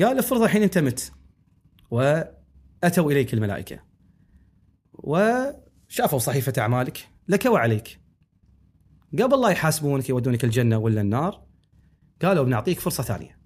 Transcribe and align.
قال 0.00 0.18
افرض 0.18 0.42
الحين 0.42 0.62
انت 0.62 0.78
مت 0.78 1.12
وأتوا 1.90 3.12
إليك 3.12 3.34
الملائكة 3.34 3.80
وشافوا 4.92 6.18
صحيفة 6.18 6.52
أعمالك 6.58 7.08
لك 7.28 7.46
وعليك 7.46 8.00
قبل 9.18 9.40
لا 9.40 9.48
يحاسبونك 9.48 10.08
يودونك 10.08 10.44
الجنة 10.44 10.78
ولا 10.78 11.00
النار 11.00 11.46
قالوا 12.22 12.44
بنعطيك 12.44 12.80
فرصة 12.80 13.02
ثانية 13.02 13.38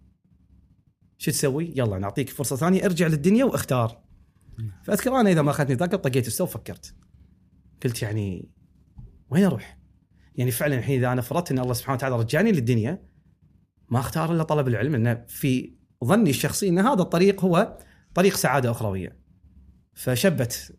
شو 1.18 1.30
تسوي؟ 1.30 1.72
يلا 1.76 1.98
نعطيك 1.98 2.28
فرصة 2.28 2.56
ثانية 2.56 2.84
ارجع 2.84 3.06
للدنيا 3.06 3.44
واختار 3.44 4.02
فأذكر 4.84 5.20
أنا 5.20 5.30
إذا 5.30 5.42
ما 5.42 5.50
اخذتني 5.50 5.74
ذاك 5.74 5.94
طقيت 5.94 6.26
السو 6.26 6.44
وفكرت 6.44 6.94
قلت 7.84 8.02
يعني 8.02 8.50
وين 9.30 9.44
أروح؟ 9.44 9.78
يعني 10.34 10.50
فعلا 10.50 10.78
الحين 10.78 10.98
إذا 10.98 11.12
أنا 11.12 11.22
فرضت 11.22 11.50
إن 11.50 11.58
الله 11.58 11.72
سبحانه 11.72 11.96
وتعالى 11.96 12.16
رجعني 12.16 12.52
للدنيا 12.52 13.02
ما 13.88 13.98
أختار 13.98 14.32
إلا 14.32 14.42
طلب 14.42 14.68
العلم 14.68 14.94
انه 14.94 15.24
في 15.28 15.76
ظني 16.04 16.30
الشخصي 16.30 16.68
إن 16.68 16.78
هذا 16.78 17.02
الطريق 17.02 17.44
هو 17.44 17.78
طريق 18.14 18.36
سعادة 18.36 18.70
أخروية. 18.70 19.16
فشبت 19.94 20.76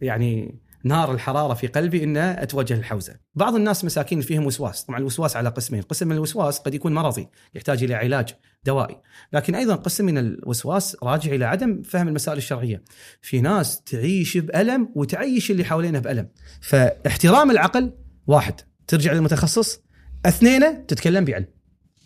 يعني 0.00 0.60
نار 0.84 1.12
الحرارة 1.12 1.54
في 1.54 1.66
قلبي 1.66 2.04
إن 2.04 2.16
أتوجه 2.16 2.74
للحوزه. 2.74 3.16
بعض 3.34 3.54
الناس 3.54 3.84
مساكين 3.84 4.20
فيهم 4.20 4.46
وسواس، 4.46 4.84
طبعا 4.84 4.98
الوسواس 4.98 5.36
على 5.36 5.48
قسمين، 5.48 5.82
قسم 5.82 6.08
من 6.08 6.16
الوسواس 6.16 6.58
قد 6.58 6.74
يكون 6.74 6.94
مرضي 6.94 7.28
يحتاج 7.54 7.84
إلى 7.84 7.94
علاج 7.94 8.34
دوائي، 8.64 9.00
لكن 9.32 9.54
أيضا 9.54 9.74
قسم 9.74 10.04
من 10.04 10.18
الوسواس 10.18 10.96
راجع 11.02 11.32
إلى 11.32 11.44
عدم 11.44 11.82
فهم 11.82 12.08
المسائل 12.08 12.38
الشرعية. 12.38 12.84
في 13.22 13.40
ناس 13.40 13.82
تعيش 13.82 14.36
بألم 14.36 14.92
وتعيش 14.94 15.50
اللي 15.50 15.64
حوالينها 15.64 16.00
بألم. 16.00 16.28
فاحترام 16.60 17.50
العقل 17.50 17.92
واحد، 18.26 18.60
ترجع 18.86 19.12
للمتخصص، 19.12 19.80
اثنين 20.26 20.86
تتكلم 20.86 21.24
بعلم. 21.24 21.46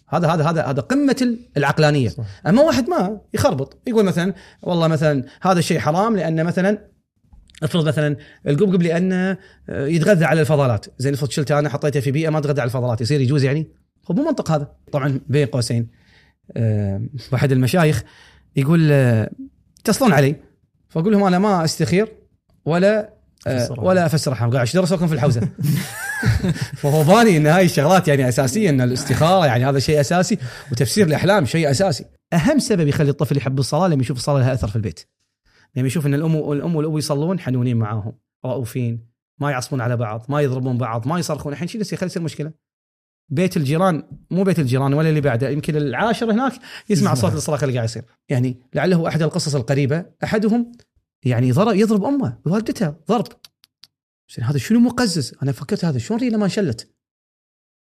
هذا 0.09 0.29
هذا 0.29 0.45
هذا 0.45 0.65
هذا 0.65 0.83
قمة 0.83 1.37
العقلانية. 1.57 2.09
صح. 2.09 2.25
أما 2.47 2.63
واحد 2.63 2.89
ما 2.89 3.21
يخربط 3.35 3.79
يقول 3.87 4.05
مثلا 4.05 4.35
والله 4.63 4.89
مثلا 4.89 5.25
هذا 5.43 5.59
الشيء 5.59 5.79
حرام 5.79 6.17
لأن 6.17 6.45
مثلا 6.45 6.79
افرض 7.63 7.89
مثلا 7.89 8.17
القبقب 8.47 8.83
لأنه 8.83 9.39
يتغذى 9.69 10.25
على 10.25 10.41
الفضلات. 10.41 10.87
زين 10.99 11.15
افرض 11.15 11.31
شلته 11.31 11.59
أنا 11.59 11.69
حطيته 11.69 12.01
في 12.01 12.11
بيئة 12.11 12.31
ما 12.31 12.41
تغذى 12.41 12.61
على 12.61 12.69
الفضلات 12.69 13.01
يصير 13.01 13.21
يجوز 13.21 13.45
يعني؟ 13.45 13.69
هو 14.11 14.15
مو 14.15 14.25
منطق 14.25 14.51
هذا. 14.51 14.73
طبعا 14.93 15.21
بين 15.29 15.47
قوسين. 15.47 15.89
أه 16.57 17.03
واحد 17.33 17.53
المشايخ 17.53 18.03
يقول 18.57 18.89
أه 18.93 19.31
يتصلون 19.81 20.13
علي؟ 20.13 20.37
فأقول 20.89 21.13
لهم 21.13 21.25
أنا 21.25 21.39
ما 21.39 21.65
أستخير 21.65 22.09
ولا 22.65 23.11
أه 23.47 23.73
ولا 23.79 24.07
افسر 24.07 24.33
احلام 24.33 24.51
قاعد 24.51 24.61
إيش 24.61 24.77
درسوكم 24.77 25.07
في 25.07 25.15
الحوزة. 25.15 25.49
فهو 26.81 27.03
باني 27.03 27.37
إن 27.37 27.47
هاي 27.47 27.65
الشغلات 27.65 28.09
يعني 28.09 28.29
أساسية 28.29 28.71
إن 28.71 28.81
الاستخارة 28.81 29.47
يعني 29.47 29.67
هذا 29.69 29.79
شيء 29.79 30.01
أساسي 30.01 30.39
وتفسير 30.73 31.07
الأحلام 31.07 31.45
شيء 31.45 31.71
أساسي. 31.71 32.05
أهم 32.33 32.59
سبب 32.59 32.89
يخلي 32.89 33.11
الطفل 33.11 33.37
يحب 33.37 33.59
الصلاة 33.59 33.89
لما 33.89 34.03
يشوف 34.03 34.17
الصلاة 34.17 34.39
لها 34.39 34.53
أثر 34.53 34.69
في 34.69 34.77
البيت. 34.77 35.01
لما 35.77 35.87
يشوف 35.87 36.07
إن 36.07 36.15
الأم 36.15 36.35
والام 36.35 36.77
والأبو 36.77 36.99
يصلون 36.99 37.41
حنونين 37.41 37.77
معاهم 37.77 38.13
رؤوفين 38.45 39.07
ما 39.41 39.51
يعصبون 39.51 39.81
على 39.81 39.97
بعض 39.97 40.27
ما 40.29 40.41
يضربون 40.41 40.79
بعض 40.79 41.09
ما 41.09 41.19
يصرخون. 41.19 41.53
الحين 41.53 41.69
شو 41.69 41.79
يصير؟ 41.79 42.03
يصير 42.03 42.23
مشكلة. 42.23 42.53
بيت 43.29 43.57
الجيران 43.57 44.03
مو 44.31 44.45
بيت 44.45 44.59
الجيران 44.59 44.95
ولا 44.95 45.09
اللي 45.09 45.21
بعده 45.21 45.49
يمكن 45.49 45.77
العاشر 45.77 46.33
هناك 46.33 46.53
يسمع 46.89 47.15
صوت 47.15 47.33
الصراخ 47.33 47.63
اللي 47.63 47.75
قاعد 47.75 47.89
يصير. 47.89 48.03
يعني 48.29 48.61
لعله 48.75 49.09
أحد 49.09 49.23
القصص 49.23 49.55
القريبة 49.55 50.05
أحدهم 50.25 50.73
يعني 51.25 51.53
ضرب 51.53 51.77
يضرب 51.77 52.05
أمه 52.05 52.39
والدته 52.47 52.95
ضرب. 53.09 53.27
هذا 54.43 54.59
شنو 54.59 54.81
مقزز؟ 54.81 55.35
أنا 55.43 55.53
فكرت 55.53 55.85
هذا 55.85 55.99
شلون 55.99 56.21
لما 56.29 56.45
انشلت 56.45 56.95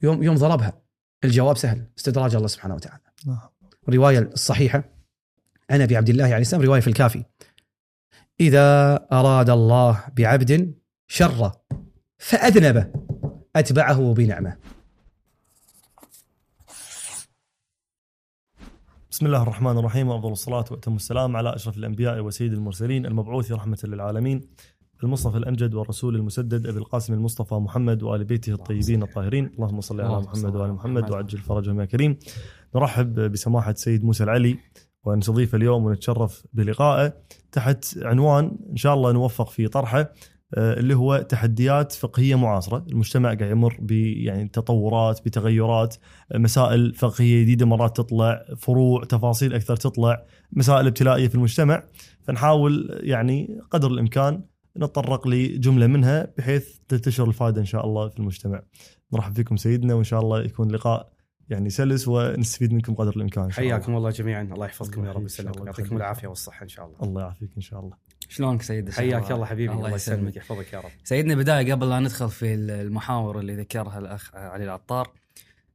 يوم 0.02 0.24
يوم 0.24 0.36
ضربها. 0.36 0.82
الجواب 1.24 1.58
سهل 1.58 1.88
استدراج 1.98 2.36
الله 2.36 2.48
سبحانه 2.48 2.76
وتعالى. 2.76 3.04
الرواية 3.90 4.20
الصحيحة 4.20 4.84
عن 5.70 5.82
ابي 5.82 5.98
عبد 5.98 6.10
الله 6.10 6.24
عليه 6.24 6.38
السلام 6.38 6.62
رواية 6.62 6.82
في 6.82 6.88
الكافي. 6.88 7.24
إذا 8.40 8.96
أراد 9.12 9.50
الله 9.50 10.04
بعبد 10.18 10.76
شر 11.08 11.52
فاذنبه 12.18 12.92
أتبعه 13.56 14.14
بنعمة. 14.14 14.58
بسم 19.12 19.26
الله 19.26 19.44
الرحمن 19.44 19.78
الرحيم 19.78 20.08
وأفضل 20.08 20.32
الصلاة 20.32 20.66
وأتم 20.72 20.96
السلام 20.96 21.36
على 21.36 21.56
أشرف 21.56 21.78
الأنبياء 21.78 22.20
وسيد 22.20 22.54
المرسلين 22.54 23.06
المبعوث 23.06 23.52
رحمة 23.52 23.80
للعالمين. 23.84 24.50
المصطفى 25.04 25.38
الأمجد 25.38 25.74
والرسول 25.74 26.16
المسدد 26.16 26.68
أبي 26.68 26.78
القاسم 26.78 27.14
المصطفى 27.14 27.56
محمد 27.56 28.04
وآل 28.04 28.24
بيته 28.24 28.54
الطيبين 28.54 29.04
الطاهرين. 29.04 29.52
اللهم 29.56 29.82
صل 29.82 30.02
على 30.02 30.20
محمد 30.20 30.56
وآل 30.56 30.74
محمد 30.74 31.12
وعجل 31.12 31.38
فرجهم 31.38 31.80
يا 31.80 31.86
كريم. 31.86 32.18
نرحب 32.76 33.20
بسماحة 33.20 33.74
سيد 33.74 34.04
موسى 34.04 34.24
العلي 34.24 34.58
ونستضيفه 35.04 35.56
اليوم 35.56 35.86
ونتشرف 35.86 36.44
بلقائه. 36.54 37.14
تحت 37.52 37.98
عنوان 38.02 38.58
إن 38.70 38.76
شاء 38.76 38.94
الله 38.94 39.12
نوفق 39.12 39.50
في 39.50 39.68
طرحه 39.68 40.12
اللي 40.58 40.96
هو 40.96 41.18
تحديات 41.30 41.92
فقهية 41.92 42.36
معاصرة، 42.36 42.86
المجتمع 42.92 43.34
قاعد 43.34 43.52
يمر 43.52 43.78
ب 43.82 43.92
يعني 43.92 44.48
تطورات 44.48 45.26
بتغيرات، 45.26 45.96
مسائل 46.36 46.94
فقهية 46.94 47.42
جديدة 47.42 47.66
مرات 47.66 47.98
تطلع، 47.98 48.46
فروع، 48.58 49.04
تفاصيل 49.04 49.54
أكثر 49.54 49.76
تطلع، 49.76 50.26
مسائل 50.52 50.88
ابتلائية 50.88 51.28
في 51.28 51.36
المجتمع، 51.36 51.84
فنحاول 52.22 53.00
يعني 53.04 53.60
قدر 53.72 53.92
الإمكان 53.92 54.44
نتطرق 54.78 55.28
لجملة 55.28 55.88
منها 55.88 56.34
بحيث 56.38 56.78
تنتشر 56.88 57.28
الفائدة 57.28 57.62
إن 57.62 57.66
شاء 57.66 57.86
الله 57.86 58.10
في 58.10 58.20
المجتمع. 58.20 58.64
نرحب 59.14 59.36
فيكم 59.36 59.58
سيدنا 59.58 59.94
وإن 59.94 60.04
شاء 60.04 60.20
الله 60.20 60.44
يكون 60.44 60.72
لقاء 60.72 61.14
يعني 61.50 61.70
سلس 61.70 62.08
ونستفيد 62.08 62.74
منكم 62.74 62.94
قدر 62.94 63.16
الإمكان 63.16 63.52
حياكم 63.52 63.96
الله 63.96 64.10
جميعا. 64.10 64.42
الله 64.42 64.66
يحفظكم 64.66 65.06
يا 65.06 65.12
رب 65.12 65.22
ويسلمكم 65.22 65.66
يعطيكم 65.66 65.98
العافية 65.98 66.28
والصحة 66.28 66.64
إن 66.64 66.68
شاء 66.68 66.86
الله. 66.86 66.98
الله 67.04 67.22
يعافيك 67.22 67.50
إن 67.58 67.62
شاء 67.62 67.80
الله. 67.80 67.98
شلونك 68.30 68.62
سيد 68.62 68.90
حياك 68.90 69.32
الله 69.32 69.46
حبيبي. 69.46 69.74
الله, 69.74 69.86
الله 69.86 69.96
يسلمك. 69.96 70.36
يحفظك 70.36 70.74
يا 70.74 70.80
رب. 70.80 70.90
سيدنا 71.04 71.36
بداية 71.36 71.74
قبل 71.74 71.90
لا 71.90 72.00
ندخل 72.00 72.30
في 72.30 72.54
المحاور 72.54 73.40
اللي 73.40 73.56
ذكرها 73.56 74.00
الأخ 74.00 74.36
علي 74.36 74.64
العطار 74.64 75.14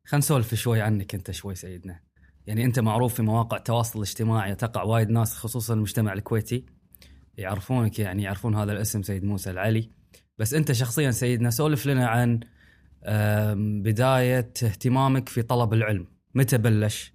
خلينا 0.04 0.18
نسولف 0.24 0.54
شوي 0.54 0.80
عنك 0.80 1.14
أنت 1.14 1.30
شوي 1.30 1.54
سيدنا. 1.54 2.00
يعني 2.46 2.64
أنت 2.64 2.78
معروف 2.78 3.14
في 3.14 3.22
مواقع 3.22 3.56
التواصل 3.56 3.98
الاجتماعي 3.98 4.54
تقع 4.54 4.82
وايد 4.82 5.10
ناس 5.10 5.34
خصوصا 5.34 5.74
المجتمع 5.74 6.12
الكويتي. 6.12 6.66
يعرفونك 7.38 7.98
يعني 7.98 8.22
يعرفون 8.22 8.54
هذا 8.54 8.72
الاسم 8.72 9.02
سيد 9.02 9.24
موسى 9.24 9.50
العلي. 9.50 9.90
بس 10.38 10.54
انت 10.54 10.72
شخصيا 10.72 11.10
سيدنا 11.10 11.50
سولف 11.50 11.86
لنا 11.86 12.06
عن 12.06 12.40
بداية 13.82 14.52
اهتمامك 14.62 15.28
في 15.28 15.42
طلب 15.42 15.72
العلم. 15.72 16.06
متى 16.34 16.58
بلش؟ 16.58 17.14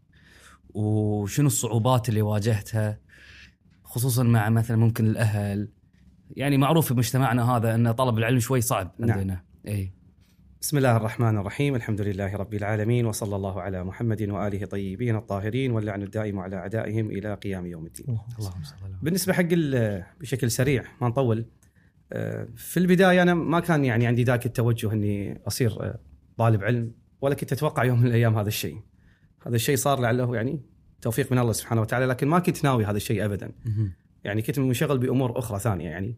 وشنو 0.69 1.47
الصعوبات 1.47 2.09
اللي 2.09 2.21
واجهتها؟ 2.21 2.99
خصوصا 3.83 4.23
مع 4.23 4.49
مثلا 4.49 4.77
ممكن 4.77 5.07
الأهل. 5.07 5.69
يعني 6.31 6.57
معروف 6.57 6.87
في 6.87 6.93
مجتمعنا 6.93 7.55
هذا 7.55 7.75
أن 7.75 7.91
طلب 7.91 8.17
العلم 8.17 8.39
شوي 8.39 8.61
صعب 8.61 8.91
عندنا. 8.99 9.23
نعم. 9.23 9.37
اي 9.67 9.93
بسم 10.63 10.77
الله 10.77 10.97
الرحمن 10.97 11.37
الرحيم 11.37 11.75
الحمد 11.75 12.01
لله 12.01 12.35
رب 12.35 12.53
العالمين 12.53 13.05
وصلى 13.05 13.35
الله 13.35 13.61
على 13.61 13.83
محمد 13.83 14.21
وآله 14.29 14.63
الطيبين 14.63 15.15
الطاهرين 15.15 15.71
واللعن 15.71 16.03
الدائم 16.03 16.39
على 16.39 16.55
أعدائهم 16.55 17.11
إلى 17.11 17.33
قيام 17.33 17.65
يوم 17.65 17.85
الدين. 17.85 18.05
اللهم 18.39 18.63
صل 18.63 18.75
بالنسبة 19.01 19.33
حق 19.33 19.47
بشكل 20.21 20.51
سريع 20.51 20.83
ما 21.01 21.07
نطول 21.07 21.45
في 22.55 22.77
البداية 22.77 23.21
أنا 23.21 23.33
ما 23.33 23.59
كان 23.59 23.85
يعني 23.85 24.07
عندي 24.07 24.23
ذاك 24.23 24.45
التوجه 24.45 24.91
إني 24.91 25.41
أصير 25.47 25.93
طالب 26.37 26.63
علم 26.63 26.91
ولا 27.21 27.35
كنت 27.35 27.53
أتوقع 27.53 27.83
يوم 27.83 27.99
من 27.99 28.07
الأيام 28.07 28.37
هذا 28.37 28.47
الشيء. 28.47 28.77
هذا 29.47 29.55
الشيء 29.55 29.75
صار 29.75 29.99
لعله 29.99 30.35
يعني 30.35 30.61
توفيق 31.01 31.31
من 31.31 31.39
الله 31.39 31.51
سبحانه 31.51 31.81
وتعالى 31.81 32.05
لكن 32.05 32.27
ما 32.27 32.39
كنت 32.39 32.63
ناوي 32.63 32.85
هذا 32.85 32.97
الشيء 32.97 33.25
ابدا. 33.25 33.51
يعني 34.23 34.41
كنت 34.41 34.59
منشغل 34.59 34.97
بأمور 34.97 35.39
أخرى 35.39 35.59
ثانية 35.59 35.89
يعني. 35.89 36.17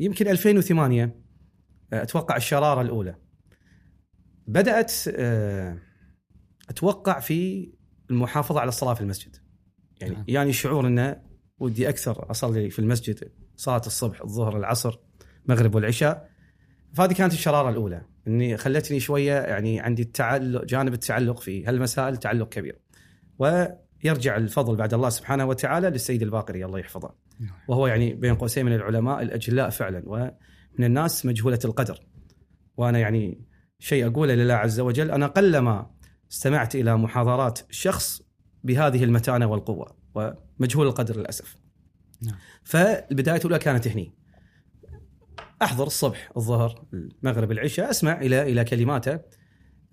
يمكن 0.00 0.28
2008 0.28 1.14
أتوقع 1.92 2.36
الشرارة 2.36 2.82
الأولى. 2.82 3.14
بدأت 4.48 4.92
أتوقع 6.68 7.20
في 7.20 7.72
المحافظة 8.10 8.60
على 8.60 8.68
الصلاة 8.68 8.94
في 8.94 9.00
المسجد. 9.00 9.36
يعني 10.00 10.14
نعم. 10.14 10.24
يعني 10.28 10.52
شعور 10.52 10.86
انه 10.86 11.22
ودي 11.58 11.88
أكثر 11.88 12.30
أصلي 12.30 12.70
في 12.70 12.78
المسجد 12.78 13.32
صلاة 13.56 13.82
الصبح 13.86 14.20
الظهر 14.20 14.56
العصر 14.56 14.98
المغرب 15.46 15.74
والعشاء. 15.74 16.30
فهذه 16.94 17.12
كانت 17.12 17.32
الشرارة 17.32 17.70
الأولى 17.70 18.02
إني 18.26 18.56
خلتني 18.56 19.00
شوية 19.00 19.40
يعني 19.40 19.80
عندي 19.80 20.02
التعلق 20.02 20.64
جانب 20.64 20.94
التعلق 20.94 21.40
في 21.40 21.66
هالمسائل 21.66 22.16
تعلق 22.16 22.48
كبير. 22.48 22.80
ويرجع 23.38 24.36
الفضل 24.36 24.76
بعد 24.76 24.94
الله 24.94 25.08
سبحانه 25.08 25.44
وتعالى 25.44 25.90
للسيد 25.90 26.22
الباقري 26.22 26.64
الله 26.64 26.78
يحفظه. 26.78 27.14
وهو 27.68 27.86
يعني 27.86 28.14
بين 28.14 28.34
قوسين 28.34 28.66
من 28.66 28.72
العلماء 28.72 29.22
الأجلاء 29.22 29.70
فعلا 29.70 30.02
ومن 30.06 30.84
الناس 30.84 31.26
مجهولة 31.26 31.58
القدر. 31.64 32.06
وأنا 32.76 32.98
يعني 32.98 33.47
شيء 33.78 34.06
أقوله 34.06 34.34
لله 34.34 34.54
عز 34.54 34.80
وجل 34.80 35.10
أنا 35.10 35.26
قلما 35.26 35.90
استمعت 36.32 36.74
إلى 36.74 36.96
محاضرات 36.96 37.58
شخص 37.70 38.22
بهذه 38.64 39.04
المتانة 39.04 39.46
والقوة 39.46 39.96
ومجهول 40.14 40.86
القدر 40.86 41.16
للأسف. 41.16 41.56
نعم. 42.22 42.34
فالبداية 42.64 43.36
الأولى 43.36 43.58
كانت 43.58 43.88
هني. 43.88 44.14
أحضر 45.62 45.86
الصبح 45.86 46.30
الظهر 46.36 46.84
المغرب 46.92 47.52
العشاء 47.52 47.90
أسمع 47.90 48.20
إلى 48.20 48.42
إلى 48.42 48.64
كلماته 48.64 49.20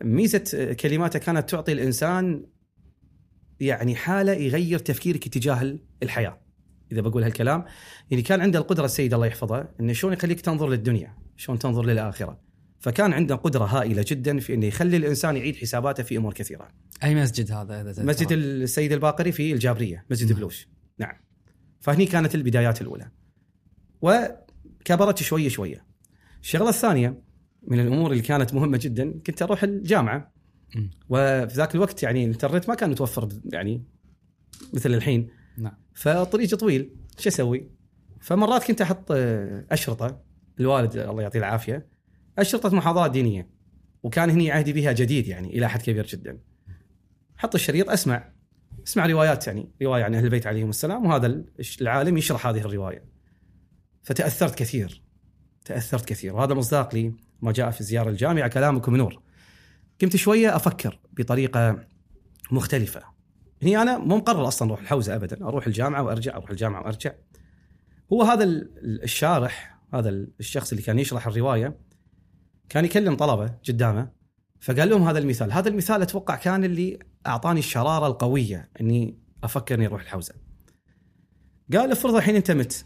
ميزة 0.04 0.74
كلماته 0.74 1.20
كانت 1.20 1.50
تعطي 1.50 1.72
الإنسان 1.72 2.46
يعني 3.60 3.96
حالة 3.96 4.34
يغير 4.34 4.80
تفكيرك 4.80 5.28
تجاه 5.28 5.78
الحياة 6.04 6.42
إذا 6.92 7.02
بقول 7.02 7.24
هالكلام 7.24 7.66
يعني 8.12 8.24
كان 8.24 8.42
عنده 8.42 8.60
القدرة 8.60 8.86
السيد 8.86 9.14
الله 9.14 9.26
يحفظه 9.26 9.68
إنه 9.80 9.94
شلون 9.94 10.14
يخليك 10.14 10.42
تنظر 10.42 10.70
للدنيا 10.70 11.18
شلون 11.38 11.60
تنظر 11.60 11.86
للآخرة 11.86 12.45
فكان 12.86 13.14
عنده 13.14 13.36
قدرة 13.36 13.66
هائلة 13.66 14.06
جدا 14.08 14.40
في 14.40 14.54
إنه 14.54 14.66
يخلي 14.66 14.98
الإنسان 14.98 15.38
يعيد 15.38 15.56
حساباته 15.56 16.04
في 16.04 16.18
أمور 16.18 16.34
كثيرة 16.34 16.68
أي 17.04 17.16
مسجد 17.16 17.52
هذا 17.52 17.84
تذكر؟ 17.84 18.06
مسجد 18.06 18.32
السيد 18.32 18.92
الباقري 18.92 19.32
في 19.32 19.54
الجابرية 19.54 20.06
مسجد 20.10 20.28
نعم. 20.30 20.38
بلوش 20.38 20.68
نعم 21.00 21.14
فهني 21.82 22.06
كانت 22.06 22.36
البدايات 22.36 22.82
الأولى 22.82 23.12
وكبرت 24.02 25.24
شوية 25.24 25.50
شوية 25.50 25.86
الشغلة 26.42 26.70
الثانية 26.70 27.22
من 27.68 27.80
الأمور 27.80 28.12
اللي 28.12 28.24
كانت 28.24 28.54
مهمة 28.54 28.80
جدا 28.82 29.20
كنت 29.28 29.42
أروح 29.42 29.64
الجامعة. 29.64 30.34
وفي 31.10 31.54
ذاك 31.56 31.76
الوقت 31.76 32.04
يعني 32.04 32.26
الانترنت 32.26 32.70
ما 32.70 32.76
كان 32.76 32.90
متوفر 32.90 33.30
يعني 33.46 33.84
مثل 34.74 34.94
الحين 34.94 35.30
نعم 35.58 35.78
فطريق 35.94 36.56
طويل 36.56 36.96
شو 37.18 37.30
أسوي؟ 37.30 37.70
فمرات 38.22 38.64
كنت 38.64 38.82
أحط 38.82 39.12
أشرطة 39.72 40.22
الوالد 40.60 40.98
الله 40.98 41.22
يعطيه 41.22 41.40
العافية 41.40 41.95
اشرطه 42.40 42.76
محاضرات 42.76 43.12
دينية 43.12 43.50
وكان 44.04 44.30
هني 44.30 44.52
عهدي 44.52 44.74
بها 44.74 44.92
جديد 44.92 45.28
يعني 45.28 45.58
إلى 45.58 45.70
حد 45.70 45.82
كبير 45.82 46.06
جدا. 46.06 46.38
حط 47.38 47.56
الشريط 47.56 47.90
أسمع 47.90 48.32
أسمع 48.88 49.06
روايات 49.06 49.48
يعني 49.48 49.72
رواية 49.82 50.04
عن 50.04 50.16
أهل 50.16 50.24
البيت 50.26 50.48
عليهم 50.48 50.70
السلام 50.70 51.06
وهذا 51.06 51.44
العالم 51.82 52.18
يشرح 52.18 52.48
هذه 52.48 52.60
الرواية. 52.60 53.04
فتأثرت 54.04 54.56
كثير 54.56 55.02
تأثرت 55.66 56.06
كثير 56.06 56.36
وهذا 56.36 56.54
مصداق 56.54 56.96
لي 56.96 57.14
ما 57.42 57.52
جاء 57.52 57.72
في 57.72 57.82
الزياره 57.82 58.10
الجامعة 58.10 58.48
كلامكم 58.48 58.96
نور. 58.96 59.22
قمت 60.02 60.16
شوية 60.16 60.56
أفكر 60.56 61.00
بطريقة 61.14 61.88
مختلفة. 62.52 63.04
هني 63.64 63.82
أنا 63.82 63.98
مو 63.98 64.18
مقرر 64.18 64.48
أصلا 64.48 64.68
أروح 64.68 64.82
الحوزة 64.82 65.16
ابدا، 65.16 65.46
أروح 65.48 65.68
الجامعة 65.68 66.04
وأرجع 66.04 66.36
أروح 66.36 66.50
الجامعة 66.50 66.82
وأرجع. 66.84 67.12
هو 68.14 68.24
هذا 68.24 68.44
ال- 68.44 69.04
الشارح 69.04 69.80
هذا 69.94 70.10
الشخص 70.10 70.72
اللي 70.72 70.84
كان 70.84 71.00
يشرح 71.00 71.28
الرواية 71.28 71.78
كان 72.70 72.86
يكلم 72.86 73.16
طلبه 73.16 73.54
قدامه 73.68 74.12
فقال 74.60 74.90
لهم 74.90 75.04
هذا 75.04 75.20
المثال، 75.20 75.52
هذا 75.52 75.70
المثال 75.70 76.02
أتوقع 76.02 76.36
كان 76.36 76.64
اللي 76.64 77.00
أعطاني 77.28 77.60
الشرارة 77.60 78.08
القوية 78.08 78.70
إني 78.82 79.20
أفكر 79.44 79.76
إني 79.76 79.86
أروح 79.88 80.02
الحوزة. 80.02 80.34
قال 81.74 81.92
افرض 81.92 82.16
الحين 82.16 82.36
أنت 82.36 82.52
مت 82.52 82.86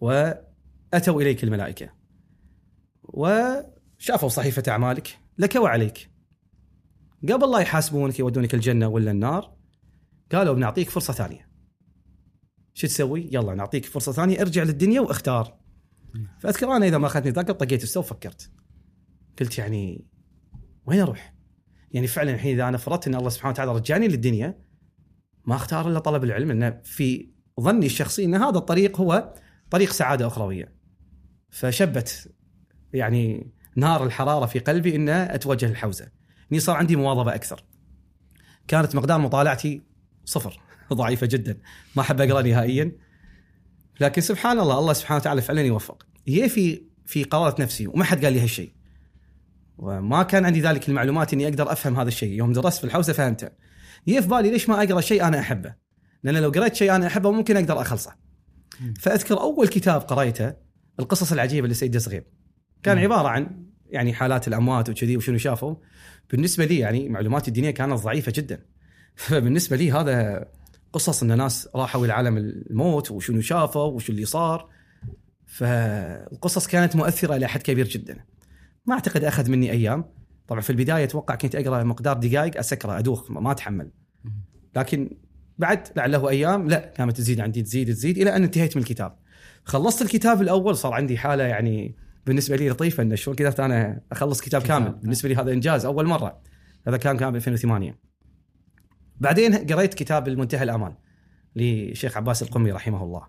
وأتوا 0.00 1.22
إليك 1.22 1.44
الملائكة 1.44 1.90
وشافوا 3.02 4.28
صحيفة 4.28 4.62
أعمالك 4.68 5.18
لك 5.38 5.56
وعليك. 5.56 6.10
قبل 7.28 7.50
لا 7.50 7.58
يحاسبونك 7.58 8.18
يودونك 8.18 8.54
الجنة 8.54 8.88
ولا 8.88 9.10
النار 9.10 9.56
قالوا 10.32 10.54
بنعطيك 10.54 10.90
فرصة 10.90 11.12
ثانية. 11.12 11.48
شو 12.74 12.86
تسوي؟ 12.86 13.28
يلا 13.32 13.54
نعطيك 13.54 13.84
فرصة 13.84 14.12
ثانية 14.12 14.40
ارجع 14.40 14.62
للدنيا 14.62 15.00
واختار. 15.00 15.58
فأذكر 16.40 16.76
أنا 16.76 16.86
إذا 16.86 16.98
ما 16.98 17.06
أخذتني 17.06 17.30
ذاك 17.30 17.50
طقيت 17.50 17.82
السو 17.82 18.00
وفكرت. 18.00 18.50
قلت 19.40 19.58
يعني 19.58 20.04
وين 20.86 21.00
أروح؟ 21.00 21.34
يعني 21.90 22.06
فعلا 22.06 22.34
الحين 22.34 22.54
إذا 22.54 22.68
أنا 22.68 22.76
فرضت 22.76 23.06
إن 23.06 23.14
الله 23.14 23.28
سبحانه 23.28 23.52
وتعالى 23.52 23.72
رجعني 23.72 24.08
للدنيا 24.08 24.58
ما 25.44 25.54
أختار 25.54 25.88
إلا 25.88 25.98
طلب 25.98 26.24
العلم 26.24 26.52
لأن 26.52 26.80
في 26.84 27.28
ظني 27.60 27.86
الشخصي 27.86 28.24
إن 28.24 28.34
هذا 28.34 28.58
الطريق 28.58 29.00
هو 29.00 29.34
طريق 29.70 29.90
سعادة 29.90 30.26
أخروية. 30.26 30.74
فشبت 31.50 32.34
يعني 32.92 33.52
نار 33.76 34.04
الحرارة 34.04 34.46
في 34.46 34.58
قلبي 34.58 34.96
إن 34.96 35.08
أتوجه 35.08 35.66
للحوزة. 35.66 36.08
إني 36.52 36.60
صار 36.60 36.76
عندي 36.76 36.96
مواظبة 36.96 37.34
أكثر. 37.34 37.64
كانت 38.68 38.96
مقدار 38.96 39.18
مطالعتي 39.18 39.82
صفر 40.24 40.60
ضعيفة 40.92 41.26
جدا 41.26 41.58
ما 41.96 42.02
أحب 42.02 42.20
أقرأ 42.20 42.42
نهائيا 42.42 42.92
لكن 44.00 44.20
سبحان 44.20 44.60
الله 44.60 44.78
الله 44.78 44.92
سبحانه 44.92 45.20
وتعالى 45.20 45.42
فعلا 45.42 45.60
يوفق 45.60 46.06
هي 46.28 46.48
في 46.48 46.82
في 47.06 47.24
قرارة 47.24 47.62
نفسي 47.62 47.86
وما 47.86 48.04
حد 48.04 48.24
قال 48.24 48.32
لي 48.32 48.40
هالشيء 48.40 48.72
وما 49.78 50.22
كان 50.22 50.44
عندي 50.44 50.60
ذلك 50.60 50.88
المعلومات 50.88 51.32
إني 51.32 51.48
أقدر 51.48 51.72
أفهم 51.72 51.98
هذا 52.00 52.08
الشيء. 52.08 52.32
يوم 52.32 52.52
درست 52.52 52.78
في 52.78 52.84
الحوزه 52.84 53.12
فهمته. 53.12 53.48
هي 54.06 54.22
في 54.22 54.28
بالي 54.28 54.50
ليش 54.50 54.68
ما 54.68 54.82
أقرأ 54.82 55.00
شيء 55.00 55.24
أنا 55.24 55.40
أحبه؟ 55.40 55.74
لأن 56.22 56.36
لو 56.36 56.50
قريت 56.50 56.74
شيء 56.74 56.94
أنا 56.94 57.06
أحبه 57.06 57.30
ممكن 57.30 57.56
أقدر 57.56 57.80
أخلصه. 57.80 58.14
فأذكر 59.00 59.40
أول 59.40 59.68
كتاب 59.68 60.00
قريته 60.00 60.52
القصص 61.00 61.32
العجيبة 61.32 61.68
لسيد 61.68 61.98
صغير 61.98 62.24
كان. 62.82 62.98
عبارة 62.98 63.28
عن 63.28 63.66
يعني 63.90 64.12
حالات 64.14 64.48
الأموات 64.48 64.88
وكذي 64.88 65.16
وشنو 65.16 65.38
شافوا. 65.38 65.74
بالنسبة 66.30 66.64
لي 66.64 66.78
يعني 66.78 67.08
معلوماتي 67.08 67.48
الدينيه 67.48 67.70
كانت 67.70 67.92
ضعيفة 67.92 68.32
جدا. 68.36 68.62
فبالنسبة 69.16 69.76
لي 69.76 69.92
هذا 69.92 70.48
قصص 70.92 71.22
إن 71.22 71.38
ناس 71.38 71.68
راحوا 71.74 72.04
إلى 72.04 72.12
عالم 72.12 72.36
الموت 72.36 73.10
وشنو 73.10 73.40
شافوا 73.40 73.84
وشو 73.84 74.12
اللي 74.12 74.24
صار. 74.24 74.68
فالقصص 75.46 76.66
كانت 76.66 76.96
مؤثرة 76.96 77.36
إلى 77.36 77.46
حد 77.46 77.62
كبير 77.62 77.88
جدا. 77.88 78.31
ما 78.86 78.94
أعتقد 78.94 79.24
أخذ 79.24 79.50
مني 79.50 79.70
أيام. 79.70 80.04
طبعا 80.48 80.60
في 80.60 80.70
البداية 80.70 81.04
أتوقع 81.04 81.34
كنت 81.34 81.54
أقرأ 81.54 81.84
مقدار 81.84 82.16
دقائق 82.16 82.58
أسكره 82.58 82.98
أدوخ 82.98 83.30
ما 83.30 83.52
أتحمل. 83.52 83.90
لكن 84.76 85.16
بعد 85.58 85.88
لعله 85.96 86.28
أيام 86.28 86.68
لا 86.68 86.78
كانت 86.78 87.16
تزيد 87.16 87.40
عندي 87.40 87.62
تزيد 87.62 87.88
تزيد 87.88 88.18
إلى 88.18 88.36
أن 88.36 88.42
انتهيت 88.42 88.76
من 88.76 88.82
الكتاب. 88.82 89.18
خلصت 89.64 90.02
الكتاب 90.02 90.42
الأول 90.42 90.76
صار 90.76 90.92
عندي 90.92 91.18
حالة 91.18 91.44
يعني 91.44 91.96
بالنسبة 92.26 92.56
لي 92.56 92.70
لطيفة 92.70 93.02
انه 93.02 93.14
شلون 93.14 93.36
قدرت 93.36 93.60
أنا 93.60 94.00
أخلص 94.12 94.40
كتاب 94.40 94.62
كتاب، 94.62 94.72
كامل. 94.78 94.90
نعم. 94.90 95.00
بالنسبة 95.00 95.28
لي 95.28 95.36
هذا 95.36 95.52
إنجاز 95.52 95.84
أول 95.84 96.06
مرة. 96.06 96.42
هذا 96.86 96.96
كان 96.96 97.16
كان 97.16 97.30
ب 97.30 97.36
2008 97.36 97.98
بعدين 99.20 99.54
قريت 99.54 99.94
كتاب 99.94 100.28
المنتهى 100.28 100.62
الامان 100.62 100.94
لشيخ 101.56 102.16
عباس 102.16 102.42
القمي 102.42 102.72
رحمه 102.72 103.02
الله 103.02 103.26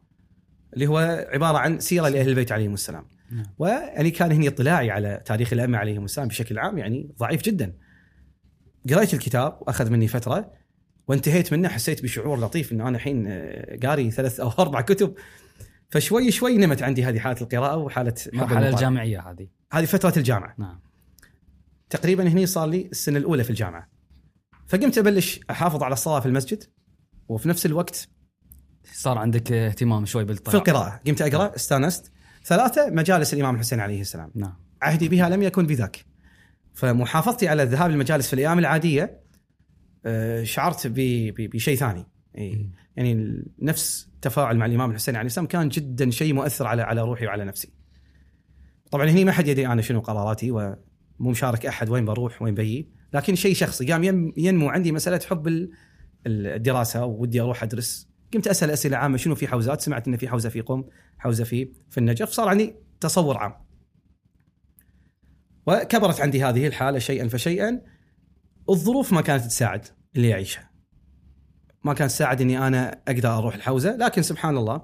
اللي 0.74 0.88
هو 0.88 1.28
عبارة 1.34 1.58
عن 1.58 1.80
سيرة 1.80 2.10
لأهل 2.10 2.30
البيت 2.30 2.52
عليهم 2.52 2.74
السلام. 2.74 3.04
نعم. 3.04 3.13
ويعني 3.58 4.12
كان 4.12 4.32
هني 4.32 4.48
اطلاعي 4.48 4.92
على 4.92 5.22
تاريخ 5.26 5.54
الأئمة 5.54 5.78
عليهم 5.78 6.06
السلام 6.06 6.28
بشكل 6.28 6.60
عام 6.60 6.78
يعني 6.78 7.12
ضعيف 7.20 7.42
جدا. 7.42 7.74
قريت 8.90 9.14
الكتاب 9.14 9.58
وأخذ 9.62 9.90
مني 9.90 10.08
فترة 10.08 10.52
وانتهيت 11.08 11.54
منه 11.54 11.70
حسيت 11.70 12.04
بشعور 12.04 12.40
لطيف 12.40 12.72
إنه 12.72 12.88
أنا 12.88 12.98
الحين 12.98 13.26
آه، 13.28 13.80
قاري 13.84 14.12
ثلاث 14.12 14.40
أو 14.40 14.50
أربع 14.60 14.82
كتب 14.82 15.14
فشوي 15.90 16.32
شوي 16.32 16.58
نمت 16.58 16.84
عندي 16.84 17.06
هذه 17.06 17.20
حالة 17.20 17.42
القراءة 17.42 17.78
وحالة 17.78 18.14
المرحله. 18.34 18.70
الجامعية 18.70 19.32
هذه. 19.32 19.48
هذه 19.74 19.86
فترة 19.86 20.14
الجامعة. 20.18 20.56
نعم. 20.58 20.80
تقريبا 21.90 22.28
هني 22.28 22.46
صار 22.46 22.68
لي 22.68 22.86
السنة 22.92 23.18
الأولى 23.18 23.44
في 23.44 23.50
الجامعة. 23.50 23.90
فقمت 24.68 24.98
أبلش 24.98 25.40
أحافظ 25.50 25.84
على 25.84 25.94
الصلاة 25.94 26.20
في 26.20 26.26
المسجد 26.26 26.64
وفي 27.28 27.50
نفس 27.50 27.66
الوقت 27.66 28.10
صار 28.94 29.18
عندك 29.18 29.52
اهتمام 29.52 30.06
شوي 30.06 30.26
في 30.26 30.34
بالطلعه 30.34 30.58
القراءة. 30.58 31.02
قمت 31.08 31.22
أقرأ 31.22 31.56
استانست 31.56 32.13
ثلاثة 32.46 32.90
مجالس 32.90 33.34
الإمام 33.34 33.56
الحسين 33.56 33.80
عليه 33.80 34.02
السلام. 34.02 34.32
نعم. 34.36 34.54
عهدي 34.82 35.10
بها 35.10 35.30
لم 35.30 35.44
يكن 35.44 35.68
بذاك. 35.68 36.06
فمحافظتي 36.74 37.48
على 37.48 37.64
الذهاب 37.64 37.92
للمجالس 37.92 38.28
في 38.28 38.34
الأيام 38.34 38.60
العادية 38.60 39.20
آه، 40.06 40.44
شعرت 40.44 40.88
بشيء 41.38 41.76
ثاني. 41.76 42.06
إي، 42.38 42.70
يعني 42.96 43.44
نفس 43.62 44.10
التفاعل 44.16 44.58
مع 44.58 44.66
الإمام 44.66 44.90
الحسين 44.92 45.16
عليه 45.16 45.26
السلام 45.26 45.48
كان 45.48 45.70
جدا 45.70 46.10
شيء 46.10 46.34
مؤثر 46.34 46.68
على 46.68 46.82
على 46.82 47.02
روحي 47.02 47.26
وعلى 47.28 47.46
نفسي. 47.46 47.74
طبعا 48.92 49.10
هني 49.10 49.26
ما 49.26 49.32
حد 49.32 49.48
يدري 49.48 49.68
أنا 49.68 49.82
شنو 49.82 50.00
قراراتي 50.00 50.52
ومو 50.52 50.76
مشارك 51.20 51.66
أحد 51.66 51.90
وين 51.90 52.06
بروح 52.06 52.42
وين 52.42 52.54
بيي، 52.54 52.90
لكن 53.14 53.36
شيء 53.36 53.54
شخصي 53.56 53.92
قام 53.92 54.04
ين- 54.04 54.34
ينمو 54.38 54.70
عندي 54.70 54.92
مسألة 54.92 55.20
حب 55.30 55.48
ال- 55.48 55.70
الدراسة 56.28 57.06
ودي 57.06 57.42
أروح 57.42 57.64
أدرس. 57.64 58.13
قمت 58.34 58.48
أسأل 58.48 58.72
أسئلة 58.72 58.98
عامة 58.98 59.18
شنو 59.18 59.36
في 59.36 59.48
حوزات؟ 59.48 59.82
سمعت 59.82 60.08
إن 60.08 60.18
في 60.18 60.28
حوزة 60.30 60.50
في 60.50 60.62
قم، 60.62 60.84
حوزة 61.18 61.44
في 61.44 61.70
في 61.90 61.98
النجف، 61.98 62.30
صار 62.30 62.48
عندي 62.50 62.76
تصور 63.00 63.38
عام. 63.38 63.54
وكبرت 65.68 66.22
عندي 66.22 66.44
هذه 66.44 66.68
الحالة 66.68 67.00
شيئا 67.00 67.28
فشيئا 67.28 67.82
الظروف 68.70 69.14
ما 69.14 69.22
كانت 69.22 69.44
تساعد 69.46 69.86
اللي 70.16 70.30
يعيشها 70.30 70.70
ما 71.84 71.94
كانت 71.94 72.12
تساعد 72.12 72.42
إني 72.42 72.68
أنا 72.68 73.02
أقدر 73.08 73.38
أروح 73.38 73.56
الحوزة 73.56 73.96
لكن 73.96 74.22
سبحان 74.22 74.58
الله 74.58 74.82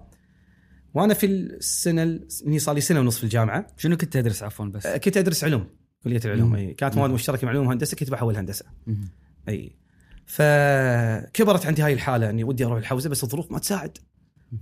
وأنا 0.94 1.14
في 1.14 1.26
السنة 1.26 2.04
ال- 2.04 2.28
إني 2.48 2.60
صار 2.60 2.76
لي 2.76 2.82
سنة 2.82 3.00
ونص 3.00 3.18
في 3.18 3.24
الجامعة 3.24 3.68
شنو 3.78 3.98
كنت 3.98 4.14
تدرس 4.14 4.44
عفوا 4.44 4.66
بس؟ 4.66 4.88
كنت 4.88 5.18
أدرس 5.18 5.44
علوم 5.44 5.68
كلية 6.04 6.22
العلوم 6.26 6.50
مم. 6.50 6.56
أي 6.56 6.74
كانت 6.74 6.98
مواد 6.98 7.10
مشتركة 7.10 7.46
مع 7.46 7.52
علوم 7.52 7.68
وهندسة 7.68 7.98
كنت 7.98 8.10
بحول 8.12 8.36
هندسة 8.38 8.66
مم. 8.88 9.10
أي 9.50 9.76
فكبرت 10.30 11.66
عندي 11.66 11.82
هاي 11.82 11.94
الحالة 11.94 12.30
إني 12.30 12.44
ودي 12.44 12.66
أروح 12.66 12.78
الحوزة 12.78 13.10
بس 13.10 13.24
الظروف 13.24 13.52
ما 13.52 13.60
تساعد. 13.60 13.98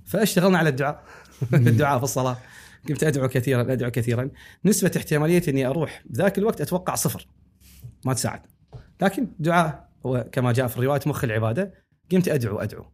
فاشتغلنا 0.05 0.57
على 0.57 0.69
الدعاء. 0.69 1.03
الدعاء 1.53 1.97
في 1.97 2.03
الصلاة. 2.03 2.37
قمت 2.89 3.03
أدعو 3.03 3.27
كثيرا 3.27 3.61
أدعو 3.61 3.91
كثيرا. 3.91 4.29
نسبة 4.65 4.91
احتماليه 4.97 5.41
إني 5.47 5.65
أروح 5.65 6.03
بذاك 6.05 6.37
الوقت 6.37 6.61
أتوقع 6.61 6.95
صفر. 6.95 7.27
ما 8.05 8.13
تساعد. 8.13 8.41
لكن 9.01 9.27
دعاء 9.39 9.89
هو 10.05 10.27
كما 10.31 10.51
جاء 10.51 10.67
في 10.67 10.77
الرواية 10.77 11.01
مخ 11.05 11.23
العبادة. 11.23 11.73
قمت 12.11 12.27
أدعو 12.27 12.59
أدعو. 12.59 12.85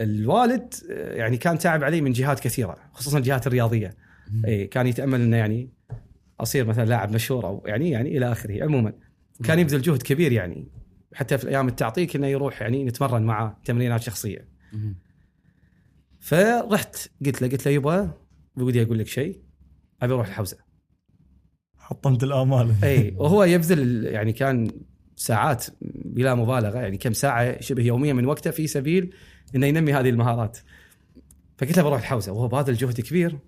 الوالد 0.00 0.74
يعني 0.90 1.36
كان 1.36 1.58
تعب 1.58 1.84
علي 1.84 2.00
من 2.00 2.12
جهات 2.12 2.40
كثيرة 2.40 2.76
خصوصا 2.92 3.18
الجهات 3.18 3.46
الرياضية. 3.46 3.96
اي 4.46 4.66
كان 4.66 4.86
يتأمل 4.86 5.20
إنه 5.20 5.36
يعني 5.36 5.70
أصير 6.40 6.66
مثلا 6.66 6.84
لاعب 6.84 7.14
مشهور 7.14 7.46
أو 7.46 7.62
يعني 7.66 7.90
يعني 7.90 8.16
إلى 8.16 8.32
آخره. 8.32 8.64
عموما 8.64 8.92
كان 9.44 9.58
يبذل 9.58 9.82
جهد 9.82 10.02
كبير 10.02 10.32
يعني. 10.32 10.80
حتى 11.14 11.38
في 11.38 11.44
الأيام 11.44 11.68
التعطيل 11.68 12.08
كنا 12.08 12.28
يروح 12.28 12.62
يعني 12.62 12.84
نتمرن 12.84 13.22
معاه 13.22 13.56
تمرينات 13.64 14.02
شخصية. 14.02 14.48
فرحت 16.20 16.96
قلت 17.26 17.42
له 17.42 17.48
قلت 17.48 17.66
له 17.66 17.72
يبا 17.72 18.10
بودي 18.56 18.82
أقول 18.82 18.98
لك 18.98 19.06
شيء 19.06 19.40
أبي 20.02 20.14
أروح 20.14 20.26
الحوزه 20.26 20.58
حطمت 21.78 22.22
الآمال. 22.22 22.74
إي 22.84 23.14
وهو 23.16 23.44
يبذل 23.44 24.06
يعني 24.06 24.32
كان 24.32 24.70
ساعات 25.16 25.66
بلا 26.04 26.34
مبالغة 26.34 26.78
يعني 26.78 26.96
كم 26.98 27.12
ساعة 27.12 27.60
شبه 27.60 27.82
يوميا 27.82 28.12
من 28.12 28.26
وقته 28.26 28.50
في 28.50 28.66
سبيل 28.66 29.14
إنه 29.54 29.66
ينمي 29.66 29.92
هذه 29.92 30.10
المهارات. 30.10 30.58
فقلت 31.58 31.76
له 31.76 31.82
بروح 31.82 31.98
الحوزه 31.98 32.32
وهو 32.32 32.48
باذل 32.48 32.74
جهد 32.74 33.00
كبير 33.00 33.38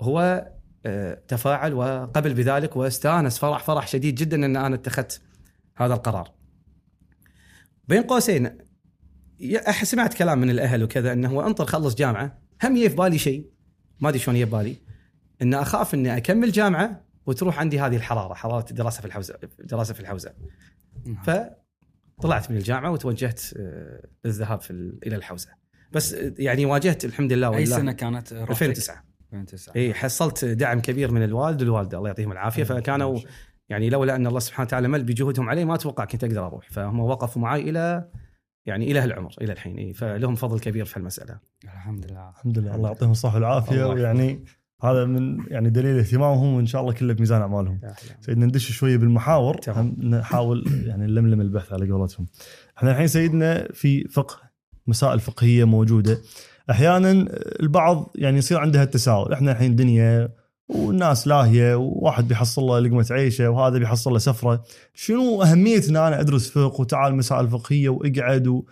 هو 0.00 0.48
آه، 0.86 1.22
تفاعل 1.28 1.74
وقبل 1.74 2.34
بذلك 2.34 2.76
واستانس 2.76 3.38
فرح 3.38 3.64
فرح 3.64 3.86
شديد 3.86 4.14
جدا 4.14 4.46
إن 4.46 4.56
أنا 4.56 4.74
اتخذت 4.74 5.20
هذا 5.76 5.94
القرار. 5.94 6.41
بين 7.88 8.02
قوسين. 8.02 8.58
سمعت 9.82 10.14
كلام 10.14 10.38
من 10.40 10.50
الأهل 10.50 10.82
وكذا 10.84 11.12
إنه 11.12 11.28
هو 11.30 11.46
أنطر 11.46 11.66
خلص 11.66 11.94
جامعة 11.94 12.38
هم 12.64 12.74
في 12.74 12.88
بالي 12.88 13.18
شيء 13.18 13.46
ما 14.00 14.08
أدري 14.08 14.18
شلون 14.18 14.36
في 14.36 14.44
بالي 14.44 14.76
إن 15.42 15.54
أخاف 15.54 15.94
إني 15.94 16.16
أكمل 16.16 16.52
جامعة 16.52 17.04
وتروح 17.26 17.58
عندي 17.58 17.80
هذه 17.80 17.96
الحرارة 17.96 18.34
حرارة 18.34 18.70
الدراسه 18.70 19.00
في 19.00 19.06
الحوزه 19.06 19.38
الدراسه 19.60 19.94
في 19.94 20.00
الحوزة. 20.00 20.32
فطلعت 21.22 22.50
من 22.50 22.56
الجامعة 22.56 22.90
وتوجهت 22.90 23.40
آه، 23.56 24.06
للذهاب 24.24 24.60
في 24.60 24.70
ال- 24.70 24.98
إلى 25.06 25.16
الحوزة. 25.16 25.48
بس 25.92 26.14
آه، 26.14 26.34
يعني 26.38 26.66
واجهت 26.66 27.04
الحمد 27.04 27.32
لله 27.32 27.46
أي 27.48 27.60
والله 27.62 27.76
سنة 27.76 27.92
كانت؟ 27.92 28.32
رحتك؟ 28.32 28.50
2009 28.50 29.04
2009 29.32 29.74
إي 29.76 29.94
حصلت 29.94 30.44
دعم 30.44 30.80
كبير 30.80 31.10
من 31.12 31.22
الوالد 31.24 31.62
والوالدة 31.62 31.98
الله 31.98 32.08
يعطيهم 32.08 32.32
العافية 32.32 32.64
فكانوا 32.64 33.18
يعني 33.72 33.90
لولا 33.90 34.16
أن 34.16 34.26
الله 34.26 34.40
سبحانه 34.40 34.66
وتعالى 34.66 34.88
مل 34.88 35.04
بجهودهم 35.04 35.48
علي 35.48 35.64
ما 35.64 35.74
أتوقع 35.74 36.04
كنت 36.04 36.24
أقدر 36.24 36.46
أروح. 36.46 36.70
فهم 36.70 37.00
وقفوا 37.00 37.42
معي 37.42 37.70
إلى 37.70 38.08
يعني 38.66 38.90
إلى 38.90 38.98
هالعمر 38.98 39.34
إلى 39.40 39.52
الحين. 39.52 39.76
إيه 39.76 39.92
فلهم 39.92 40.34
فضل 40.34 40.60
كبير 40.60 40.84
في 40.84 40.96
المساله 40.96 41.38
الحمد 41.64 42.10
لله 42.10 42.30
الحمد 42.30 42.58
لله. 42.58 42.74
الله 42.74 42.88
يعطيهم 42.88 43.10
الصحة 43.10 43.34
والعافية. 43.34 43.84
ويعني 43.84 44.44
هذا 44.82 45.04
من 45.04 45.38
يعني 45.48 45.70
دليل 45.70 45.98
اهتمامهم 45.98 46.54
وإن 46.54 46.66
شاء 46.66 46.80
الله 46.80 46.92
كله 46.92 47.14
بميزان 47.14 47.40
أعمالهم. 47.40 47.80
سيدنا 48.20 48.46
ندش 48.46 48.72
شوية 48.72 48.96
بالمحاور. 48.96 49.60
نحاول 49.98 50.64
يعني 50.86 51.06
نلملم 51.06 51.40
البحث 51.40 51.72
على 51.72 51.90
قولتهم. 51.90 52.26
إحنا 52.78 52.90
الحين 52.90 53.06
سيدنا 53.06 53.68
في 53.72 54.08
فقه 54.08 54.36
مسائل 54.86 55.20
فقهية 55.20 55.64
موجودة. 55.64 56.18
أحيانا 56.70 57.10
البعض 57.62 58.10
يعني 58.14 58.38
يصير 58.38 58.58
عنده 58.58 58.82
التساؤل 58.82 59.32
إحنا 59.32 59.52
الحين 59.52 59.76
دنيا 59.76 60.41
والناس 60.68 61.26
لاهية 61.26 61.74
وواحد 61.74 62.28
بيحصل 62.28 62.62
له 62.62 62.78
لقمة 62.78 63.06
عيشة 63.10 63.50
وهذا 63.50 63.78
بيحصل 63.78 64.12
له 64.12 64.18
سفرة. 64.18 64.64
شنو 64.94 65.42
اهميه 65.42 65.82
ان 65.88 65.96
أنا 65.96 66.20
أدرس 66.20 66.50
فقه 66.50 66.80
وتعال 66.80 67.14
مسائل 67.14 67.48
فقهية 67.48 67.88
وأقعد 67.88 68.62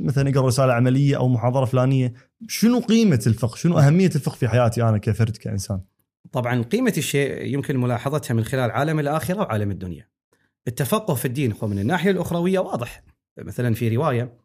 مثلا 0.00 0.30
أقرأ 0.30 0.46
رسالة 0.46 0.72
عملية 0.72 1.16
أو 1.16 1.28
محاضرة 1.28 1.64
فلانية. 1.64 2.12
شنو 2.48 2.80
قيمة 2.80 3.22
الفقه؟ 3.26 3.56
شنو 3.56 3.78
أهمية 3.78 4.10
الفقه 4.14 4.34
في 4.34 4.48
حياتي 4.48 4.82
أنا 4.82 4.98
كفرد 4.98 5.36
كإنسان؟ 5.36 5.80
طبعا 6.32 6.62
قيمة 6.62 6.94
الشيء 6.96 7.44
يمكن 7.44 7.76
ملاحظتها 7.76 8.34
من 8.34 8.44
خلال 8.44 8.70
عالم 8.70 9.00
الآخرة 9.00 9.40
وعالم 9.40 9.70
الدنيا. 9.70 10.08
التفقه 10.68 11.14
في 11.14 11.24
الدين 11.24 11.54
هو 11.62 11.68
من 11.68 11.78
الناحية 11.78 12.10
الأخروية 12.10 12.58
واضح. 12.58 13.02
مثلا 13.38 13.74
في 13.74 13.96
رواية 13.96 14.44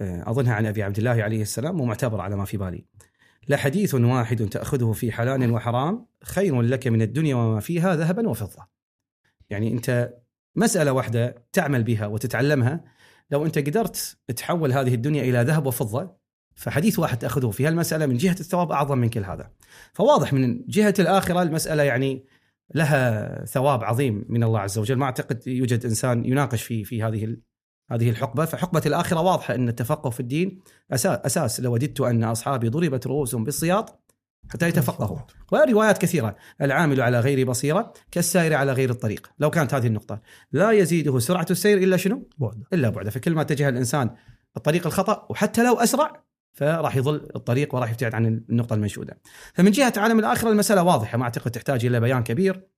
آه، 0.00 0.30
أظنها 0.30 0.54
عن 0.54 0.66
أبي 0.66 0.82
عبد 0.82 0.98
الله 0.98 1.22
عليه 1.22 1.42
السلام 1.42 1.80
ومعتبر 1.80 2.20
على 2.20 2.36
ما 2.36 2.44
في 2.44 2.56
بالي. 2.56 2.84
لحديث 3.48 3.94
واحد 3.94 4.48
تأخذه 4.48 4.92
في 4.92 5.12
حلال 5.12 5.50
وحرام 5.50 6.06
خير 6.24 6.62
لك 6.62 6.86
من 6.86 7.02
الدنيا 7.02 7.34
وما 7.34 7.60
فيها 7.60 7.96
ذهبا 7.96 8.28
وفضة. 8.28 8.68
يعني 9.50 9.72
أنت 9.72 10.14
مسألة 10.56 10.92
واحدة 10.92 11.46
تعمل 11.52 11.82
بها 11.82 12.06
وتتعلمها. 12.06 12.84
لو 13.30 13.46
أنت 13.46 13.58
قدرت 13.58 14.18
تحول 14.36 14.72
هذه 14.72 14.94
الدنيا 14.94 15.22
إلى 15.22 15.42
ذهب 15.42 15.66
وفضة 15.66 16.16
فحديث 16.54 16.98
واحد 16.98 17.18
تأخذه 17.18 17.50
في 17.50 17.66
هالمسألة 17.66 18.06
من 18.06 18.16
جهة 18.16 18.36
الثواب 18.40 18.72
أعظم 18.72 18.98
من 18.98 19.08
كل 19.08 19.24
هذا. 19.24 19.50
فواضح 19.92 20.32
من 20.32 20.66
جهة 20.66 20.94
الآخرة 20.98 21.42
المسألة 21.42 21.82
يعني 21.82 22.24
لها 22.74 23.44
ثواب 23.44 23.84
عظيم 23.84 24.24
من 24.28 24.42
الله 24.42 24.60
عز 24.60 24.78
وجل. 24.78 24.96
ما 24.96 25.04
أعتقد 25.04 25.46
يوجد 25.46 25.84
إنسان 25.86 26.24
يناقش 26.24 26.62
في 26.62 26.84
في 26.84 27.02
هذه 27.02 27.36
هذه 27.90 28.10
الحقبة. 28.10 28.44
فحقبة 28.44 28.82
الآخرة 28.86 29.20
واضحة 29.20 29.54
أن 29.54 29.68
التفقه 29.68 30.10
في 30.10 30.20
الدين 30.20 30.60
أساس 30.92 31.18
أساس. 31.18 31.60
لو 31.60 31.72
وددت 31.72 32.00
أن 32.00 32.24
أصحابي 32.24 32.68
ضربت 32.68 33.06
رؤوسهم 33.06 33.44
بالسياط 33.44 34.04
حتى 34.50 34.68
يتفقهوا. 34.68 35.18
وروايات 35.52 35.98
كثيرة. 35.98 36.36
العامل 36.62 37.00
على 37.00 37.20
غير 37.20 37.46
بصيرة 37.46 37.92
كالسائر 38.10 38.54
على 38.54 38.72
غير 38.72 38.90
الطريق. 38.90 39.30
لو 39.38 39.50
كانت 39.50 39.74
هذه 39.74 39.86
النقطة. 39.86 40.20
لا 40.52 40.70
يزيده 40.70 41.18
سرعة 41.18 41.46
السير 41.50 41.78
إلا 41.78 41.96
شنو؟ 41.96 42.28
بعد. 42.38 42.62
إلا 42.72 42.88
بعده 42.88 43.10
فكل 43.10 43.34
ما 43.34 43.40
اتجه 43.40 43.68
الإنسان 43.68 44.10
الطريق 44.56 44.86
الخطأ 44.86 45.26
وحتى 45.30 45.64
لو 45.64 45.74
أسرع 45.74 46.24
فراح 46.52 46.96
يضل 46.96 47.28
الطريق 47.36 47.74
وراح 47.74 47.90
يبتعد 47.90 48.14
عن 48.14 48.26
النقطة 48.26 48.74
المنشودة. 48.74 49.20
فمن 49.54 49.70
جهة 49.70 49.92
عالم 49.96 50.18
الآخرة 50.18 50.50
المسألة 50.50 50.82
واضحة. 50.82 51.18
ما 51.18 51.24
أعتقد 51.24 51.50
تحتاج 51.50 51.86
إلى 51.86 52.00
بيان 52.00 52.22
كبير 52.22 52.68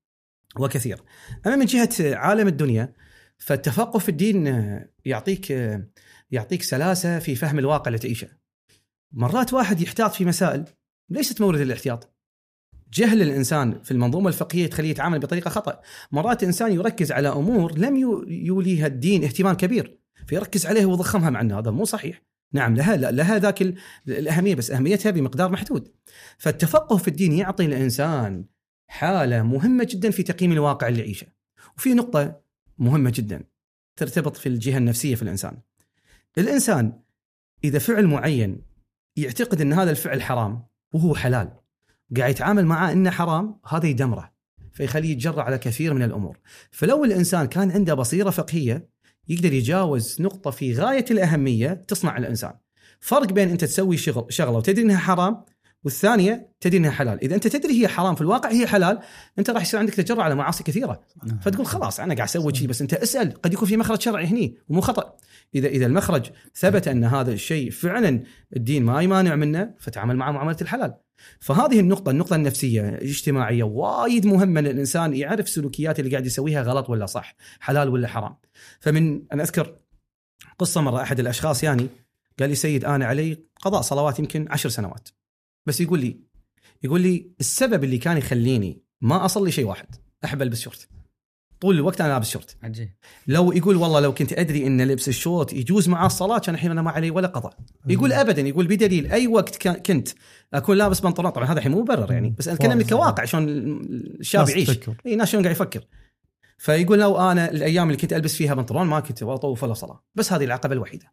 وكثير. 0.58 1.02
أما 1.46 1.56
من 1.56 1.66
جهة 1.66 1.88
عالم 2.00 2.48
الدنيا 2.48 2.92
فالتفقه 3.40 3.98
في 3.98 4.08
الدين 4.08 4.46
يعطيك 5.04 5.50
يعطيك 6.30 6.62
سلاسة 6.62 7.18
في 7.18 7.34
فهم 7.34 7.58
الواقع 7.58 7.86
اللي 7.86 7.98
تعيشه. 7.98 8.28
مرات 9.12 9.52
واحد 9.52 9.80
يحتاط 9.80 10.14
في 10.14 10.24
مسائل 10.24 10.64
ليست 11.10 11.40
مورد 11.40 11.60
الاحتياط. 11.60 12.16
جهل 12.92 13.22
الإنسان 13.22 13.82
في 13.82 13.90
المنظومة 13.90 14.28
الفقهية 14.28 14.66
تخليه 14.66 14.90
يتعامل 14.90 15.18
بطريقة 15.18 15.48
خطأ، 15.48 15.80
مرات 16.12 16.44
إنسان 16.44 16.72
يركز 16.72 17.12
على 17.12 17.28
أمور 17.28 17.78
لم 17.78 17.96
يو- 17.96 18.24
يوليها 18.28 18.86
الدين 18.86 19.24
اهتمام 19.24 19.54
كبير، 19.54 19.98
فيركز 20.26 20.66
عليها 20.66 20.86
ويضخمها 20.86 21.30
مع 21.30 21.40
انه 21.40 21.58
هذا 21.58 21.70
مو 21.70 21.84
صحيح. 21.84 22.22
نعم 22.52 22.74
لها 22.74 22.96
لها 22.96 23.38
ذاك 23.38 23.62
ال- 23.62 23.74
الأهمية 24.08 24.54
بس 24.54 24.70
أهميتها 24.70 25.10
بمقدار 25.10 25.52
محدود. 25.52 25.92
فالتفقه 26.38 26.96
في 26.96 27.08
الدين 27.08 27.32
يعطي 27.32 27.64
الإنسان 27.64 28.44
حالة 28.88 29.42
مهمة 29.42 29.86
جدا 29.90 30.10
في 30.10 30.22
تقييم 30.22 30.52
الواقع 30.52 30.88
اللي 30.88 31.00
يعيشه. 31.00 31.26
وفي 31.76 31.94
نقطة 31.94 32.40
مهمة 32.80 33.12
جدا 33.14 33.44
ترتبط 33.96 34.36
في 34.36 34.48
الجهة 34.48 34.78
النفسية 34.78 35.14
في 35.14 35.22
الإنسان. 35.22 35.58
الإنسان 36.38 36.92
إذا 37.64 37.78
فعل 37.78 38.06
معين 38.06 38.62
يعتقد 39.16 39.60
إن 39.60 39.72
هذا 39.72 39.90
الفعل 39.90 40.22
حرام 40.22 40.62
وهو 40.92 41.14
حلال 41.14 41.52
قاعد 42.16 42.30
يتعامل 42.30 42.66
معاه 42.66 42.92
إنه 42.92 43.10
حرام 43.10 43.60
هذا 43.66 43.86
يدمره 43.86 44.32
فيخليه 44.72 45.10
يتجرأ 45.12 45.42
على 45.42 45.58
كثير 45.58 45.94
من 45.94 46.02
الأمور 46.02 46.38
فلو 46.70 47.04
الإنسان 47.04 47.46
كان 47.46 47.70
عنده 47.70 47.94
بصيرة 47.94 48.30
فقهية 48.30 48.88
يقدر 49.28 49.52
يجاوز 49.52 50.22
نقطة 50.22 50.50
في 50.50 50.74
غاية 50.74 51.04
الأهمية 51.10 51.84
تصنع 51.88 52.16
الإنسان 52.16 52.52
فرق 53.00 53.32
بين 53.32 53.50
أنت 53.50 53.64
تسوي 53.64 53.96
شغل 53.96 54.32
شغلة 54.32 54.56
وتدري 54.56 54.82
إنها 54.82 54.98
حرام 54.98 55.44
والثانية 55.84 56.52
تدري 56.60 56.78
إنها 56.78 56.90
حلال. 56.90 57.20
إذا 57.22 57.34
أنت 57.34 57.46
تدري 57.46 57.82
هي 57.82 57.88
حرام 57.88 58.14
في 58.14 58.20
الواقع 58.20 58.50
هي 58.50 58.66
حلال. 58.66 58.98
أنت 59.38 59.50
راح 59.50 59.62
يصير 59.62 59.80
عندك 59.80 59.94
تجرأ 59.94 60.22
على 60.22 60.34
معاصي 60.34 60.64
كثيرة. 60.64 61.00
فتقول 61.42 61.66
خلاص 61.66 62.00
أنا 62.00 62.14
قاعد 62.14 62.28
أسوي 62.28 62.54
شيء 62.54 62.68
بس 62.68 62.80
أنت 62.80 62.94
اسأل. 62.94 63.42
قد 63.42 63.52
يكون 63.52 63.68
في 63.68 63.76
مخرج 63.76 64.00
شرعي 64.00 64.26
هني 64.26 64.56
ومو 64.68 64.80
خطأ. 64.80 65.16
إذا 65.54 65.68
إذا 65.68 65.86
المخرج 65.86 66.30
ثبت 66.54 66.88
أن 66.88 67.04
هذا 67.04 67.32
الشيء 67.32 67.70
فعلا 67.70 68.22
الدين 68.56 68.84
ما 68.84 69.02
يمانع 69.02 69.36
منه 69.36 69.74
فتعامل 69.78 70.16
معه 70.16 70.32
معاملة 70.32 70.56
الحلال. 70.62 70.94
فهذه 71.40 71.80
النقطة 71.80 72.10
النقطة 72.10 72.36
النفسية 72.36 72.88
الاجتماعية 72.88 73.62
وايد 73.62 74.26
مهمة 74.26 74.60
للإنسان 74.60 75.14
يعرف 75.14 75.48
سلوكيات 75.48 76.00
اللي 76.00 76.10
قاعد 76.10 76.26
يسويها 76.26 76.62
غلط 76.62 76.90
ولا 76.90 77.06
صح 77.06 77.36
حلال 77.60 77.88
ولا 77.88 78.08
حرام. 78.08 78.36
فمن 78.80 79.22
أنا 79.32 79.42
أذكر 79.42 79.76
قصة 80.58 80.80
مرة 80.80 81.02
أحد 81.02 81.20
الأشخاص 81.20 81.64
يعني 81.64 81.88
قال 82.40 82.48
لي 82.48 82.54
سيد 82.54 82.84
أنا 82.84 83.06
علي 83.06 83.38
قضاء 83.62 83.80
صلوات 83.80 84.18
يمكن 84.18 84.46
عشر 84.50 84.68
سنوات. 84.68 85.08
بس 85.66 85.80
يقول 85.80 86.00
لي 86.00 86.20
يقول 86.82 87.00
لي 87.00 87.30
السبب 87.40 87.84
اللي 87.84 87.98
كان 87.98 88.16
يخليني 88.16 88.82
ما 89.00 89.24
أصلي 89.24 89.50
شيء 89.50 89.66
واحد 89.66 89.86
أحب 90.24 90.42
ألبس 90.42 90.60
شورت 90.60 90.88
طول 91.60 91.74
الوقت 91.74 92.00
أنا 92.00 92.08
لابس 92.08 92.30
شورت 92.30 92.56
عجيب 92.62 92.88
لو 93.26 93.52
يقول 93.52 93.76
والله 93.76 94.00
لو 94.00 94.14
كنت 94.14 94.32
أدري 94.32 94.66
إن 94.66 94.82
لبس 94.82 95.08
الشورت 95.08 95.52
يجوز 95.52 95.88
مع 95.88 96.06
الصلاة 96.06 96.38
كان 96.38 96.54
الحين 96.54 96.70
أنا 96.70 96.82
ما 96.82 96.90
علي 96.90 97.10
ولا 97.10 97.28
قضاء. 97.28 97.56
يقول 97.88 98.12
ابدا 98.12 98.42
يقول 98.42 98.66
بدليل 98.66 99.12
أي 99.12 99.26
وقت 99.26 99.66
كنت 99.66 100.08
أكون 100.54 100.76
لابس 100.76 101.00
بنطلون 101.00 101.30
طبعا 101.30 101.46
هذا 101.46 101.58
الحين 101.58 101.72
مو 101.72 101.80
مبرر 101.82 102.12
يعني 102.12 102.34
بس 102.38 102.48
أتكلم 102.48 102.78
لك 102.78 102.88
كواقع 102.88 103.24
شلون 103.24 103.48
الشاب 104.20 104.48
يعيش. 104.48 104.70
اي 105.06 105.16
ناس 105.16 105.28
شلون 105.28 105.42
قاعد 105.42 105.56
يفكر. 105.56 105.84
فيقول 106.58 106.98
لو 106.98 107.18
أنا 107.18 107.50
الأيام 107.50 107.86
اللي 107.86 108.00
كنت 108.00 108.12
ألبس 108.12 108.36
فيها 108.36 108.54
بنطلون 108.54 108.86
ما 108.86 109.00
كنت 109.00 109.22
أطوف 109.22 109.62
ولا 109.62 109.74
صلاة 109.74 110.04
بس 110.14 110.32
هذه 110.32 110.44
العقبة 110.44 110.72
الوحيدة. 110.72 111.12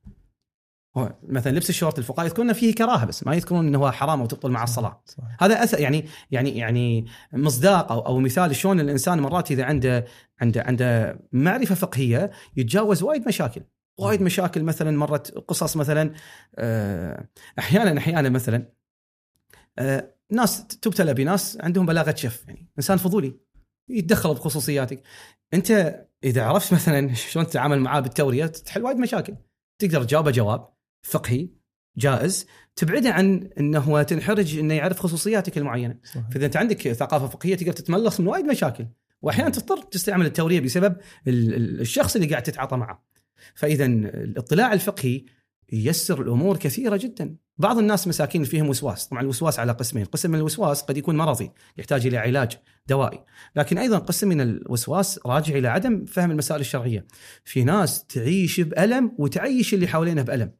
هو 0.98 1.14
مثلا 1.24 1.52
لبس 1.52 1.70
الشورت 1.70 2.00
الفقهاء 2.00 2.26
يذكرون 2.26 2.54
فيه 2.54 2.76
كراهة 2.76 3.06
بس 3.06 3.28
ما 3.28 3.36
يذكرون 3.36 3.68
إنه 3.68 3.80
هو 3.80 3.92
حرام 3.92 4.22
أو 4.22 4.26
تبطل 4.26 4.52
مع 4.52 4.64
الصلاة. 4.64 5.02
صحيح. 5.06 5.44
هذا 5.44 5.64
اثر 5.64 5.80
يعني 5.80 6.06
يعني 6.32 6.58
يعني 6.58 7.06
مصداق 7.34 7.92
أو 7.92 8.00
أو 8.00 8.20
مثال 8.20 8.56
شلون 8.56 8.80
الإنسان 8.80 9.20
مرات 9.20 9.52
إذا 9.52 9.64
عنده 9.64 10.06
عنده 10.42 10.62
عنده 10.62 11.20
معرفة 11.32 11.76
فقهية 11.76 12.32
يتجاوز 12.58 13.04
وايد 13.04 13.28
مشاكل 13.28 13.62
وايد 14.00 14.22
مشاكل 14.22 14.64
مثلا 14.64 14.98
مرت 14.98 15.32
قصص 15.32 15.78
مثلا 15.78 16.14
آه، 16.56 17.28
أحيانا 17.60 18.00
أحيانا 18.00 18.30
مثلا 18.30 18.74
آه، 19.80 20.16
ناس 20.32 20.68
تبتلى 20.68 21.14
بناس 21.14 21.58
عندهم 21.62 21.86
بلاغة 21.86 22.16
شف 22.16 22.48
يعني 22.48 22.70
إنسان 22.78 22.98
فضولي 22.98 23.40
يتدخل 23.90 24.34
بخصوصياتك 24.34 25.04
أنت 25.54 26.00
إذا 26.24 26.44
عرفت 26.44 26.74
مثلا 26.74 27.14
شلون 27.32 27.48
تتعامل 27.48 27.80
معاه 27.80 28.00
بالتورية 28.00 28.46
تحل 28.46 28.84
وايد 28.84 28.98
مشاكل 28.98 29.36
تقدر 29.80 30.04
تجاوبه 30.04 30.32
جواب 30.32 30.77
فقهي 31.08 31.50
جائز. 31.98 32.48
تبعده 32.76 33.12
عن 33.12 33.50
إنه 33.60 33.80
هو 33.80 34.02
تنحرج 34.02 34.58
إنه 34.58 34.74
يعرف 34.74 35.00
خصوصياتك 35.00 35.58
المعينة. 35.58 35.98
صحيح. 36.04 36.30
فإذا 36.32 36.46
أنت 36.46 36.58
عندك 36.58 36.92
ثقافة 36.92 37.28
فقهية 37.28 37.56
تقدر 37.56 37.72
تتملص 37.72 38.20
من 38.20 38.28
وايد 38.28 38.46
مشاكل 38.46 38.88
واحيانا 39.22 39.50
تضطر 39.50 39.78
تستعمل 39.78 40.26
التورية 40.26 40.60
بسبب 40.60 40.96
ال- 41.28 41.54
ال- 41.54 41.82
الشخص 41.82 42.16
اللي 42.16 42.28
قاعد 42.28 42.44
تتعاطى 42.44 42.78
معه. 42.78 43.08
فإذا 43.56 43.86
الاطلاع 43.86 44.74
الفقهي 44.74 45.26
ييسر 45.72 46.22
الأمور 46.22 46.58
كثيرة 46.58 46.98
جدا. 46.98 47.36
بعض 47.58 47.78
الناس 47.78 48.08
مساكين 48.08 48.44
فيهم 48.44 48.70
وسواس. 48.70 49.08
طبعا 49.08 49.22
الوسواس 49.22 49.60
على 49.60 49.72
قسمين. 49.72 50.06
قسم 50.06 50.32
من 50.32 50.38
الوسواس 50.38 50.82
قد 50.82 50.98
يكون 50.98 51.18
مرضي 51.18 51.52
يحتاج 51.78 52.08
إلى 52.08 52.18
علاج 52.18 52.58
دوائي. 52.88 53.24
لكن 53.56 53.78
أيضا 53.78 53.98
قسم 53.98 54.28
من 54.28 54.42
الوسواس 54.42 55.20
راجع 55.26 55.56
إلى 55.56 55.68
عدم 55.68 56.06
فهم 56.06 56.32
المسائل 56.32 56.62
الشرعية. 56.62 57.06
في 57.44 57.64
ناس 57.64 58.06
تعيش 58.06 58.60
بألم 58.60 59.16
وتعيش 59.18 59.74
اللي 59.74 59.88
حوالينها 59.88 60.24
بألم. 60.24 60.52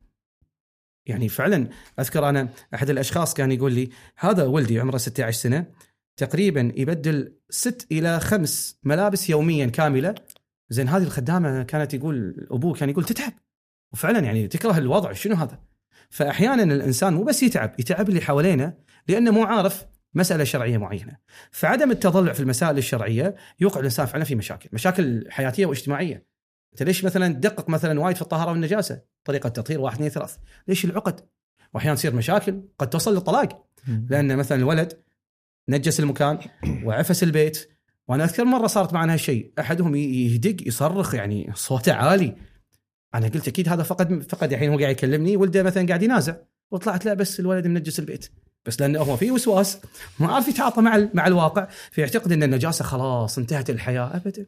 يعني 1.08 1.30
فعلا 1.30 1.70
أذكر 2.00 2.30
أنا 2.30 2.50
أحد 2.74 2.90
الأشخاص 2.90 3.34
كان 3.34 3.52
يقول 3.52 3.74
لي 3.74 3.90
هذا 4.18 4.44
ولدي 4.44 4.80
عمره 4.80 4.98
16 4.98 5.38
سنة 5.38 5.66
تقريبا 6.18 6.72
يبدل 6.76 7.34
ست 7.50 7.88
إلى 7.92 8.20
خمس 8.20 8.80
ملابس 8.84 9.30
يوميا 9.30 9.66
كاملة. 9.66 10.16
زين 10.70 10.88
هذه 10.88 11.04
الخدامة 11.04 11.64
كانت 11.64 11.94
يقول 11.94 12.48
أبوه 12.52 12.74
كان 12.74 12.90
يقول 12.90 13.04
تتعب. 13.04 13.34
وفعلا 13.94 14.20
يعني 14.20 14.48
تكره 14.48 14.78
الوضع 14.78 15.14
شنو 15.14 15.36
هذا؟ 15.36 15.60
فاحيانا 16.10 16.64
الإنسان 16.64 17.14
مو 17.14 17.24
بس 17.24 17.44
يتعب 17.44 17.80
يتعب 17.80 18.10
اللي 18.10 18.22
حوالينه 18.22 18.74
لأنه 19.08 19.32
مو 19.32 19.44
عارف 19.44 19.86
مسألة 20.14 20.44
شرعية 20.44 20.78
معينة. 20.78 21.18
فعدم 21.52 21.92
التضلع 21.92 22.34
في 22.34 22.40
المسائل 22.40 22.78
الشرعية 22.78 23.36
يوقع 23.60 23.80
الإنسان 23.80 24.06
فعلا 24.06 24.24
في 24.24 24.36
مشاكل 24.36 24.70
مشاكل 24.74 25.28
حياتية 25.30 25.66
واجتماعية. 25.66 26.28
انت 26.74 26.84
ليش 26.84 27.06
مثلا 27.06 27.34
تدقق 27.34 27.70
مثلا 27.70 28.00
وايد 28.00 28.16
في 28.16 28.22
الطهارة 28.22 28.52
والنجاسة؟ 28.52 29.02
طريقة 29.24 29.50
تطهير 29.50 29.82
واحد 29.82 29.96
اثنين 29.96 30.10
ثلاث. 30.10 30.36
ليش 30.68 30.86
العقد؟ 30.86 31.20
واحيانا 31.74 31.96
تصير 31.96 32.16
مشاكل 32.16 32.62
قد 32.80 32.90
توصل 32.90 33.14
للطلاق. 33.14 33.68
لأن 34.10 34.38
مثلا 34.38 34.58
الولد 34.58 35.04
نجس 35.70 36.00
المكان 36.00 36.40
وعفس 36.84 37.24
البيت 37.24 37.70
وأنا 38.08 38.24
أذكر 38.24 38.46
مرة 38.46 38.68
صارت 38.68 38.94
معنا 38.94 39.14
هالشيء. 39.14 39.54
أحدهم 39.60 39.96
يهدق 39.96 40.68
يصرخ 40.68 41.16
يعني 41.16 41.52
صوته 41.56 41.94
عالي. 41.94 42.36
أنا 43.16 43.28
قلت 43.28 43.48
أكيد 43.48 43.70
هذا 43.70 43.84
فقد 43.84 44.24
فقد 44.32 44.54
الحين 44.54 44.72
هو 44.72 44.78
قاعد 44.78 44.92
يكلمني. 44.92 45.38
ولده 45.38 45.64
مثلا 45.64 45.88
قاعد 45.88 46.04
ينازع. 46.04 46.36
وطلعت 46.72 47.06
لا 47.06 47.14
بس 47.14 47.40
الولد 47.40 47.68
منجس 47.68 48.00
البيت. 48.00 48.30
بس 48.66 48.82
لأنه 48.82 49.00
هو 49.00 49.18
فيه 49.18 49.32
وسواس 49.32 49.80
ما 50.20 50.34
عارف 50.34 50.48
يتعاطى 50.48 50.82
مع 50.82 51.08
مع 51.14 51.28
الواقع. 51.28 51.68
فيعتقد 51.92 52.32
إن 52.32 52.44
النجاسة 52.44 52.84
خلاص 52.84 53.38
انتهت 53.38 53.70
الحياة. 53.70 54.16
ابدا. 54.16 54.46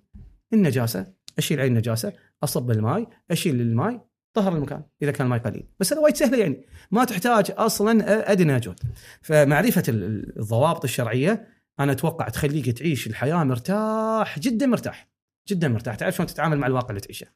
النجاسة 0.53 1.07
أشيل 1.39 1.59
عين 1.59 1.71
النجاسه 1.71 2.13
أصب 2.43 2.71
الماء 2.71 3.07
أشيل 3.31 3.61
الماء 3.61 4.05
طهر 4.33 4.55
المكان 4.55 4.83
إذا 5.01 5.11
كان 5.11 5.25
الماء 5.25 5.39
قليل. 5.39 5.63
بس 5.79 5.93
هذا 5.93 6.01
وايد 6.01 6.15
سهله 6.15 6.37
يعني. 6.37 6.65
ما 6.91 7.03
تحتاج 7.05 7.51
أصلا 7.57 8.31
أدنى 8.31 8.59
جهد 8.59 8.79
فمعرفة 9.21 9.83
ال- 9.89 10.39
الضوابط 10.39 10.83
الشرعية 10.83 11.47
أنا 11.79 11.91
أتوقع 11.91 12.29
تخليك 12.29 12.69
تعيش 12.69 13.07
الحياة 13.07 13.43
مرتاح 13.43 14.39
جدا 14.39 14.65
مرتاح 14.65 15.09
جدا 15.49 15.67
مرتاح. 15.67 15.95
تعرف 15.95 16.15
شلون 16.15 16.27
تتعامل 16.27 16.57
مع 16.57 16.67
الواقع 16.67 16.89
اللي 16.89 17.01
تعيشه. 17.01 17.27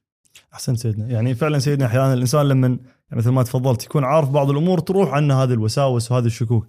أحسنت 0.53 0.77
سيدنا. 0.77 1.07
يعني 1.07 1.35
فعلا 1.35 1.59
سيدنا 1.59 1.85
أحيانا 1.85 2.13
الإنسان 2.13 2.47
لما 2.47 2.67
يعني 2.67 2.79
مثل 3.11 3.29
ما 3.29 3.43
تفضلت 3.43 3.83
يكون 3.83 4.03
عارف 4.03 4.29
بعض 4.29 4.49
الأمور 4.49 4.79
تروح 4.79 5.13
عنه 5.13 5.43
هذه 5.43 5.53
الوساوس 5.53 6.11
وهذه 6.11 6.25
الشكوك. 6.25 6.67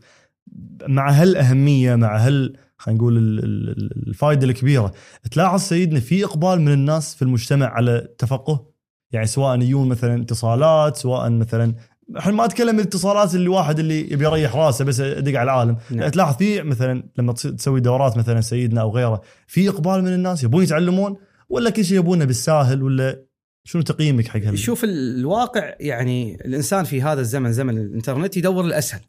مع 0.88 1.10
هالأهمية 1.10 1.94
مع 1.94 2.16
هال 2.16 2.56
خلينا 2.76 3.00
نقول 3.00 3.16
ال- 3.18 3.44
ال- 3.44 4.08
الفائدة 4.08 4.46
الكبيرة. 4.46 4.92
تلاحظ 5.30 5.60
سيدنا 5.60 6.00
في 6.00 6.24
إقبال 6.24 6.60
من 6.60 6.72
الناس 6.72 7.14
في 7.14 7.22
المجتمع 7.22 7.66
على 7.66 7.96
التفقه؟ 7.96 8.66
يعني 9.12 9.26
سواء 9.26 9.60
يجون 9.60 9.88
مثلا 9.88 10.22
اتصالات 10.22 10.96
سواء 10.96 11.30
مثلا 11.30 11.74
الحين 12.16 12.34
ما 12.34 12.44
أتكلم 12.44 12.76
الاتصالات 12.78 13.34
اللي 13.34 13.48
واحد 13.48 13.78
اللي 13.78 14.12
يبي 14.12 14.24
يريح 14.24 14.56
راسه 14.56 14.84
بس 14.84 15.00
يدق 15.00 15.38
على 15.38 15.42
العالم. 15.42 15.76
نعم. 15.90 16.00
لا 16.00 16.08
تلاحظ 16.08 16.36
في 16.36 16.62
مثلا 16.62 17.08
لما 17.18 17.32
تسوي 17.32 17.80
دورات 17.80 18.16
مثلا 18.16 18.40
سيدنا 18.40 18.80
أو 18.80 18.90
غيره 18.90 19.22
في 19.46 19.68
إقبال 19.68 20.02
من 20.02 20.14
الناس 20.14 20.44
يبون 20.44 20.62
يتعلمون 20.62 21.16
ولا 21.48 21.70
كل 21.70 21.84
شيء 21.84 21.98
يبونه 21.98 22.24
بالساهل 22.24 22.82
ولا 22.82 23.24
شنو 23.64 23.82
تقييمك 23.82 24.28
حق 24.28 24.40
هال 24.40 24.58
شوف 24.58 24.84
الواقع 24.84 25.74
يعني 25.80 26.34
الإنسان 26.34 26.84
في 26.84 27.02
هذا 27.02 27.20
الزمن 27.20 27.52
زمن 27.52 27.78
الإنترنت 27.78 28.36
يدور 28.36 28.64
الأسهل. 28.64 29.00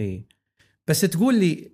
اي 0.00 0.26
بس 0.88 1.00
تقول 1.00 1.34
لي 1.40 1.72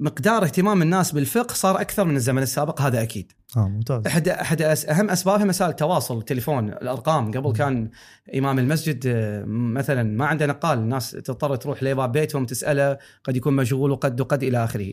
مقدار 0.00 0.44
اهتمام 0.44 0.82
الناس 0.82 1.12
بالفقه 1.12 1.54
صار 1.54 1.80
أكثر 1.80 2.04
من 2.04 2.16
الزمن 2.16 2.42
السابق 2.42 2.82
هذا 2.82 3.02
أكيد. 3.02 3.32
آه 3.56 3.68
ممتاز. 3.68 4.06
احد 4.06 4.28
أحد 4.28 4.62
أهم 4.62 5.10
اسبابها 5.10 5.44
مسائل 5.44 5.70
التواصل 5.70 6.18
التليفون 6.18 6.68
الأرقام. 6.68 7.30
قبل 7.30 7.52
كان 7.52 7.90
إمام 8.34 8.58
المسجد 8.58 9.06
آه، 9.06 9.44
مثلا 9.46 10.02
ما 10.02 10.26
عنده 10.26 10.46
نقال 10.46 10.78
الناس 10.78 11.10
تضطر 11.10 11.56
تروح 11.56 11.82
لباب 11.82 12.12
بيتهم 12.12 12.46
تسأله 12.46 12.98
قد 13.24 13.36
يكون 13.36 13.56
مشغول 13.56 13.90
وقد 13.90 14.20
وقد 14.20 14.42
إلى 14.42 14.64
آخره. 14.64 14.92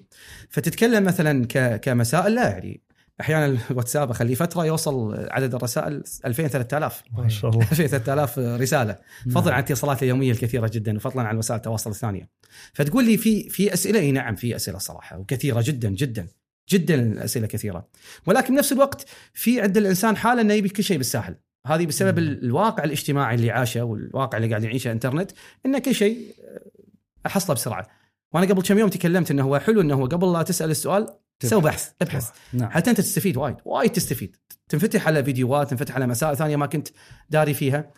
فتتكلم 0.49 1.03
مثلا 1.03 1.45
كمسائل 1.77 2.35
لا 2.35 2.49
يعني 2.49 2.81
أحيانا 3.21 3.57
الواتساب 3.71 4.09
أخليه 4.11 4.35
فترة 4.35 4.65
يوصل 4.65 5.15
عدد 5.31 5.55
الرسائل 5.55 6.03
2000 6.25 6.47
3000 6.47 7.03
ما 7.17 7.29
شاء 7.29 7.51
الله. 7.51 7.61
2000 7.71 7.87
3000 7.87 8.39
رسالة. 8.39 8.95
فضلا 9.31 9.53
عن 9.53 9.59
اتصالات 9.63 10.03
اليومية 10.03 10.31
الكثيرة 10.31 10.69
جدا 10.73 10.95
وفضلا 10.95 11.23
عن 11.23 11.37
وسائل 11.37 11.57
التواصل 11.57 11.89
الثانية. 11.89 12.29
فتقول 12.73 13.05
لي 13.05 13.17
في 13.17 13.49
في 13.49 13.73
أسئلة 13.73 13.99
إي 13.99 14.11
نعم 14.11 14.35
في 14.35 14.55
أسئلة 14.55 14.77
صراحة 14.77 15.17
وكثيرة 15.17 15.63
جدا 15.65 15.89
جدا 15.89 16.27
جدا 16.69 16.95
الاسئله 16.95 17.47
كثيرة. 17.47 17.87
ولكن 18.25 18.55
بنفس 18.55 18.71
الوقت 18.71 19.05
في 19.33 19.61
عند 19.61 19.77
الإنسان 19.77 20.17
حالة 20.17 20.41
إنه 20.41 20.53
يبي 20.53 20.69
كل 20.69 20.83
شيء 20.83 20.97
بالساهل. 20.97 21.35
هذه 21.67 21.85
بسبب 21.85 22.19
مم. 22.19 22.27
ال- 22.27 22.43
الواقع 22.43 22.83
الاجتماعي 22.83 23.35
اللي 23.35 23.51
عاشه 23.51 23.83
والواقع 23.83 24.37
اللي 24.37 24.49
قاعد 24.49 24.63
يعيشه 24.63 24.87
الانترنت 24.87 25.31
إنه 25.65 25.79
كل 25.79 25.95
شيء 25.95 26.35
آه، 26.43 27.27
أحصله 27.27 27.55
بسرعة. 27.55 27.87
وأنا 28.33 28.45
قبل 28.47 28.61
كم 28.61 28.77
يوم 28.79 28.89
تكلمت 28.89 29.31
إنه 29.31 29.43
هو 29.43 29.59
حلو 29.59 29.81
إنه 29.81 29.95
هو 29.95 30.05
قبل 30.05 30.33
لا 30.33 30.43
تسأل 30.43 30.71
السؤال 30.71 31.07
سوي 31.43 31.61
بحث 31.61 31.91
ابحث. 32.01 32.31
نعم. 32.53 32.69
حتى 32.69 32.89
انت 32.89 33.01
تستفيد 33.01 33.37
وايد 33.37 33.55
وايد 33.65 33.91
تستفيد. 33.91 34.35
تنفتح 34.69 35.07
على 35.07 35.23
فيديوهات 35.23 35.69
تنفتح 35.69 35.95
على 35.95 36.07
مسائل 36.07 36.37
ثانية 36.37 36.55
ما 36.55 36.65
كنت 36.65 36.87
داري 37.29 37.53
فيها. 37.53 37.91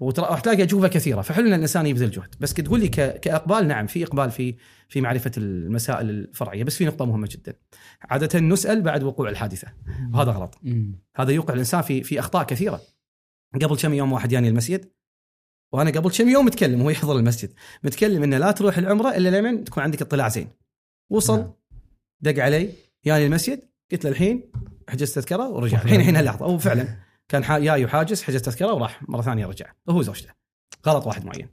وترى 0.00 0.26
راح 0.26 0.40
تلاقي 0.40 0.62
أجوبة 0.62 0.88
كثيرة. 0.88 1.20
فحلو 1.22 1.46
ان 1.46 1.52
الإنسان 1.52 1.86
يبذل 1.86 2.10
جهد. 2.10 2.34
بس 2.40 2.54
تقول 2.54 2.80
لي 2.80 2.88
كإقبال 2.88 3.68
نعم 3.68 3.86
في 3.86 4.04
إقبال 4.04 4.30
في 4.30 4.56
في 4.88 5.00
معرفة 5.00 5.30
المسائل 5.36 6.10
الفرعية. 6.10 6.64
بس 6.64 6.76
في 6.76 6.84
نقطة 6.84 7.04
مهمة 7.04 7.28
جدا. 7.30 7.54
عادة 8.02 8.40
نسأل 8.40 8.82
بعد 8.82 9.02
وقوع 9.02 9.28
الحادثة. 9.28 9.68
وهذا 10.14 10.30
غلط. 10.30 10.58
هذا 11.16 11.32
يوقع 11.32 11.54
الإنسان 11.54 11.82
في 11.82 12.02
في 12.02 12.18
أخطاء 12.18 12.44
كثيرة. 12.44 12.80
قبل 13.54 13.76
كم 13.76 13.94
يوم 13.94 14.12
واحد 14.12 14.28
جاني 14.28 14.48
المسجد 14.48 14.90
وأنا 15.72 15.90
قبل 15.90 16.10
كم 16.10 16.28
يوم 16.28 16.46
متكلم 16.46 16.80
وهو 16.80 16.90
يحضر 16.90 17.16
المسجد. 17.16 17.52
متكلم 17.84 18.22
إنه 18.22 18.38
لا 18.38 18.52
تروح 18.52 18.78
العمرة 18.78 19.16
إلا 19.16 19.40
لمن 19.40 19.64
تكون 19.64 19.82
عندك 19.82 20.02
اطلاع 20.02 20.28
زين. 20.28 20.48
وصل 21.10 21.38
نعم. 21.38 21.52
دق 22.20 22.42
علي. 22.42 22.83
جاني 23.06 23.26
المسجد 23.26 23.60
قلت 23.92 24.04
له 24.04 24.10
الحين 24.10 24.50
حجز 24.88 25.14
تذكرة 25.14 25.48
ورجع. 25.48 25.82
الحين 25.82 26.00
الحين 26.00 26.16
هاللحظه 26.16 26.46
هو 26.46 26.58
فعلا 26.58 26.88
كان 27.28 27.44
حا- 27.44 27.58
جاي 27.58 27.84
وحاجز 27.84 28.22
حجز 28.22 28.42
تذكرة 28.42 28.72
وراح 28.72 29.08
مرة 29.08 29.22
ثانية 29.22 29.46
رجع. 29.46 29.66
وهو 29.86 30.02
زوجته. 30.02 30.28
غلط 30.86 31.06
واحد 31.06 31.24
معين. 31.24 31.48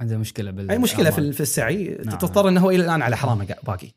عنده 0.00 0.18
مشكلة 0.18 0.50
بال 0.50 0.70
أي 0.70 0.78
مشكلة 0.78 1.10
في 1.10 1.32
في 1.32 1.40
السعي. 1.40 1.98
نعم. 2.04 2.18
تضطر 2.18 2.48
إنه 2.48 2.60
هو 2.60 2.70
إلى 2.70 2.84
الآن 2.84 3.02
على 3.02 3.16
حرامة 3.16 3.46
باقي. 3.66 3.88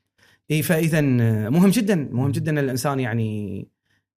إي 0.52 0.62
فاذا 0.62 1.02
مهم 1.50 1.70
جدا 1.70 1.96
مهم 2.12 2.32
جدا 2.32 2.52
إن 2.52 2.58
الإنسان 2.58 3.00
يعني 3.00 3.68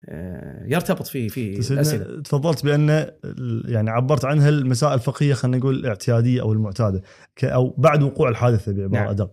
آه، 0.09 0.65
يرتبط 0.67 1.07
في 1.07 1.29
في 1.29 1.71
الاسئله 1.71 2.23
تفضلت 2.23 2.65
بان 2.65 3.11
يعني 3.65 3.91
عبرت 3.91 4.25
عنها 4.25 4.49
المسائل 4.49 4.95
الفقهية 4.95 5.35
خلينا 5.35 5.57
نقول 5.57 5.75
الاعتيادية 5.75 6.41
أو 6.43 6.53
المعتادة 6.53 7.03
ك- 7.37 7.45
أو 7.45 7.75
بعد 7.79 8.03
وقوع 8.03 8.29
الحادثة 8.29 8.73
بعباره 8.73 9.01
نعم. 9.01 9.09
ادق 9.09 9.31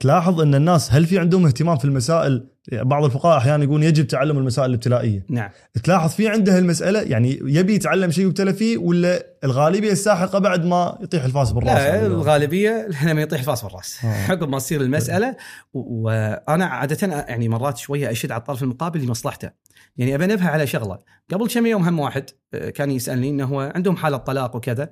تلاحظ 0.00 0.40
إن 0.40 0.54
الناس 0.54 0.92
هل 0.92 1.06
في 1.06 1.18
عندهم 1.18 1.46
اهتمام 1.46 1.78
في 1.78 1.84
المسائل 1.84 2.46
بعض 2.72 3.04
الفقهاء 3.04 3.38
أحيانا 3.38 3.64
يقول 3.64 3.82
يجب 3.82 4.06
تعلم 4.06 4.38
المسائل 4.38 4.70
الابتلائية. 4.70 5.26
نعم. 5.28 5.50
تلاحظ 5.84 6.10
في 6.10 6.28
عنده 6.28 6.58
المسألة 6.58 7.02
يعني 7.02 7.38
يبي 7.42 7.74
يتعلم 7.74 8.10
شيء 8.10 8.26
يبتلى 8.26 8.52
فيه 8.52 8.78
ولا 8.78 9.26
الغالبية 9.44 9.92
الساحقة 9.92 10.38
بعد 10.38 10.64
ما 10.64 10.98
يطيح 11.00 11.24
الفاس 11.24 11.52
بالرأس؟ 11.52 11.72
لا 11.72 12.06
الغالبية 12.06 12.88
لما 13.04 13.22
يطيح 13.22 13.38
الفاس 13.38 13.64
بالرأس. 13.64 14.04
آه. 14.04 14.08
عقب 14.32 14.48
ما 14.48 14.58
تصير 14.58 14.80
المسألة 14.80 15.36
وأنا 15.74 16.64
عادة 16.64 17.06
يعني 17.06 17.48
مرات 17.48 17.78
شوية 17.78 18.10
أشد 18.10 18.32
على 18.32 18.40
الطرف 18.40 18.62
المقابل 18.62 19.00
لمصلحته. 19.00 19.50
يعني 19.96 20.14
ابى 20.14 20.24
انبه 20.24 20.48
على 20.48 20.66
شغلة. 20.66 20.98
قبل 21.32 21.48
كم 21.48 21.66
يوم 21.66 21.82
هم 21.82 22.00
واحد 22.00 22.30
آه، 22.54 22.70
كان 22.70 22.90
يسألني 22.90 23.30
إنه 23.30 23.44
هو 23.44 23.72
عندهم 23.74 23.96
حالة 23.96 24.16
طلاق 24.16 24.56
وكذا 24.56 24.90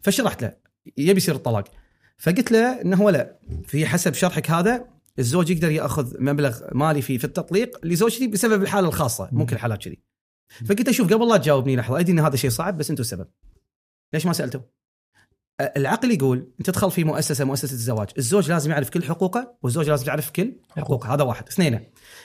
فشرحت 0.00 0.42
له. 0.42 0.52
يبي 0.96 1.16
يصير 1.16 1.34
الطلاق. 1.34 1.64
فقلت 2.18 2.52
له 2.52 2.82
إنه 2.82 2.96
هو 2.96 3.10
لا 3.10 3.38
في 3.64 3.86
حسب 3.86 4.14
شرحك 4.14 4.50
هذا 4.50 4.95
الزوج 5.18 5.50
يقدر 5.50 5.70
ياخذ 5.70 6.22
مبلغ 6.22 6.60
مالي 6.72 7.02
في 7.02 7.18
في 7.18 7.24
التطليق 7.24 7.86
لزوجتي 7.86 8.26
بسبب 8.26 8.62
الحالة 8.62 8.88
الخاصة. 8.88 9.28
مو 9.32 9.46
كل 9.46 9.56
الحالات 9.56 9.84
كذي. 9.84 9.98
فقلت 10.66 10.86
له 10.86 10.92
شوف 10.92 11.12
قبل 11.12 11.28
لا 11.28 11.36
تجاوبني 11.36 11.76
لحظة. 11.76 12.00
أدري 12.00 12.12
إن 12.12 12.18
هذا 12.18 12.36
شيء 12.36 12.50
صعب 12.50 12.76
بس 12.76 12.90
أنتم 12.90 13.00
السبب. 13.00 13.26
ليش 14.14 14.26
ما 14.26 14.32
سألتوا؟ 14.32 14.60
العقل 15.76 16.10
يقول 16.10 16.52
أنت 16.58 16.70
تدخل 16.70 16.90
في 16.90 17.04
مؤسسة 17.04 17.44
مؤسسة 17.44 17.72
الزواج، 17.72 18.08
الزوج 18.18 18.50
لازم 18.50 18.70
يعرف 18.70 18.90
كل 18.90 19.04
حقوقه 19.04 19.56
والزوج 19.62 19.90
لازم 19.90 20.06
يعرف 20.06 20.30
كل 20.30 20.56
حقوقه، 20.76 21.14
هذا 21.14 21.24
واحد، 21.24 21.48
اثنين 21.48 21.80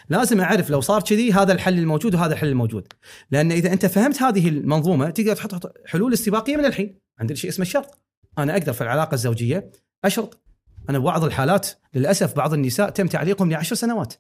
لازم 0.10 0.42
أعرف 0.42 0.70
لو 0.70 0.82
صار 0.82 1.02
كذي 1.02 1.34
هذا 1.34 1.54
الحل 1.54 1.80
الموجود 1.80 2.16
وهذا 2.16 2.34
الحل 2.34 2.48
الموجود، 2.48 2.88
لأن 3.32 3.52
إذا 3.52 3.74
أنت 3.74 3.86
فهمت 3.86 4.22
هذه 4.22 4.50
المنظومة 4.50 5.10
تقدر 5.10 5.36
تحط 5.36 5.74
حلول 5.88 6.14
استباقية 6.14 6.58
من 6.58 6.66
الحين، 6.66 7.00
عندنا 7.20 7.36
شيء 7.36 7.50
اسمه 7.50 7.66
الشرط. 7.66 8.02
أنا 8.38 8.54
أقدر 8.54 8.74
في 8.74 8.82
العلاقة 8.82 9.16
الزوجية 9.16 9.72
أشرط. 10.06 10.41
أنا 10.90 11.00
ببعض 11.00 11.24
الحالات 11.24 11.70
للأسف 11.94 12.36
بعض 12.36 12.54
النساء 12.54 12.90
تم 12.90 13.08
تعليقهم 13.08 13.52
لعشر 13.52 13.76
سنوات. 13.76 14.14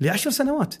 لعشر 0.00 0.30
سنوات. 0.30 0.74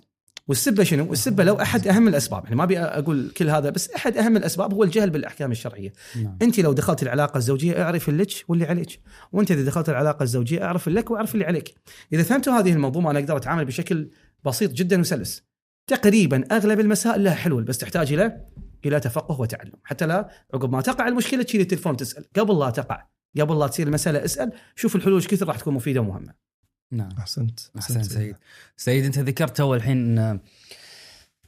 والسبة 0.48 0.84
شنو؟ 0.84 1.12
السبه 1.12 1.44
لو 1.44 1.60
أحد 1.60 1.88
أهم 1.88 2.08
الأسباب، 2.08 2.44
يعني 2.44 2.56
ما 2.56 2.64
أبي 2.64 2.78
أقول 2.78 3.30
كل 3.30 3.50
هذا 3.50 3.70
بس 3.70 3.90
أحد 3.90 4.16
أهم 4.16 4.36
الأسباب 4.36 4.74
هو 4.74 4.84
الجهل 4.84 5.10
بالأحكام 5.10 5.52
الشرعية. 5.52 5.92
نعم. 6.16 6.38
أنت 6.42 6.60
لو 6.60 6.72
دخلت 6.72 7.02
العلاقة 7.02 7.38
الزوجية 7.38 7.82
أعرف 7.82 8.08
اللك 8.08 8.32
واللي 8.48 8.64
عليك، 8.64 9.00
وأنت 9.32 9.50
إذا 9.50 9.62
دخلت 9.62 9.88
العلاقة 9.88 10.22
الزوجية 10.22 10.64
أعرف 10.64 10.88
لك 10.88 11.10
وأعرف 11.10 11.34
اللي 11.34 11.44
عليك. 11.44 11.74
إذا 12.12 12.22
فهمتوا 12.22 12.52
هذه 12.52 12.72
المنظومه 12.72 13.10
أنا 13.10 13.18
أقدر 13.18 13.36
أتعامل 13.36 13.64
بشكل 13.64 14.10
بسيط 14.44 14.72
جدا 14.72 15.00
وسلس. 15.00 15.42
تقريبا 15.86 16.44
أغلب 16.52 16.80
المسائل 16.80 17.24
لها 17.24 17.34
حلول 17.34 17.64
بس 17.64 17.78
تحتاج 17.78 18.12
إلى 18.12 18.46
إلى 18.86 19.00
تفقه 19.00 19.40
وتعلم، 19.40 19.72
حتى 19.84 20.06
لا 20.06 20.28
عقب 20.54 20.72
ما 20.72 20.80
تقع 20.80 21.08
المشكلة 21.08 21.42
تشيل 21.42 21.60
التليفون 21.60 21.96
تسأل، 21.96 22.24
قبل 22.36 22.58
لا 22.58 22.70
تقع، 22.70 23.06
قبل 23.40 23.58
لا 23.58 23.66
تصير 23.66 23.86
المسألة 23.86 24.24
اسأل، 24.24 24.52
شوف 24.76 24.96
الحلول 24.96 25.14
إيش 25.14 25.28
كثر 25.28 25.48
راح 25.48 25.58
تكون 25.58 25.74
مفيدة 25.74 26.00
ومهمة. 26.00 26.34
نعم. 26.92 27.10
أحسنت 27.18 27.60
احسن 27.78 28.02
سيد. 28.02 28.36
سيد. 28.76 29.04
أنت 29.04 29.18
ذكرت 29.18 29.56
تو 29.56 29.74
الحين 29.74 30.18
إن 30.18 30.40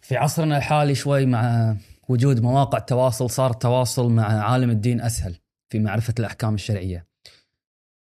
في 0.02 0.16
عصرنا 0.16 0.56
الحالي 0.56 0.94
شوي 0.94 1.26
مع 1.26 1.76
وجود 2.08 2.40
مواقع 2.40 2.78
التواصل 2.78 3.30
صار 3.30 3.50
التواصل 3.50 4.10
مع 4.10 4.24
عالم 4.24 4.70
الدين 4.70 5.00
أسهل 5.00 5.36
في 5.68 5.78
معرفة 5.78 6.14
الأحكام 6.18 6.54
الشرعية. 6.54 7.06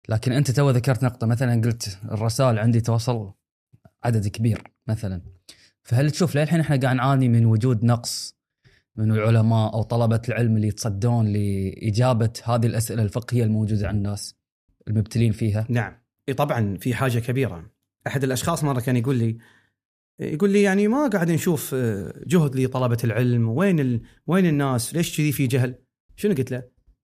لكن 0.09 0.31
أنت 0.31 0.51
تو 0.51 0.69
ذكرت 0.69 1.03
نقطة 1.03 1.27
مثلا 1.27 1.61
قلت 1.61 1.99
الرسائل 2.11 2.59
عندي 2.59 2.81
توصل 2.81 3.33
عدد 4.03 4.27
كبير 4.27 4.63
مثلا. 4.87 5.21
فهل 5.83 6.11
تشوف 6.11 6.35
للحين 6.35 6.59
إحنا 6.59 6.75
قاعد 6.75 6.95
نعاني 6.95 7.29
من 7.29 7.45
وجود 7.45 7.85
نقص 7.85 8.38
من 8.99 9.11
العلماء 9.11 9.73
أو 9.73 9.83
طلبة 9.83 10.21
العلم 10.29 10.55
اللي 10.55 10.67
يتصدون 10.67 11.27
لإجابة 11.33 12.33
هذه 12.43 12.65
الأسئلة 12.65 13.03
الفقهية 13.03 13.43
الموجودة 13.43 13.87
عند 13.87 13.97
الناس 13.97 14.35
المبتلين 14.87 15.31
فيها. 15.31 15.65
نعم. 15.69 15.93
إي 16.29 16.33
طبعا 16.33 16.77
في 16.77 16.93
حاجة 16.93 17.19
كبيرة. 17.19 17.71
أحد 18.07 18.23
الأشخاص 18.23 18.63
مرة 18.63 18.79
كان 18.79 18.97
يقول 18.97 19.15
لي 19.15 19.37
يقول 20.19 20.49
لي 20.49 20.61
يعني 20.61 20.87
ما 20.87 21.07
قاعد 21.07 21.31
نشوف 21.31 21.71
آه، 21.73 22.23
جهد 22.27 22.55
لطلبة 22.55 22.97
العلم. 23.03 23.49
وين 23.49 23.79
ال... 23.79 24.01
وين 24.27 24.45
الناس؟ 24.45 24.95
ليش 24.95 25.17
كذي 25.17 25.31
في 25.31 25.47
جهل؟ 25.47 25.75
شنو؟ 26.15 26.33
قلت 26.35 26.51
له 26.51 26.63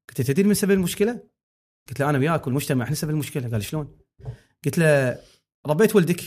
قلت 0.09 0.19
له 0.19 0.25
تدري 0.25 0.47
من 0.47 0.53
سبب 0.53 0.71
المشكلة؟ 0.71 1.23
قلت 1.89 1.99
له 1.99 2.09
أنا 2.09 2.17
وياك 2.17 2.47
والمجتمع 2.47 2.85
إحنا 2.85 2.95
سبب 2.95 3.11
المشكلة. 3.11 3.49
قال 3.49 3.63
شلون؟ 3.63 3.97
قلت 4.65 4.77
له 4.77 5.19
ربيت 5.67 5.95
ولدك 5.95 6.21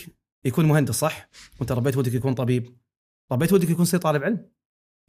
يكون 0.45 0.65
مهندس 0.65 0.95
صح؟ 0.95 1.29
وأنت 1.59 1.71
ربيت 1.71 1.97
ولدك 1.97 2.13
يكون 2.13 2.33
طبيب. 2.33 2.77
ربيت 3.31 3.53
ولدك 3.53 3.69
يكون 3.69 3.83
يصير 3.83 3.99
طالب 3.99 4.23
علم؟ 4.23 4.49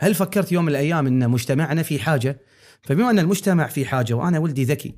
هل 0.00 0.14
فكرت 0.14 0.52
يوم 0.52 0.64
من 0.64 0.70
الأيام 0.70 1.06
إن 1.06 1.30
مجتمعنا 1.30 1.82
في 1.82 1.98
حاجة؟ 1.98 2.40
فبما 2.82 3.10
أن 3.10 3.18
المجتمع 3.18 3.66
في 3.66 3.84
حاجة 3.84 4.14
وأنا 4.14 4.38
ولدي 4.38 4.64
ذكي 4.64 4.94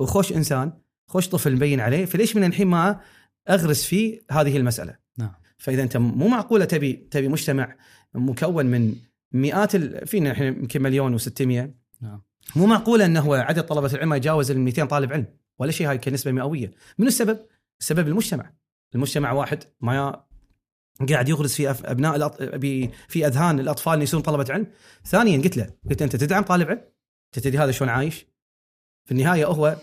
وخوش 0.00 0.32
إنسان 0.32 0.72
خوش 1.08 1.28
طفل 1.28 1.54
مبين 1.54 1.80
عليه 1.80 2.04
فليش 2.04 2.36
من 2.36 2.44
الحين 2.44 2.66
ما 2.66 3.00
أغرس 3.48 3.84
فيه 3.84 4.20
هذه 4.30 4.56
المسألة؟ 4.56 4.96
نعم. 5.18 5.32
فإذا 5.58 5.82
أنت 5.82 5.96
مو 5.96 6.28
معقولة 6.28 6.64
تبي 6.64 6.92
تبي 6.92 7.28
مجتمع 7.28 7.76
مكون 8.14 8.66
من 8.66 8.94
مئات 9.32 9.74
ال... 9.74 10.06
فينا 10.06 10.32
إحنا 10.32 10.46
يمكن 10.46 10.82
مليون 10.82 11.18
و600 11.18 11.42
نعم. 12.00 12.22
مو 12.56 12.66
معقولة 12.66 13.04
إنه 13.04 13.20
هو 13.20 13.34
عدد 13.34 13.62
طلبة 13.62 13.94
العلم 13.94 14.14
يتجاوز 14.14 14.50
ال 14.50 14.58
200 14.60 14.84
طالب 14.84 15.12
علم 15.12 15.26
ولا 15.58 15.70
شيء 15.70 15.90
هاي 15.90 15.98
كنسبة 15.98 16.32
مئوية. 16.32 16.70
من 16.98 17.06
السبب؟ 17.06 17.38
السبب 17.80 18.08
المجتمع. 18.08 18.52
المجتمع 18.94 19.32
واحد 19.32 19.64
ما 19.80 20.25
قاعد 21.10 21.28
يغرس 21.28 21.54
في 21.54 21.70
أبناء 21.70 22.16
الأط... 22.16 22.42
في 23.08 23.26
أذهان 23.26 23.60
الأطفال 23.60 23.92
ان 23.92 24.02
يصيرون 24.02 24.22
طلبة 24.22 24.46
علم. 24.50 24.66
ثانيا 25.04 25.42
قلت 25.42 25.56
له 25.56 25.66
قلت 25.90 26.02
أنت 26.02 26.16
تدعم 26.16 26.42
طالب 26.42 26.68
علم؟ 26.68 26.80
أنت 27.26 27.44
تدري 27.44 27.58
هذا 27.58 27.70
شلون 27.70 27.90
عايش؟ 27.90 28.26
في 29.04 29.12
النهاية 29.12 29.46
هو 29.46 29.76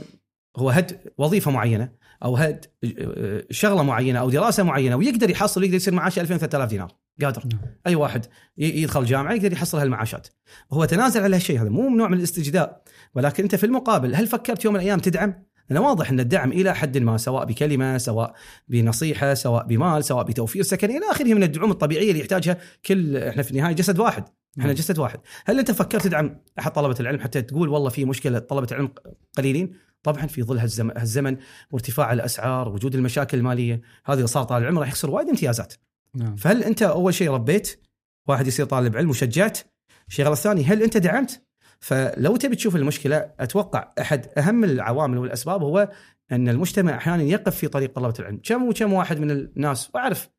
هو 0.58 0.69
هد 0.69 0.99
وظيفة 1.17 1.52
معينة 1.52 1.91
أو 2.23 2.38
هد 2.38 2.65
آه، 2.84 3.43
شغلة 3.52 3.84
معينة 3.84 4.19
أو 4.19 4.30
دراسة 4.30 4.63
معينة 4.63 4.95
ويقدر 4.95 5.30
يحصل 5.30 5.62
ويقدر 5.62 5.76
يصير 5.76 5.93
معاشه 5.93 6.19
2000 6.19 6.38
3000 6.38 6.69
دينار. 6.69 6.91
قادر. 7.21 7.43
نعم. 7.52 7.62
أي 7.88 7.95
واحد 7.95 8.26
يدخل 8.58 9.06
جامعة 9.06 9.34
يقدر 9.34 9.54
يحصل 9.54 9.78
هالمعاشات. 9.78 10.28
هو 10.71 10.86
تنازل 10.86 11.23
على 11.23 11.36
هالشيء 11.36 11.62
هذا 11.62 11.69
مو 11.69 11.89
نوع 11.89 12.08
من 12.08 12.17
الاستجداء. 12.17 12.84
ولكن 13.15 13.43
أنت 13.43 13.56
في 13.56 13.65
المقابل 13.65 14.15
هل 14.15 14.28
فكرت 14.28 14.65
يوم 14.65 14.73
من 14.73 14.80
الأيام 14.80 14.99
تدعم؟ 14.99 15.43
لأن 15.69 15.80
واضح 15.80 16.10
أن 16.10 16.19
الدعم 16.19 16.52
إلى 16.52 16.76
حد 16.76 16.97
ما 16.97 17.17
سواء 17.17 17.45
بكلمة 17.45 17.97
سواء 17.97 18.34
بنصيحة 18.67 19.34
سواء 19.34 19.65
بمال 19.65 20.04
سواء 20.04 20.23
بتوفير 20.23 20.63
سكن 20.63 20.89
إلى 20.89 21.12
آخره 21.12 21.34
من 21.34 21.43
الدعوم 21.43 21.71
الطبيعية 21.71 22.10
اللي 22.10 22.19
يحتاجها 22.19 22.58
كل 22.86 23.17
إحنا 23.17 23.43
في 23.43 23.52
النهاية 23.52 23.73
جسد 23.73 23.99
واحد. 23.99 24.23
إحنا 24.54 24.65
نعم. 24.65 24.76
جسد 24.76 24.99
واحد. 24.99 25.19
هل 25.45 25.60
أنت 25.60 25.71
فكرت 25.71 26.04
تدعم 26.04 26.41
أحد 26.60 26.71
طلبة 26.71 26.95
العلم 26.99 27.19
حتى 27.19 27.41
تقول 27.41 27.69
والله 27.69 27.89
في 27.89 28.06
مشكلة 28.06 28.39
طلبة 28.39 28.67
العلم 28.71 28.89
قليلين؟ 29.38 29.76
طبعا 30.04 30.28
في 30.28 30.43
ظل 30.43 30.58
هالزمن, 30.58 30.97
هالزمن 30.97 31.38
وارتفاع 31.71 32.13
الأسعار 32.13 32.69
وجود 32.69 32.95
المشاكل 32.95 33.38
المالية 33.38 33.82
هذه 34.06 34.17
إذا 34.17 34.26
صار 34.26 34.43
طالب 34.43 34.65
علم 34.65 34.80
راح 34.80 34.88
يخسر 34.88 35.12
وايد 35.12 35.30
امتيازات. 35.30 35.73
نعم. 36.15 36.36
فهل 36.36 36.63
أنت 36.63 36.84
أول 36.84 37.13
شيء 37.13 37.32
ربيت؟ 37.32 37.80
واحد 38.28 38.47
يصير 38.47 38.65
طالب 38.65 38.97
علم 38.97 39.10
وشجعت. 39.10 39.60
الشغلة 40.08 40.32
الثانية 40.32 40.73
هل 40.73 40.84
أنت 40.84 40.97
دعمت؟ 40.97 41.43
فلو 41.84 42.36
تبي 42.36 42.56
تشوف 42.56 42.76
المشكلة 42.76 43.32
أتوقع 43.39 43.93
أحد 44.02 44.28
أهم 44.38 44.63
العوامل 44.63 45.17
والأسباب 45.17 45.63
هو 45.63 45.89
أن 46.32 46.50
المجتمع 46.50 46.98
أحيانا 46.98 47.24
يقف 47.24 47.56
في 47.56 47.67
طريق 47.67 47.96
طلبة 47.96 48.13
العلم. 48.19 48.39
كم 48.43 48.69
وكم 48.69 48.93
واحد 48.93 49.19
من 49.19 49.32
الناس 49.32 49.89
وأعرف 49.93 50.30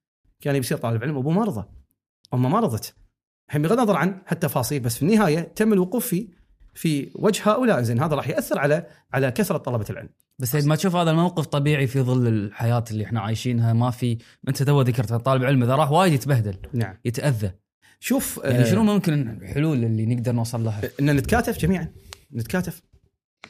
كان 0.40 0.54
بيصير 0.54 0.78
طالب 0.78 1.02
علم 1.02 1.16
ابوه 1.16 1.32
ما 1.32 1.44
رضى 1.44 1.64
أمه 2.34 2.48
ما 2.48 2.60
رضت 2.60 2.94
الحين 3.48 3.62
بغض 3.62 3.72
النظر 3.72 3.96
عن 3.96 4.20
التفاصيل 4.32 4.80
بس 4.80 4.96
في 4.96 5.02
النهاية 5.02 5.40
تم 5.40 5.72
الوقوف 5.72 6.06
في 6.06 6.28
في 6.74 7.10
وجه 7.14 7.50
هؤلاء. 7.50 7.82
زين 7.82 8.02
هذا 8.02 8.16
راح 8.16 8.28
يأثر 8.28 8.58
على 8.58 8.86
على 9.12 9.30
كثرة 9.30 9.58
طلبة 9.58 9.86
العلم. 9.90 10.08
بس 10.38 10.54
ما 10.54 10.76
تشوف 10.76 10.96
هذا 10.96 11.10
الموقف 11.10 11.46
طبيعي 11.46 11.86
في 11.86 12.00
ظل 12.00 12.26
الحياة 12.26 12.84
اللي 12.90 13.04
إحنا 13.04 13.20
عايشينها 13.20 13.72
ما 13.72 13.90
في 13.90 14.18
أنت 14.48 14.62
تو 14.62 14.80
ذكرت 14.80 15.12
طالب 15.12 15.44
علم 15.44 15.62
إذا 15.62 15.74
راح 15.74 15.90
وايد 15.90 16.12
يتبهدل 16.12 16.56
نعم. 16.72 16.98
يتأذى. 17.04 17.63
شوف 18.04 18.40
يعني 18.44 18.60
آه، 18.60 18.64
شنو 18.64 18.82
ممكن 18.82 19.38
الحلول 19.42 19.84
اللي 19.84 20.06
نقدر 20.06 20.32
نوصل 20.32 20.64
لها؟ 20.64 20.82
إن 21.00 21.16
نتكاتف 21.16 21.58
جميعا 21.58 21.88
نتكاتف. 22.34 22.82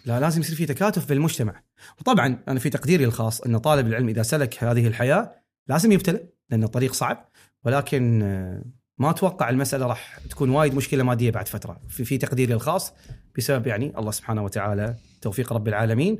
لا 0.06 0.20
لازم 0.20 0.40
يصير 0.40 0.56
في 0.56 0.66
تكاتف 0.66 1.08
بالمجتمع. 1.08 1.62
وطبعا 2.00 2.38
أنا 2.48 2.58
في 2.58 2.70
تقديري 2.70 3.04
الخاص 3.04 3.40
إن 3.40 3.58
طالب 3.58 3.86
العلم 3.86 4.08
إذا 4.08 4.22
سلك 4.22 4.64
هذه 4.64 4.86
الحياة 4.86 5.32
لازم 5.68 5.92
يبتلى 5.92 6.20
لأن 6.50 6.64
الطريق 6.64 6.92
صعب. 6.92 7.28
ولكن 7.64 8.22
آه، 8.22 8.64
ما 8.98 9.10
أتوقع 9.10 9.50
المسألة 9.50 9.86
راح 9.86 10.18
تكون 10.30 10.50
وايد 10.50 10.74
مشكلة 10.74 11.02
مادية 11.02 11.30
بعد 11.30 11.48
فترة. 11.48 11.80
في, 11.88 12.04
في 12.04 12.18
تقديري 12.18 12.54
الخاص 12.54 12.92
بسبب 13.38 13.66
يعني 13.66 13.92
الله 13.98 14.10
سبحانه 14.10 14.44
وتعالى 14.44 14.94
توفيق 15.20 15.52
رب 15.52 15.68
العالمين 15.68 16.18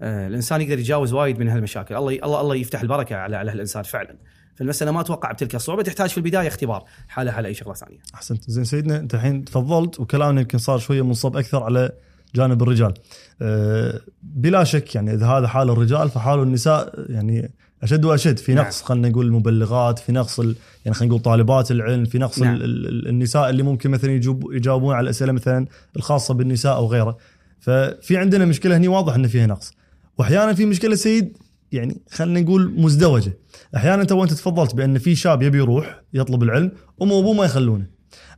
آه، 0.00 0.26
الإنسان 0.26 0.60
يقدر 0.60 0.78
يتجاوز 0.78 1.12
وايد 1.12 1.38
من 1.38 1.48
هالمشاكل. 1.48 1.96
الله 1.96 2.12
الله 2.12 2.40
الله 2.40 2.54
يفتح 2.56 2.80
البركة 2.80 3.16
على 3.16 3.36
على 3.36 3.50
هالإنسان 3.50 3.82
فعلا. 3.82 4.16
فالمسألة 4.56 4.90
ما 4.90 5.00
أتوقع 5.00 5.32
بتلك 5.32 5.54
الصعوبة 5.54 5.82
تحتاج 5.82 6.10
في 6.10 6.18
البداية 6.18 6.48
اختبار. 6.48 6.84
حالها 7.08 7.32
على 7.34 7.48
أي 7.48 7.54
شغلة 7.54 7.74
ثانية. 7.74 7.98
أحسنت. 8.14 8.50
زين 8.50 8.64
سيدنا 8.64 8.96
أنت 8.96 9.14
الحين 9.14 9.44
تفضلت 9.44 10.00
وكلامنا 10.00 10.40
يمكن 10.40 10.58
صار 10.58 10.78
شوية 10.78 11.02
منصب 11.02 11.36
أكثر 11.36 11.62
على 11.62 11.90
جانب 12.34 12.62
الرجال. 12.62 12.94
أه 13.42 14.00
بلا 14.22 14.64
شك 14.64 14.94
يعني 14.94 15.14
إذا 15.14 15.26
هذا 15.26 15.48
حال 15.48 15.70
الرجال 15.70 16.08
فحال 16.10 16.42
النساء 16.42 17.04
يعني 17.08 17.50
أشد 17.82 18.04
وأشد. 18.04 18.38
في 18.38 18.54
نعم. 18.54 18.64
نقص 18.64 18.82
خلينا 18.82 19.08
نقول 19.08 19.26
المبلغات 19.26 19.98
في 19.98 20.12
نقص 20.12 20.40
ال- 20.40 20.56
يعني 20.84 20.94
خلينا 20.96 21.10
نقول 21.10 21.22
طالبات 21.22 21.70
العلم 21.70 22.04
في 22.04 22.18
نقص 22.18 22.38
نعم. 22.38 22.54
ال- 22.54 22.62
ال- 22.64 23.08
النساء 23.08 23.50
اللي 23.50 23.62
ممكن 23.62 23.90
مثلا 23.90 24.12
يجوب 24.12 24.52
يجاوبون 24.52 24.94
على 24.94 25.04
الأسئلة 25.04 25.32
مثلا 25.32 25.66
الخاصة 25.96 26.34
بالنساء 26.34 26.76
أو 26.76 26.86
غيره. 26.86 27.16
ففي 27.60 28.16
عندنا 28.16 28.44
مشكلة 28.44 28.76
هني 28.76 28.88
واضح 28.88 29.14
إن 29.14 29.26
فيها 29.28 29.46
نقص. 29.46 29.72
واحيانا 30.18 30.54
في 30.54 30.64
مشكلة 30.66 30.94
سيد 30.94 31.36
يعني 31.72 32.02
خلينا 32.10 32.40
نقول 32.40 32.80
مزدوجة. 32.80 33.38
أحيانا 33.76 34.02
أنت 34.02 34.12
وانت 34.12 34.32
تفضلت 34.32 34.74
بأن 34.74 34.98
في 34.98 35.14
شاب 35.14 35.42
يبي 35.42 35.58
يروح 35.58 36.02
يطلب 36.14 36.42
العلم 36.42 36.72
امه 37.02 37.14
وابوه 37.14 37.34
ما 37.34 37.44
يخلونه. 37.44 37.86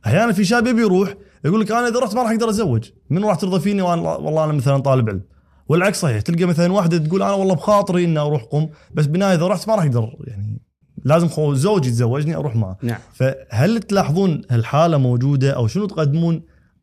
أحيانا 0.05 0.31
في 0.31 0.45
شاب 0.45 0.67
يبي 0.67 0.81
يروح 0.81 1.15
يقول 1.45 1.61
لك 1.61 1.71
أنا 1.71 1.87
إذا 1.87 1.99
رحت 1.99 2.15
ما 2.15 2.21
راح 2.21 2.31
أقدر 2.31 2.49
أتزوج. 2.49 2.89
من 3.09 3.25
راح 3.25 3.35
ترضى 3.35 3.59
فيني 3.59 3.81
وأنا 3.81 4.01
والله 4.01 4.43
أنا 4.43 4.53
مثلا 4.53 4.77
طالب 4.77 5.09
علم. 5.09 5.21
والعكس 5.69 6.01
صحيح 6.01 6.21
تلقى 6.21 6.45
مثلا 6.45 6.73
واحدة 6.73 6.97
تقول 6.97 7.23
أنا 7.23 7.31
والله 7.31 7.55
بخاطري 7.55 8.05
إني 8.05 8.19
أروح 8.19 8.43
قم 8.43 8.69
بس 8.93 9.05
بالنهاية 9.05 9.35
إذا 9.35 9.47
رحت 9.47 9.67
ما 9.67 9.75
راح 9.75 9.83
أقدر 9.83 10.09
يعني 10.27 10.61
لازم 11.03 11.27
خو 11.27 11.53
زوجي 11.53 11.89
يتزوجني 11.89 12.35
أروح 12.35 12.55
معه. 12.55 12.77
نعم. 12.83 12.99
فهل 13.13 13.79
تلاحظون 13.79 14.41
هالحالة 14.49 14.97
موجودة 14.97 15.51
أو 15.51 15.67
شنو 15.67 15.85
تقدمون 15.85 16.41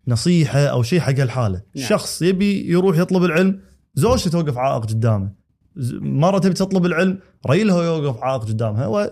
نصيحة 0.09 0.61
أو 0.61 0.83
شيء 0.83 1.01
حق 1.01 1.19
هالحالة؟ 1.19 1.63
نعم. 1.77 1.87
شخص 1.87 2.23
يبي 2.23 2.71
يروح 2.71 2.99
يطلب 2.99 3.25
العلم 3.25 3.61
زوجته 3.95 4.31
توقف 4.31 4.59
عائق 4.59 4.87
قدامه. 4.87 5.33
مرة 6.01 6.39
تبي 6.39 6.55
تطلب 6.55 6.87
العلم 6.87 7.21
ريلها 7.47 7.85
يوقف 7.85 8.23
عائق 8.23 8.43
قدامها 8.43 8.87
و 8.87 9.11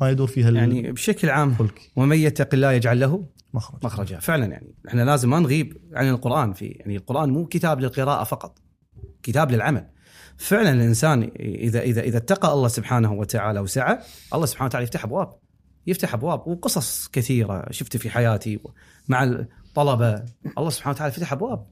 ما 0.00 0.10
يدور 0.10 0.26
فيها 0.26 0.50
يعني 0.50 0.92
بشكل 0.92 1.30
عام 1.30 1.50
الفلك. 1.50 1.90
ومن 1.96 2.16
يتق 2.16 2.48
الله 2.54 2.72
يجعل 2.72 3.00
له 3.00 3.26
مخرج. 3.54 3.84
مخرجا. 3.84 4.18
فعلا 4.18 4.46
يعني 4.46 4.74
إحنا 4.88 5.02
لازم 5.02 5.30
ما 5.30 5.40
نغيب 5.40 5.76
عن 5.92 6.08
القرآن 6.08 6.52
في 6.52 6.66
يعني 6.66 6.96
القرآن 6.96 7.30
مو 7.30 7.46
كتاب 7.46 7.80
للقراءة 7.80 8.24
فقط 8.24 8.58
كتاب 9.22 9.50
للعمل. 9.50 9.86
فعلا 10.36 10.70
الإنسان 10.70 11.30
إذا 11.40 11.80
إذا 11.80 12.00
إذا 12.00 12.16
اتقى 12.16 12.52
الله 12.52 12.68
سبحانه 12.68 13.12
وتعالى 13.12 13.60
وسعى 13.60 13.98
الله 14.34 14.46
سبحانه 14.46 14.66
وتعالى 14.66 14.84
يفتح 14.84 15.04
أبواب 15.04 15.34
يفتح 15.86 16.14
أبواب 16.14 16.48
وقصص 16.48 17.08
كثيرة 17.08 17.66
شفت 17.70 17.96
في 17.96 18.10
حياتي 18.10 18.60
مع 19.08 19.24
الطلبة 19.24 20.24
الله 20.58 20.70
سبحانه 20.70 20.94
وتعالى 20.96 21.12
فتح 21.12 21.32
أبواب. 21.32 21.66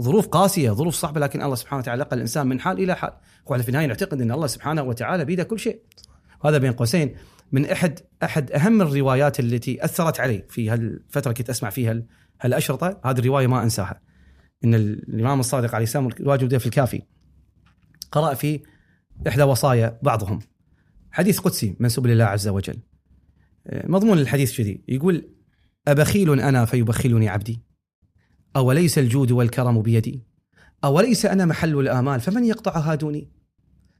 ظروف 0.00 0.26
قاسية 0.26 0.70
ظروف 0.70 0.94
صعبة 0.94 1.20
لكن 1.20 1.42
الله 1.42 1.54
سبحانه 1.54 1.80
وتعالى 1.80 2.00
نقل 2.00 2.16
الإنسان 2.16 2.46
من 2.46 2.60
حال 2.60 2.78
إلى 2.78 2.96
حال. 2.96 3.12
وإحنا 3.46 3.62
في 3.62 3.68
النهاية 3.68 3.86
نعتقد 3.86 4.20
أن 4.20 4.32
الله 4.32 4.46
سبحانه 4.46 4.82
وتعالى 4.82 5.24
بيده 5.24 5.44
كل 5.44 5.58
شيء. 5.58 5.80
وهذا 6.44 6.58
بين 6.58 6.72
قوسين. 6.72 7.14
من 7.52 7.66
أحد 7.66 8.00
أحد 8.22 8.52
أهم 8.52 8.82
الروايات 8.82 9.40
التي 9.40 9.84
أثرت 9.84 10.20
علي 10.20 10.44
في 10.48 10.70
هالفترة 10.70 11.32
كنت 11.32 11.50
أسمع 11.50 11.70
فيها 11.70 11.90
هال- 11.90 12.06
هالأشرطة. 12.40 13.00
هذه 13.04 13.18
الرواية 13.18 13.46
ما 13.46 13.62
أنساها. 13.62 14.00
إن 14.64 14.74
الإمام 14.74 15.40
الصادق 15.40 15.74
عليه 15.74 15.84
السلام 15.84 16.08
الواجب 16.20 16.58
في 16.58 16.66
الكافي. 16.66 17.02
قرأ 18.12 18.34
في 18.34 18.60
إحدى 19.28 19.42
وصايا 19.42 19.98
بعضهم. 20.02 20.38
حديث 21.10 21.38
قدسي 21.38 21.76
منسوب 21.80 22.06
لله 22.06 22.24
عز 22.24 22.48
وجل. 22.48 22.76
آه، 23.66 23.86
مضمون 23.88 24.18
الحديث 24.18 24.56
كذي 24.56 24.84
يقول 24.88 25.28
أبخيل 25.88 26.40
أنا 26.40 26.64
فيبخلني 26.64 27.28
عبدي. 27.28 27.62
أوليس 28.56 28.98
الجود 28.98 29.32
والكرم 29.32 29.82
بيدي؟ 29.82 30.22
أوليس 30.84 31.26
أنا 31.26 31.44
محل 31.44 31.78
الآمال؟ 31.78 32.20
فمن 32.20 32.44
يقطعها 32.44 32.94
دوني؟ 32.94 33.28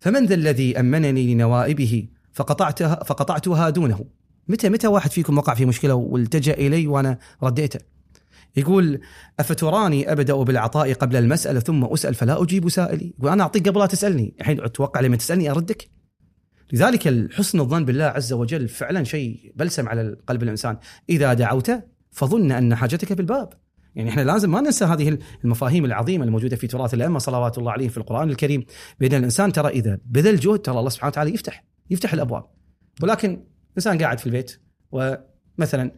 فمن 0.01 0.27
ذا 0.27 0.35
الذي 0.35 0.81
أمنني 0.81 1.35
لنوائبه 1.35 2.09
فقطعتها 2.33 3.05
فقطعتها 3.05 3.71
دونه؟ 3.71 4.05
متى 4.49 4.69
متى 4.69 4.87
واحد 4.87 5.11
فيكم 5.11 5.39
وقع 5.39 5.55
في 5.55 5.67
مشكلة 5.67 5.95
والتجأ 5.95 6.53
إلي 6.53 6.87
وأنا 6.87 7.19
رديته؟ 7.43 7.81
يقول 8.57 9.01
أفتراني 9.41 10.13
أبدأ 10.13 10.35
بالعطاء 10.35 10.93
قبل 10.93 11.17
المسألة 11.17 11.61
ثم 11.61 11.85
أسأل 11.85 12.15
فلا 12.15 12.43
أجيب 12.43 12.69
سائلي؟ 12.69 13.15
وأنا 13.19 13.43
أعطيك 13.43 13.69
قبل 13.69 13.81
لا 13.81 13.87
تسألني. 13.87 14.35
الحين 14.41 14.61
أتوقع 14.61 15.01
لما 15.01 15.17
تسألني 15.17 15.51
أردك. 15.51 15.89
لذلك 16.73 17.09
الحسن 17.09 17.61
الظن 17.61 17.85
بالله 17.85 18.05
عز 18.05 18.33
وجل 18.33 18.69
فعلا 18.69 19.05
شيء 19.05 19.53
بلسم 19.57 19.89
على 19.89 20.17
قلب 20.27 20.43
الإنسان. 20.43 20.77
إذا 21.11 21.35
دعوت 21.35 21.71
فظن 22.11 22.53
أن 22.53 22.75
حاجتك 22.75 23.13
بالباب 23.13 23.64
يعني 23.95 24.11
إحنا 24.11 24.23
لازم 24.23 24.51
ما 24.51 24.61
ننسى 24.61 24.85
هذه 24.85 25.19
المفاهيم 25.45 25.85
العظيمة 25.85 26.25
الموجودة 26.25 26.57
في 26.57 26.67
تراث 26.67 26.95
الأئمة 26.95 27.19
صلوات 27.19 27.59
الله 27.59 27.73
عليهم 27.73 27.89
في 27.89 27.99
القرآن 27.99 28.31
الكريم. 28.31 28.65
بان 29.01 29.15
الإنسان 29.15 29.53
ترى 29.53 29.69
إذا 29.69 29.99
بذل 30.07 30.37
جهد 30.37 30.59
ترى 30.59 30.79
الله 30.79 30.91
سبحانه 30.91 31.11
وتعالى 31.11 31.35
يفتح 31.35 31.65
يفتح 31.91 32.13
الأبواب. 32.13 32.45
ولكن 33.03 33.45
إنسان 33.77 33.99
قاعد 33.99 34.19
في 34.19 34.27
البيت 34.27 34.61
ومثلا 34.93 35.93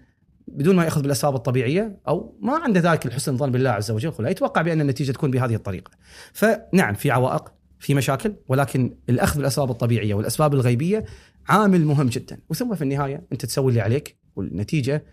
بدون 0.49 0.77
ما 0.77 0.85
يأخذ 0.85 1.03
بالأسباب 1.03 1.35
الطبيعية 1.35 2.01
أو 2.09 2.39
ما 2.41 2.59
عنده 2.59 2.81
ذاك 2.81 3.07
الحسن 3.07 3.33
الظن 3.33 3.51
بالله 3.51 3.71
عز 3.71 3.91
وجل 3.91 4.13
ولا 4.19 4.31
يتوقع 4.31 4.63
بأن 4.63 4.81
النتيجة 4.81 5.13
تكون 5.13 5.31
بهذه 5.31 5.55
الطريقة. 5.55 5.91
فنعم 6.33 6.95
في 6.95 7.11
عوائق 7.11 7.53
في 7.79 7.95
مشاكل 7.95 8.35
ولكن 8.49 8.97
الأخذ 9.09 9.37
بالأسباب 9.37 9.71
الطبيعية 9.71 10.15
والأسباب 10.15 10.55
الغيبية 10.55 11.05
عامل 11.49 11.85
مهم 11.85 12.07
جدا. 12.07 12.41
وثم 12.49 12.75
في 12.75 12.83
النهاية 12.83 13.27
أنت 13.33 13.47
تسوي 13.47 13.69
اللي 13.69 13.81
عليك 13.81 14.17
والنتيجة 14.37 15.05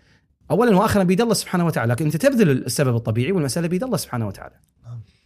اولا 0.50 0.76
واخرا 0.76 1.02
بيد 1.02 1.20
الله 1.20 1.34
سبحانه 1.34 1.66
وتعالى 1.66 1.92
لكن 1.92 2.04
أنت 2.04 2.16
تبذل 2.16 2.50
السبب 2.50 2.96
الطبيعي 2.96 3.32
والمسألة 3.32 3.68
بيد 3.68 3.84
الله 3.84 3.96
سبحانه 3.96 4.26
وتعالى. 4.26 4.54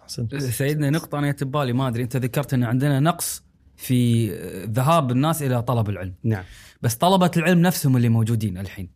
أحسنت. 0.03 0.37
سيدنا 0.37 0.91
نقطة 0.91 1.19
أنا 1.19 1.31
جت 1.31 1.45
ببالي 1.45 1.73
ما 1.73 1.89
أدري 1.89 2.03
أنت 2.03 2.17
ذكرت 2.17 2.55
أن 2.55 2.65
عندنا 2.65 3.01
نقص 3.01 3.43
في 3.77 4.31
ذهاب 4.65 5.11
الناس 5.11 5.43
إلى 5.43 5.63
طلب 5.63 5.89
العلم. 5.89 6.15
نعم. 6.25 6.45
بس 6.83 6.95
طلبة 6.95 7.31
العلم 7.37 7.63
نفسهم 7.63 7.97
اللي 7.97 8.09
موجودين 8.09 8.59
الحين. 8.59 8.91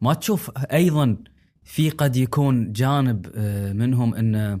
ما 0.00 0.14
تشوف 0.14 0.50
أيضا 0.72 1.16
في 1.64 1.90
قد 1.90 2.16
يكون 2.16 2.72
جانب 2.72 3.26
آه، 3.34 3.72
منهم 3.72 4.14
أن 4.14 4.60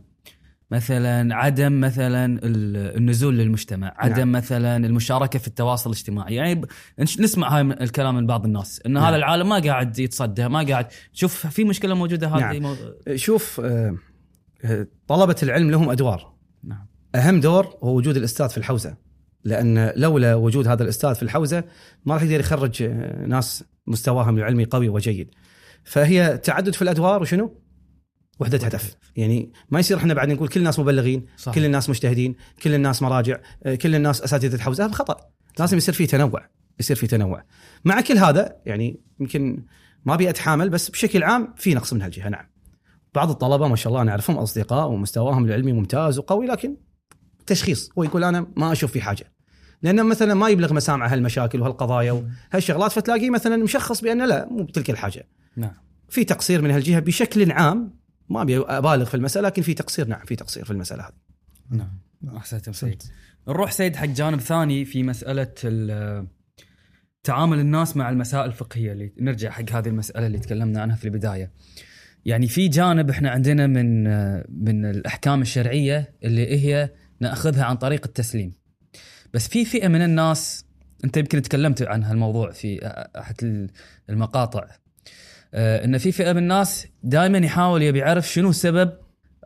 مثلا 0.70 1.34
عدم 1.34 1.80
مثلا 1.80 2.24
ال- 2.24 2.96
النزول 2.96 3.38
للمجتمع 3.38 3.94
عدم 3.96 4.16
نعم. 4.16 4.32
مثلا 4.32 4.76
المشاركة 4.76 5.38
في 5.38 5.48
التواصل 5.48 5.90
الاجتماعي 5.90 6.34
يعني 6.34 6.62
نسمع 6.98 7.56
هاي 7.56 7.62
الكلام 7.62 8.14
من 8.14 8.26
بعض 8.26 8.44
الناس 8.44 8.82
أن 8.86 8.92
نعم. 8.92 9.04
هذا 9.04 9.16
العالم 9.16 9.48
ما 9.48 9.58
قاعد 9.58 9.98
يتصدى 9.98 10.48
ما 10.48 10.62
قاعد 10.62 10.86
شوف 11.12 11.46
في 11.46 11.64
مشكلة 11.64 11.94
موجودة 11.94 12.28
هذه 12.28 12.40
نعم. 12.40 12.62
مو... 12.62 12.76
شوف 13.14 13.60
آه، 13.64 13.96
آه، 14.64 14.86
طلبة 15.08 15.36
العلم 15.42 15.70
لهم 15.70 15.90
أدوار 15.90 16.32
نعم 16.64 16.86
أهم 17.14 17.40
دور 17.40 17.66
هو 17.82 17.96
وجود 17.96 18.16
الأستاذ 18.16 18.48
في 18.48 18.58
الحوزة 18.58 18.96
لأن 19.44 19.92
لولا 19.96 20.34
وجود 20.34 20.68
هذا 20.68 20.82
الأستاذ 20.82 21.14
في 21.14 21.22
الحوزة 21.22 21.64
ما 22.04 22.14
راح 22.14 22.22
يقدر 22.22 22.40
يخرج 22.40 22.82
آه، 22.82 23.26
ناس 23.26 23.64
مستواهم 23.86 24.38
العلمي 24.38 24.64
قوي 24.64 24.88
وجيد 24.88 25.30
فهي 25.84 26.38
تعدد 26.38 26.74
في 26.74 26.82
الأدوار 26.82 27.22
وشنو؟ 27.22 27.60
وحدة 28.40 28.66
هدف. 28.66 28.94
يعني 29.16 29.52
ما 29.70 29.80
يصير 29.80 29.96
إحنا 29.96 30.14
بعد 30.14 30.28
نقول 30.28 30.48
كل 30.48 30.60
الناس 30.60 30.78
مبلغين 30.78 31.26
صح. 31.36 31.54
كل 31.54 31.64
الناس 31.64 31.90
مجتهدين 31.90 32.36
كل 32.62 32.74
الناس 32.74 33.02
مراجع 33.02 33.36
آه، 33.62 33.74
كل 33.74 33.94
الناس 33.94 34.22
أساتذة 34.22 34.62
حوزة. 34.62 34.84
هذا 34.84 34.92
خطأ. 34.92 35.16
لازم 35.58 35.76
يصير 35.76 35.94
في 35.94 36.06
تنوع 36.06 36.48
يصير 36.80 36.96
في 36.96 37.06
تنوع. 37.06 37.44
مع 37.84 38.00
كل 38.00 38.18
هذا 38.18 38.56
يعني 38.66 39.00
يمكن 39.20 39.64
ما 40.04 40.14
أبي 40.14 40.30
أتحامل 40.30 40.70
بس 40.70 40.90
بشكل 40.90 41.22
عام 41.22 41.54
في 41.56 41.74
نقص 41.74 41.92
من 41.92 42.02
هالجهة. 42.02 42.28
نعم. 42.28 42.46
بعض 43.14 43.30
الطلبة 43.30 43.68
ما 43.68 43.76
شاء 43.76 43.92
الله 43.92 44.04
نعرفهم 44.04 44.38
أصدقاء 44.38 44.88
ومستواهم 44.88 45.44
العلمي 45.44 45.72
ممتاز 45.72 46.18
وقوي 46.18 46.46
لكن 46.46 46.76
تشخيص. 47.46 47.90
هو 47.98 48.04
يقول 48.04 48.24
أنا 48.24 48.46
ما 48.56 48.72
أشوف 48.72 48.92
في 48.92 49.00
حاجة. 49.00 49.32
لأنه 49.82 50.02
مثلا 50.02 50.34
ما 50.34 50.48
يبلغ 50.48 50.74
مسامع 50.74 51.12
هالمشاكل 51.12 51.60
وهالقضايا 51.60 52.24
وهالشغلات 52.52 52.92
فتلاقيه 52.92 53.30
مثلا 53.30 53.56
مشخص 53.56 54.00
بأنه 54.00 54.26
لا 54.26 54.48
مو 54.50 54.62
بتلك 54.62 54.90
الحاجة. 54.90 55.28
نعم. 55.56 55.72
في 56.08 56.24
تقصير 56.24 56.62
من 56.62 56.70
هالجهة 56.70 57.00
بشكل 57.00 57.52
عام 57.52 57.97
ما 58.28 58.42
أبي 58.42 58.58
أبالغ 58.58 59.04
في 59.04 59.14
المسألة 59.14 59.48
لكن 59.48 59.62
في 59.62 59.74
تقصير 59.74 60.08
نعم 60.08 60.24
في 60.26 60.36
تقصير 60.36 60.64
في 60.64 60.70
المسألة 60.70 61.02
هذه 61.02 61.12
نعم 61.70 62.36
احسنت 62.36 62.70
سيد 62.70 63.02
نروح 63.48 63.72
سيد 63.72 63.96
حق 63.96 64.06
جانب 64.06 64.40
ثاني 64.40 64.84
في 64.84 65.02
مسألة 65.02 65.52
ال- 65.64 66.26
تعامل 67.24 67.58
الناس 67.58 67.96
مع 67.96 68.10
المسائل 68.10 68.44
الفقهية 68.46 68.92
اللي 68.92 69.12
نرجع 69.20 69.50
حق 69.50 69.70
هذه 69.72 69.88
المسألة 69.88 70.26
اللي 70.26 70.38
تكلمنا 70.38 70.82
عنها 70.82 70.96
في 70.96 71.04
البداية. 71.04 71.52
يعني 72.24 72.48
في 72.48 72.68
جانب 72.68 73.10
إحنا 73.10 73.30
عندنا 73.30 73.66
من 73.66 74.04
من 74.64 74.86
الأحكام 74.86 75.42
الشرعية 75.42 76.14
اللي 76.24 76.58
هي 76.66 76.90
نأخذها 77.20 77.64
عن 77.64 77.76
طريق 77.76 78.06
التسليم. 78.06 78.52
بس 79.34 79.48
في 79.48 79.64
فئة 79.64 79.88
من 79.88 80.02
الناس 80.02 80.64
أنت 81.04 81.16
يمكن 81.16 81.42
تكلمت 81.42 81.82
عن 81.82 82.04
هالموضوع 82.04 82.50
في 82.52 82.78
أحد 83.18 83.68
المقاطع 84.10 84.66
إن 85.54 85.98
في 85.98 86.12
فئة 86.12 86.32
من 86.32 86.38
الناس 86.38 86.86
دائما 87.02 87.38
يحاول 87.38 87.82
يبي 87.82 87.98
يعرف 87.98 88.28
شنو 88.28 88.52
سبب 88.52 88.92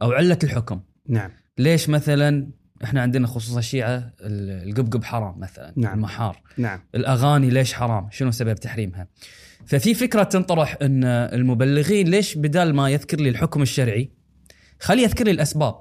أو 0.03 0.13
علة 0.13 0.39
الحكم. 0.45 0.81
نعم. 1.09 1.31
ليش 1.59 1.89
مثلا 1.89 2.51
إحنا 2.85 3.03
عندنا 3.03 3.27
خصوصا 3.27 3.59
الشيعة 3.59 3.97
ال- 4.21 4.69
القبقب 4.69 5.05
حرام 5.05 5.41
مثلا 5.41 5.73
نعم. 5.77 5.95
المحار. 5.95 6.43
نعم. 6.59 6.81
الأغاني 6.95 7.51
ليش 7.51 7.73
حرام؟ 7.75 8.09
شنو 8.11 8.31
سبب 8.31 8.55
تحريمها؟ 8.55 9.09
ففي 9.67 9.95
فكرة 9.95 10.23
تنطرح 10.23 10.77
إن 10.83 11.05
المبلغين 11.05 12.09
ليش 12.09 12.39
بدال 12.39 12.75
ما 12.75 12.89
يذكر 12.91 13.21
لي 13.21 13.29
الحكم 13.29 13.63
الشرعي 13.63 14.13
خلي 14.81 15.03
يذكر 15.03 15.25
لي 15.25 15.31
الأسباب. 15.31 15.75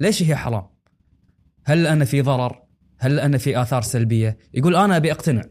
ليش 0.00 0.22
هي 0.22 0.36
حرام؟ 0.36 0.66
هل 1.64 1.86
أنا 1.86 2.04
في 2.04 2.22
ضرر؟ 2.22 2.62
هل 2.98 3.20
أنا 3.20 3.38
في 3.38 3.62
آثار 3.62 3.82
سلبية؟ 3.82 4.38
يقول 4.54 4.76
أنا 4.76 4.96
أبي 4.96 5.12
أقتنع. 5.12 5.42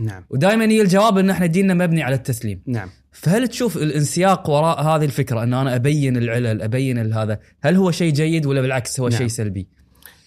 نعم. 0.00 0.24
ودائما 0.30 0.64
هي 0.64 0.82
الجواب 0.82 1.18
إن 1.18 1.30
إحنا 1.30 1.46
ديننا 1.46 1.74
مبني 1.74 2.02
على 2.02 2.14
التسليم. 2.14 2.62
نعم. 2.66 2.88
فهل 3.14 3.48
تشوف 3.48 3.76
الانسياق 3.76 4.50
وراء 4.50 4.82
هذه 4.82 5.04
الفكرة؟ 5.04 5.42
إن 5.42 5.54
أنا 5.54 5.74
أبين 5.74 6.16
العلل 6.16 6.62
أبين 6.62 7.12
هذا. 7.12 7.38
هل 7.62 7.76
هو 7.76 7.90
شيء 7.90 8.12
جيد 8.12 8.46
ولا 8.46 8.60
بالعكس 8.60 9.00
هو 9.00 9.08
نعم. 9.08 9.18
شيء 9.18 9.28
سلبي؟ 9.28 9.68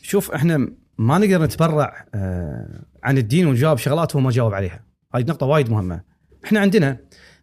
شوف 0.01 0.31
إحنا 0.31 0.57
ما 0.97 1.17
نقدر 1.17 1.43
نتبرع 1.43 2.05
آه، 2.15 2.85
عن 3.03 3.17
الدين 3.17 3.47
ونجاوب 3.47 3.77
شغلات 3.77 4.15
هو 4.15 4.21
ما 4.21 4.31
جاوب 4.31 4.53
عليها. 4.53 4.85
هذه 5.15 5.21
نقطة 5.23 5.45
وايد 5.45 5.69
مهمة. 5.69 6.01
إحنا 6.45 6.59
عندنا 6.59 6.97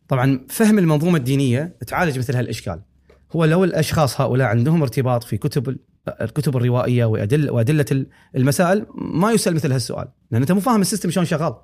طبعا 0.08 0.46
فهم 0.48 0.78
المنظومة 0.78 1.18
الدينية 1.18 1.76
تعالج 1.86 2.18
مثل 2.18 2.36
هالإشكال. 2.36 2.82
هو 3.36 3.44
لو 3.44 3.64
الأشخاص 3.64 4.20
هؤلاء 4.20 4.48
عندهم 4.48 4.82
ارتباط 4.82 5.24
في 5.24 5.36
كتب 5.36 5.68
ال- 5.68 5.78
الكتب 6.20 6.56
الروائية 6.56 7.04
وادله 7.04 7.52
وأدلة 7.52 7.84
ال- 7.92 8.06
المسائل 8.36 8.86
ما 8.94 9.32
يسأل 9.32 9.54
مثل 9.54 9.72
هالسؤال. 9.72 10.08
لأن 10.30 10.40
أنت 10.42 10.52
مو 10.52 10.60
فاهم 10.60 10.80
ال 10.80 10.85
system 10.85 11.10
شلون 11.10 11.26
شغال. 11.26 11.54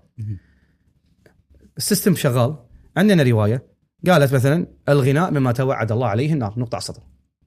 ال 1.77 1.82
system 1.82 2.15
شغال. 2.15 2.57
عندنا 2.97 3.23
رواية. 3.23 3.70
قالت 4.07 4.35
مثلا 4.35 4.67
الغناء 4.89 5.31
مما 5.31 5.53
توعد 5.53 5.93
الله 5.93 6.07
عليه 6.07 6.33
النار 6.33 6.55
نقطة 6.57 6.77
على 6.77 6.83
السطر 6.83 7.03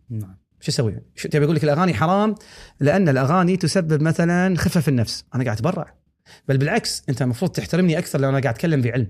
نعم 0.09 0.43
شو 0.59 0.71
أسوي؟ 0.71 1.01
شو 1.15 1.29
تبي 1.29 1.45
أقول 1.45 1.55
لك 1.55 1.63
الأغاني 1.63 1.93
حرام 1.93 2.35
لأن 2.79 3.09
الأغاني 3.09 3.57
تسبب 3.57 4.01
مثلا 4.01 4.57
خفه 4.57 4.79
في 4.81 4.87
النفس، 4.87 5.25
أنا 5.35 5.43
قاعد 5.43 5.57
أتبرع. 5.57 5.95
بل 6.47 6.57
بالعكس 6.57 7.03
أنت 7.09 7.21
المفروض 7.21 7.51
تحترمني 7.51 7.97
أكثر 7.97 8.21
لو 8.21 8.29
أنا 8.29 8.39
قاعد 8.39 8.55
أتكلم 8.55 8.81
بعلم. 8.81 9.07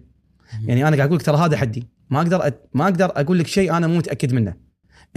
يعني 0.66 0.88
أنا 0.88 0.96
قاعد 0.96 1.08
أقول 1.08 1.16
لك 1.16 1.26
ترى 1.26 1.38
هذا 1.38 1.58
حدي، 1.58 1.88
ما 2.10 2.22
أقدر 2.22 2.48
أ... 2.48 2.52
ما 2.74 2.84
أقدر 2.84 3.06
أقول 3.06 3.40
لك 3.40 3.48
شيء 3.48 3.78
أنا 3.78 3.88
مو 3.88 3.98
متأكد 3.98 4.34
منه. 4.34 4.54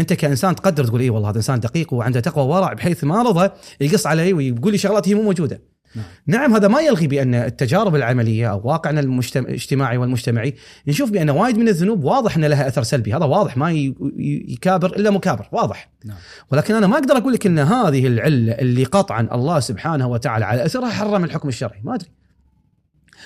أنت 0.01 0.13
كإنسان 0.13 0.55
تقدر 0.55 0.85
تقول 0.85 1.01
اي 1.01 1.11
والله 1.11 1.31
هذا 1.31 1.37
إنسان 1.37 1.61
دقيق 1.61 1.93
وعنده 1.93 2.21
تقوى 2.21 2.45
وورع 2.45 2.73
بحيث 2.73 3.05
ما 3.05 3.23
رضى 3.23 3.51
يقص 3.81 4.07
علي 4.07 4.33
ويقول 4.33 4.73
لي 4.73 4.79
شغلات 4.79 5.09
هي 5.09 5.15
مو 5.15 5.23
موجودة. 5.23 5.63
نعم. 5.95 6.05
نعم 6.27 6.55
هذا 6.55 6.69
ما 6.69 6.81
يلغي 6.81 7.07
بأن 7.07 7.35
التجارب 7.35 7.95
العملية 7.95 8.51
أو 8.51 8.61
واقعنا 8.65 9.01
الاجتماعي 9.01 9.97
والمجتمعي 9.97 10.55
نشوف 10.89 11.11
بأن 11.11 11.31
وايد 11.31 11.59
من 11.59 11.69
الذنوب 11.69 12.05
واضح 12.05 12.37
أن 12.37 12.45
لها 12.45 12.69
أثر 12.69 12.83
سلبي. 12.83 13.15
هذا 13.15 13.25
واضح 13.25 13.57
ما 13.57 13.71
يكابر 14.19 14.97
إلا 14.97 15.11
مكابر 15.11 15.49
واضح. 15.53 15.91
نعم. 16.05 16.17
ولكن 16.53 16.75
أنا 16.75 16.87
ما 16.87 16.99
أقدر 16.99 17.17
أقول 17.17 17.33
لك 17.33 17.47
أن 17.47 17.59
هذه 17.59 18.07
العلة 18.07 18.53
اللي 18.53 18.85
قطعا 18.85 19.29
الله 19.33 19.61
سبحانه 19.61 20.07
وتعالى 20.09 20.45
على 20.45 20.65
أثرها 20.65 20.91
حرم 20.91 21.25
الحكم 21.25 21.49
الشرعي. 21.49 21.81
ما 21.85 21.95
أدري. 21.95 22.09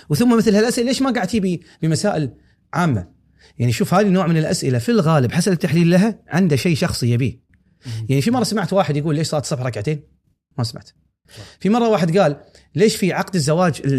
وثم 0.09 0.37
مثل 0.37 0.55
هالأسئلة 0.55 0.89
ليش 0.89 1.03
ما 1.03 1.11
قاعد 1.11 1.27
تجي 1.27 1.63
بمسائل 1.83 2.31
عامة؟ 2.75 3.09
يعني 3.59 3.73
شوف 3.73 3.95
هذه 3.95 4.07
النوع 4.07 4.27
من 4.27 4.37
الأسئلة 4.37 4.79
في 4.79 4.89
الغالب 4.89 5.33
حسب 5.33 5.53
التحليل 5.53 5.91
لها 5.91 6.19
عنده 6.29 6.57
شيء 6.57 6.77
شخصي 6.77 7.13
يبيه. 7.13 7.41
يعني 8.09 8.23
في 8.23 8.31
مرة 8.31 8.45
سمعت 8.45 8.73
واحد 8.73 8.97
يقول 8.97 9.15
ليش 9.15 9.27
صلاه 9.27 9.41
الصبح 9.41 9.63
ركعتين؟ 9.63 10.03
ما 10.59 10.65
سمعت. 10.65 10.91
في 11.61 11.69
مرة 11.69 11.89
واحد 11.89 12.19
قال 12.19 12.37
ليش 12.75 12.97
في 12.97 13.13
عقد 13.13 13.35
الزواج 13.35 13.81
ال- 13.85 13.91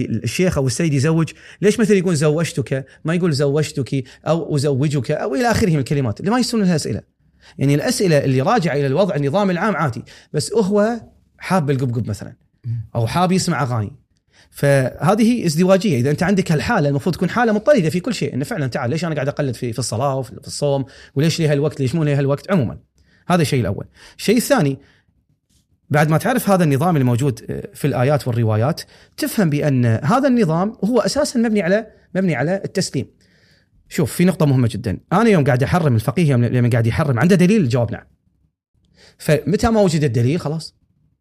ال- 0.00 0.24
الشيخ 0.24 0.58
أو 0.58 0.66
السيد 0.66 0.92
يزوج 0.94 1.32
ليش 1.62 1.80
مثلا 1.80 1.96
يقول 1.96 2.16
زوجتك 2.16 2.86
ما 3.04 3.14
يقول 3.14 3.32
زوجتك 3.32 4.04
أو 4.26 4.56
أزوجك 4.56 5.10
أو 5.10 5.34
إلى 5.34 5.50
آخره 5.50 5.70
من 5.70 5.78
الكلمات 5.78 6.20
اللي 6.20 6.30
ما 6.30 6.38
يسون 6.38 6.62
لها 6.62 6.76
أسئلة. 6.76 7.00
يعني 7.58 7.74
الأسئلة 7.74 8.18
اللي 8.24 8.40
راجعة 8.40 8.74
إلى 8.74 8.86
الوضع 8.86 9.14
النظام 9.14 9.50
العام 9.50 9.76
عادي 9.76 10.02
بس 10.32 10.52
هو 10.52 11.00
حاب 11.38 11.70
القبقب 11.70 12.08
مثلا 12.08 12.36
أو 12.94 13.06
حاب 13.06 13.32
يسمع 13.32 13.62
أغاني. 13.62 13.92
فهذه 14.50 15.46
ازدواجية. 15.46 16.00
إذا 16.00 16.10
أنت 16.10 16.22
عندك 16.22 16.52
هالحالة 16.52 16.88
المفروض 16.88 17.14
تكون 17.14 17.30
حالة 17.30 17.52
مضطردة 17.52 17.90
في 17.90 18.00
كل 18.00 18.14
شيء. 18.14 18.34
إنه 18.34 18.44
فعلا 18.44 18.66
تعال 18.66 18.90
ليش 18.90 19.04
أنا 19.04 19.14
قاعد 19.14 19.28
أقلد 19.28 19.54
في 19.54 19.72
في 19.72 19.78
الصلاة 19.78 20.16
وفي 20.16 20.32
في 20.40 20.46
الصوم؟ 20.46 20.84
وليش 21.14 21.40
لي 21.40 21.48
هالوقت؟ 21.48 21.80
ليش 21.80 21.94
مو 21.94 22.04
لي 22.04 22.14
هالوقت؟ 22.14 22.50
عموما. 22.50 22.78
هذا 23.28 23.42
الشيء 23.42 23.60
الأول. 23.60 23.84
الشيء 24.18 24.36
الثاني 24.36 24.78
بعد 25.90 26.10
ما 26.10 26.18
تعرف 26.18 26.50
هذا 26.50 26.64
النظام 26.64 26.96
الموجود 26.96 27.62
في 27.74 27.86
الآيات 27.86 28.28
والروايات 28.28 28.80
تفهم 29.16 29.50
بأن 29.50 29.86
هذا 29.86 30.28
النظام 30.28 30.76
هو 30.84 31.00
أساسا 31.00 31.38
مبني 31.38 31.62
على 31.62 31.86
مبني 32.14 32.34
على 32.34 32.60
التسليم 32.64 33.06
شوف 33.88 34.12
في 34.12 34.24
نقطة 34.24 34.46
مهمة 34.46 34.68
جدا، 34.72 34.98
أنا 35.12 35.28
يوم 35.28 35.44
قاعد 35.44 35.62
أحرم 35.62 35.94
الفقيه 35.94 36.30
يوم 36.30 36.44
لما 36.44 36.70
قاعد 36.70 36.86
يحرم 36.86 37.18
عنده 37.18 37.36
دليل 37.36 37.60
الجواب 37.60 37.92
نعم. 37.92 38.04
فمتى 39.18 39.70
ما 39.70 39.80
وجد 39.80 40.04
الدليل 40.04 40.40
خلاص 40.40 40.76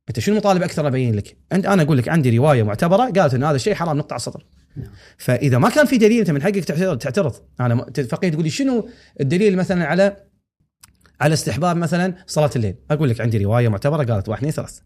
أنت 0.09 0.19
شنو 0.19 0.35
مطالب 0.35 0.63
أكثر 0.63 0.87
أبين 0.87 1.15
لك؟ 1.15 1.37
أنت 1.51 1.65
أنا 1.65 1.81
أقول 1.81 1.97
لك 1.97 2.09
عندي 2.09 2.37
رواية 2.37 2.63
معتبرة 2.63 3.03
قالت 3.11 3.33
أن 3.33 3.43
هذا 3.43 3.55
الشيء 3.55 3.73
حرام 3.73 3.97
نقطع 3.97 4.15
السطر. 4.15 4.45
نعم. 4.77 4.87
فإذا 5.17 5.57
ما 5.57 5.69
كان 5.69 5.85
في 5.85 5.97
دليل 5.97 6.19
أنت 6.19 6.31
من 6.31 6.41
حقك 6.41 6.63
تعترض 6.63 6.97
تعترض، 6.97 7.33
أنا 7.59 7.75
م- 7.75 7.85
فقيه 8.09 8.29
تقول 8.29 8.43
لي 8.43 8.49
شنو 8.49 8.89
الدليل 9.21 9.57
مثلا 9.57 9.85
على 9.85 10.17
على 11.21 11.33
استحباب 11.33 11.77
مثلا 11.77 12.15
صلاة 12.27 12.49
الليل، 12.55 12.75
أقول 12.91 13.09
لك 13.09 13.21
عندي 13.21 13.37
رواية 13.37 13.69
معتبرة 13.69 14.03
قالت 14.03 14.29
واحد 14.29 14.39
اثنين 14.39 14.51
ثلاث. 14.51 14.79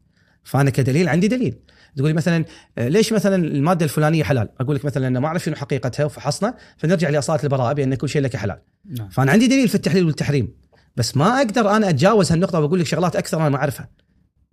فأنا 0.44 0.70
كدليل 0.70 1.10
عندي 1.10 1.28
دليل. 1.28 1.60
تقول 1.98 2.14
مثلا 2.14 2.46
آه، 2.78 2.88
ليش 2.88 3.14
مثلا 3.14 3.36
المادة 3.36 3.86
الفلانية 3.86 4.24
حلال؟ 4.24 4.50
أقول 4.60 4.76
لك 4.76 4.86
مثلا 4.86 5.08
أنا 5.08 5.20
ما 5.20 5.28
أعرف 5.28 5.44
شنو 5.44 5.56
حقيقتها 5.56 6.06
وفحصنا 6.06 6.58
فنرجع 6.78 7.10
لأصالة 7.10 7.44
البراءة 7.44 7.74
بأن 7.74 7.96
كل 7.96 8.10
شيء 8.10 8.22
لك 8.22 8.36
حلال. 8.36 8.62
نعم. 8.86 9.10
فأنا 9.10 9.32
عندي 9.32 9.48
دليل 9.48 9.68
في 9.68 9.76
التحليل 9.76 10.06
والتحريم 10.06 10.56
بس 10.96 11.18
ما 11.18 11.38
أقدر 11.38 11.70
أنا 11.70 11.90
أتجاوز 11.90 12.32
هالنقطة 12.32 12.60
وأقول 12.60 12.80
لك 12.80 12.86
شغلات 12.86 13.16
أكثر 13.16 13.42
أنا 13.42 13.50
ما 13.50 13.58
أعرفها. 13.58 13.90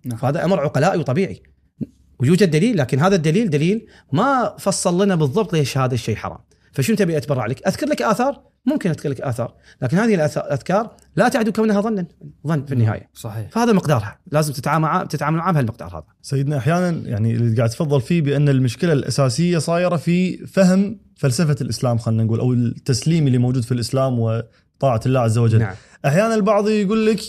نعم. 0.05 0.17
فهذا 0.17 0.45
أمر 0.45 0.59
عقلائي 0.59 0.99
وطبيعي. 0.99 1.43
ويوجد 2.19 2.51
دليل 2.51 2.77
لكن 2.77 2.99
هذا 2.99 3.15
الدليل 3.15 3.49
دليل 3.49 3.87
ما 4.11 4.55
فصل 4.59 5.03
لنا 5.03 5.15
بالضبط 5.15 5.53
ليش 5.53 5.77
هذا 5.77 5.93
الشيء 5.93 6.15
حرام. 6.15 6.39
فشو 6.77 6.95
تبي 6.95 7.17
أتبرع 7.17 7.45
لك؟ 7.45 7.67
أذكر 7.67 7.87
لك 7.87 8.01
آثار 8.01 8.41
ممكن 8.65 8.89
أذكر 8.89 9.09
لك 9.09 9.21
آثار 9.21 9.53
لكن 9.81 9.97
هذه 9.97 10.13
الأذكار 10.13 10.91
لا 11.15 11.27
تعد 11.27 11.49
كونها 11.49 11.81
ظنا 11.81 12.05
ظن 12.47 12.65
في 12.65 12.73
النهاية. 12.73 13.09
صحيح 13.13 13.49
فهذا 13.51 13.73
مقدارها 13.73 14.19
لازم 14.31 14.53
تتعامل 14.53 14.81
مع 14.81 15.03
تتعامل 15.03 15.37
معها 15.37 15.51
بهالمقدار 15.51 15.89
هذا. 15.89 16.03
سيدنا 16.21 16.57
أحيانا 16.57 16.89
يعني 16.89 17.31
اللي 17.31 17.57
قاعد 17.57 17.69
تفضل 17.69 18.01
فيه 18.01 18.21
بأن 18.21 18.49
المشكلة 18.49 18.93
الأساسية 18.93 19.57
صايرة 19.57 19.95
في 19.95 20.37
فهم 20.37 20.99
فلسفة 21.15 21.55
الإسلام 21.61 21.97
خلينا 21.97 22.23
نقول 22.23 22.39
أو 22.39 22.53
التسليم 22.53 23.27
اللي 23.27 23.37
موجود 23.37 23.63
في 23.63 23.71
الإسلام 23.71 24.19
وطاعة 24.19 25.01
الله 25.05 25.19
عز 25.19 25.37
وجل. 25.37 25.59
نعم. 25.59 25.75
أحيانا 26.05 26.35
البعض 26.35 26.69
يقول 26.69 27.05
لك 27.05 27.19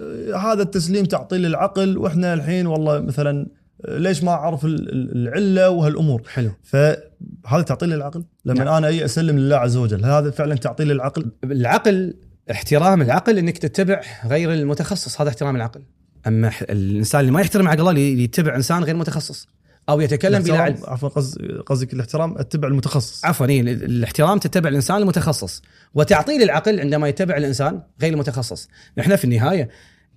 آه، 0.00 0.36
هذا 0.36 0.62
التسليم 0.62 1.04
تعطيل 1.04 1.46
العقل 1.46 1.98
وإحنا 1.98 2.34
الحين 2.34 2.66
والله 2.66 3.00
مثلا 3.00 3.46
ليش 3.88 4.22
ما 4.22 4.30
أعرف 4.30 4.64
ال- 4.64 4.92
ال- 4.92 5.12
العلة 5.28 5.70
وهالأمور؟ 5.70 6.22
حلو. 6.28 6.50
فهذا 6.62 7.62
تعطيل 7.66 7.88
للعقل 7.88 8.24
لما 8.44 8.64
نعم. 8.64 8.74
أنا 8.74 8.86
أي 8.86 9.04
أسلم 9.04 9.38
لله 9.38 9.56
عز 9.56 9.76
وجل 9.76 10.04
هذا 10.04 10.30
فعلا 10.30 10.54
تعطيل 10.54 10.88
للعقل 10.88 11.30
العقل؟ 11.44 12.14
احترام 12.50 13.02
العقل 13.02 13.38
إنك 13.38 13.58
تتبع 13.58 14.00
غير 14.26 14.52
المتخصص 14.52 15.20
هذا 15.20 15.30
احترام 15.30 15.56
العقل. 15.56 15.82
أما 16.26 16.50
الإنسان 16.62 17.20
اللي 17.20 17.32
ما 17.32 17.40
يحترم 17.40 17.68
عقل 17.68 17.80
الله 17.80 17.90
اللي 17.90 18.24
يتبع 18.24 18.56
إنسان 18.56 18.84
غير 18.84 18.96
متخصص 18.96 19.48
أو 19.88 20.00
يتكلم 20.00 20.42
بلا 20.42 20.58
علم 20.58 20.76
عفوا 20.84 21.08
قصد- 21.08 21.62
قصدك 21.66 21.92
الاحترام 21.94 22.38
اتبع 22.38 22.68
المتخصص. 22.68 23.24
عفوا 23.24 23.46
إيه، 23.46 23.60
ال- 23.60 23.68
الاحترام 23.84 24.38
تتبع 24.38 24.68
الإنسان 24.68 24.96
المتخصص 25.02 25.62
وتعطيل 25.94 26.42
العقل 26.42 26.80
عندما 26.80 27.08
يتبع 27.08 27.36
الإنسان 27.36 27.80
غير 28.02 28.12
المتخصص. 28.12 28.68
إحنا 29.00 29.16
في 29.16 29.24
النهاية 29.24 29.68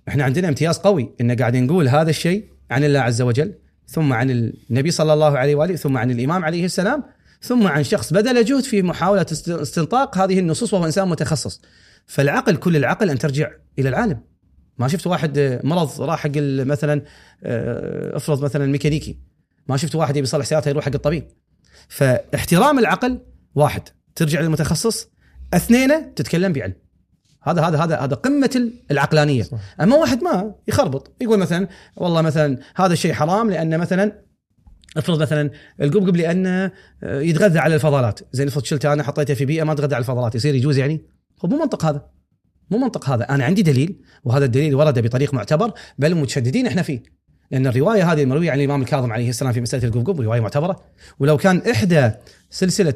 إحنا 0.08 0.24
عندنا 0.24 0.48
امتياز 0.48 0.78
قوي 0.78 1.10
إن 1.20 1.36
قاعد 1.36 1.56
نقول 1.56 1.88
هذا 1.88 2.10
الشيء 2.10 2.44
عن 2.70 2.84
الله 2.84 3.00
عز 3.00 3.22
وجل 3.22 3.54
ثم 3.86 4.12
عن 4.12 4.30
النبي 4.70 4.90
صلى 4.90 5.12
الله 5.12 5.38
عليه 5.38 5.54
وآله 5.54 5.76
ثم 5.76 5.96
عن 5.96 6.10
الإمام 6.10 6.44
عليه 6.44 6.64
السلام 6.64 7.02
ثم 7.42 7.66
عن 7.66 7.82
شخص 7.84 8.12
بذل 8.12 8.44
جهد 8.44 8.64
في 8.64 8.82
محاولة 8.82 9.26
است- 9.32 9.48
استنطاق 9.48 10.18
هذه 10.18 10.38
النصوص 10.38 10.74
وهو 10.74 10.84
إنسان 10.86 11.08
متخصص. 11.08 11.62
فالعقل 12.06 12.56
كل 12.56 12.76
العقل 12.76 13.10
أن 13.10 13.18
ترجع 13.18 13.50
إلى 13.78 13.88
العالم. 13.88 14.20
ما 14.78 14.88
شفت 14.88 15.06
واحد 15.06 15.60
مرض 15.64 16.00
راح 16.00 16.18
حق 16.20 16.30
مثلا 16.36 17.02
آه، 17.44 18.16
افرض 18.16 18.44
مثلا 18.44 18.66
ميكانيكي. 18.66 19.18
ما 19.68 19.76
شفت 19.76 19.94
واحد 19.94 20.16
يبي 20.16 20.24
يصلح 20.24 20.44
سيارته 20.46 20.68
يروح 20.68 20.84
حق 20.84 20.94
الطبيب. 20.94 21.24
فاحترام 21.88 22.78
العقل 22.78 23.20
واحد 23.54 23.82
ترجع 24.14 24.40
للمتخصص. 24.40 25.08
اثنين 25.54 26.14
تتكلم 26.14 26.52
بعلم. 26.52 26.74
هذا 27.44 27.62
هذا 27.62 27.78
هذا 27.78 27.96
هذا 27.96 28.14
قمة 28.14 28.70
العقلانية. 28.90 29.42
صح. 29.42 29.58
أما 29.80 29.96
واحد 29.96 30.22
ما 30.22 30.54
يخربط 30.68 31.12
يقول 31.20 31.38
مثلا 31.38 31.68
والله 31.96 32.22
مثلا 32.22 32.58
هذا 32.76 32.92
الشيء 32.92 33.12
حرام 33.12 33.50
لأن 33.50 33.78
مثلا 33.78 34.24
افرض 34.96 35.22
مثلا 35.22 35.50
القبقب 35.82 36.16
لأنه 36.16 36.72
آه، 37.02 37.20
يتغذى 37.20 37.58
على 37.58 37.74
الفضلات. 37.74 38.20
زين 38.32 38.48
افرض 38.48 38.64
شلته 38.64 38.92
أنا 38.92 39.02
حطيته 39.02 39.34
في 39.34 39.44
بيئة 39.44 39.64
ما 39.64 39.74
تغذى 39.74 39.94
على 39.94 40.02
الفضلات 40.02 40.34
يصير 40.34 40.54
يجوز 40.54 40.78
يعني؟ 40.78 41.04
هو 41.44 41.48
مو 41.48 41.58
منطق 41.58 41.84
هذا. 41.84 42.06
مو 42.70 42.78
منطق 42.78 43.10
هذا. 43.10 43.24
أنا 43.24 43.44
عندي 43.44 43.62
دليل 43.62 44.00
وهذا 44.24 44.44
الدليل 44.44 44.74
ورد 44.74 44.98
بطريق 44.98 45.34
معتبر 45.34 45.72
بل 45.98 46.14
متشددين 46.14 46.66
إحنا 46.66 46.82
فيه. 46.82 47.02
لأن 47.50 47.66
الرواية 47.66 48.12
هذه 48.12 48.22
المروية 48.22 48.50
عن 48.50 48.58
الإمام 48.58 48.82
الكاظم 48.82 49.12
عليه 49.12 49.28
السلام 49.28 49.52
في 49.52 49.60
مسألة 49.60 49.84
القبقب 49.84 50.20
رواية 50.20 50.40
معتبرة. 50.40 50.80
ولو 51.18 51.36
كان 51.36 51.62
إحدى 51.70 52.10
سلسلة 52.50 52.94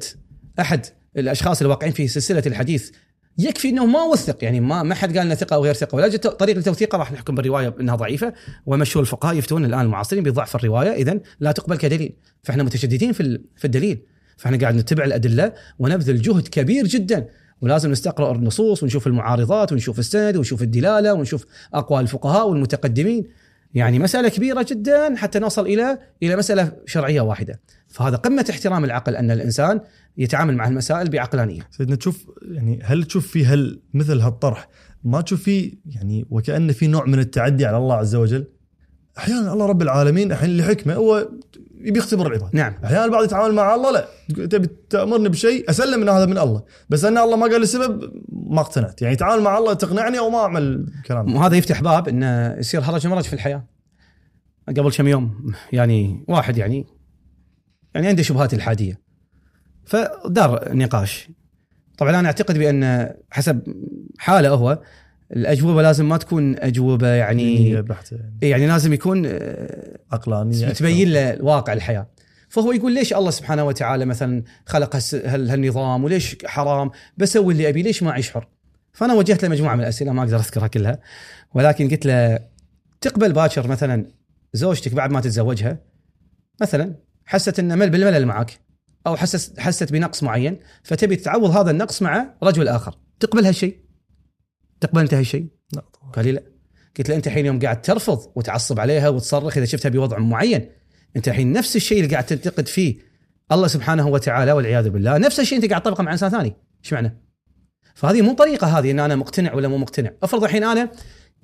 أحد 0.61 0.87
الأشخاص 1.17 1.61
الواقعين 1.61 1.93
في 1.93 2.09
سلسلة 2.09 2.43
الحديث 2.47 2.91
يكفي 3.39 3.69
إنه 3.69 3.87
ما 3.87 4.03
وثق 4.03 4.45
يعني 4.45 4.61
ما 4.61 4.83
ما 4.83 4.95
حد 4.95 5.19
قال 5.19 5.27
إنه 5.27 5.35
ثقة 5.35 5.55
أو 5.55 5.65
غير 5.65 5.75
ثقة 5.75 5.97
ولا 5.97 6.17
طريق 6.17 6.57
التوثيق 6.57 6.95
راح 6.95 7.13
نحكم 7.13 7.35
بالرواية 7.35 7.75
إنها 7.81 7.97
ضعيفة 7.97 8.33
ومشهور 8.67 9.03
الفقهاء 9.03 9.37
يفتون 9.37 9.65
الآن 9.65 9.81
المعاصرين 9.81 10.23
بضعف 10.23 10.57
الرواية 10.57 10.91
اذا 10.93 11.21
لا 11.41 11.53
تقبل 11.53 11.77
كدليل. 11.77 12.13
فإحنا 12.43 12.63
متشددين 12.63 13.13
في 13.13 13.41
في 13.57 13.65
الدليل. 13.65 14.03
فإحنا 14.37 14.59
قاعد 14.59 14.75
نتبع 14.75 15.05
الأدلة 15.05 15.53
ونبذل 15.79 16.23
جهد 16.23 16.49
كبير 16.49 16.87
جدا 16.87 17.29
ولازم 17.61 17.91
نستقرأ 17.91 18.35
النصوص 18.35 18.83
ونشوف 18.83 19.07
المعارضات 19.07 19.73
ونشوف 19.73 19.99
السند 19.99 20.37
ونشوف 20.37 20.63
الدلالة 20.63 21.13
ونشوف 21.15 21.47
أقوال 21.75 22.03
الفقهاء 22.03 22.49
والمتقدمين. 22.49 23.27
يعني 23.79 23.99
مسألة 23.99 24.29
كبيرة 24.29 24.67
جدا 24.69 25.17
حتى 25.17 25.39
نصل 25.39 25.67
إلى 25.67 25.99
إلى 26.23 26.37
مسألة 26.37 26.73
شرعية 26.87 27.21
واحدة. 27.21 27.61
فهذا 27.89 28.17
قمة 28.17 28.47
احترام 28.51 28.85
العقل 28.85 29.17
أن 29.17 29.31
الإنسان 29.31 29.81
يتعامل 30.17 30.57
مع 30.57 30.69
المسائل 30.69 31.11
بعقلانية. 31.11 31.69
سيدنا 31.71 31.97
تشوف 31.97 32.27
يعني 32.43 32.81
هل 32.83 33.05
تشوف 33.05 33.27
في 33.27 33.47
هل 33.47 33.81
مثل 33.95 34.21
هالطرح؟ 34.21 34.69
ما 35.05 35.21
تشوف 35.21 35.43
فيه 35.43 35.73
يعني 35.87 36.27
وكأن 36.31 36.73
في 36.73 36.87
نوع 36.87 37.05
من 37.05 37.19
التعدي 37.19 37.67
على 37.67 37.77
الله 37.77 37.95
عز 37.95 38.15
وجل؟ 38.15 38.47
أحيانا 39.19 39.53
الله 39.53 39.67
رب 39.67 39.83
العالمين 39.83 40.33
الحين 40.33 40.57
لحكمة 40.57 40.95
هو 40.95 41.29
يبي 41.81 41.99
يختبر 41.99 42.27
العباد 42.27 42.57
نعم. 42.57 42.75
أحيانا 42.85 43.05
البعض 43.05 43.25
يتعامل 43.25 43.55
مع 43.55 43.75
الله؟ 43.75 43.91
لا. 43.91 44.09
تبي 44.47 44.69
تأمرني 44.91 45.29
بشيء 45.29 45.71
أسلم 45.71 46.03
إن 46.03 46.09
هذا 46.09 46.27
من 46.27 46.39
الله. 46.39 46.63
بس 46.89 47.05
أن 47.05 47.19
الله 47.19 47.37
ما 47.37 47.43
قال 47.43 47.51
لي 47.51 47.63
السبب 47.63 48.13
ما 48.29 48.61
اقتنعت. 48.61 49.03
يعني 49.03 49.15
يتعامل 49.15 49.43
مع 49.43 49.59
الله 49.59 49.75
تقنعني 49.75 50.19
أو 50.19 50.31
ما 50.31 50.39
أعمل 50.39 50.93
كلام. 51.07 51.35
وهذا 51.35 51.57
يفتح 51.57 51.83
باب 51.83 52.09
انه 52.09 52.55
يصير 52.59 52.81
هرج 52.81 53.07
ومرج 53.07 53.25
في 53.25 53.33
الحياة. 53.33 53.65
قبل 54.69 54.93
كم 54.93 55.09
يوم 55.09 55.55
يعني 55.73 56.25
واحد 56.29 56.57
يعني 56.57 56.87
يعني 57.95 58.07
عنده 58.07 58.23
شبهات 58.23 58.55
الحادية. 58.55 59.01
فدار 59.87 60.77
نقاش. 60.77 61.31
طبعا 61.99 62.21
أنا 62.21 62.27
أعتقد 62.27 62.59
بأن 62.59 63.15
حسب 63.31 63.63
حاله 64.19 64.49
هو 64.49 64.79
الأجوبة 65.37 65.83
لازم 65.83 66.09
ما 66.09 66.17
تكون 66.17 66.59
أجوبة 66.59 67.09
يعني 67.09 67.83
بحتة. 67.83 68.17
يعني 68.17 68.51
يعني 68.51 68.67
لازم 68.67 68.93
يكون 68.93 69.23
آه، 69.27 69.99
عقلانية. 70.13 70.69
تبين 70.69 71.13
له 71.13 71.39
واقع 71.41 71.73
الحياة. 71.73 72.07
فهو 72.49 72.73
يقول 72.73 72.95
ليش 72.95 73.15
الله 73.15 73.31
سبحانه 73.31 73.65
وتعالى 73.65 74.05
مثلا 74.05 74.43
خلق 74.67 74.97
هالنظام 75.25 76.05
وليش 76.05 76.37
حرام؟ 76.45 76.91
بسوي 77.17 77.53
اللي 77.53 77.69
أبي 77.69 77.83
ليش 77.83 78.03
ما 78.03 78.11
أعيش 78.11 78.31
حر؟ 78.31 78.49
فأنا 78.93 79.15
وجهت 79.15 79.43
له 79.43 79.49
مجموعة 79.49 79.75
من 79.75 79.81
الأسئلة 79.81 80.13
ما 80.13 80.23
أقدر 80.23 80.37
أذكرها 80.37 80.67
كلها. 80.67 80.99
ولكن 81.55 81.89
قلت 81.89 82.07
له 82.07 82.39
تقبل 83.01 83.33
باكر 83.33 83.69
مثلا 83.69 84.07
زوجتك 84.53 84.95
بعد 84.95 85.11
ما 85.11 85.21
تتزوجها؟ 85.21 85.79
مثلا 86.61 86.95
حست 87.25 87.59
ان 87.59 87.79
مل 87.79 87.91
بالملل 87.91 88.27
معك 88.27 88.61
أو 89.07 89.17
حست 89.17 89.61
حست 89.61 89.93
بنقص 89.93 90.23
معين 90.23 90.59
فتبي 90.83 91.17
تعوض 91.17 91.51
هذا 91.51 91.71
النقص 91.71 92.03
مع 92.03 92.35
رجل 92.43 92.69
آخر. 92.69 92.99
تقبل 93.21 93.47
هالشيء. 93.47 93.88
تقبل 94.81 95.01
أنت 95.01 95.15
هالشيء 95.15 95.47
لا 95.73 95.81
طبعا 95.81 96.13
قال 96.13 96.25
لي 96.25 96.33
لا 96.33 96.43
قلت 96.99 97.09
له 97.09 97.17
أنت 97.17 97.27
الحين 97.27 97.47
يوم 97.47 97.59
قاعد 97.59 97.83
ترفض 97.83 98.33
وتعصب 98.35 98.81
عليها 98.81 99.09
وتصرخ 99.09 99.57
إذا 99.57 99.67
شفتها 99.67 99.89
بوضع 99.89 100.19
معين 100.19 100.71
أنت 101.17 101.29
الحين 101.29 101.53
نفس 101.53 101.77
الشيء 101.77 101.99
اللي 101.99 102.11
قاعد 102.11 102.27
تنتقد 102.27 102.69
فيه 102.69 102.97
الله 103.53 103.67
سبحانه 103.67 104.09
وتعالى 104.09 104.53
والعياذ 104.53 104.91
بالله 104.91 105.19
نفس 105.19 105.41
الشيء 105.41 105.59
أنت 105.59 105.71
قاعد 105.71 105.83
تطبقه 105.83 106.03
مع 106.03 106.13
إنسان 106.13 106.31
ثاني 106.31 106.57
إيش 106.85 106.93
معنى؟ 106.93 107.23
فهذه 107.95 108.23
مو 108.23 108.33
طريقة 108.33 108.79
هذه 108.79 108.91
إن 108.91 109.01
أنا 109.01 109.17
مقتنع 109.17 109.55
ولا 109.55 109.69
مو 109.69 109.79
مقتنع 109.79 110.11
افرض 110.23 110.45
الحين 110.45 110.65
أنا 110.65 110.91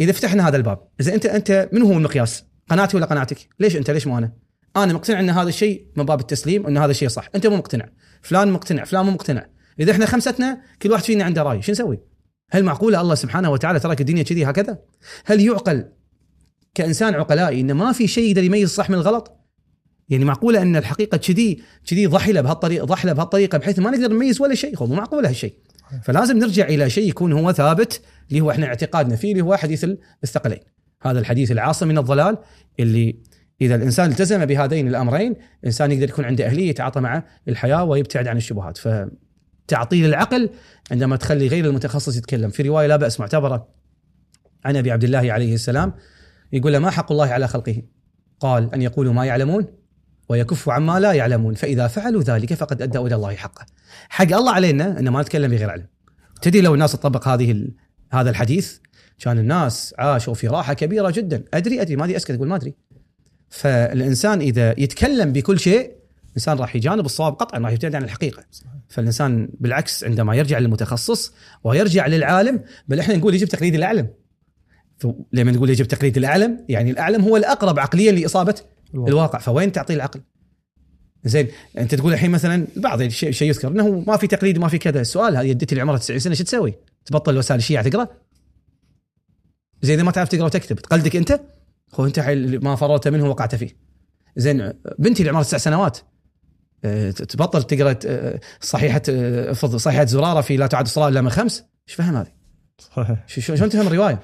إذا 0.00 0.12
فتحنا 0.12 0.48
هذا 0.48 0.56
الباب 0.56 0.88
إذا 1.00 1.14
أنت 1.14 1.26
أنت 1.26 1.68
من 1.72 1.82
هو 1.82 1.92
المقياس؟ 1.92 2.44
قناتي 2.68 2.96
ولا 2.96 3.06
قناتك؟ 3.06 3.48
ليش 3.60 3.76
أنت 3.76 3.90
ليش 3.90 4.06
مو 4.06 4.18
أنا؟ 4.18 4.32
أنا 4.76 4.92
مقتنع 4.92 5.20
إن 5.20 5.30
هذا 5.30 5.48
الشيء 5.48 5.86
من 5.96 6.04
باب 6.04 6.20
التسليم 6.20 6.64
وإن 6.64 6.78
هذا 6.78 6.90
الشيء 6.90 7.08
صح، 7.08 7.28
أنت 7.34 7.46
مو 7.46 7.56
مقتنع، 7.56 7.88
فلان 8.22 8.52
مقتنع، 8.52 8.84
فلان 8.84 9.04
مو 9.04 9.10
مقتنع، 9.10 9.46
إذا 9.80 9.92
إحنا 9.92 10.06
خمستنا 10.06 10.60
كل 10.82 10.90
واحد 10.90 11.04
فينا 11.04 11.24
عنده 11.24 11.42
رأي، 11.42 11.62
شو 11.62 11.72
نسوي؟ 11.72 11.98
هل 12.50 12.64
معقولة 12.64 13.00
الله 13.00 13.14
سبحانه 13.14 13.50
وتعالى 13.50 13.80
ترك 13.80 14.00
الدنيا 14.00 14.22
كذي 14.22 14.44
هكذا؟ 14.44 14.78
هل 15.24 15.40
يعقل 15.40 15.84
كإنسان 16.74 17.14
عقلائي 17.14 17.60
إن 17.60 17.72
ما 17.72 17.92
في 17.92 18.06
شيء 18.06 18.30
يقدر 18.30 18.44
يميز 18.44 18.62
الصح 18.62 18.90
من 18.90 18.96
الغلط؟ 18.96 19.44
يعني 20.08 20.24
معقولة 20.24 20.62
أن 20.62 20.76
الحقيقة 20.76 21.16
كذي 21.16 21.62
كذي 21.86 22.06
ضحلة 22.06 22.40
بهالطريقه 22.40 22.84
ضحلة 22.84 23.12
بهالطريقة 23.12 23.58
بحيث 23.58 23.78
ما 23.78 23.90
نقدر 23.90 24.12
نميز 24.12 24.40
ولا 24.40 24.54
شيء 24.54 24.78
هو 24.78 24.86
مو 24.86 24.94
معقولة 24.94 25.28
هالشيء 25.28 25.54
فلازم 26.02 26.38
نرجع 26.38 26.64
إلى 26.64 26.90
شيء 26.90 27.08
يكون 27.08 27.32
هو 27.32 27.52
ثابت 27.52 28.00
اللي 28.28 28.40
هو 28.40 28.50
إحنا 28.50 28.66
اعتقادنا 28.66 29.16
فيه 29.16 29.32
اللي 29.32 29.42
هو 29.42 29.56
حديث 29.56 29.86
الثقلين 30.24 30.58
هذا 31.02 31.18
الحديث 31.18 31.52
العاصم 31.52 31.88
من 31.88 31.98
الضلال 31.98 32.38
اللي 32.80 33.16
إذا 33.60 33.74
الإنسان 33.74 34.10
التزم 34.10 34.44
بهذين 34.44 34.88
الأمرين 34.88 35.36
الانسان 35.60 35.92
يقدر 35.92 36.08
يكون 36.08 36.24
عنده 36.24 36.46
أهلية 36.46 36.68
يتعاطى 36.68 37.00
مع 37.00 37.22
الحياة 37.48 37.84
ويبتعد 37.84 38.28
عن 38.28 38.36
الشبهات 38.36 38.78
فتعطيل 39.66 40.04
العقل 40.04 40.50
عندما 40.90 41.16
تخلي 41.16 41.46
غير 41.46 41.64
المتخصص 41.64 42.16
يتكلم. 42.16 42.50
في 42.50 42.62
رواية 42.62 42.86
لا 42.86 42.96
بأس 42.96 43.20
معتبرة 43.20 43.68
عن 44.64 44.76
أبي 44.76 44.90
عبد 44.90 45.04
الله 45.04 45.32
عليه 45.32 45.54
السلام 45.54 45.92
يقول 46.52 46.72
له 46.72 46.78
ما 46.78 46.90
حق 46.90 47.12
الله 47.12 47.26
على 47.26 47.48
خلقه؟ 47.48 47.82
قال 48.40 48.74
أن 48.74 48.82
يقولوا 48.82 49.12
ما 49.12 49.24
يعلمون 49.24 49.66
ويكفوا 50.28 50.72
عما 50.72 51.00
لا 51.00 51.12
يعلمون 51.12 51.54
فإذا 51.54 51.86
فعلوا 51.86 52.22
ذلك 52.22 52.54
فقد 52.54 52.82
أدوا 52.82 53.06
إلى 53.06 53.14
الله 53.14 53.34
حقه. 53.34 53.66
حق 54.08 54.32
الله 54.32 54.52
علينا 54.52 55.00
ان 55.00 55.08
ما 55.08 55.22
نتكلم 55.22 55.50
بغير 55.50 55.70
علم. 55.70 55.86
تدري 56.42 56.60
لو 56.60 56.74
الناس 56.74 56.92
تطبق 56.92 57.28
هذه. 57.28 57.68
هذا 58.12 58.30
الحديث 58.30 58.78
كان 59.18 59.38
الناس 59.38 59.94
عاشوا 59.98 60.34
في 60.34 60.48
راحة 60.48 60.74
كبيرة 60.74 61.10
جدا. 61.10 61.44
أدري 61.54 61.82
أدري 61.82 61.96
ما 61.96 62.04
أدري 62.04 62.16
أسكت 62.16 62.30
أقول 62.30 62.48
ما 62.48 62.56
أدري. 62.56 62.74
فالإنسان 63.48 64.40
إذا 64.40 64.74
يتكلم 64.80 65.32
بكل 65.32 65.60
شيء 65.60 65.92
الإنسان 66.34 66.58
راح 66.58 66.76
يجانب 66.76 67.04
الصواب 67.04 67.32
قطعا 67.32 67.60
راح 67.60 67.72
يبتعد 67.72 67.94
عن 67.94 68.04
الحقيقة 68.04 68.44
فالإنسان 68.88 69.48
بالعكس 69.60 70.04
عندما 70.04 70.36
يرجع 70.36 70.58
للمتخصص 70.58 71.32
ويرجع 71.64 72.06
للعالم 72.06 72.60
بل 72.88 73.00
إحنا 73.00 73.16
نقول 73.16 73.34
يجب 73.34 73.48
تقليد 73.48 73.74
الأعلم 73.74 74.08
لما 75.32 75.52
نقول 75.52 75.70
يجب 75.70 75.84
تقليد 75.84 76.16
الأعلم 76.16 76.64
يعني 76.68 76.90
الأعلم 76.90 77.22
هو 77.22 77.36
الأقرب 77.36 77.78
عقليا 77.78 78.12
لإصابة 78.12 78.54
الواقع. 78.94 79.08
الواقع 79.08 79.38
فوين 79.38 79.72
تعطيل 79.72 79.96
العقل 79.96 80.20
زين 81.24 81.48
أنت 81.78 81.94
تقول 81.94 82.12
الحين 82.12 82.30
مثلا 82.30 82.66
بعض 82.76 83.02
الشيء 83.02 83.30
شيء 83.30 83.48
يذكر 83.48 83.68
إنه 83.68 84.04
ما 84.06 84.16
في 84.16 84.26
تقليد 84.26 84.58
وما 84.58 84.68
في 84.68 84.78
كذا 84.78 85.00
السؤال 85.00 85.36
هذه 85.36 85.46
جدتي 85.46 85.72
اللي 85.72 85.82
عمرها 85.82 85.98
90 85.98 86.18
سنة 86.18 86.34
شو 86.34 86.44
تسوي؟ 86.44 86.74
تبطل 87.04 87.38
وسائل 87.38 87.58
الشيعة 87.58 87.88
تقرأ؟ 87.88 88.08
زين 89.82 89.94
إذا 89.94 90.02
ما 90.02 90.10
تعرف 90.10 90.28
تقرأ 90.28 90.44
وتكتب 90.44 90.76
تقلدك 90.76 91.16
أنت؟ 91.16 91.40
هو 91.94 92.06
أنت 92.06 92.20
ما 92.62 92.76
فررت 92.76 93.08
منه 93.08 93.28
وقعت 93.28 93.54
فيه. 93.54 93.76
زين 94.36 94.72
بنتي 94.98 95.22
اللي 95.22 95.30
عمرها 95.30 95.44
تسع 95.44 95.58
سنوات 95.58 95.98
تبطل 97.10 97.62
تقرأ 97.62 97.96
آه، 98.06 98.40
صحيحة 98.60 99.02
افرض 99.08 99.76
صحيحة 99.76 100.04
زرارة 100.04 100.40
في 100.40 100.56
لا 100.56 100.66
تعد 100.66 100.84
الصلاه 100.84 101.08
إلا 101.08 101.20
من 101.20 101.30
خمس 101.30 101.64
إيش 101.88 101.96
فهم 101.96 102.16
هذه؟ 102.16 102.32
صحيح 102.78 103.24
شلون 103.26 103.68
تفهم 103.68 103.86
الرواية؟ 103.86 104.20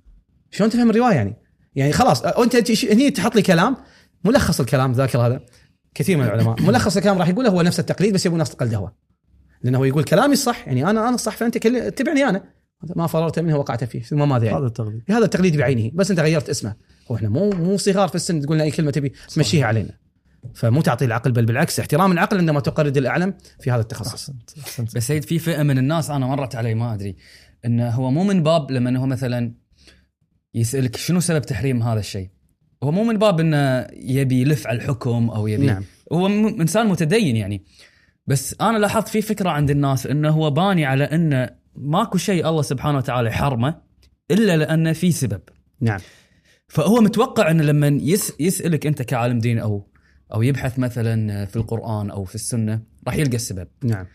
شلون 0.50 0.70
تفهم 0.70 0.90
الرواية 0.90 1.14
يعني؟ 1.14 1.36
يعني 1.74 1.92
خلاص 1.92 2.22
أنت 2.22 2.84
هني 2.84 3.10
تحط 3.10 3.36
لي 3.36 3.42
كلام 3.42 3.76
ملخص 4.24 4.60
الكلام 4.60 4.92
ذاكر 4.92 5.18
هذا 5.18 5.40
كثير 5.94 6.16
من 6.16 6.24
العلماء 6.24 6.62
ملخص 6.68 6.96
الكلام 6.96 7.18
راح 7.18 7.28
يقوله 7.28 7.50
هو 7.50 7.62
نفس 7.62 7.80
التقليد 7.80 8.14
بس 8.14 8.26
يبغى 8.26 8.34
الناس 8.34 8.50
تقلده 8.50 8.76
هو 8.76 8.90
لأنه 9.62 9.78
هو 9.78 9.84
يقول 9.84 10.04
كلامي 10.04 10.32
الصح 10.32 10.66
يعني 10.66 10.90
أنا 10.90 11.08
أنا 11.08 11.14
الصح 11.14 11.36
فأنت 11.36 11.66
اتبعني 11.66 12.28
أنا 12.28 12.42
ما 12.96 13.06
فررت 13.06 13.38
منه 13.38 13.56
وقعت 13.56 13.84
فيه 13.84 14.02
ثم 14.02 14.28
ماذا 14.28 14.44
يعني؟ 14.44 14.58
هذا 14.58 14.66
التقليد 14.66 15.02
هذا 15.10 15.24
التقليد 15.24 15.56
بعينه 15.56 15.90
بس 15.94 16.10
أنت 16.10 16.20
غيرت 16.20 16.48
اسمه 16.48 16.74
هو 17.10 17.16
إحنا 17.16 17.28
مو 17.28 17.50
مو 17.50 17.76
صغار 17.76 18.08
في 18.08 18.14
السن 18.14 18.40
تقول 18.40 18.56
لنا 18.56 18.64
أي 18.64 18.70
كلمة 18.70 18.90
تبي 18.90 19.12
تمشيها 19.34 19.66
علينا 19.66 19.90
فمو 20.54 20.80
تعطي 20.80 21.04
العقل 21.04 21.32
بل 21.32 21.46
بالعكس 21.46 21.80
احترام 21.80 22.12
العقل 22.12 22.38
عندما 22.38 22.60
تقلد 22.60 22.96
الأعلم 22.96 23.34
في 23.60 23.70
هذا 23.70 23.80
التخصص. 23.80 24.12
أحسنت 24.12 24.58
أحسنت. 24.58 24.96
بس 24.96 25.06
سيد 25.06 25.24
في 25.24 25.38
فئة 25.38 25.62
من 25.62 25.78
الناس 25.78 26.10
أنا 26.10 26.26
مرت 26.26 26.56
علي 26.56 26.74
ما 26.74 26.94
أدري 26.94 27.16
إنه 27.64 27.88
هو 27.90 28.10
مو 28.10 28.24
من 28.24 28.42
باب 28.42 28.70
لما 28.70 28.98
هو 28.98 29.06
مثلا 29.06 29.54
يسألك 30.54 30.96
شنو 30.96 31.20
سبب 31.20 31.42
تحريم 31.42 31.82
هذا 31.82 32.00
الشيء. 32.00 32.28
هو 32.82 32.90
مو 32.90 33.04
من 33.04 33.18
باب 33.18 33.40
إنه 33.40 33.86
يبي 33.92 34.40
يلف 34.40 34.66
على 34.66 34.76
الحكم 34.76 35.30
أو 35.30 35.46
يبي 35.46 35.66
نعم. 35.66 35.84
هو 36.12 36.28
م- 36.28 36.60
إنسان 36.60 36.86
متدين 36.86 37.36
يعني. 37.36 37.64
بس 38.26 38.56
أنا 38.60 38.78
لاحظت 38.78 39.08
في 39.08 39.22
فكرة 39.22 39.50
عند 39.50 39.70
الناس 39.70 40.06
إنه 40.06 40.30
هو 40.30 40.50
باني 40.50 40.84
على 40.84 41.04
إنه 41.04 41.50
ماكو 41.76 42.18
شيء 42.18 42.48
الله 42.48 42.62
سبحانه 42.62 42.98
وتعالى 42.98 43.28
يحرمه 43.28 43.80
إلا 44.30 44.56
لأنه 44.56 44.92
في 44.92 45.12
سبب. 45.12 45.40
نعم. 45.80 46.00
فهو 46.68 47.00
متوقع 47.00 47.50
إنه 47.50 47.62
لما 47.62 47.86
يس 48.02 48.32
يسألك 48.40 48.86
أنت 48.86 49.02
كعالم 49.02 49.38
دين 49.38 49.58
أو 49.58 49.88
أو 50.34 50.42
يبحث 50.42 50.78
مثلا 50.78 51.44
في 51.44 51.56
القرآن 51.56 52.10
أو 52.10 52.24
في 52.24 52.34
السنة 52.34 52.82
راح 53.06 53.14
يلقى 53.16 53.36
السبب. 53.36 53.68
نعم. 53.84 54.06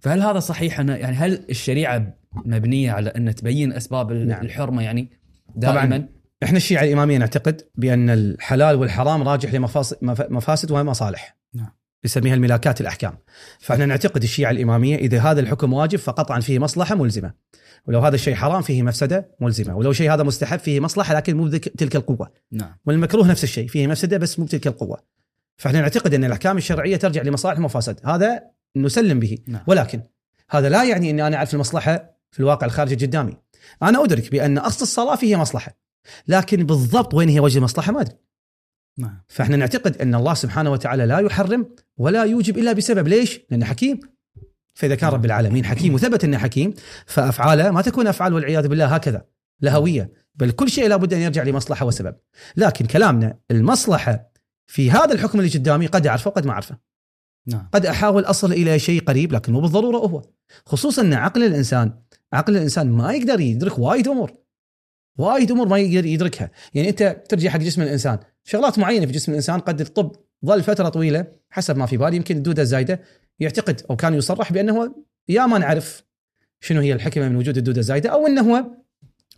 فهل 0.00 0.22
هذا 0.22 0.38
صحيح؟ 0.38 0.80
أنا 0.80 0.96
يعني 0.96 1.16
هل 1.16 1.44
الشريعة 1.50 2.14
مبنية 2.44 2.92
على 2.92 3.10
أن 3.10 3.34
تبين 3.34 3.72
أسباب 3.72 4.12
نعم. 4.12 4.44
الحرمة 4.44 4.82
يعني 4.82 5.10
دائما؟ 5.56 5.86
طبعاً. 5.86 6.08
إحنا 6.42 6.56
الشيعة 6.56 6.84
الإمامية 6.84 7.18
نعتقد 7.18 7.62
بأن 7.74 8.10
الحلال 8.10 8.76
والحرام 8.76 9.22
راجح 9.22 9.54
لمفاصد 9.54 9.96
مف- 10.02 10.30
مفاسد 10.30 10.70
ومصالح. 10.70 11.36
نعم. 11.54 11.70
نسميها 12.04 12.34
الملاكات 12.34 12.80
الأحكام. 12.80 13.18
فإحنا 13.60 13.86
نعتقد 13.86 14.22
الشيعة 14.22 14.50
الإمامية 14.50 14.96
إذا 14.96 15.20
هذا 15.20 15.40
الحكم 15.40 15.72
واجب 15.72 15.98
فقطعا 15.98 16.40
فيه 16.40 16.58
مصلحة 16.58 16.94
ملزمة. 16.94 17.32
ولو 17.86 18.00
هذا 18.00 18.14
الشيء 18.14 18.34
حرام 18.34 18.62
فيه 18.62 18.82
مفسدة 18.82 19.34
ملزمة. 19.40 19.76
ولو 19.76 19.92
شيء 19.92 20.14
هذا 20.14 20.22
مستحب 20.22 20.58
فيه 20.58 20.80
مصلحة 20.80 21.14
لكن 21.14 21.36
مو 21.36 21.44
بذك- 21.44 21.68
تلك 21.78 21.96
القوة. 21.96 22.30
نعم. 22.52 22.76
والمكروه 22.86 23.28
نفس 23.28 23.44
الشيء 23.44 23.68
فيه 23.68 23.86
مفسدة 23.86 24.18
بس 24.18 24.38
مو 24.38 24.44
بتلك 24.44 24.66
القوة. 24.66 24.98
فاحنا 25.58 25.80
نعتقد 25.80 26.14
أن 26.14 26.24
الأحكام 26.24 26.56
الشرعية 26.56 26.96
ترجع 26.96 27.22
لمصالح 27.22 27.58
ومفاسد 27.58 28.00
هذا 28.04 28.42
نسلم 28.76 29.20
به. 29.20 29.38
نعم. 29.46 29.62
ولكن 29.66 30.02
هذا 30.50 30.68
لا 30.68 30.84
يعني 30.84 31.10
أني 31.10 31.26
أنا 31.26 31.36
أعرف 31.36 31.54
المصلحة 31.54 32.18
في 32.30 32.40
الواقع 32.40 32.66
الخارجي 32.66 33.06
قدامي 33.06 33.36
أنا 33.82 34.04
أدرك 34.04 34.30
بأن 34.30 34.58
أصل 34.58 34.82
الصلاة 34.82 35.16
فيها 35.16 35.38
مصلحة 35.38 35.78
لكن 36.28 36.66
بالضبط 36.66 37.14
وين 37.14 37.28
هي 37.28 37.40
وجه 37.40 37.58
المصلحة 37.58 37.92
ما 37.92 38.00
أدري. 38.00 38.16
نعم. 38.98 39.22
فاحنا 39.28 39.56
نعتقد 39.56 39.96
أن 40.02 40.14
الله 40.14 40.34
سبحانه 40.34 40.70
وتعالى 40.70 41.06
لا 41.06 41.18
يحرم 41.18 41.74
ولا 41.96 42.24
يوجب 42.24 42.58
إلا 42.58 42.72
بسبب 42.72 43.08
ليش؟ 43.08 43.40
لأنه 43.50 43.66
حكيم. 43.66 44.00
فإذا 44.74 44.94
كان 44.94 45.10
رب 45.10 45.24
العالمين 45.24 45.64
حكيم 45.64 45.94
وثبت 45.94 46.24
أنه 46.24 46.38
حكيم 46.38 46.74
فأفعاله 47.06 47.70
ما 47.70 47.82
تكون 47.82 48.06
أفعال 48.06 48.32
والعياذ 48.32 48.68
بالله 48.68 48.86
هكذا 48.86 49.24
لهوية. 49.60 50.12
بل 50.34 50.50
كل 50.50 50.70
شيء 50.70 50.88
لابد 50.88 51.14
أن 51.14 51.20
يرجع 51.20 51.42
لمصلحة 51.42 51.86
وسبب. 51.86 52.14
لكن 52.56 52.86
كلامنا 52.86 53.38
المصلحة 53.50 54.27
في 54.68 54.90
هذا 54.90 55.12
الحكم 55.12 55.40
اللي 55.40 55.50
قدامي 55.50 55.86
قد 55.86 56.06
أعرفه 56.06 56.28
وقد 56.28 56.46
ما 56.46 56.52
أعرفه. 56.52 56.78
نعم. 57.46 57.68
قد 57.72 57.86
أحاول 57.86 58.24
أصل 58.24 58.52
إلى 58.52 58.78
شيء 58.78 59.00
قريب 59.00 59.32
لكن 59.32 59.52
مو 59.52 59.60
بالضرورة 59.60 59.96
هو. 59.96 60.22
خصوصا 60.66 61.02
إن 61.02 61.14
عقل 61.14 61.42
الإنسان 61.42 61.92
عقل 62.32 62.56
الإنسان 62.56 62.90
ما 62.90 63.12
يقدر 63.12 63.40
يدرك 63.40 63.78
وايد 63.78 64.08
أمور. 64.08 64.32
وايد 65.18 65.50
أمور 65.50 65.68
ما 65.68 65.78
يقدر 65.78 66.06
يدركها. 66.06 66.50
يعني 66.74 66.88
أنت 66.88 67.22
ترجع 67.28 67.50
حق 67.50 67.58
جسم 67.58 67.82
الإنسان. 67.82 68.18
شغلات 68.44 68.78
معينة 68.78 69.06
في 69.06 69.12
جسم 69.12 69.32
الإنسان 69.32 69.60
قد 69.60 69.80
الطب 69.80 70.12
ظل 70.46 70.62
فترة 70.62 70.88
طويلة 70.88 71.26
حسب 71.50 71.76
ما 71.76 71.86
في 71.86 71.96
بالي 71.96 72.16
يمكن 72.16 72.36
الدودة 72.36 72.62
الزايدة. 72.62 73.00
يعتقد 73.40 73.82
أو 73.90 73.96
كان 73.96 74.14
يصرح 74.14 74.52
بأنه 74.52 74.94
يا 75.28 75.46
ما 75.46 75.58
نعرف 75.58 76.04
شنو 76.60 76.80
هي 76.80 76.92
الحكمة 76.92 77.28
من 77.28 77.36
وجود 77.36 77.56
الدودة 77.56 77.80
الزايدة 77.80 78.10
أو 78.10 78.26
إنه 78.26 78.52
هو 78.52 78.64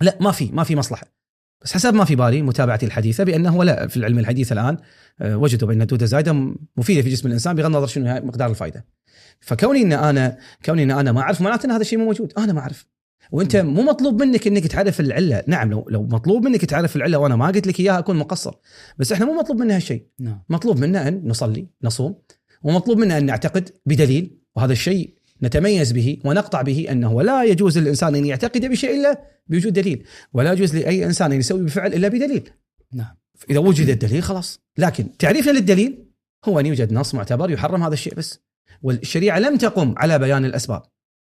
لا 0.00 0.18
ما 0.20 0.32
في 0.32 0.50
ما 0.52 0.64
في 0.64 0.76
مصلحة. 0.76 1.19
بس 1.62 1.72
حسب 1.72 1.94
ما 1.94 2.04
في 2.04 2.14
بالي 2.14 2.42
متابعتي 2.42 2.86
الحديثة 2.86 3.24
بأنه 3.24 3.64
لا 3.64 3.86
في 3.86 3.96
العلم 3.96 4.18
الحديث 4.18 4.52
الآن 4.52 4.76
آه، 5.20 5.36
وجدوا 5.36 5.68
بأن 5.68 5.82
الدودة 5.82 6.04
الزايده 6.04 6.32
مفيدة 6.76 7.02
في 7.02 7.10
جسم 7.10 7.28
الإنسان 7.28 7.56
بغض 7.56 7.66
النظر 7.66 7.86
شنو 7.86 8.20
مقدار 8.26 8.50
الفائده 8.50 8.84
فكوني 9.40 9.82
إن 9.82 9.92
أنا 9.92 10.38
كوني 10.64 10.82
إن 10.82 10.90
أنا 10.90 11.12
ما 11.12 11.20
أعرف 11.20 11.40
معناته 11.40 11.66
إن 11.66 11.70
هذا 11.70 11.80
الشيء 11.80 11.98
مو 11.98 12.04
موجود. 12.04 12.32
أنا 12.38 12.52
ما 12.52 12.60
أعرف. 12.60 12.86
وأنت 13.32 13.56
مو 13.56 13.82
مطلوب 13.82 14.22
منك 14.22 14.46
إنك 14.46 14.66
تعرف 14.66 15.00
العلة. 15.00 15.42
نعم 15.46 15.70
لو 15.70 15.86
لو 15.88 16.02
مطلوب 16.02 16.44
منك 16.44 16.64
تعرف 16.64 16.96
العلة 16.96 17.18
وأنا 17.18 17.36
ما 17.36 17.46
قلت 17.46 17.66
لك 17.66 17.80
إياها 17.80 17.98
أكون 17.98 18.16
مقصر. 18.16 18.54
بس 18.98 19.12
إحنا 19.12 19.26
مو 19.26 19.32
مطلوب 19.32 19.60
منا 19.60 19.76
هالشيء. 19.76 20.06
نعم. 20.18 20.42
مطلوب 20.48 20.78
منا 20.78 21.08
أن 21.08 21.22
نصلي 21.24 21.68
نصوم 21.82 22.18
ومطلوب 22.62 22.98
منا 22.98 23.18
أن 23.18 23.26
نعتقد 23.26 23.70
بدليل 23.86 24.36
وهذا 24.56 24.72
الشيء 24.72 25.14
نتميز 25.42 25.92
به 25.92 26.18
ونقطع 26.24 26.62
به 26.62 26.86
أنه 26.90 27.22
لا 27.22 27.44
يجوز 27.44 27.78
للإنسان 27.78 28.14
أن 28.14 28.24
يعتقد 28.24 28.66
بشيء 28.66 29.00
إلا 29.00 29.20
بوجود 29.46 29.72
دليل 29.72 30.04
ولا 30.32 30.52
يجوز 30.52 30.76
لأي 30.76 31.04
إنسان 31.04 31.32
أن 31.32 31.38
يسوي 31.38 31.62
بفعل 31.62 31.94
إلا 31.94 32.08
بدليل. 32.08 32.50
نعم. 32.94 33.16
إذا 33.50 33.58
وجد 33.58 33.88
الدليل 33.88 34.22
خلاص. 34.22 34.60
لكن 34.78 35.16
تعريفنا 35.16 35.52
للدليل 35.52 36.04
هو 36.44 36.60
أن 36.60 36.66
يوجد 36.66 36.92
نص 36.92 37.14
معتبر 37.14 37.50
يحرم 37.50 37.82
هذا 37.82 37.94
الشيء 37.94 38.14
بس. 38.14 38.40
والشريعة 38.82 39.38
لم 39.38 39.56
تقم 39.56 39.94
على 39.96 40.18
بيان 40.18 40.44
الأسباب. 40.44 40.82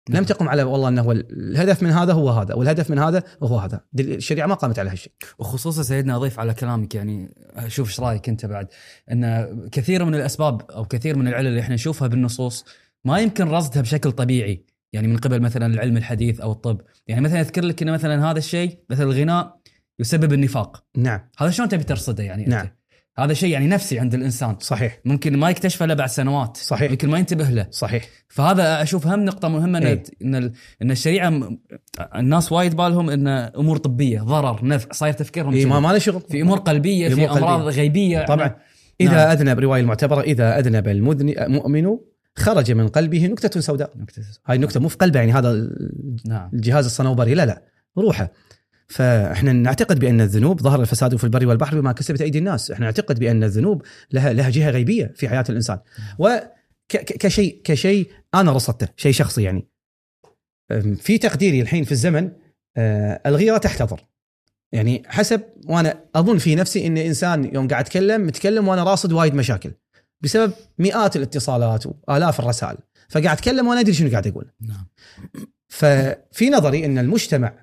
لم 0.09 0.15
نعم. 0.15 0.25
تقم 0.25 0.49
على 0.49 0.63
والله 0.63 0.89
أنه 0.89 1.13
الهدف 1.13 1.83
من 1.83 1.91
هذا 1.91 2.13
هو 2.13 2.31
هذا 2.31 2.55
والهدف 2.55 2.91
من 2.91 2.99
هذا 2.99 3.23
هو 3.43 3.59
هذا. 3.59 3.81
الشريعة 4.01 4.47
ما 4.47 4.55
قامت 4.55 4.79
على 4.79 4.91
هالشيء 4.91 5.13
وخصوصا 5.39 5.83
سيدنا 5.83 6.17
أضيف 6.17 6.39
على 6.39 6.55
كلامك 6.55 6.95
يعني 6.95 7.35
أشوف 7.57 7.89
إيش 7.89 8.01
رأيك 8.01 8.29
أنت 8.29 8.47
بعد. 8.47 8.67
أن 9.13 9.69
كثير 9.73 10.05
من 10.05 10.15
الأسباب 10.15 10.71
أو 10.71 10.85
كثير 10.85 11.17
من 11.17 11.29
العلل 11.29 11.47
اللي 11.47 11.61
إحنا 11.61 11.75
نشوفها 11.75 12.09
بالنصوص 12.09 12.65
ما 13.05 13.19
يمكن 13.19 13.49
رصدها 13.49 13.83
بشكل 13.83 14.13
طبيعي. 14.13 14.65
يعني 14.93 15.09
من 15.09 15.17
قبل 15.17 15.41
مثلا 15.41 15.67
العلم 15.67 15.97
الحديث 15.97 16.41
أو 16.41 16.53
الطب. 16.53 16.81
يعني 17.09 17.21
مثلا 17.21 17.41
اذكر 17.41 17.65
لك 17.65 17.83
ان 17.83 17.93
مثلا 17.93 18.31
هذا 18.31 18.39
الشيء 18.39 18.79
مثل 18.91 19.03
الغناء 19.03 19.57
يسبب 19.99 20.33
النفاق. 20.33 20.85
نعم. 20.97 21.21
هذا 21.39 21.51
شلون 21.51 21.69
تبي 21.69 21.85
ترصده 21.85 22.23
يعني 22.25 22.45
نعم. 22.45 22.61
انت 22.61 22.73
هذا 23.19 23.33
شيء 23.35 23.51
يعني 23.51 23.67
نفسي 23.67 23.99
عند 23.99 24.15
الإنسان. 24.15 24.57
صحيح. 24.61 24.99
ممكن 25.05 25.37
ما 25.37 25.51
يكتشفه 25.51 25.85
إلا 25.85 25.95
بعد 25.95 26.09
سنوات. 26.09 26.57
صحيح. 26.57 26.91
يمكن 26.91 27.11
ما 27.11 27.19
ينتبه 27.19 27.51
له. 27.51 27.67
صحيح. 27.71 28.09
فهذا 28.29 28.83
أشوف 28.83 29.07
هم 29.07 29.25
نقطة 29.25 29.49
مهمة 29.49 29.79
إن 29.79 29.87
إيه. 29.87 30.03
إن 30.23 30.53
إن 30.83 30.91
الشريعة 30.91 31.31
م- 31.31 31.59
الناس 32.17 32.53
وايد 32.53 32.77
بالهم 32.77 33.11
إن 33.11 33.29
أمور 33.29 33.77
طبية 33.77 34.21
ضرر 34.21 34.67
نفع 34.67 34.89
صاير 34.93 35.13
تفكيرهم 35.13 35.55
إيه 35.55 35.67
ما. 35.67 35.81
ما 35.81 35.89
له 35.89 35.99
شغل. 35.99 36.21
في 36.21 36.43
أمور 36.43 36.59
قلبية 36.59 37.09
في 37.09 37.31
أمراض. 37.31 37.61
غيبية. 37.61 38.25
طبعا. 38.25 38.57
إذا 39.01 39.13
نعم. 39.13 39.31
أذنب 39.31 39.61
رواية 39.61 39.81
المعتبرة 39.81 40.21
إذا 40.21 40.59
أذنب 40.59 40.89
المؤمن 40.89 41.99
خرج 42.39 42.73
من 42.73 42.89
قلبه 42.89 43.27
نكتة 43.27 43.61
سوداء. 43.61 43.93
هاي 44.47 44.57
النكته 44.57 44.81
مو 44.81 44.89
في 44.89 44.97
قلبه 44.97 45.19
يعني 45.19 45.33
هذا 45.33 45.71
نعم. 46.27 46.51
الجهاز 46.55 46.85
الصنوبري. 46.85 47.35
لا 47.35 47.47
لا 47.47 47.63
روحه. 47.99 48.33
فإحنا 48.89 49.53
نعتقد 49.53 49.99
بأن 49.99 50.21
الذنوب 50.21 50.63
ظهر 50.63 50.81
الفساد 50.81 51.17
في 51.17 51.25
البر 51.25 51.47
والبحر 51.47 51.81
بما 51.81 51.93
كسبت 51.93 52.21
أيدي 52.21 52.39
الناس، 52.39 52.71
إحنا 52.71 52.85
نعتقد 52.85 53.19
بأن 53.19 53.45
الذنوب 53.45 53.83
لها 54.13 54.33
لها 54.33 54.51
جهة 54.51 54.71
غيبية 54.71 55.13
في 55.17 55.29
حياة 55.29 55.45
الإنسان. 55.49 55.79
وكشيء 56.19 57.61
كشيء 57.65 58.11
أنا 58.35 58.53
رصدته، 58.53 58.89
شيء 58.97 59.13
شخصي 59.13 59.43
يعني. 59.43 59.69
في 60.97 61.19
تقديري 61.19 61.61
الحين 61.61 61.85
في 61.85 61.93
الزمن 61.93 62.31
آه، 62.77 63.21
الغيرة 63.27 63.59
تحتضر. 63.59 64.01
يعني 64.73 65.03
حسب 65.07 65.41
وأنا 65.67 66.05
أظن 66.15 66.39
في 66.39 66.55
نفسي 66.55 66.87
إن 66.87 66.99
إنسان 66.99 67.55
يوم 67.55 67.69
قاعد 67.69 67.85
أتكلم 67.85 68.27
متكلم 68.27 68.69
وأنا 68.69 68.85
راصد 68.85 69.13
وايد 69.13 69.35
مشاكل. 69.35 69.73
بسبب 70.23 70.53
مئات 70.79 71.17
الاتصالات 71.17 71.85
وآلاف 71.87 72.41
الرسائل، 72.41 72.77
فقاعد 73.09 73.37
أتكلم 73.37 73.67
وأنا 73.67 73.81
أدري 73.81 73.93
شنو 73.93 74.11
قاعد 74.11 74.27
أقول. 74.27 74.51
نعم. 74.61 74.87
ففي 75.69 76.51
نظري 76.51 76.85
إن 76.85 76.99
المجتمع 76.99 77.55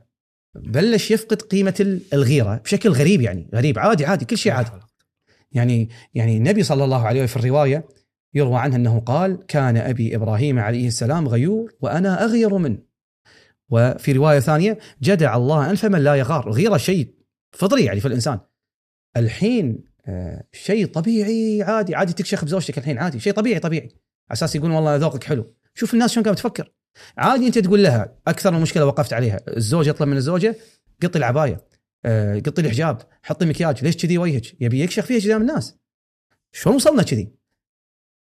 بلش 0.55 1.11
يفقد 1.11 1.41
قيمة 1.41 1.73
ال- 1.79 2.01
الغيرة 2.13 2.55
بشكل 2.55 2.89
غريب 2.89 3.21
يعني 3.21 3.49
غريب. 3.55 3.79
عادي 3.79 4.05
عادي 4.05 4.25
كل 4.25 4.37
شيء 4.37 4.51
عادي. 4.51 4.69
يعني 5.51 5.89
يعني 6.13 6.37
النبي 6.37 6.63
صلى 6.63 6.83
الله 6.83 7.07
عليه 7.07 7.23
وسلم 7.23 7.41
في 7.41 7.47
الرواية 7.47 7.87
يروى 8.33 8.59
عنه 8.59 8.75
أنه 8.75 8.99
قال 8.99 9.45
كان 9.45 9.77
أبي 9.77 10.15
إبراهيم 10.15 10.59
عليه 10.59 10.87
السلام 10.87 11.27
غيور 11.27 11.73
وأنا 11.81 12.23
أغير 12.25 12.57
منه. 12.57 12.77
وفي 13.69 14.11
رواية 14.11 14.39
ثانية 14.39 14.77
جدع 15.01 15.35
الله 15.35 15.69
أنف 15.69 15.85
من 15.85 15.99
لا 15.99 16.15
يغار. 16.15 16.47
الغيره 16.47 16.77
شيء 16.77 17.13
فطري 17.51 17.85
يعني 17.85 17.99
في 17.99 18.07
الإنسان. 18.07 18.39
الحين 19.17 19.83
شيء 20.51 20.85
طبيعي 20.85 21.63
عادي 21.63 21.95
عادي 21.95 22.13
تكشخ 22.13 22.45
بزوجتك 22.45 22.77
الحين 22.77 22.97
عادي 22.97 23.19
شيء 23.19 23.33
طبيعي 23.33 23.59
طبيعي. 23.59 23.87
على 24.29 24.33
أساس 24.33 24.55
يقولون 24.55 24.75
والله 24.75 24.95
ذوقك 24.95 25.23
حلو. 25.23 25.53
شوف 25.73 25.93
الناس 25.93 26.11
شلون 26.11 26.25
كانت 26.25 26.37
تفكر. 26.37 26.71
عادي 27.17 27.47
أنت 27.47 27.57
تقول 27.57 27.83
لها 27.83 28.15
أكثر 28.27 28.51
من 28.51 28.61
مشكلة 28.61 28.85
وقفت 28.85 29.13
عليها. 29.13 29.39
الزوج 29.47 29.87
يطلب 29.87 30.07
من 30.07 30.17
الزوجة 30.17 30.55
قطي 31.03 31.19
العباية 31.19 31.65
آه، 32.05 32.39
قطي 32.39 32.61
الحجاب 32.61 33.01
حطي 33.23 33.45
مكياج 33.45 33.83
ليش 33.83 33.97
كذي 33.97 34.17
وجهك؟ 34.17 34.61
يبي 34.61 34.81
يكشخ 34.81 35.05
فيها 35.05 35.19
قدام 35.19 35.41
الناس. 35.41 35.75
شلون 36.51 36.75
وصلنا 36.75 37.03
كذي؟ 37.03 37.31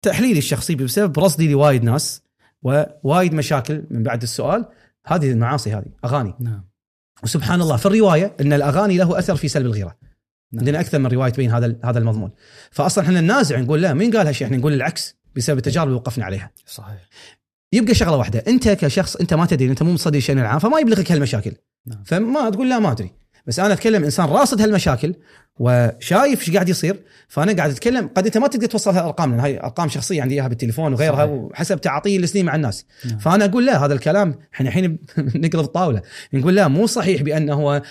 تحليلي 0.02 0.38
الشخصي 0.38 0.74
بسبب 0.74 1.18
رصدي 1.18 1.52
لوايد 1.52 1.84
ناس 1.84 2.22
ووايد 2.62 3.34
مشاكل 3.34 3.84
من 3.90 4.02
بعد 4.02 4.22
السؤال. 4.22 4.68
هذه 5.06 5.30
المعاصي 5.30 5.72
هذه 5.72 5.86
أغاني. 6.04 6.34
نعم. 6.40 6.68
وسبحان 7.22 7.60
الله 7.60 7.76
في 7.76 7.86
الرواية 7.86 8.36
إن 8.40 8.52
الأغاني 8.52 8.96
له 8.96 9.18
أثر 9.18 9.36
في 9.36 9.48
سلب 9.48 9.66
الغيرة. 9.66 9.98
نعم. 10.52 10.60
عندنا 10.60 10.80
أكثر 10.80 10.98
من 10.98 11.06
رواية 11.06 11.30
تبين 11.30 11.50
هذا 11.50 11.76
هذا 11.84 11.98
المضمون. 11.98 12.30
فاصلا 12.70 13.04
إحنا 13.04 13.20
ننازع 13.20 13.60
نقول 13.60 13.82
لا 13.82 13.94
مين 13.94 14.16
قال 14.16 14.26
هالشيء؟ 14.26 14.46
إحنا 14.46 14.56
نقول 14.56 14.72
العكس 14.72 15.16
بسبب 15.36 15.58
التجارب 15.58 15.88
اللي 15.88 15.98
وقفنا 15.98 16.24
عليها. 16.24 16.50
صحيح. 16.66 17.08
يبقى 17.72 17.94
شغلة 17.94 18.16
واحدة 18.16 18.44
أنت 18.48 18.68
كشخص 18.68 19.16
أنت 19.16 19.34
ما 19.34 19.46
تدري 19.46 19.70
أنت 19.70 19.82
مو 19.82 19.92
مصدي 19.92 20.18
الشأن 20.18 20.38
العام 20.38 20.58
فما 20.58 20.78
يبلغك 20.80 21.12
هالمشاكل. 21.12 21.52
نعم. 21.86 22.02
فما 22.04 22.50
تقول 22.50 22.70
لا 22.70 22.78
ما 22.78 22.92
أدري. 22.92 23.17
بس 23.48 23.58
أنا 23.58 23.72
أتكلم 23.72 24.04
إنسان 24.04 24.26
راصد 24.26 24.60
هالمشاكل 24.60 25.14
وشايف 25.58 26.40
إيش 26.40 26.50
قاعد 26.50 26.68
يصير 26.68 26.96
فأنا 27.28 27.52
قاعد 27.52 27.70
أتكلم 27.70 28.10
قد 28.14 28.26
أنت 28.26 28.38
ما 28.38 28.46
تقدر 28.46 28.66
توصلها 28.66 29.04
ارقام 29.04 29.30
لأن 29.30 29.40
هاي 29.40 29.60
أرقام 29.60 29.88
شخصية 29.88 30.22
عندي 30.22 30.34
إياها 30.34 30.48
بالتليفون 30.48 30.92
وغيرها 30.92 31.16
صحيح. 31.16 31.30
وحسب 31.30 31.80
تعاطي 31.80 32.16
السنين 32.16 32.44
مع 32.44 32.54
الناس 32.54 32.86
نعم. 33.04 33.18
فأنا 33.18 33.44
أقول 33.44 33.66
لا 33.66 33.84
هذا 33.84 33.94
الكلام 33.94 34.34
إحنا 34.54 34.68
الحين 34.68 34.98
نقلب 35.44 35.64
الطاولة 35.64 36.02
نقول 36.32 36.54
لا 36.54 36.68
مو 36.68 36.86
صحيح 36.86 37.22
بأنه 37.22 37.54
هو 37.54 37.82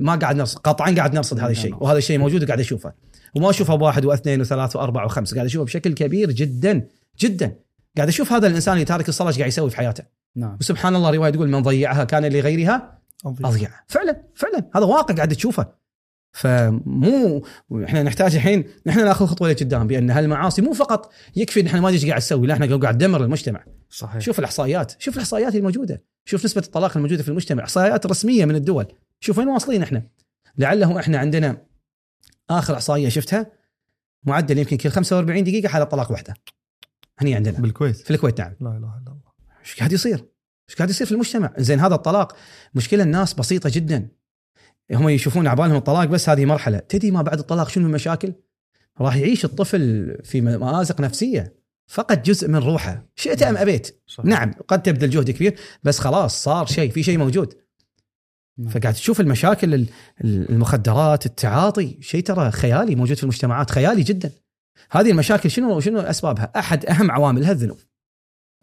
ما 0.00 0.14
قاعد 0.14 0.36
نرصد 0.36 0.58
قطعا 0.58 0.90
قاعد 0.90 1.14
نرصد 1.14 1.40
هذا 1.40 1.50
الشيء 1.50 1.70
نعم. 1.70 1.82
وهذا 1.82 1.98
الشيء 1.98 2.18
موجود 2.18 2.42
وقاعد 2.42 2.60
أشوفه 2.60 2.92
وما 3.34 3.50
اشوفه 3.50 3.74
بواحد 3.74 4.04
واثنين 4.04 4.40
وثلاث 4.40 4.76
وأربع 4.76 5.04
وخمس 5.04 5.34
قاعد 5.34 5.46
أشوفه 5.46 5.64
بشكل 5.64 5.94
كبير 5.94 6.32
جدا 6.32 6.86
جدا 7.20 7.56
قاعد 7.96 8.08
أشوف 8.08 8.32
هذا 8.32 8.46
الإنسان 8.46 8.74
اللي 8.74 8.84
تارك 8.84 9.08
الصلاة 9.08 9.28
إيش 9.28 9.38
قاعد 9.38 9.48
يسوي 9.48 9.70
في 9.70 9.76
حياته 9.76 10.04
نعم 10.36 10.56
وسبحان 10.60 10.96
الله 10.96 11.10
رواية 11.10 11.30
تقول 11.30 11.48
من 11.48 11.62
ضيعها 11.62 12.04
كان 12.04 12.24
لغيرها 12.24 13.01
اضيع 13.26 13.70
فعلا 13.86 14.22
فعلا. 14.34 14.70
هذا 14.74 14.84
واقع 14.84 15.14
قاعد 15.14 15.28
تشوفه. 15.28 15.82
فمو 16.32 17.44
إحنا 17.84 18.02
نحتاج 18.02 18.34
الحين 18.34 18.64
نحن 18.86 19.04
نأخذ 19.04 19.26
خطوة 19.26 19.50
لقدام 19.50 19.86
بأن 19.86 20.10
هالمعاصي 20.10 20.62
مو 20.62 20.72
فقط 20.72 21.12
يكفي 21.36 21.60
إن 21.60 21.66
إحنا 21.66 21.80
ما 21.80 21.88
ندري 21.88 22.00
إيش 22.00 22.08
قاعد 22.08 22.20
نسوي 22.20 22.46
لا 22.46 22.54
إحنا 22.54 22.76
قاعد 22.76 22.94
ندمر 22.94 23.24
المجتمع. 23.24 23.64
صحيح. 23.90 24.18
شوف 24.18 24.38
الإحصائيات 24.38 24.94
شوف 24.98 25.14
الإحصائيات 25.14 25.54
الموجودة. 25.54 26.04
شوف 26.24 26.44
نسبة 26.44 26.62
الطلاق 26.62 26.96
الموجودة 26.96 27.22
في 27.22 27.28
المجتمع 27.28 27.62
إحصائيات 27.62 28.06
رسمية 28.06 28.44
من 28.44 28.54
الدول. 28.54 28.86
شوف 29.20 29.38
وين 29.38 29.48
واصلين 29.48 29.82
إحنا. 29.82 30.02
لعله 30.58 31.00
إحنا 31.00 31.18
عندنا 31.18 31.66
آخر 32.50 32.74
إحصائية 32.74 33.08
شفتها 33.08 33.52
معدل 34.24 34.58
يمكن 34.58 34.76
كل 34.76 34.90
45 34.90 35.44
دقيقة 35.44 35.68
حاله 35.68 35.84
طلاق 35.84 36.12
واحدة 36.12 36.34
هني 37.18 37.34
عندنا. 37.34 37.58
بالكويت. 37.58 37.96
في 37.96 38.10
الكويت 38.10 38.40
نعم. 38.40 38.52
لا 38.60 38.70
إله 38.70 38.76
إلا 38.76 39.06
الله. 39.06 39.32
إيش 39.60 39.78
قاعد 39.78 39.92
يصير؟ 39.92 40.31
إيش 40.72 40.78
قاعد 40.78 40.90
يصير 40.90 41.06
في 41.06 41.12
المجتمع؟ 41.12 41.52
زين 41.58 41.80
هذا 41.80 41.94
الطلاق 41.94 42.36
مشكلة 42.74 43.02
الناس 43.02 43.34
بسيطة 43.34 43.70
جدا 43.74 44.08
هم 44.92 45.08
يشوفون 45.08 45.46
عبالهم 45.46 45.76
الطلاق 45.76 46.04
بس 46.04 46.28
هذه 46.28 46.44
مرحلة، 46.44 46.78
تدري 46.78 47.10
ما 47.10 47.22
بعد 47.22 47.38
الطلاق 47.38 47.68
شنو 47.68 47.86
المشاكل؟ 47.86 48.32
راح 49.00 49.16
يعيش 49.16 49.44
الطفل 49.44 50.16
في 50.24 50.40
مآزق 50.40 51.00
نفسية 51.00 51.54
فقد 51.86 52.22
جزء 52.22 52.48
من 52.48 52.56
روحه، 52.56 53.06
شئت 53.16 53.42
أم 53.42 53.56
أبيت، 53.56 54.02
صحيح. 54.06 54.26
نعم 54.26 54.52
قد 54.68 54.82
تبذل 54.82 55.10
جهد 55.10 55.30
كبير 55.30 55.58
بس 55.82 55.98
خلاص 55.98 56.42
صار 56.42 56.66
شيء 56.66 56.90
في 56.90 57.02
شيء 57.02 57.18
موجود، 57.18 57.54
نعم. 58.58 58.68
فقاعد 58.68 58.94
تشوف 58.94 59.20
المشاكل 59.20 59.74
ال- 59.74 59.88
ال- 60.24 60.50
المخدرات، 60.50 61.26
التعاطي، 61.26 61.98
شيء 62.00 62.22
ترى 62.22 62.50
خيالي 62.50 62.94
موجود 62.94 63.16
في 63.16 63.22
المجتمعات، 63.22 63.70
خيالي 63.70 64.02
جدا. 64.02 64.30
هذه 64.90 65.10
المشاكل 65.10 65.50
شنو 65.50 65.80
شنو 65.80 66.00
أسبابها؟ 66.00 66.52
أحد 66.56 66.86
أهم 66.86 67.10
عواملها 67.10 67.52
الذنوب. 67.52 67.78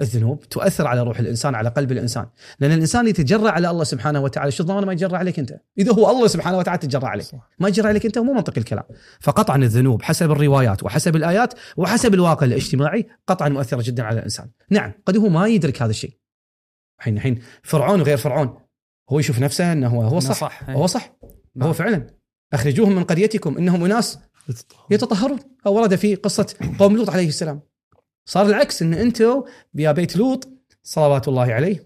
الذنوب 0.01 0.49
تؤثر 0.49 0.87
على 0.87 1.01
روح 1.01 1.19
الإنسان 1.19 1.55
على 1.55 1.69
قلب 1.69 1.91
الإنسان. 1.91 2.27
لأن 2.59 2.71
الإنسان 2.71 3.07
يتجرع 3.07 3.51
على 3.51 3.69
الله 3.69 3.83
سبحانه 3.83 4.19
وتعالى. 4.19 4.51
شو 4.51 4.63
ضمانه 4.63 4.85
ما 4.85 4.93
يتجرع 4.93 5.17
عليك 5.17 5.39
أنت. 5.39 5.61
إذا 5.77 5.93
هو 5.93 6.11
الله 6.11 6.27
سبحانه 6.27 6.57
وتعالى 6.57 6.79
تجرع 6.79 7.09
عليك. 7.09 7.25
ما 7.59 7.67
يتجرع 7.67 7.89
عليك 7.89 8.05
أنت 8.05 8.17
مو 8.17 8.33
منطقي 8.33 8.57
الكلام. 8.57 8.83
فقطعا 9.19 9.57
الذنوب 9.57 10.01
حسب 10.01 10.31
الروايات 10.31 10.83
وحسب 10.83 11.15
الآيات 11.15 11.53
وحسب 11.77 12.13
الواقع 12.13 12.45
الاجتماعي 12.45 13.07
قطعا 13.27 13.49
مؤثرة 13.49 13.81
جدا 13.81 14.03
على 14.03 14.19
الإنسان. 14.19 14.49
نعم 14.69 14.93
قد 15.05 15.17
هو 15.17 15.29
ما 15.29 15.47
يدرك 15.47 15.81
هذا 15.81 15.91
الشيء. 15.91 16.17
الحين 16.99 17.17
الحين 17.17 17.41
فرعون 17.63 18.01
وغير 18.01 18.17
فرعون. 18.17 18.57
هو 19.09 19.19
يشوف 19.19 19.39
نفسه 19.39 19.73
إنه 19.73 19.87
هو 19.87 20.01
هو 20.01 20.19
صح, 20.19 20.33
صح، 20.33 20.69
إيه. 20.69 20.75
هو 20.75 20.87
صح. 20.87 21.17
نعم. 21.55 21.67
هو 21.67 21.73
فعلا. 21.73 22.07
أخرجوهم 22.53 22.95
من 22.95 23.03
قريتكم 23.03 23.57
إنهم 23.57 23.85
أناس 23.85 24.19
يتطهرون. 24.91 25.39
ورد 25.65 25.95
في 25.95 26.15
قصة 26.15 26.55
قوم 26.79 26.97
لوط 26.97 27.09
عليه 27.09 27.27
السلام. 27.27 27.61
صار 28.25 28.45
العكس 28.45 28.81
أن 28.81 28.93
أنتم 28.93 29.43
يا 29.75 29.91
بيت 29.91 30.15
لوط 30.17 30.49
صلوات 30.83 31.27
الله 31.27 31.53
عليه 31.53 31.83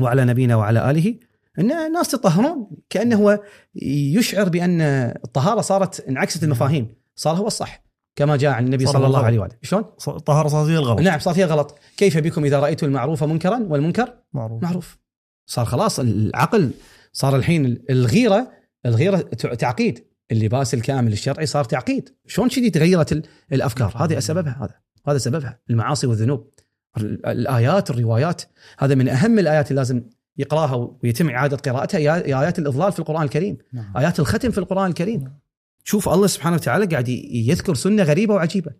وعلى 0.00 0.24
نبينا 0.24 0.56
وعلى 0.56 0.90
آله 0.90 1.14
أن 1.58 1.72
الناس 1.72 2.08
تطهرون 2.10 2.70
كأنه 2.90 3.16
هو 3.16 3.40
يشعر 3.82 4.48
بأن 4.48 4.80
الطهارة 5.24 5.60
صارت 5.60 6.00
انعكست 6.08 6.44
المفاهيم 6.44 6.94
صار 7.16 7.36
هو 7.36 7.46
الصح 7.46 7.82
كما 8.16 8.36
جاء 8.36 8.52
عن 8.52 8.64
النبي 8.64 8.86
صلى 8.86 8.96
الله 8.96 9.08
الغلط. 9.08 9.24
عليه 9.24 9.38
وآله. 9.38 9.56
شلون؟ 9.62 9.82
طهارة 10.26 10.48
صارت 10.48 10.68
الغلط. 10.70 11.00
نعم 11.00 11.18
صار 11.18 11.34
فيها 11.34 11.46
غلط 11.46 11.78
كيف 11.96 12.18
بكم 12.18 12.44
إذا 12.44 12.60
رأيتم 12.60 12.86
المعروف 12.86 13.24
منكرا 13.24 13.58
والمنكر؟ 13.68 14.14
معروف. 14.32 14.62
معروف. 14.62 14.98
صار 15.46 15.64
خلاص 15.64 16.00
العقل 16.00 16.70
صار 17.12 17.36
الحين 17.36 17.84
الغيرة 17.90 18.52
الغيرة 18.86 19.18
تع- 19.18 19.54
تعقيد. 19.54 20.06
اللباس 20.32 20.74
الكامل 20.74 21.12
الشرعي 21.12 21.46
صار 21.46 21.64
تعقيد. 21.64 22.14
شلون 22.26 22.48
كذي 22.48 22.70
تغيرت 22.70 23.12
ال- 23.12 23.22
الأفكار؟ 23.52 23.92
هذه 23.96 24.18
سببها 24.18 24.56
هذا. 24.60 24.74
هذا 25.08 25.18
سببها 25.18 25.60
المعاصي 25.70 26.06
والذنوب. 26.06 26.50
ال- 26.96 27.26
الآيات 27.26 27.90
الروايات 27.90 28.42
هذا 28.78 28.94
من 28.94 29.08
أهم 29.08 29.38
الآيات 29.38 29.70
اللي 29.70 29.80
لازم 29.80 30.02
يقراها 30.38 30.96
ويتم 31.02 31.30
إعادة 31.30 31.56
قراءتها 31.56 31.98
يا 31.98 32.16
يا 32.16 32.42
آيات 32.42 32.58
الإضلال 32.58 32.92
في 32.92 32.98
القرآن 32.98 33.22
الكريم. 33.22 33.58
نعم. 33.72 33.96
آيات 33.96 34.20
الختم 34.20 34.50
في 34.50 34.58
القرآن 34.58 34.86
الكريم. 34.90 35.38
تشوف 35.84 36.08
الله 36.08 36.26
سبحانه 36.26 36.56
وتعالى 36.56 36.86
قاعد 36.86 37.08
يذكر 37.08 37.74
سنة 37.74 38.02
غريبة 38.02 38.34
وعجيبة. 38.34 38.72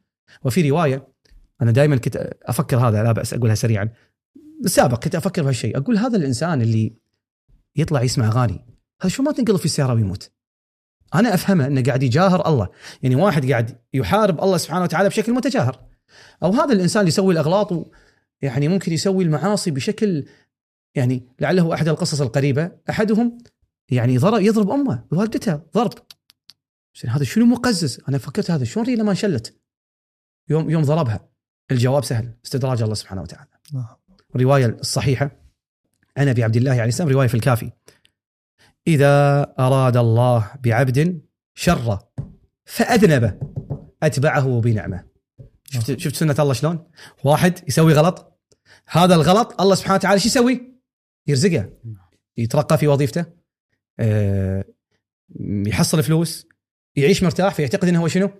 وفي 0.44 0.70
رواية 0.70 1.08
أنا 1.62 1.70
دائما 1.70 1.96
كنت 1.96 2.30
أفكر 2.42 2.76
هذا 2.76 3.02
لا 3.02 3.12
بأس 3.12 3.34
أقولها 3.34 3.54
سريعا. 3.54 3.88
بالسابق 4.62 5.04
كنت 5.04 5.14
أفكر 5.14 5.42
بهالشيء 5.42 5.78
أقول 5.78 5.96
هذا 5.98 6.16
الإنسان 6.16 6.62
اللي 6.62 6.96
يطلع 7.76 8.02
يسمع 8.02 8.28
أغاني 8.28 8.66
هذا 9.00 9.08
شو 9.10 9.22
ما 9.22 9.32
تنقلب 9.32 9.56
في 9.56 9.64
السيارة 9.64 9.94
ويموت؟ 9.94 10.30
أنا 11.14 11.34
أفهمه 11.34 11.66
إنه 11.66 11.82
قاعد 11.82 12.02
يجاهر 12.02 12.48
الله. 12.48 12.68
يعني 13.02 13.16
واحد 13.16 13.50
قاعد 13.50 13.78
يحارب 13.94 14.40
الله 14.40 14.56
سبحانه 14.56 14.82
وتعالى 14.84 15.08
بشكل 15.08 15.32
متجاهر. 15.32 15.80
أو 16.42 16.52
هذا 16.52 16.72
الإنسان 16.72 17.00
اللي 17.00 17.08
يسوي 17.08 17.32
الأغلاط 17.34 17.92
يعني 18.42 18.68
ممكن 18.68 18.92
يسوي 18.92 19.24
المعاصي 19.24 19.70
بشكل 19.70 20.26
يعني 20.94 21.28
لعله 21.40 21.74
أحد 21.74 21.88
القصص 21.88 22.20
القريبة 22.20 22.70
أحدهم 22.90 23.38
يعني 23.90 24.18
ضرب 24.18 24.40
يضرب 24.40 24.70
أمه 24.70 25.04
والدته 25.12 25.60
ضرب 25.74 25.92
هذا 27.08 27.24
شنو 27.24 27.44
مقزز؟ 27.44 28.00
أنا 28.08 28.18
فكرت 28.18 28.50
هذا 28.50 28.64
شلون 28.64 28.86
ريله 28.86 29.04
ما 29.04 29.10
انشلت؟ 29.10 29.60
يوم 30.48 30.70
يوم 30.70 30.82
ضربها 30.82 31.28
الجواب 31.70 32.04
سهل 32.04 32.34
استدراج 32.44 32.82
الله 32.82 32.94
سبحانه 32.94 33.22
وتعالى. 33.22 33.50
نعم. 33.74 33.86
الرواية 34.36 34.66
الصحيحة 34.66 35.30
عن 36.16 36.28
أبي 36.28 36.44
عبد 36.44 36.56
الله 36.56 36.70
عليه 36.70 36.84
السلام 36.84 37.08
رواية 37.08 37.28
في 37.28 37.34
الكافي. 37.34 37.72
إذا 38.86 39.42
أراد 39.58 39.96
الله 39.96 40.50
بعبد 40.64 41.22
شر 41.54 41.98
فاذنبه 42.64 43.38
أتبعه 44.02 44.60
بنعمة. 44.60 45.04
شفت 45.70 45.98
شفت 45.98 46.16
سنة 46.16 46.36
الله 46.38 46.52
شلون؟ 46.52 46.90
واحد 47.24 47.68
يسوي 47.68 47.92
غلط. 47.92 48.40
هذا 48.88 49.14
الغلط 49.14 49.60
الله 49.60 49.74
سبحانه 49.74 49.94
وتعالى 49.94 50.20
شو 50.20 50.26
يسوي؟ 50.26 50.80
يرزقه. 51.26 51.70
يترقى 52.36 52.78
في 52.78 52.86
وظيفته. 52.86 53.24
آه، 54.00 54.64
يحصل 55.66 56.02
فلوس. 56.02 56.46
يعيش 56.96 57.22
مرتاح 57.22 57.54
فيعتقد 57.54 57.88
إنه 57.88 58.02
هو 58.02 58.08
شنو؟ 58.08 58.30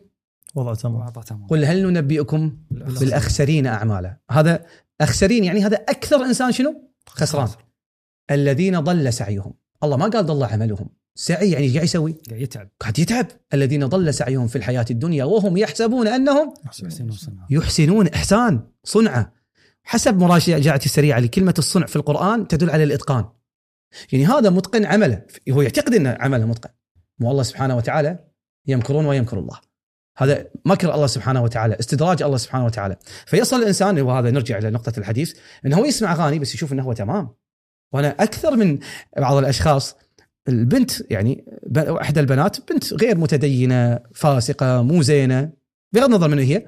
وضع 0.55 0.75
تمام. 0.75 1.07
وضع 1.07 1.23
تمام. 1.23 1.47
قل 1.47 1.65
هل 1.65 1.83
ننبئكم 1.83 2.59
بالأخسرين. 2.71 3.67
أعمالا؟ 3.67 4.17
هذا 4.31 4.67
أخسرين 5.01 5.45
يعني 5.45 5.65
هذا 5.65 5.77
أكثر 5.77 6.17
إنسان 6.17 6.53
شنو؟ 6.53 6.93
خسران. 7.09 7.49
الذين 8.31 8.81
ضل 8.81 9.13
سعيهم. 9.13 9.55
الله 9.83 9.97
ما 9.97 10.09
قال 10.09 10.27
ضل 10.27 10.45
عملهم. 10.45 10.89
سعي 11.19 11.51
يعني 11.51 11.69
قاعد 11.69 11.85
يسوي؟ 11.85 12.15
قاعد 12.29 12.41
يتعب. 12.41 12.69
قاعد 12.81 12.99
يتعب. 12.99 13.27
الذين 13.55 13.87
ضل 13.87 14.15
سعيهم 14.15 14.47
في 14.47 14.57
الحياة 14.57 14.87
الدنيا 14.91 15.25
وهم 15.25 15.57
يحسبون 15.57 16.09
أنهم 16.09 16.55
يحسن 16.67 17.11
وصنع. 17.11 17.47
يحسنون. 17.51 18.09
إحسان. 18.09 18.69
صنعة. 18.85 19.33
حسب 19.83 20.19
مراجعتي 20.19 20.87
السريعة 20.87 21.21
لكلمة 21.21 21.55
الصنع 21.59 21.87
في 21.87 21.97
القرآن 21.97 22.49
تدل 22.49 22.71
على 22.71 22.85
الإتقان. 22.85 23.25
يعني 24.13 24.27
هذا 24.27 24.51
متقن 24.51 24.85
عمله. 24.85 25.23
هو 25.51 25.63
يعتقد 25.63 25.95
أن 25.95 26.07
عمله 26.07 26.47
متقن. 26.47 26.71
والله 27.21 27.43
سبحانه 27.43 27.77
وتعالى 27.77 28.19
يمكرون 28.67 29.07
ويمكر 29.07 29.39
الله. 29.39 29.61
هذا 30.19 30.47
مكر 30.65 30.95
الله 30.95 31.07
سبحانه 31.07 31.43
وتعالى 31.43 31.77
استدراج 31.81 32.23
الله 32.23 32.37
سبحانه 32.37 32.65
وتعالى. 32.65 32.97
فيصل 33.27 33.57
الإنسان 33.63 34.01
وهذا 34.01 34.31
نرجع 34.31 34.59
إلى 34.59 34.71
نقطة 34.71 34.99
الحديث 34.99 35.39
إنه 35.67 35.77
هو 35.77 35.85
يسمع 35.85 36.13
اغاني 36.13 36.39
بس 36.39 36.55
يشوف 36.55 36.73
إنه 36.73 36.83
هو 36.83 36.93
تمام. 36.93 37.29
وأنا 37.93 38.09
أكثر 38.09 38.57
من 38.57 38.79
بعض 39.19 39.37
الأشخاص 39.37 39.97
البنت 40.49 41.11
يعني 41.11 41.45
إحدى 41.77 42.21
البنات 42.21 42.73
بنت 42.73 42.95
غير 42.95 43.19
متدينة 43.19 44.01
فاسقة 44.15 44.83
مو 44.83 45.03
زينة. 45.03 45.53
بغض 45.95 46.05
النظر 46.05 46.29
من 46.29 46.39
هي 46.39 46.67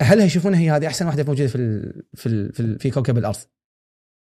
اهلها 0.00 0.24
يشوفونها 0.26 0.60
هي 0.60 0.70
هذه 0.70 0.86
أحسن 0.86 1.06
واحدة 1.06 1.24
موجودة 1.24 1.48
في 1.48 1.92
في 2.14 2.52
في, 2.52 2.78
في 2.78 2.90
كوكب 2.90 3.18
الأرض؟ 3.18 3.36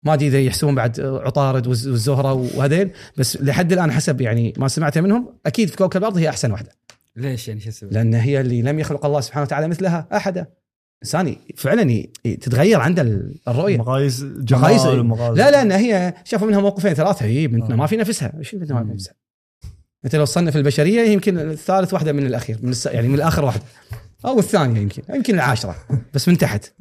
ما 0.05 0.13
أدري 0.13 0.27
إذا 0.27 0.39
يحسبون 0.41 0.75
بعد 0.75 0.99
عطارد 1.01 1.67
والز- 1.67 1.87
والزهرة 1.87 2.33
وهذيل 2.33 2.91
بس 3.17 3.41
لحد 3.41 3.73
الآن 3.73 3.91
حسب 3.91 4.21
يعني 4.21 4.53
ما 4.57 4.67
سمعته 4.67 5.01
منهم 5.01 5.39
أكيد 5.45 5.69
في 5.69 5.77
كوكب 5.77 5.99
الأرض 6.01 6.17
هي 6.17 6.29
أحسن 6.29 6.51
واحدة. 6.51 6.71
ليش 7.15 7.47
يعني 7.47 7.59
شو 7.59 7.69
السبب؟ 7.69 7.93
لأن 7.93 8.13
هي 8.13 8.41
اللي 8.41 8.61
لم 8.61 8.79
يخلق 8.79 9.05
الله 9.05 9.21
سبحانه 9.21 9.43
وتعالى 9.45 9.67
مثلها 9.67 10.07
أحدا. 10.13 10.47
انسان 11.03 11.35
فعلا 11.57 12.05
تتغير 12.23 12.79
عنده 12.79 13.01
ال- 13.01 13.35
الرؤية. 13.47 13.77
مقاييس 13.77 14.21
مقاييس- 14.51 14.85
لا 15.37 15.51
لا 15.51 15.61
إن 15.61 15.71
هي 15.71 16.13
شافوا 16.23 16.47
منها 16.47 16.59
موقفين 16.61 16.93
ثلاثة 16.93 17.25
هي 17.25 17.47
بنتنا 17.47 17.73
آه. 17.73 17.77
ما 17.77 17.87
في 17.87 17.97
نفسها. 17.97 18.33
إيش 18.39 18.55
بنتنا 18.55 18.79
ما 18.79 18.85
في. 18.85 18.93
نفسها؟ 18.93 19.13
انت 20.05 20.15
لو 20.15 20.25
تصنف 20.25 20.55
البشرية 20.57 21.01
يمكن 21.01 21.37
الثالث 21.39 21.93
واحدة 21.93 22.11
من 22.13 22.25
الأخير 22.25 22.57
من 22.61 22.69
الس... 22.69 22.85
يعني 22.85 23.07
من 23.07 23.15
الآخر 23.15 23.45
واحدة. 23.45 23.63
أو 24.25 24.39
الثانية 24.39 24.81
يمكن 24.81 25.03
يمكن 25.15 25.35
العاشرة 25.35 25.75
بس 26.13 26.27
من 26.27 26.37
تحت. 26.37 26.73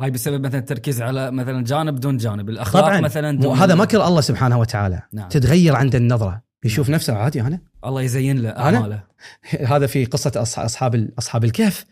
هاي 0.00 0.10
بسبب 0.10 0.46
مثلا 0.46 0.58
التركيز 0.60 1.02
على 1.02 1.30
مثلا 1.30 1.64
جانب 1.64 2.00
دون 2.00 2.16
جانب. 2.16 2.50
الأخلاق 2.50 2.84
طبعا. 2.84 3.00
مثلا 3.00 3.38
دون 3.38 3.56
هذا 3.58 3.74
مكر 3.74 4.06
الله 4.06 4.20
سبحانه 4.20 4.58
وتعالى. 4.60 5.02
نعم. 5.12 5.28
تتغير 5.28 5.76
عنده 5.76 5.98
النظرة. 5.98 6.42
يشوف 6.64 6.90
نفسه 6.90 7.14
عادي 7.14 7.40
أنا؟ 7.40 7.60
الله 7.84 8.02
يزين 8.02 8.38
له؟ 8.38 8.48
أعماله. 8.50 9.02
هذا 9.72 9.86
في 9.86 10.04
قصة 10.04 10.32
اصحاب 10.36 11.08
أصحاب 11.18 11.44
الكهف. 11.44 11.84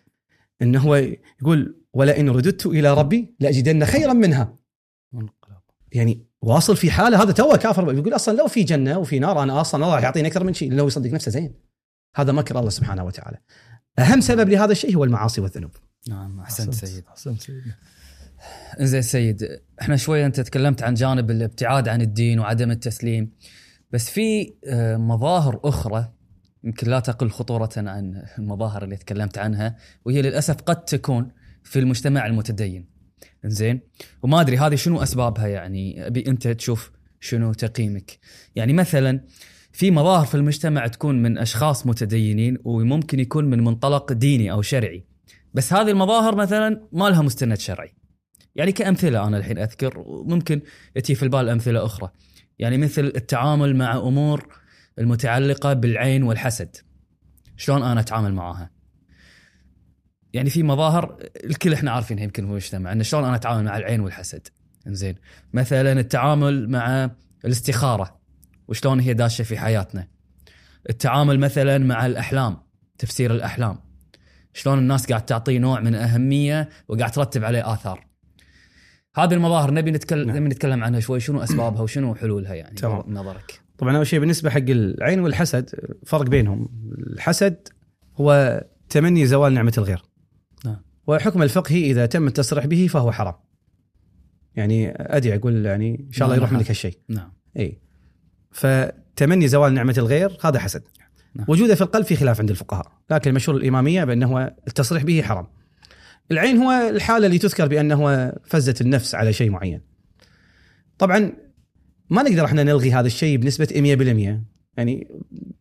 إنه 0.65 0.81
هو 0.81 0.95
يقول 1.41 1.81
ولئن 1.93 2.31
رددت 2.31 2.67
إلى 2.67 2.95
ربي 2.95 3.35
لأجدن 3.41 3.85
خيرا 3.85 4.13
منها. 4.13 4.57
يعني 5.93 6.27
واصل 6.43 6.77
في 6.77 6.91
حالة 6.91 7.23
هذا 7.23 7.33
توه 7.33 7.57
كافر. 7.57 7.95
يقول 7.95 8.15
أصلا 8.15 8.37
لو 8.37 8.47
في 8.47 8.63
جنة 8.63 8.99
وفي 8.99 9.19
نار 9.19 9.43
أنا 9.43 9.61
أصلا 9.61 9.85
الله 9.85 10.01
يعطيني 10.01 10.29
أكثر 10.29 10.45
من 10.45 10.55
شيء 10.55 10.73
لو 10.73 10.87
يصدق 10.87 11.11
نفسه 11.11 11.31
زين. 11.31 11.55
هذا 12.17 12.33
مكر 12.33 12.59
الله 12.59 12.71
سبحانه 12.71 13.05
وتعالى. 13.05 13.39
أهم 13.99 14.21
سبب 14.21 14.49
لهذا 14.49 14.73
الشيء 14.73 14.97
هو 14.97 15.05
المعاصي 15.05 15.41
والذنوب. 15.41 15.71
نعم 16.09 16.41
أحسنت 16.41 16.75
سيد. 16.75 17.05
أحسنت 17.09 17.41
سيدنا 17.41 17.75
زين 18.81 19.03
سيد 19.03 19.61
إحنا 19.81 19.97
شوية 19.97 20.27
أنت 20.27 20.41
تكلمت 20.41 20.83
عن 20.83 20.95
جانب 20.95 21.31
الابتعاد 21.31 21.89
عن 21.89 22.01
الدين 22.01 22.39
وعدم 22.39 22.71
التسليم 22.71 23.33
بس 23.91 24.11
في 24.11 24.55
آه، 24.65 24.97
مظاهر 24.97 25.61
أخرى 25.65 26.13
يمكن 26.65 26.91
لا 26.91 27.01
تقل 27.01 27.31
خطورة 27.31 27.71
عن 27.77 28.25
المظاهر 28.39 28.85
اللي 28.85 28.97
تكلمت 28.97 29.39
عنها 29.39 29.77
وهي 30.05 30.23
للأسف 30.23 30.55
قد 30.55 30.85
تكون 30.85 31.31
في 31.63 31.79
المجتمع 31.79 32.27
المتدين. 32.27 32.87
زين 33.45 33.81
وما 34.23 34.41
أدري 34.41 34.59
هذه 34.59 34.75
شنو 34.75 35.03
أسبابها 35.03 35.47
يعني؟ 35.47 36.07
أبي 36.07 36.25
أنت 36.27 36.49
تشوف 36.49 36.91
شنو 37.21 37.53
تقييمك. 37.53 38.19
يعني 38.55 38.73
مثلا 38.73 39.21
في 39.73 39.91
مظاهر 39.91 40.27
في 40.27 40.35
المجتمع 40.35 40.87
تكون 40.87 41.23
من 41.23 41.39
أشخاص 41.39 41.87
متدينين 41.87 42.59
وممكن 42.65 43.21
يكون 43.21 43.45
من 43.45 43.65
منطلق 43.65 44.13
ديني 44.13 44.53
أو 44.53 44.63
شرعي. 44.63 45.05
بس 45.55 45.73
هذه 45.73 45.91
المظاهر 45.91 46.37
مثلا 46.37 46.89
ما 46.93 47.05
لها 47.05 47.23
مستند 47.23 47.59
شرعي. 47.59 47.95
يعني 48.57 48.73
كأمثلة 48.73 49.27
أنا 49.27 49.37
الحين 49.37 49.59
أذكر 49.59 49.99
وممكن 49.99 50.61
ياتي 50.97 51.15
في 51.15 51.23
البال 51.23 51.49
أمثلة 51.49 51.85
أخرى. 51.85 52.11
يعني 52.59 52.79
مثل 52.79 53.05
التعامل 53.05 53.77
مع 53.77 53.97
أمور 53.97 54.64
المتعلقة 54.99 55.73
بالعين 55.73 56.23
والحسد. 56.23 56.77
شلون 57.57 57.83
أنا 57.83 58.01
أتعامل 58.01 58.35
معاها 58.35 58.71
يعني 60.33 60.51
في 60.51 60.63
مظاهر 60.63 61.17
الكل 61.45 61.73
إحنا 61.73 61.91
عارفينها 61.91 62.25
يمكن 62.25 62.45
في 62.45 62.51
المجتمع 62.51 62.93
إن 62.93 63.03
شلون 63.03 63.25
أنا 63.25 63.37
أتعامل 63.37 63.65
مع 63.65 63.77
العين 63.77 64.01
والحسد؟ 64.01 64.49
إنزين. 64.87 65.15
مثلا 65.53 65.93
التعامل 65.93 66.71
مع 66.71 67.11
الاستخارة 67.45 68.21
وشلون 68.69 69.01
هي 69.01 69.15
داشة 69.15 69.43
في 69.43 69.59
حياتنا. 69.59 70.09
التعامل 70.91 71.41
مثلا 71.41 71.79
مع 71.79 72.07
الأحلام 72.07 72.57
تفسير 72.99 73.35
الأحلام. 73.35 73.79
شلون 74.53 74.79
الناس 74.79 75.07
قاعد 75.07 75.25
تعطيه 75.25 75.59
نوع 75.59 75.81
من 75.81 75.95
أهمية 75.95 76.69
وقاعد 76.89 77.11
ترتب 77.11 77.45
عليه 77.45 77.73
آثار. 77.73 78.07
هذه 79.17 79.35
المظاهر 79.35 79.71
نبي 79.71 79.91
نتكلم 79.91 80.29
نعم. 80.29 80.37
نبي 80.37 80.49
نتكلم 80.49 80.85
عنها 80.85 81.01
شوي 81.01 81.21
شنو 81.21 81.43
أسبابها 81.43 81.83
وشنو 81.83 82.15
حلولها 82.15 82.55
يعني؟ 82.55 82.75
تمام. 82.75 83.03
نظرك. 83.09 83.64
طبعا 83.79 83.97
أول 83.97 84.07
شيء 84.07 84.21
بالنسبة 84.21 84.51
حق 84.51 84.69
العين 84.69 85.21
والحسد 85.21 85.71
فرق 86.07 86.23
بينهم. 86.23 86.69
الحسد 86.99 87.69
هو 88.17 88.61
تمني 88.89 89.27
زوال 89.27 89.53
نعمة 89.53 89.73
الغير. 89.79 90.03
نعم. 90.65 90.77
وحكم 91.07 91.43
الفقهي 91.43 91.91
إذا 91.91 92.07
تم 92.07 92.27
التصريح 92.27 92.67
به 92.67 92.87
فهو 92.91 93.13
حرام. 93.13 93.35
يعني 94.57 94.93
أدعي 94.97 95.37
أقول 95.37 95.67
يعني 95.67 96.07
إن 96.09 96.13
شاء 96.13 96.27
الله 96.27 96.37
نعم، 96.37 96.39
يروح 96.39 96.51
نعم. 96.51 96.59
منك 96.61 96.71
هالشيء. 96.71 96.99
نعم. 97.09 97.33
اي 97.57 97.79
فتمني 98.51 99.49
زوال 99.49 99.75
نعمة 99.75 99.95
الغير 99.99 100.39
هذا 100.45 100.59
حسد. 100.59 100.83
نعم. 101.35 101.47
وجوده 101.49 101.75
في 101.75 101.83
القلب 101.83 102.05
في 102.05 102.17
خلاف 102.17 102.41
عند 102.41 102.51
الفقهاء 102.51 102.93
لكن 103.11 103.31
المشهور 103.31 103.57
الإمامية 103.57 104.05
بأنه 104.05 104.27
هو 104.27 104.55
التصريح 104.69 105.03
به 105.03 105.23
حرام. 105.23 105.47
العين 106.31 106.57
هو 106.57 106.71
الحالة 106.91 107.27
اللي 107.27 107.39
تذكر 107.39 107.69
بأنه 107.69 108.33
فزه 108.45 108.75
النفس 108.81 109.15
على 109.15 109.33
شيء 109.33 109.51
معين. 109.51 109.81
طبعا 110.99 111.33
ما 112.11 112.23
نقدر 112.23 112.45
إحنا 112.45 112.63
نلغي 112.63 112.93
هذا 112.93 113.07
الشيء 113.07 113.37
بنسبة 113.37 113.67
100% 113.67 114.55
يعني 114.77 115.09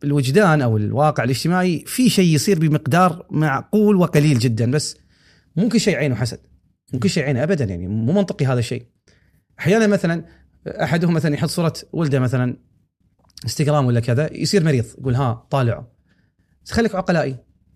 الوجدان 0.04 0.62
أو 0.62 0.78
الواقع 0.78 1.24
الاجتماعي 1.24 1.84
في 1.88 2.10
شيء 2.10 2.36
يصير 2.36 2.60
بمقدار 2.60 3.26
معقول 3.32 3.96
وقليل 3.96 4.40
جدا 4.40 4.72
بس 4.72 4.98
مو 5.56 5.70
كل 5.70 5.80
شيء 5.80 5.96
عينه 5.96 6.16
حسد. 6.16 6.40
مو 6.94 7.00
كل 7.00 7.10
شيء 7.10 7.24
عينه 7.24 7.44
ابدا 7.44 7.66
يعني 7.66 7.88
مو 7.88 8.14
منطقي 8.14 8.46
هذا 8.46 8.60
الشيء. 8.60 8.86
أحيانا 9.60 9.88
مثلا 9.88 10.26
أحدهم 10.68 11.14
مثلا 11.14 11.34
يحط 11.34 11.50
صورة 11.50 11.74
ولده 11.94 12.20
مثلا 12.20 12.58
إنستغرام 13.44 13.86
ولا 13.86 14.00
كذا 14.00 14.34
يصير 14.34 14.64
مريض 14.64 14.86
يقول 15.00 15.16
ها 15.16 15.48
طالعه 15.50 15.92
خليك 16.70 16.96
عقلائي. 16.96 17.36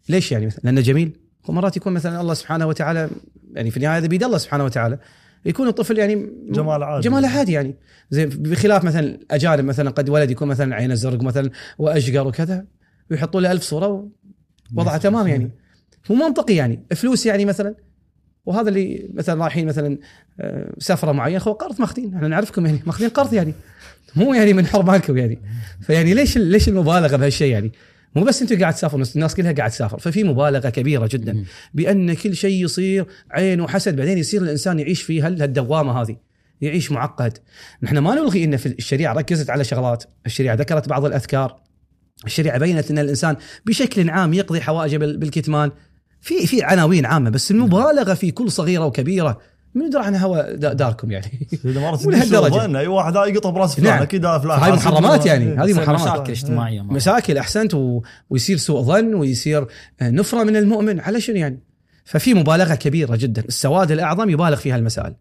ليش 0.10 0.32
يعني 0.32 0.46
مثلا؟ 0.46 0.62
لأنه 0.64 0.82
جميل. 0.82 1.20
ومرات 1.48 1.78
يكون 1.78 1.94
مثلا 1.94 2.22
الله 2.22 2.34
سبحانه 2.34 2.66
وتعالى 2.66 3.10
يعني 3.54 3.72
في 3.72 3.78
النهاية 3.78 3.98
هذا 3.98 4.08
بيد 4.08 4.24
الله 4.24 4.38
سبحانه 4.38 4.64
وتعالى. 4.66 5.00
يكون 5.48 5.68
الطفل 5.68 5.98
يعني 5.98 6.32
جمال 6.50 6.84
عادي. 6.84 7.10
جماله 7.10 7.28
عادي 7.28 7.52
يعني. 7.52 7.76
زي 8.10 8.26
بخلاف 8.26 8.84
مثلا 8.84 9.00
الأجانب 9.00 9.66
مثلا 9.66 9.90
قد 9.90 10.10
ولد 10.10 10.32
يكون 10.32 10.48
مثلا 10.48 10.76
عينه 10.76 10.94
زرق 10.94 11.22
مثلا 11.22 11.50
وأشقر 11.78 12.28
وكذا 12.28 12.66
ويحطوا 13.12 13.42
له 13.42 13.52
ألف 13.52 13.64
صورة 13.64 14.10
ووضعه 14.76 14.98
تمام 14.98 15.28
يعني. 15.28 15.52
مو 16.10 16.16
منطقي 16.16 16.56
يعني. 16.56 16.86
فلوس 16.96 17.26
يعني 17.26 17.46
مثلا 17.46 17.76
وهذا 18.46 18.70
اللي 18.70 19.10
مثلا 19.14 19.44
رايحين 19.44 19.68
مثلا 19.68 19.98
آه، 20.40 20.74
سفرة 20.78 21.12
معين 21.12 21.40
خو 21.40 21.54
قرض 21.54 21.82
ماخذين. 21.82 22.16
إحنا 22.16 22.28
نعرفكم 22.28 22.66
يعني 22.66 22.80
ماخذين 22.86 23.10
قرض 23.10 23.34
يعني. 23.34 23.54
مو 24.16 24.34
يعني 24.34 24.54
من 24.54 24.66
حرمانكم 24.66 25.18
يعني. 25.18 25.42
فيعني 25.82 26.14
ليش 26.14 26.38
ليش 26.38 26.70
المبالغة 26.70 27.18
بهالشيء 27.18 27.52
يعني؟ 27.52 27.72
مو 28.16 28.24
بس 28.24 28.42
أنتم 28.42 28.60
قاعد 28.60 28.74
تسافروا 28.74 29.06
الناس 29.16 29.36
كلها 29.36 29.52
قاعد 29.52 29.72
تسافر. 29.72 30.00
ففي 30.00 30.24
مبالغة 30.24 30.70
كبيرة 30.70 31.10
جدا 31.12 31.34
مم. 31.34 31.46
بأن 31.74 32.14
كل 32.14 32.36
شيء 32.36 32.64
يصير 32.66 33.06
عين 33.32 33.62
وحسد. 33.62 33.96
بعدين 33.96 34.18
يصير 34.18 34.42
الإنسان 34.42 34.80
يعيش 34.80 35.02
في 35.02 35.22
هال- 35.22 35.42
هالدوامة 35.42 36.02
هذه 36.02 36.16
يعيش 36.62 36.92
معقد. 36.92 37.38
نحن 37.84 37.98
ما 37.98 38.16
نلغي 38.16 38.44
إن 38.44 38.58
في 38.58 38.66
الشريعة 38.66 39.14
ركزت 39.14 39.50
على 39.50 39.64
شغلات. 39.64 40.04
الشريعة 40.26 40.56
ذكرت 40.56 40.90
بعض 40.90 41.06
الأذكار. 41.06 41.60
الشريعة 42.26 42.58
بينت 42.60 42.92
إن 42.92 43.00
الإنسان 43.00 43.36
بشكل 43.66 44.10
عام 44.10 44.34
يقضي 44.34 44.62
حوائجه 44.62 44.98
بال- 44.98 45.18
بالكتمان. 45.18 45.72
في 46.22 46.48
في 46.48 46.64
عناوين 46.64 47.06
عامة 47.06 47.30
بس 47.30 47.52
المبالغة 47.52 48.14
في 48.14 48.32
كل 48.32 48.52
صغيرة 48.52 48.86
وكبيرة 48.86 49.40
من 49.76 49.86
يدري 49.86 50.04
عن 50.04 50.16
هوا 50.16 50.56
دا- 50.56 50.74
داركم 50.74 51.12
يعني 51.12 51.48
هالدرجة. 51.66 52.54
ظن 52.54 52.76
أي 52.76 52.88
واحد 52.88 53.16
يقطع 53.16 53.50
براس 53.50 53.76
فلان 53.76 53.94
نعم. 53.94 54.02
أكيد 54.02 54.26
هذا 54.26 54.40
فلان 54.40 54.60
هاي 54.60 54.72
حاسب 54.72 54.88
محرمات 54.88 55.26
يعني، 55.26 55.46
هذه 55.54 55.74
محرمات. 55.74 56.02
مشاكل 56.02 56.32
اجتماعية 56.32 56.82
مرة. 56.82 56.94
مشاكل 56.94 57.38
أحسنت 57.38 57.74
و... 57.74 58.02
ويصير 58.30 58.58
سوء 58.58 58.82
ظن 58.82 59.14
ويصير 59.14 59.68
نفرة 60.02 60.44
من 60.44 60.56
المؤمن 60.56 61.00
على 61.00 61.22
شنو 61.22 61.36
يعني؟ 61.36 61.60
ففي 62.06 62.34
مبالغة 62.34 62.76
كبيرة 62.76 63.16
جدا، 63.16 63.44
السواد 63.48 63.92
الأعظم 63.92 64.30
يبالغ 64.30 64.56
في 64.56 64.72
هالمسائل. 64.72 65.14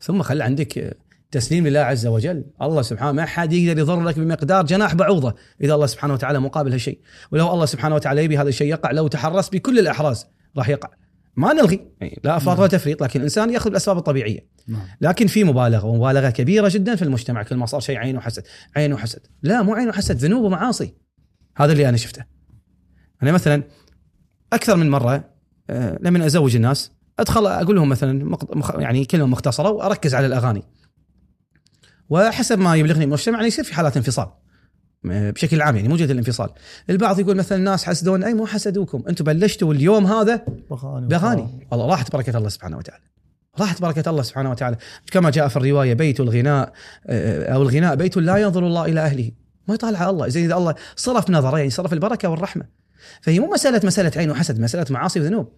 ثم 0.00 0.22
خلي 0.22 0.44
عندك 0.44 0.96
تسليم 1.30 1.66
لله 1.66 1.80
عز 1.80 2.06
وجل، 2.06 2.44
الله 2.62 2.82
سبحانه 2.82 3.12
ما 3.12 3.26
حد 3.26 3.52
يقدر 3.52 3.80
يضر 3.80 4.00
لك 4.00 4.18
بمقدار 4.18 4.66
جناح 4.66 4.94
بعوضة 4.94 5.34
إذا 5.60 5.74
الله 5.74 5.86
سبحانه 5.86 6.14
وتعالى 6.14 6.40
مقابل 6.40 6.72
هالشيء، 6.72 6.98
ولو 7.32 7.54
الله 7.54 7.66
سبحانه 7.66 7.94
وتعالى 7.94 8.24
يبي 8.24 8.38
هذا 8.38 8.48
الشيء 8.48 8.70
يقع 8.70 8.90
لو 8.90 9.08
تحرص 9.08 9.48
بكل 9.48 9.78
الأحراز 9.78 10.26
راح 10.56 10.68
يقع. 10.68 10.88
ما 11.36 11.52
نلغي 11.52 11.90
يعني 12.00 12.20
لا 12.24 12.36
أفراط 12.36 12.58
ولا 12.58 12.68
تفريط 12.68 13.02
لكن 13.02 13.20
الإنسان 13.20 13.50
يأخذ 13.50 13.70
بالاسباب 13.70 13.98
الطبيعية. 13.98 14.46
نعم. 14.68 14.82
لكن 15.00 15.26
في 15.26 15.44
مبالغة 15.44 15.84
ومبالغه 15.86 16.30
كبيرة 16.30 16.68
جدا 16.68 16.96
في 16.96 17.02
المجتمع 17.02 17.42
كل 17.42 17.56
ما 17.56 17.66
صار 17.66 17.80
شيء 17.80 17.96
عين 17.96 18.16
وحسد 18.16 18.42
عين 18.76 18.92
وحسد. 18.92 19.20
لا 19.42 19.62
مو 19.62 19.74
عين 19.74 19.88
وحسد 19.88 20.16
ذنوب 20.16 20.44
ومعاصي. 20.44 20.94
هذا 21.56 21.72
اللي 21.72 21.88
أنا 21.88 21.96
شفته. 21.96 22.24
أنا 23.22 23.32
مثلا 23.32 23.62
أكثر 24.52 24.76
من 24.76 24.90
مرة 24.90 25.30
آه، 25.70 25.98
لما 26.02 26.26
أزوج 26.26 26.56
الناس 26.56 26.92
أدخل 27.18 27.46
أقول 27.46 27.76
لهم 27.76 27.88
مثلا 27.88 28.36
يعني 28.78 29.04
كلمة 29.04 29.26
مختصرة 29.26 29.70
وأركز 29.70 30.14
على 30.14 30.26
الأغاني. 30.26 30.62
وحسب 32.08 32.58
ما 32.58 32.76
يبلغني 32.76 33.04
المجتمع 33.04 33.36
يعني 33.36 33.48
يصير 33.48 33.64
في 33.64 33.74
حالات 33.74 33.96
انفصال. 33.96 34.28
بشكل 35.04 35.62
عام 35.62 35.76
يعني 35.76 35.88
مو 35.88 35.96
جد 35.96 36.10
الانفصال. 36.10 36.48
البعض 36.90 37.20
يقول 37.20 37.36
مثلا 37.36 37.58
الناس 37.58 37.84
حسدون 37.84 38.24
أي 38.24 38.34
مو 38.34 38.46
حسدوكم 38.46 39.02
أنتم 39.08 39.24
بلشتوا 39.24 39.74
اليوم 39.74 40.06
هذا 40.06 40.44
بغاني 40.70 41.06
باغاني 41.06 41.66
والله 41.70 41.86
راحت 41.86 42.12
بركة 42.12 42.38
الله 42.38 42.48
سبحانه 42.48 42.76
وتعالى. 42.76 43.02
راحت 43.60 43.82
بركة 43.82 44.10
الله 44.10 44.22
سبحانه 44.22 44.50
وتعالى. 44.50 44.76
كما 45.12 45.30
جاء 45.30 45.48
في 45.48 45.56
الرواية 45.56 45.94
بيت 45.94 46.20
الغناء 46.20 46.72
آه، 47.06 47.54
أو 47.54 47.62
الغناء 47.62 47.94
بيت 47.94 48.16
لا 48.16 48.36
ينظر 48.36 48.66
الله 48.66 48.84
إلى 48.84 49.00
أهله. 49.00 49.30
ما 49.68 49.74
يطالع 49.74 50.10
الله. 50.10 50.28
زي 50.28 50.44
إذا 50.44 50.54
الله 50.54 50.74
صرف 50.96 51.30
نظره 51.30 51.58
يعني 51.58 51.70
صرف 51.70 51.92
البركة 51.92 52.28
والرحمة. 52.28 52.64
فهي 53.20 53.40
مو 53.40 53.46
مسألة 53.46 53.80
مسألة 53.84 54.12
عين 54.16 54.30
وحسد 54.30 54.60
مسألة 54.60 54.86
معاصي 54.90 55.20
وذنوب. 55.20 55.52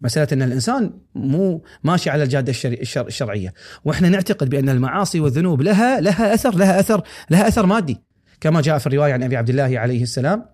مسألة 0.00 0.28
أن 0.32 0.42
الإنسان 0.42 0.90
مو 1.14 1.64
ماشي 1.84 2.10
على 2.10 2.22
الجادة 2.22 2.50
الشري 2.50 2.80
الشر 2.80 3.06
الشرعية. 3.06 3.54
وإحنا 3.84 4.08
نعتقد 4.08 4.48
بأن 4.48 4.68
المعاصي 4.68 5.20
والذنوب 5.20 5.62
لها 5.62 6.00
لها 6.00 6.34
أثر 6.34 6.54
لها 6.56 6.80
أثر 6.80 7.02
لها 7.30 7.48
أثر 7.48 7.66
مادي. 7.66 8.05
كما 8.40 8.60
جاء 8.60 8.78
في 8.78 8.86
الرواية 8.86 9.12
عن 9.12 9.22
أبي 9.22 9.36
عبد 9.36 9.48
الله 9.50 9.78
عليه 9.78 10.02
السلام 10.02 10.44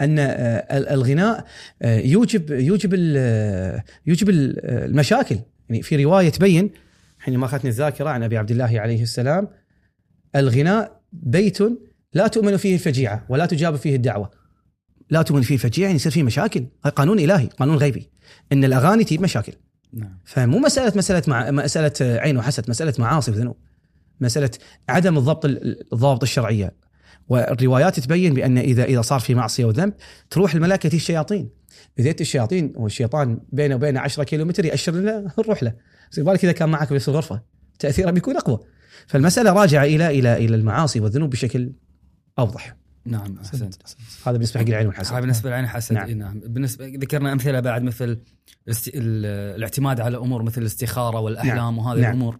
أن 0.00 0.18
آه، 0.18 0.26
ال- 0.78 0.88
الغناء 0.88 1.44
آه، 1.82 1.98
يوجب 2.00 2.50
يوجب 2.50 2.94
ال- 2.94 3.82
يوجب 4.06 4.28
ال- 4.28 4.64
المشاكل. 4.84 5.38
يعني 5.68 5.82
في 5.82 6.04
رواية 6.04 6.28
تبين 6.28 6.70
حينما 7.18 7.46
أخذتني 7.46 7.70
الذاكرة 7.70 8.10
عن 8.10 8.22
أبي 8.22 8.38
عبد 8.38 8.50
الله 8.50 8.80
عليه 8.80 9.02
السلام 9.02 9.48
الغناء 10.36 11.00
بيت 11.12 11.58
لا 12.14 12.26
تؤمن 12.26 12.56
فيه 12.56 12.74
الفجيعة 12.74 13.26
ولا 13.28 13.46
تجاب 13.46 13.76
فيه 13.76 13.96
الدعوة. 13.96 14.30
لا 15.10 15.22
تؤمن 15.22 15.42
فيه 15.42 15.54
الفجيعة 15.54 15.86
يعني 15.86 15.96
يصير 15.96 16.12
فيه 16.12 16.22
مشاكل. 16.22 16.66
هذا 16.84 16.94
قانون 16.94 17.18
إلهي 17.18 17.46
قانون 17.46 17.76
غيبي. 17.76 18.10
إن 18.52 18.64
الأغاني 18.64 19.04
تجيب 19.04 19.22
مشاكل. 19.22 19.52
نعم. 19.92 20.18
فمو 20.24 20.58
مسألة 20.58 20.92
مسألة 20.96 21.22
مع 21.28 21.50
مسألة 21.50 22.20
عين 22.20 22.36
وحسد 22.36 22.70
مسألة 22.70 22.94
معاصي 22.98 23.30
وذنوب. 23.30 23.56
مسألة 24.20 24.50
عدم 24.88 25.18
الضبط 25.18 25.44
الضوابط 25.92 26.22
الشرعية. 26.22 26.74
والروايات 27.28 28.00
تبين 28.00 28.34
بأن 28.34 28.58
إذا 28.58 28.84
إذا 28.84 29.02
صار 29.02 29.20
في 29.20 29.34
معصية 29.34 29.64
وذنب 29.64 29.92
تروح 30.30 30.54
الملائكة 30.54 30.96
الشياطين. 30.96 31.48
إذا 31.98 32.14
الشياطين 32.20 32.72
والشيطان 32.76 33.40
بينه 33.52 33.74
وبينه 33.74 34.00
10 34.00 34.24
كيلو 34.24 34.44
متر 34.44 34.64
يأشر 34.64 34.92
لنا 34.92 35.32
نروح 35.38 35.62
له. 35.62 35.74
زي 36.10 36.22
بالك 36.22 36.44
إذا 36.44 36.52
كان 36.52 36.68
معك 36.68 36.90
بنفس 36.90 37.08
الغرفة 37.08 37.42
تأثيره 37.78 38.10
بيكون 38.10 38.36
أقوى. 38.36 38.58
فالمسألة 39.06 39.52
راجعة 39.52 39.84
إلى 39.84 40.18
إلى 40.18 40.36
إلى 40.36 40.56
المعاصي 40.56 41.00
والذنوب 41.00 41.30
بشكل 41.30 41.72
أوضح. 42.38 42.76
نعم 43.04 43.38
أحسنت. 43.38 43.74
هذا 44.26 44.32
بالنسبة 44.32 44.60
حق 44.60 44.66
العين 44.66 44.86
والحسد 44.86 45.12
هاي 45.12 45.20
بالنسبة 45.20 45.50
لعين 45.50 45.66
حسد 45.66 45.94
نعم. 45.94 46.10
نعم. 46.10 46.40
بالنسبة 46.40 46.86
ذكرنا 46.86 47.32
أمثلة 47.32 47.60
بعد 47.60 47.82
مثل 47.82 48.20
الاعتماد 48.94 50.00
على 50.00 50.16
أمور 50.16 50.42
مثل 50.42 50.60
الاستخارة 50.60 51.20
والأحلام 51.20 51.56
نعم. 51.56 51.78
وهذه 51.78 52.00
نعم. 52.00 52.10
الأمور. 52.10 52.38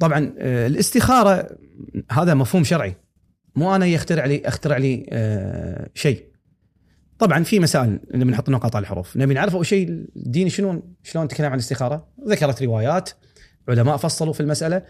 طبعا 0.00 0.34
آه، 0.38 0.66
الاستخارة 0.66 1.48
هذا 2.10 2.34
مفهوم 2.34 2.64
شرعي. 2.64 2.96
مو 3.56 3.74
أنا 3.74 3.86
يخترع 3.86 4.24
لي 4.24 4.42
أخترع 4.44 4.76
لي 4.76 5.06
آه، 5.10 5.88
شيء. 5.94 6.24
طبعا 7.18 7.42
في 7.42 7.60
مسائل 7.60 8.00
نبي 8.14 8.30
نحط 8.30 8.48
نقاط 8.48 8.76
على 8.76 8.82
الحروف. 8.82 9.16
نبي 9.16 9.34
نعرف 9.34 9.54
أول 9.54 9.66
شيء 9.66 9.88
الدين 10.16 10.48
شنو؟ 10.48 10.82
شلون 11.02 11.28
تكلم 11.28 11.46
عن 11.46 11.54
الاستخارة؟ 11.54 12.08
ذكرت 12.28 12.62
روايات 12.62 13.10
علماء 13.68 13.96
فصلوا 13.96 14.32
في 14.32 14.40
المسألة. 14.40 14.82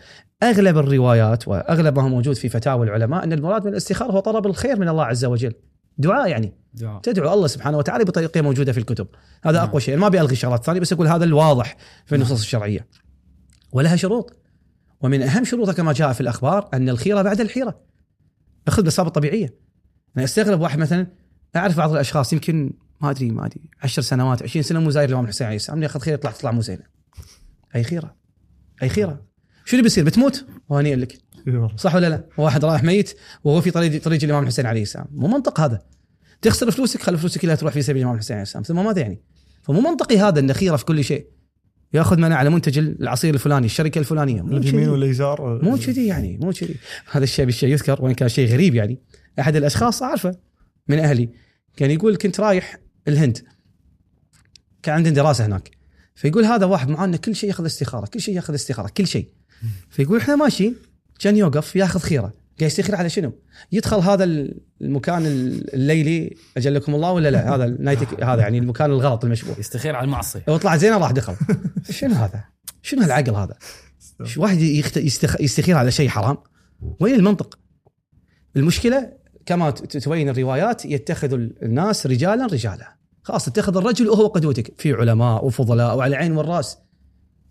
أغلب 0.43 0.79
الروايات 0.79 1.49
واغلب 1.49 1.97
ما 1.97 2.03
هو 2.03 2.09
موجود 2.09 2.37
في 2.37 2.49
فتاوى 2.49 2.87
العلماء 2.87 3.25
أن 3.25 3.33
المراد 3.33 3.65
من 3.65 3.73
الاستخارة 3.73 4.13
هو 4.13 4.21
طلب 4.21 4.47
الخير 4.47 4.79
من 4.79 4.89
الله 4.89 5.05
عز 5.05 5.25
وجل. 5.25 5.53
دعاء 5.99 6.29
يعني. 6.29 6.53
دعاء. 6.75 7.01
تدعو 7.01 7.35
الله 7.35 7.47
سبحانه 7.47 7.79
وتعالى 7.79 8.05
بطريقة 8.05 8.43
موجودة 8.43 8.73
في 8.73 8.79
الكتب. 8.79 9.07
هذا 9.45 9.59
نعم. 9.59 9.69
أقوى 9.69 9.81
شيء. 9.81 9.97
ما 9.97 10.07
ابي 10.07 10.21
الغي 10.21 10.33
الشغلات 10.33 10.61
الثانية 10.61 10.81
بس 10.81 10.93
أقول 10.93 11.07
هذا 11.07 11.25
الواضح 11.25 11.77
في 12.07 12.15
النصوص 12.15 12.41
الشرعية. 12.41 12.87
ولها 13.73 13.97
شروط. 13.97 14.37
ومن 15.01 15.23
أهم 15.23 15.45
شروطها 15.45 15.73
كما 15.73 15.93
جاء 15.93 16.13
في 16.13 16.21
الأخبار 16.21 16.69
أن 16.75 16.89
الخيرة 16.89 17.23
بعد 17.23 17.41
الحيرة. 17.41 17.81
اخذ 18.69 18.83
بالاسباب 18.83 19.07
الطبيعية. 19.07 19.55
أنا 20.17 20.25
أستغرب 20.25 20.61
واحد 20.61 20.79
مثلا 20.79 21.07
أعرف 21.57 21.77
بعض 21.77 21.93
الأشخاص 21.93 22.33
يمكن 22.33 22.73
ما 23.01 23.11
أدري 23.11 23.31
ما 23.31 23.47
أدري 23.47 23.71
10 23.83 24.03
سنوات 24.03 24.43
20 24.43 24.63
سنة 24.63 24.81
مو 24.81 24.91
زاير 24.91 25.09
الامام 25.09 25.25
الحسين 25.25 25.47
عليه 25.47 25.57
السلام 25.57 25.83
ياخذ 25.83 26.01
خيره 26.01 26.15
يطلع 26.15 26.31
تطلع 26.31 26.51
مو 26.51 26.61
زينة. 26.61 26.83
أي 27.77 27.83
خيرة؟ 27.83 28.17
أي 28.83 28.89
خيرة؟ 28.89 29.27
شو 29.65 29.73
اللي 29.73 29.83
بيصير؟ 29.83 30.05
بتموت؟ 30.05 30.47
وهنيئا 30.69 30.97
لك. 30.97 31.19
صح 31.77 31.95
ولا 31.95 32.09
لا؟ 32.09 32.25
واحد 32.39 32.65
رايح 32.65 32.85
ميت 32.85 33.17
وهو 33.45 33.61
في 33.61 33.71
طريق 33.71 34.03
طريق 34.03 34.25
الإمام 34.25 34.43
الحسين 34.43 34.67
عليه 34.67 34.83
السلام، 34.83 35.07
مو 35.13 35.29
منطق 35.29 35.61
هذا. 35.61 35.83
تخسر 36.43 36.71
فلوسك 36.71 37.03
خلي 37.03 37.19
فلوسك 37.19 37.41
كلها 37.41 37.55
تروح 37.55 37.73
في 37.73 37.83
سبيل 37.83 37.97
الإمام 37.97 38.15
الحسين 38.15 38.35
عليه 38.35 38.43
السلام، 38.43 38.65
ثم 38.65 38.85
ماذا 38.85 39.01
يعني؟ 39.01 39.23
فمو 39.63 39.81
منطقي 39.81 40.19
هذا 40.19 40.41
إن 40.41 40.53
خيرة 40.53 40.77
في 40.77 40.85
كل 40.85 41.05
شيء. 41.05 41.27
ياخذ 41.93 42.17
منع 42.17 42.37
على 42.37 42.51
منتج 42.51 42.79
العصير 42.79 43.35
الفلاني، 43.35 43.67
الشركة 43.67 43.99
الفلانية، 43.99 44.43
مو 44.43 44.57
اليمين 44.57 44.73
كذي. 44.73 44.89
واليسار 44.89 45.65
مو 45.65 45.77
كذي 45.77 46.07
يعني 46.07 46.39
مو 46.43 46.53
كذي. 46.53 46.77
هذا 47.11 47.25
الشيء 47.25 47.45
بالشيء 47.45 47.69
يذكر 47.69 48.05
وإن 48.05 48.15
كان 48.15 48.29
شيء 48.29 48.53
غريب 48.53 48.75
يعني. 48.75 48.99
أحد 49.41 49.57
الأشخاص 49.57 50.03
أعرفه 50.03 50.37
من 50.89 50.99
أهلي. 50.99 51.29
كان 51.77 51.91
يقول 51.91 52.17
كنت 52.17 52.41
رايح 52.41 52.79
الهند. 53.09 53.39
كان 54.83 54.95
عندنا 54.95 55.15
دراسة 55.15 55.47
هناك. 55.47 55.71
فيقول 56.15 56.45
هذا 56.45 56.67
واحد 56.67 56.89
معانا 56.89 57.17
كل 57.17 57.35
شيء 57.35 57.49
ياخذ 57.49 57.67
استخارة 57.67 58.07
كل 58.07 58.21
شيء 58.21 58.37
ياخذ 58.37 58.55
استخارة 58.55 58.89
كل 58.97 59.07
شيء. 59.07 59.29
فيقول 59.91 60.19
إحنا 60.19 60.37
ماشيين 60.37 60.77
كان 61.19 61.37
يوقف 61.37 61.77
ياخذ 61.77 62.01
خيرة. 62.01 62.33
قاعد 62.61 62.71
يستخير 62.71 62.97
على 62.97 63.09
شنو؟ 63.09 63.33
يدخل 63.73 63.97
هذا 63.97 64.25
المكان 64.81 65.27
الليلي 65.75 66.37
اجلكم 66.57 66.95
الله 66.95 67.13
ولا 67.13 67.31
لا؟ 67.31 67.55
هذا 67.55 67.65
النايت 67.65 68.23
هذا 68.23 68.41
يعني 68.43 68.59
المكان 68.59 68.91
الغلط 68.91 69.25
المشبوه. 69.25 69.59
يستخير 69.59 69.97
على 69.97 70.05
المعصية. 70.05 70.43
لو 70.49 70.57
طلع 70.57 70.77
زينه 70.77 70.99
راح 70.99 71.11
دخل. 71.11 71.35
شنو 71.91 72.15
هذا؟ 72.15 72.45
شنو 72.83 73.03
هالعقل 73.03 73.35
هذا؟ 73.35 73.55
شو 74.25 74.43
واحد 74.43 74.61
يخت... 74.61 74.97
يستخ... 74.97 75.41
يستخير 75.41 75.77
على 75.77 75.91
شيء 75.91 76.09
حرام؟ 76.09 76.37
وين 77.01 77.15
المنطق؟ 77.15 77.59
المشكلة 78.57 79.13
كما 79.47 79.71
ت- 79.71 79.97
تبين 79.97 80.29
الروايات 80.29 80.85
يتخذ 80.85 81.33
الناس 81.63 82.07
رجالا 82.07 82.47
رجالا. 82.47 82.97
خلاص 83.23 83.49
اتخذ 83.49 83.77
الرجل 83.77 84.09
وهو 84.09 84.27
قدوتك. 84.27 84.81
في 84.81 84.93
علماء 84.93 85.45
وفضلاء 85.45 85.97
وعلى 85.97 86.17
العين 86.17 86.37
والرأس. 86.37 86.79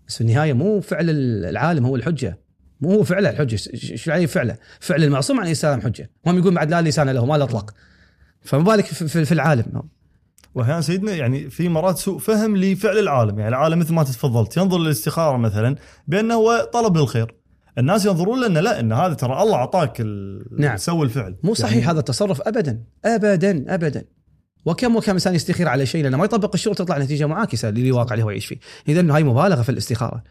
بس 0.08 0.14
في 0.14 0.20
النهاية 0.20 0.52
مو 0.52 0.80
فعل 0.80 1.10
العالم 1.10 1.86
هو 1.86 1.96
الحجة. 1.96 2.38
مو 2.80 2.92
هو 2.92 3.02
فعله 3.02 3.30
الحجة 3.30 3.56
شو 3.96 4.12
عليه 4.12 4.26
فعله؟ 4.26 4.56
فعل 4.80 5.04
المعصوم 5.04 5.40
عليه 5.40 5.50
السلام 5.50 5.80
حجه 5.80 6.10
هم 6.26 6.38
يقول 6.38 6.54
بعد 6.54 6.70
لا 6.70 6.82
لسان 6.82 7.08
له 7.08 7.26
ما 7.26 7.34
له 7.36 7.44
إطلاق. 7.44 7.74
فما 8.42 8.62
بالك 8.62 8.84
في, 8.84 9.24
في, 9.24 9.32
العالم. 9.32 9.82
واحيانا 10.54 10.80
سيدنا 10.80 11.12
يعني 11.12 11.50
في 11.50 11.68
مرات 11.68 11.98
سوء 11.98 12.18
فهم 12.18 12.56
لفعل 12.56 12.98
العالم. 12.98 13.38
يعني 13.38 13.48
العالم 13.48 13.78
مثل 13.78 13.94
ما 13.94 14.02
تفضلت 14.02 14.56
ينظر 14.56 14.78
للاستخارة 14.78 15.36
مثلا 15.36 15.76
بأنه 16.08 16.34
هو 16.34 16.70
طلب 16.72 16.96
للخير. 16.96 17.34
الناس 17.78 18.06
ينظرون 18.06 18.44
لنا 18.44 18.58
لا 18.58 18.80
إن 18.80 18.92
هذا 18.92 19.14
ترى 19.14 19.42
الله 19.42 19.54
أعطاك. 19.54 20.00
نعم. 20.58 20.76
سوي 20.76 21.04
الفعل. 21.04 21.36
مو 21.42 21.54
صحيح 21.54 21.76
يعني 21.76 21.86
هذا 21.86 21.98
التصرف 21.98 22.40
ابدا 22.40 22.82
ابدا 23.04 23.74
ابدا. 23.74 24.04
وكم 24.64 24.96
وكم 24.96 25.12
إنسان 25.12 25.34
يستخير 25.34 25.68
على 25.68 25.86
شيء 25.86 26.02
لأنه 26.02 26.16
ما 26.16 26.24
يطبق 26.24 26.50
الشروط 26.54 26.78
تطلع 26.78 26.98
نتيجة 26.98 27.26
معاكسة 27.26 27.70
للواقع 27.70 28.14
اللي 28.14 28.24
هو 28.24 28.30
يعيش 28.30 28.46
فيه، 28.46 28.58
اذا 28.88 29.14
هاي 29.14 29.24
مبالغة 29.24 29.62
في 29.62 29.68
الاستخارة. 29.68 30.22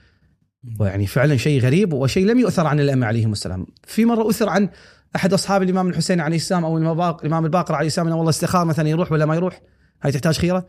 ويعني 0.80 1.08
فعلا 1.08 1.38
شيء 1.38 1.62
غريب 1.62 1.94
وشيء 1.94 2.26
لم 2.26 2.40
يؤثر 2.40 2.68
عن 2.68 2.80
الأئمة 2.80 3.08
عليهم 3.08 3.32
السلام. 3.32 3.66
في 3.84 4.06
مرة 4.06 4.30
أثر 4.30 4.50
عن 4.50 4.70
أحد 5.16 5.34
أصحاب 5.34 5.64
الإمام 5.64 5.88
الحسين 5.90 6.20
عليه 6.20 6.36
السلام 6.36 6.66
أو 6.66 6.78
المباق- 6.78 7.22
الإمام 7.22 7.46
الباقر 7.46 7.76
عليه 7.76 7.88
السلام 7.88 8.08
إنه 8.08 8.16
والله 8.16 8.30
استخار 8.30 8.66
مثلا 8.66 8.90
يروح 8.90 9.12
ولا 9.12 9.26
ما 9.26 9.36
يروح 9.36 9.62
هاي 10.02 10.12
تحتاج 10.12 10.38
خيرة. 10.38 10.68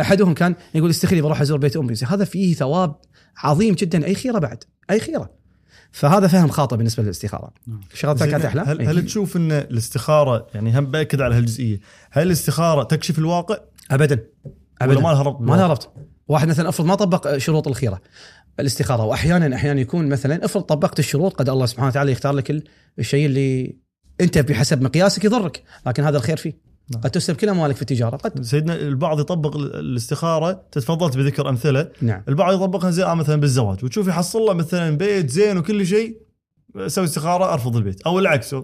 أحدهم 0.00 0.34
كان 0.34 0.54
يقول 0.74 0.90
استخيري 0.90 1.20
بروح 1.20 1.40
أزور 1.40 1.58
بيت 1.58 1.76
أمي، 1.76 1.94
هذا 2.06 2.24
فيه 2.24 2.54
ثواب 2.54 2.94
عظيم 3.38 3.74
جدا 3.74 4.06
أي 4.06 4.14
خيرة 4.14 4.38
بعد، 4.38 4.64
أي 4.90 5.00
خيرة. 5.00 5.30
فهذا 5.92 6.26
فهم 6.26 6.48
خاطئ 6.48 6.76
بالنسبة 6.76 7.02
للاستخارة. 7.02 7.52
نعم. 7.66 7.80
شغلتك 7.94 8.22
زين، 8.22 8.30
كانت 8.30 8.44
احلام؟ 8.44 8.66
هل, 8.66 8.80
إيه. 8.80 8.90
هل 8.90 9.04
تشوف 9.04 9.36
إن 9.36 9.52
الاستخارة 9.52 10.46
يعني 10.54 10.78
هم 10.78 10.86
بأكد 10.86 11.20
على 11.20 11.34
هالجزئية 11.34 11.80
هل 12.10 12.26
الاستخارة 12.26 12.82
تكشف 12.82 13.18
الواقع 13.18 13.58
ابدا 13.90 14.24
ولا 14.82 15.00
ما 15.00 15.08
لها 15.08 15.22
ربط 15.22 15.40
ما 15.40 15.54
لها 15.54 15.66
ربط 15.66 15.92
واحد 16.28 16.48
مثلا 16.48 16.68
أفرض 16.68 16.86
ما 16.86 16.94
طبق 16.94 17.36
شروط 17.36 17.68
الخيرة 17.68 18.00
الاستخارة. 18.60 19.04
واحيانا 19.04 19.56
أحيانا 19.56 19.80
يكون 19.80 20.08
مثلا 20.08 20.44
افرض 20.44 20.62
طبقت 20.62 20.98
الشروط 20.98 21.34
قد 21.34 21.48
الله 21.48 21.66
سبحانه 21.66 21.88
وتعالى 21.88 22.12
يختار 22.12 22.32
لك 22.32 22.50
ال- 22.50 22.64
الشيء 22.98 23.26
اللي 23.26 23.76
أنت 24.20 24.38
بحسب 24.38 24.82
مقياسك 24.82 25.24
يضرك 25.24 25.62
لكن 25.86 26.04
هذا 26.04 26.16
الخير 26.16 26.36
فيه. 26.36 26.66
نعم. 26.92 27.02
قد 27.02 27.10
تسلب 27.10 27.36
كل 27.36 27.48
أموالك 27.48 27.76
في 27.76 27.82
التجارة 27.82 28.16
قد 28.16 28.42
سيدنا 28.42 28.74
البعض 28.74 29.20
يطبق 29.20 29.56
ال- 29.56 29.74
الاستخارة. 29.74 30.66
تفضلت 30.72 31.16
بذكر 31.16 31.48
أمثلة. 31.48 31.88
نعم. 32.02 32.22
البعض 32.28 32.54
يطبقها 32.54 32.90
زي 32.90 33.14
مثلا 33.14 33.40
بالزواج. 33.40 33.84
وتشوف 33.84 34.08
يحصل 34.08 34.38
له 34.38 34.52
مثلا 34.52 34.96
بيت 34.96 35.30
زين 35.30 35.58
وكل 35.58 35.86
شيء 35.86 36.20
أسوي 36.76 37.04
استخارة 37.04 37.52
أرفض 37.52 37.76
البيت. 37.76 38.02
أو 38.02 38.18
العكس. 38.18 38.56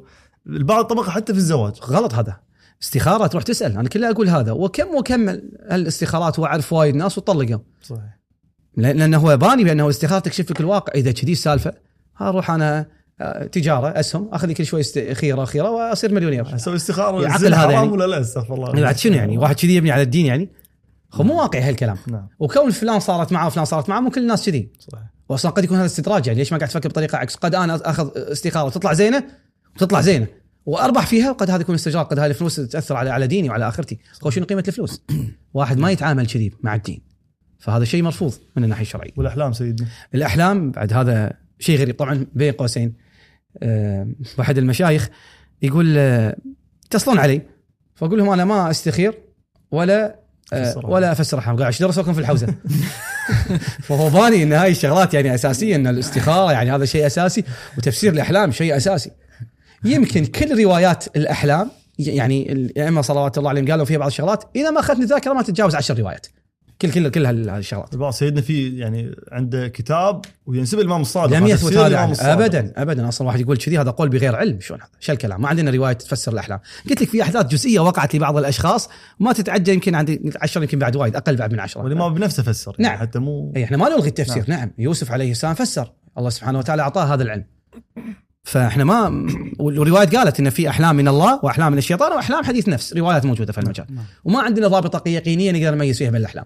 البعض 0.46 0.84
طبقها 0.84 1.10
حتى 1.10 1.32
في 1.32 1.38
الزواج. 1.38 1.72
غلط 1.84 2.14
هذا. 2.14 2.40
استخارة 2.82 3.26
تروح 3.26 3.42
تسأل. 3.42 3.72
أنا 3.72 3.88
كله 3.88 4.10
أقول 4.10 4.28
هذا. 4.28 4.52
وكم 4.52 4.94
وكم 4.94 5.28
الاستخارات؟ 5.72 6.38
وأعرف 6.38 6.72
وايد 6.72 6.96
ناس 6.96 7.18
وطلقوا 7.18 7.58
صحيح. 7.82 8.21
لأنه 8.76 9.18
هو 9.18 9.36
باني 9.36 9.64
بأنه 9.64 9.84
الاستخاره 9.84 10.18
تكشف 10.18 10.50
لك 10.50 10.60
الواقع. 10.60 10.92
إذا 10.94 11.12
كذي 11.12 11.32
السالفة 11.32 11.72
أروح 12.20 12.50
أنا 12.50 12.86
آه، 13.20 13.46
تجارة 13.46 14.00
أسهم 14.00 14.28
أخذ 14.32 14.46
لي 14.46 14.54
كل 14.54 14.66
شوي 14.66 14.82
خيرة 15.14 15.44
خيرة 15.44 15.70
وأصير 15.70 16.12
مليونير. 16.12 16.54
أسوي 16.54 16.76
استخارة 16.76 17.22
يعقل 17.22 17.34
الزنا 17.34 17.64
هذا 17.64 17.72
يعني. 17.72 17.88
ولا 17.88 18.06
لا 18.06 18.20
استغفر 18.20 18.54
الله. 18.54 18.82
بعد 18.82 18.98
شنو 18.98 19.14
يعني؟ 19.14 19.38
واحد 19.38 19.54
كذي 19.54 19.74
يبني 19.74 19.90
على 19.90 20.02
الدين 20.02 20.26
يعني؟ 20.26 20.48
هو 21.14 21.24
مو 21.24 21.38
واقعي 21.38 21.62
هالكلام. 21.62 21.96
نعم. 22.06 22.28
وكون 22.38 22.70
فلان 22.70 23.00
صارت 23.00 23.32
معه 23.32 23.46
وفلان 23.46 23.64
صارت 23.64 23.88
معه 23.88 24.00
مو 24.00 24.10
كل 24.10 24.20
الناس 24.20 24.46
كذي. 24.46 24.72
صحيح. 24.78 25.04
واصلا 25.28 25.50
قد 25.50 25.64
يكون 25.64 25.76
هذا 25.76 25.86
استدراج 25.86 26.26
يعني. 26.26 26.38
ليش 26.38 26.52
ما 26.52 26.58
قاعد 26.58 26.70
تفكر 26.70 26.88
بطريقة 26.88 27.18
عكس؟ 27.18 27.34
قد 27.34 27.54
أنا 27.54 27.80
أخذ 27.90 28.10
استخارة 28.16 28.64
وتطلع 28.64 28.92
زينة 28.92 29.24
وتطلع 29.76 30.00
زينة. 30.00 30.26
واربح 30.66 31.06
فيها 31.06 31.30
وقد 31.30 31.50
هذا 31.50 31.60
يكون 31.60 31.74
استجرار 31.74 32.04
قد 32.04 32.18
هذه 32.18 32.30
الفلوس 32.30 32.56
تأثر 32.56 32.96
على 32.96 33.10
على 33.10 33.26
ديني 33.26 33.48
وعلى 33.48 33.68
آخرتي. 33.68 33.98
هو 34.24 34.30
شنو 34.30 34.44
قيمة 34.44 34.64
الفلوس؟ 34.68 35.02
واحد 35.54 35.78
ما 35.78 35.90
يتعامل 35.90 36.26
كذي 36.26 36.52
مع 36.62 36.74
الدين. 36.74 37.11
فهذا 37.62 37.84
شيء 37.84 38.02
مرفوض 38.02 38.34
من 38.56 38.64
الناحية 38.64 38.82
الشرعية. 38.82 39.10
والأحلام 39.16 39.52
سيدنا. 39.52 39.88
الأحلام 40.14 40.70
بعد 40.70 40.92
هذا 40.92 41.32
شيء 41.58 41.78
غريب. 41.78 41.96
طبعا 41.96 42.26
بين 42.34 42.52
قوسين 42.52 42.94
آه، 43.62 44.08
واحد 44.38 44.58
المشايخ 44.58 45.08
يقول 45.62 45.94
آه، 45.98 46.36
يتصلون 46.86 47.18
علي؟ 47.18 47.42
فأقول 47.94 48.18
لهم 48.18 48.28
أنا 48.28 48.44
ما 48.44 48.70
أستخير 48.70 49.14
ولا 49.70 50.16
آه، 50.52 50.62
أفسر 50.62 50.86
ولا 50.86 51.12
افسر 51.12 51.38
احلام 51.38 51.56
قاعد 51.56 51.66
إيش 51.66 51.82
درسوكم 51.82 52.12
في 52.12 52.20
الحوزة. 52.20 52.54
فهو 53.86 54.10
باني 54.10 54.42
إن 54.42 54.52
هاي 54.52 54.70
الشغلات 54.70 55.14
يعني 55.14 55.34
أساسية 55.34 55.76
إن 55.76 55.86
الاستخارة 55.86 56.52
يعني 56.52 56.72
هذا 56.72 56.84
شيء 56.84 57.06
أساسي 57.06 57.44
وتفسير 57.78 58.12
الأحلام 58.12 58.52
شيء 58.52 58.76
أساسي. 58.76 59.10
يمكن 59.84 60.26
كل 60.26 60.64
روايات 60.64 61.04
الأحلام 61.16 61.70
يعني 61.98 62.52
الأئمة 62.52 63.02
صلوات 63.02 63.38
الله 63.38 63.50
عليهم 63.50 63.70
قالوا 63.70 63.84
فيها 63.84 63.98
بعض 63.98 64.08
الشغلات 64.08 64.44
إذا 64.56 64.70
ما 64.70 64.80
اخذت 64.80 65.00
الذاكره 65.00 65.32
ما 65.32 65.42
تتجاوز 65.42 65.74
عشر 65.74 65.98
روايات. 65.98 66.26
كل 66.82 66.90
كل 66.90 67.08
كل 67.08 67.48
هالشغلات 67.48 67.92
البعض 67.92 68.12
سيدنا 68.12 68.40
في 68.40 68.76
يعني 68.76 69.14
عنده 69.32 69.68
كتاب 69.68 70.24
وينسب 70.46 70.80
الإمام 70.80 71.00
الصادق. 71.00 71.36
لم 71.36 71.46
يثبت 71.46 71.76
هذا. 71.76 72.32
ابدا 72.32 72.72
ابدا. 72.76 73.08
أصلا 73.08 73.26
واحد 73.26 73.40
يقول 73.40 73.56
كذي 73.56 73.78
هذا 73.78 73.90
قول 73.90 74.08
بغير 74.08 74.36
علم. 74.36 74.60
شلون 74.60 74.80
هذا؟ 74.80 74.90
شو 75.00 75.12
الكلام؟ 75.12 75.42
ما 75.42 75.48
عندنا 75.48 75.70
رواية 75.70 75.92
تفسر 75.92 76.32
الأحلام، 76.32 76.60
قلت 76.90 77.02
لك 77.02 77.08
في 77.08 77.22
أحداث 77.22 77.46
جزئية 77.46 77.80
وقعت 77.80 78.14
لبعض 78.14 78.36
الأشخاص 78.36 78.88
ما 79.20 79.32
تتعدى 79.32 79.72
يمكن 79.72 79.94
عندي 79.94 80.32
10 80.40 80.62
يمكن 80.62 80.78
بعد 80.78 80.96
وايد 80.96 81.16
أقل 81.16 81.36
بعد 81.36 81.52
من 81.52 81.60
10 81.60 81.82
والإمام 81.82 82.14
بنفسه 82.14 82.42
فسر. 82.42 82.76
يعني 82.78 82.94
نعم. 82.94 83.06
حتى 83.06 83.18
مو 83.18 83.52
اي 83.56 83.64
إحنا 83.64 83.76
ما 83.76 83.88
نلغي 83.88 84.08
التفسير. 84.08 84.44
نعم. 84.48 84.58
نعم. 84.58 84.70
يوسف 84.78 85.12
عليه 85.12 85.30
السلام 85.30 85.54
فسر. 85.54 85.92
الله 86.18 86.30
سبحانه 86.30 86.58
وتعالى 86.58 86.82
أعطاه 86.82 87.14
هذا 87.14 87.22
العلم. 87.22 87.44
فإحنا 88.44 88.84
ما 88.84 89.26
والروايات 89.58 90.16
قالت 90.16 90.40
إن 90.40 90.50
في 90.50 90.68
أحلام 90.68 90.96
من 90.96 91.08
الله 91.08 91.40
وأحلام 91.42 91.72
من 91.72 91.78
الشيطان 91.78 92.12
وأحلام 92.12 92.44
حديث 92.44 92.68
نفس. 92.68 92.96
روايات 92.96 93.26
موجودة 93.26 93.52
في 93.52 93.58
المجال. 93.58 93.86
نعم. 93.90 94.04
وما 94.24 94.40
عندنا 94.40 94.68
ضابطه 94.68 95.08
يقينية 95.08 95.52
نقدر 95.52 95.74
نميز 95.74 95.98
فيها 95.98 96.10
بين 96.10 96.20
الأحلام. 96.20 96.44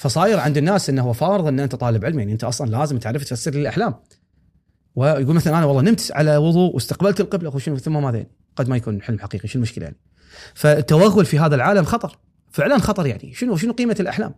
فصاير 0.00 0.38
عند 0.38 0.56
الناس 0.56 0.90
إنه 0.90 1.02
هو 1.02 1.12
فارض 1.12 1.46
إن 1.46 1.60
أنت 1.60 1.74
طالب 1.74 2.04
علم 2.04 2.18
يعني 2.18 2.32
أنت 2.32 2.44
أصلا 2.44 2.70
لازم 2.70 2.98
تعرف 2.98 3.24
تفسر 3.24 3.50
لي 3.50 3.60
الأحلام. 3.60 3.94
ويقول 4.94 5.34
مثلا 5.34 5.58
أنا 5.58 5.66
والله 5.66 5.82
نمت 5.82 6.12
على 6.14 6.36
وضوء 6.36 6.74
واستقبلت 6.74 7.20
القبلة 7.20 7.48
أخو 7.48 7.58
شنو؟ 7.58 7.76
ثم 7.76 8.02
ماذا؟ 8.02 8.26
قد 8.56 8.68
ما 8.68 8.76
يكون 8.76 9.02
حلم 9.02 9.18
حقيقي 9.18 9.48
شو 9.48 9.58
المشكلة 9.58 9.84
يعني؟ 9.84 9.96
فالتوغل 10.54 11.24
في 11.24 11.38
هذا 11.38 11.54
العالم 11.54 11.84
خطر 11.84 12.18
فعلا 12.50 12.78
خطر 12.78 13.06
يعني. 13.06 13.34
شنو 13.34 13.56
شنو 13.56 13.72
قيمة 13.72 13.96
الأحلام؟ 14.00 14.34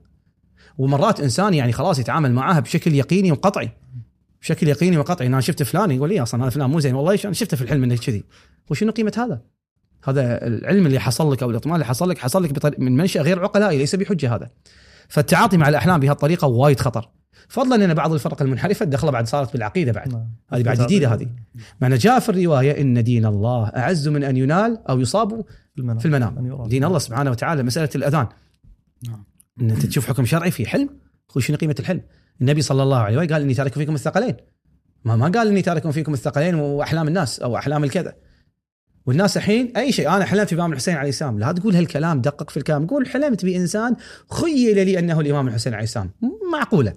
ومرات 0.78 1.20
إنسان 1.20 1.54
يعني 1.54 1.72
خلاص 1.72 1.98
يتعامل 1.98 2.32
معاها 2.32 2.60
بشكل 2.60 2.94
يقيني 2.94 3.32
وقطعي 3.32 3.70
بشكل 4.40 4.68
يقيني 4.68 4.98
وقطعي. 4.98 5.26
أنا 5.26 5.40
شفت 5.40 5.62
فلان 5.62 5.90
يقول 5.90 6.08
لي 6.08 6.22
أصلا 6.22 6.42
هذا 6.42 6.50
فلان 6.50 6.70
مو 6.70 6.80
زين 6.80 6.94
والله 6.94 7.18
أنا 7.24 7.32
شفته 7.32 7.56
في 7.56 7.62
الحلم 7.62 7.84
إنه 7.84 7.96
كذي. 7.96 8.24
وشنو 8.70 8.92
قيمة 8.92 9.12
هذا؟ 9.16 9.40
هذا 10.04 10.46
العلم 10.46 10.86
اللي 10.86 11.00
حصل 11.00 11.32
لك 11.32 11.42
أو 11.42 11.50
الإطمئنان 11.50 11.74
اللي 11.80 11.86
حصل 11.86 12.10
لك 12.10 12.18
حصل 12.18 12.42
لك 12.42 12.80
من 12.80 12.96
منشأ 12.96 13.20
غير 13.20 13.42
عقلائي 13.42 13.78
ليس 13.78 13.94
بحجة 13.94 14.34
هذا. 14.34 14.50
فالتعاطي 15.12 15.56
مع 15.56 15.68
الأحلام 15.68 16.00
بهالطريقة 16.00 16.48
وايد 16.48 16.80
خطر. 16.80 17.10
فضلا 17.48 17.84
أن 17.84 17.94
بعض 17.94 18.12
الفرق 18.12 18.42
المنحرفة 18.42 18.84
دخل 18.84 19.12
بعد 19.12 19.26
صارت 19.26 19.52
بالعقيدة 19.52 19.92
بعد. 19.92 20.12
نعم. 20.12 20.28
هذه 20.52 20.62
بعد 20.62 20.82
جديدة 20.82 21.14
هذه. 21.14 21.28
معنى 21.80 21.96
جاء 21.96 22.20
في 22.20 22.28
الرواية 22.28 22.80
إن 22.80 23.04
دين 23.04 23.26
الله 23.26 23.66
أعز 23.68 24.08
من 24.08 24.24
أن 24.24 24.36
ينال 24.36 24.78
أو 24.88 25.00
يصاب 25.00 25.44
في 25.74 26.06
المنام 26.06 26.62
في. 26.62 26.68
دين 26.68 26.84
الله 26.84 26.98
سبحانه 26.98 27.30
وتعالى 27.30 27.62
مسألة 27.62 27.88
الأذان. 27.94 28.26
نعم. 29.08 29.24
إن 29.60 29.70
أنت 29.70 29.86
تشوف 29.86 30.08
حكم 30.08 30.24
شرعي 30.24 30.50
في 30.50 30.66
حلم 30.66 30.90
أخوي 31.30 31.42
شنو 31.42 31.56
قيمة 31.56 31.76
الحلم؟ 31.80 32.00
النبي 32.40 32.62
صلى 32.62 32.82
الله 32.82 32.96
عليه 32.96 33.16
وسلم 33.16 33.32
قال 33.32 33.42
إني 33.42 33.54
تارك 33.54 33.72
فيكم 33.72 33.94
الثقلين. 33.94 34.36
ما 35.04 35.16
ما 35.16 35.28
قال 35.28 35.48
إني 35.48 35.62
تارك 35.62 35.90
فيكم 35.90 36.12
الثقلين 36.12 36.54
وأحلام 36.54 37.08
الناس 37.08 37.40
أو 37.40 37.56
أحلام 37.56 37.84
الكذا. 37.84 38.14
والناس 39.06 39.36
الحين 39.36 39.72
أي 39.76 39.92
شيء 39.92 40.08
أنا 40.08 40.24
حلمت 40.24 40.54
بامام 40.54 40.72
الحسين 40.72 40.96
عليه 40.96 41.08
السلام. 41.08 41.38
لا 41.38 41.52
تقول 41.52 41.76
هالكلام 41.76 42.20
دقق 42.20 42.50
في 42.50 42.56
الكلام. 42.56 42.86
قول 42.86 43.08
حلمت 43.08 43.44
بإنسان 43.44 43.96
خيل 44.30 44.86
لي 44.86 44.98
أنه 44.98 45.20
الإمام 45.20 45.48
الحسين 45.48 45.74
عليه 45.74 45.84
السلام. 45.84 46.10
معقولة. 46.52 46.92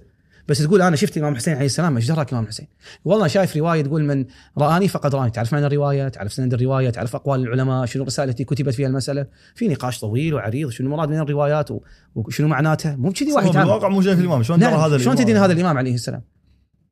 بس 0.47 0.58
تقول 0.58 0.82
أنا 0.82 0.95
شفت 0.95 1.18
الامام 1.18 1.34
الحسين 1.34 1.56
عليه 1.56 1.66
السلام 1.66 1.95
إيش 1.95 2.08
دراك 2.08 2.28
الامام 2.28 2.43
الحسين؟ 2.43 2.68
والله 3.06 3.28
شايف 3.28 3.58
رواية 3.58 3.82
تقول 3.82 4.03
من 4.03 4.26
رآني 4.58 4.88
فقد 4.88 5.16
رآني. 5.16 5.32
تعرف 5.32 5.53
معنى 5.53 5.66
الرواية؟ 5.66 6.08
تعرف 6.08 6.34
سند 6.34 6.53
الرواية؟ 6.53 6.89
تعرف 6.89 7.16
أقوال 7.16 7.39
العلماء؟ 7.39 7.86
شنو 7.86 8.03
الرسائل 8.03 8.30
التي 8.30 8.43
كتبت 8.43 8.74
فيها 8.74 8.88
المسألة؟ 8.88 9.26
في 9.56 9.68
نقاش 9.68 9.99
طويل 9.99 10.34
وعريض. 10.34 10.70
شنو 10.70 10.88
المراد 10.88 11.10
من 11.10 11.20
الروايات 11.20 11.70
وشنو 12.16 12.47
معناتها 12.47 12.95
مو 12.95 13.12
كذي 13.12 13.34
واحد 13.34 13.47
يتعامل. 13.47 13.68
بالواقع 13.68 13.89
مو 13.89 14.01
شايف 14.01 14.20
الإمام. 14.20 14.43
شلون 14.43 14.60
ترى 14.60 14.72
نعم. 14.72 14.80
هذا 14.80 14.97
شلون 14.97 15.16
تدين 15.16 15.38
هذا 15.38 15.53
الإمام 15.53 15.78
عليه 15.78 15.93
السلام؟ 15.93 16.22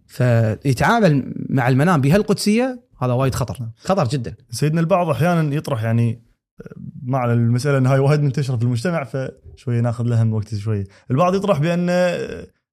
فيتعامل 0.07 1.34
مع 1.49 1.68
المنام 1.68 2.01
بهالقدسية 2.01 2.84
هذا 3.06 3.14
وايد 3.14 3.36
خطر 3.36 3.70
خطر 3.78 4.08
جدا 4.08 4.36
سيدنا 4.51 4.82
البعض 4.82 5.10
أحيانا 5.10 5.56
يطرح 5.56 5.84
يعني 5.84 6.24
مع 7.04 7.34
المسألة 7.34 7.78
ان 7.78 7.88
هاي 7.88 7.99
وايد 7.99 8.22
منتشرة 8.22 8.58
في 8.58 8.64
المجتمع 8.64 9.04
فشوية 9.04 9.82
ناخذ 9.82 10.04
لها 10.04 10.24
من 10.24 10.34
وقت 10.34 10.56
شوية 10.56 10.84
البعض 11.12 11.36
يطرح 11.36 11.60
بأن 11.60 11.89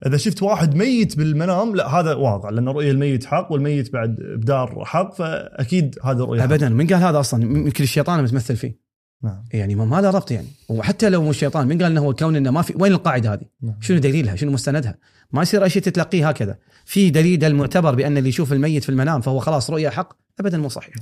إذا 0.07 0.17
شفت 0.17 0.43
واحد 0.43 0.75
ميت 0.75 1.19
بالمنام 1.19 1.77
لا 1.77 1.89
هذا 1.89 2.15
واقع 2.15 2.51
لأن 2.51 2.69
رؤية 2.69 2.91
الميت 2.91 3.25
حق 3.25 3.53
والميت 3.53 3.93
بعد 3.93 4.17
بدار 4.37 4.85
حق 4.85 5.15
فأكيد 5.15 5.99
هذا 6.05 6.25
رؤيه 6.25 6.41
حق. 6.41 6.47
ابدا 6.47 6.69
من 6.69 6.87
قال 6.87 7.03
هذا 7.03 7.21
أصلا 7.21 7.43
يمكن 7.43 7.85
الشيطان 7.85 8.23
متمثل 8.23 8.57
فيه 8.57 8.81
نعم 9.23 9.45
يعني 9.53 9.75
ما 9.75 9.85
ما 9.85 10.01
له 10.01 10.11
ربط 10.11 10.31
يعني 10.31 10.47
وحتى 10.69 11.09
لو 11.09 11.23
مو 11.23 11.31
الشيطان 11.31 11.69
من 11.69 11.83
قال 11.83 11.91
إنه 11.91 12.01
هو 12.01 12.15
كون 12.15 12.37
إنه 12.37 12.51
ما 12.51 12.63
في 12.63 12.75
وين 12.77 12.93
القاعدة 12.93 13.33
هذه؟ 13.33 13.45
نعم. 13.63 13.77
شنو 13.81 13.99
دليلها؟ 13.99 14.37
شنو 14.37 14.51
مستندها؟ 14.51 14.99
ما 15.33 15.43
يصير 15.43 15.67
اشياء 15.67 15.85
تتلقيه 15.85 16.29
هكذا. 16.29 16.57
في 16.85 17.11
دليل 17.11 17.45
المعتبر 17.45 17.95
بأن 17.95 18.19
اللي 18.19 18.29
يشوف 18.29 18.53
الميت 18.53 18.83
في 18.83 18.89
المنام 18.89 19.21
فهو 19.21 19.39
خلاص 19.39 19.71
رؤيا 19.71 19.91
حق 19.91 20.13
ابدا 20.41 20.59
مو 20.59 20.69
صحيح. 20.69 20.95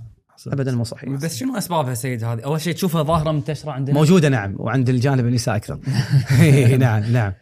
ابدا 0.47 0.72
مو 0.72 0.85
صحيح. 0.85 1.11
بس 1.11 1.37
شنو 1.37 1.59
أسبابها 1.59 1.95
سيد 1.95 2.24
هذه؟ 2.24 2.41
أول 2.41 2.61
شيء 2.61 2.74
تشوفها 2.74 3.03
ظاهرة 3.03 3.33
منتشرة 3.33 3.70
عندنا؟ 3.70 3.95
موجودة 3.95 4.29
نعم 4.29 4.55
وعند 4.59 4.89
الجانب 4.89 5.26
النساء 5.26 5.57
أكثر. 5.57 5.79
نعم 6.79 7.12
نعم. 7.12 7.33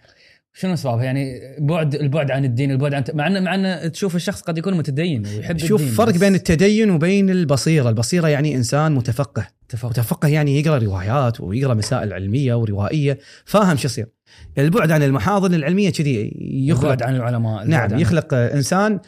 شنو 0.55 0.73
أسبابها؟ 0.75 1.05
يعني 1.05 1.41
بعد 1.59 1.95
البعد 1.95 2.31
عن 2.31 2.45
الدين، 2.45 2.71
البعد 2.71 2.95
عن 2.95 3.05
مع 3.15 3.27
إن 3.27 3.45
مع 3.45 3.55
إن 3.55 3.93
تشوف 3.93 4.17
الشخص 4.17 4.41
قد 4.41 4.59
يكون 4.59 4.75
متدين 4.75 5.27
ويحب 5.27 5.59
شوف 5.59 5.81
الدين 5.81 5.95
فرق 5.95 6.15
بس 6.15 6.21
بين 6.21 6.35
التدين 6.35 6.91
وبين 6.91 7.31
البصيرة، 7.31 7.89
البصيرة 7.89 8.29
يعني 8.29 8.57
إنسان 8.57 8.95
متفقه، 8.95 9.47
تفرق 9.69 9.91
متفقه 9.91 10.29
يعني 10.29 10.61
يقرأ 10.61 10.79
روايات 10.79 11.41
ويقرأ 11.41 11.75
مسائل 11.75 12.13
علمية 12.13 12.55
وروائية، 12.55 13.19
فاهم 13.45 13.77
شو 13.77 13.87
يصير. 13.87 14.07
البعد 14.59 14.91
عن 14.91 15.03
المحاضن 15.03 15.55
العلمية 15.55 15.91
كذي 15.91 16.33
يخلق 16.41 16.83
البعد 16.83 17.03
عن 17.03 17.17
العلماء 17.17 17.65
نعم 17.65 17.93
عن- 17.93 18.01
يخلق 18.01 18.35
إنسان 18.35 19.01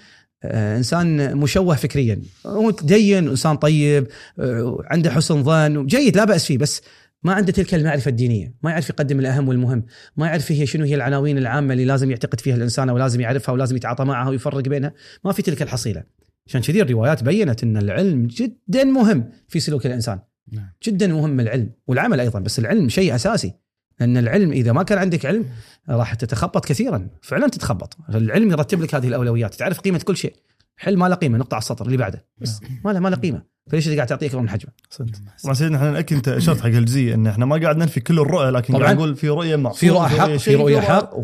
آه، 0.42 0.76
إنسان 0.76 1.36
مشوه 1.36 1.74
فكريا 1.74 2.22
هو 2.46 2.70
دين 2.70 3.28
إنسان 3.28 3.56
طيب 3.56 4.06
آه، 4.38 4.78
عنده 4.84 5.10
حسن 5.10 5.42
ظن 5.44 5.86
جيد 5.86 6.16
لا 6.16 6.24
بأس 6.24 6.44
فيه 6.44 6.58
بس 6.58 6.82
ما 7.22 7.32
عنده 7.32 7.52
تلك 7.52 7.74
المعرفة 7.74 8.08
الدينية، 8.08 8.54
ما 8.62 8.70
يعرف 8.70 8.90
يقدم 8.90 9.20
الأهم 9.20 9.48
والمهم، 9.48 9.84
ما 10.16 10.26
يعرف 10.26 10.52
هي 10.52 10.66
شنو 10.66 10.84
هي 10.84 10.94
العناوين 10.94 11.38
العامة 11.38 11.72
اللي 11.72 11.84
لازم 11.84 12.10
يعتقد 12.10 12.40
فيها 12.40 12.54
الإنسان 12.56 12.90
ولازم 12.90 13.20
يعرفها 13.20 13.52
ولازم 13.52 13.76
يتعاطى 13.76 14.04
معها 14.04 14.28
ويفرق 14.30 14.58
بينها، 14.68 14.92
ما 15.24 15.32
في 15.32 15.42
تلك 15.42 15.62
الحصيلة. 15.62 16.02
عشان 16.46 16.60
كذي 16.60 16.82
الروايات 16.82 17.24
بينت 17.24 17.62
إن 17.62 17.76
العلم 17.76 18.26
جدا 18.26 18.84
مهم 18.84 19.30
في 19.48 19.60
سلوك 19.60 19.86
الإنسان. 19.86 20.18
نعم. 20.52 20.70
جدا 20.82 21.06
مهم 21.06 21.40
العلم 21.40 21.70
والعمل 21.86 22.20
أيضا 22.20 22.40
بس 22.40 22.58
العلم 22.58 22.88
شيء 22.88 23.14
أساسي. 23.14 23.54
لأن 24.00 24.16
العلم 24.16 24.52
إذا 24.52 24.72
ما 24.72 24.82
كان 24.82 24.98
عندك 24.98 25.26
علم 25.26 25.44
راح 25.88 26.14
تتخبط 26.14 26.64
كثيرا، 26.64 27.08
فعلا 27.22 27.48
تتخبط، 27.48 27.96
العلم 28.14 28.50
يرتب 28.50 28.82
لك 28.82 28.94
هذه 28.94 29.08
الأولويات، 29.08 29.54
تعرف 29.54 29.80
قيمة 29.80 29.98
كل 29.98 30.16
شيء. 30.16 30.34
حل 30.78 30.96
ما 30.96 31.08
له 31.08 31.14
قيمة 31.14 31.38
نقطع 31.38 31.58
السطر 31.58 31.86
اللي 31.86 31.96
بعده 31.96 32.24
بس 32.38 32.60
ما 32.84 32.90
له 32.90 33.00
ما 33.00 33.08
له 33.08 33.16
قيمة 33.16 33.42
فليش 33.70 33.86
اللي 33.86 33.96
قاعد 33.96 34.08
تعطيه 34.08 34.26
اكبر 34.26 34.40
من 34.40 34.48
حجمه 34.48 34.72
احسنت 34.90 35.16
طبعا 35.42 35.54
سيدنا 35.54 35.76
إحنا 35.76 35.90
ناكد 35.90 36.16
أنت 36.16 36.28
اشرت 36.28 36.60
حق 36.60 36.66
الجزئيه 36.66 37.14
إن 37.14 37.26
إحنا 37.26 37.46
ما 37.46 37.56
قاعد 37.56 37.76
ننفي 37.76 38.00
كل 38.00 38.18
الرؤى 38.18 38.50
لكن 38.50 38.74
طبعاً. 38.74 38.84
قاعد 38.84 38.96
نقول 38.96 39.16
في 39.16 39.28
رؤية 39.28 39.56
معصومه 39.56 39.80
في 39.80 39.90
رؤى 39.90 40.08
حق 40.08 40.26
في 40.26 40.38
شيء، 40.38 40.58
رؤية 40.58 40.80
حق 40.80 41.14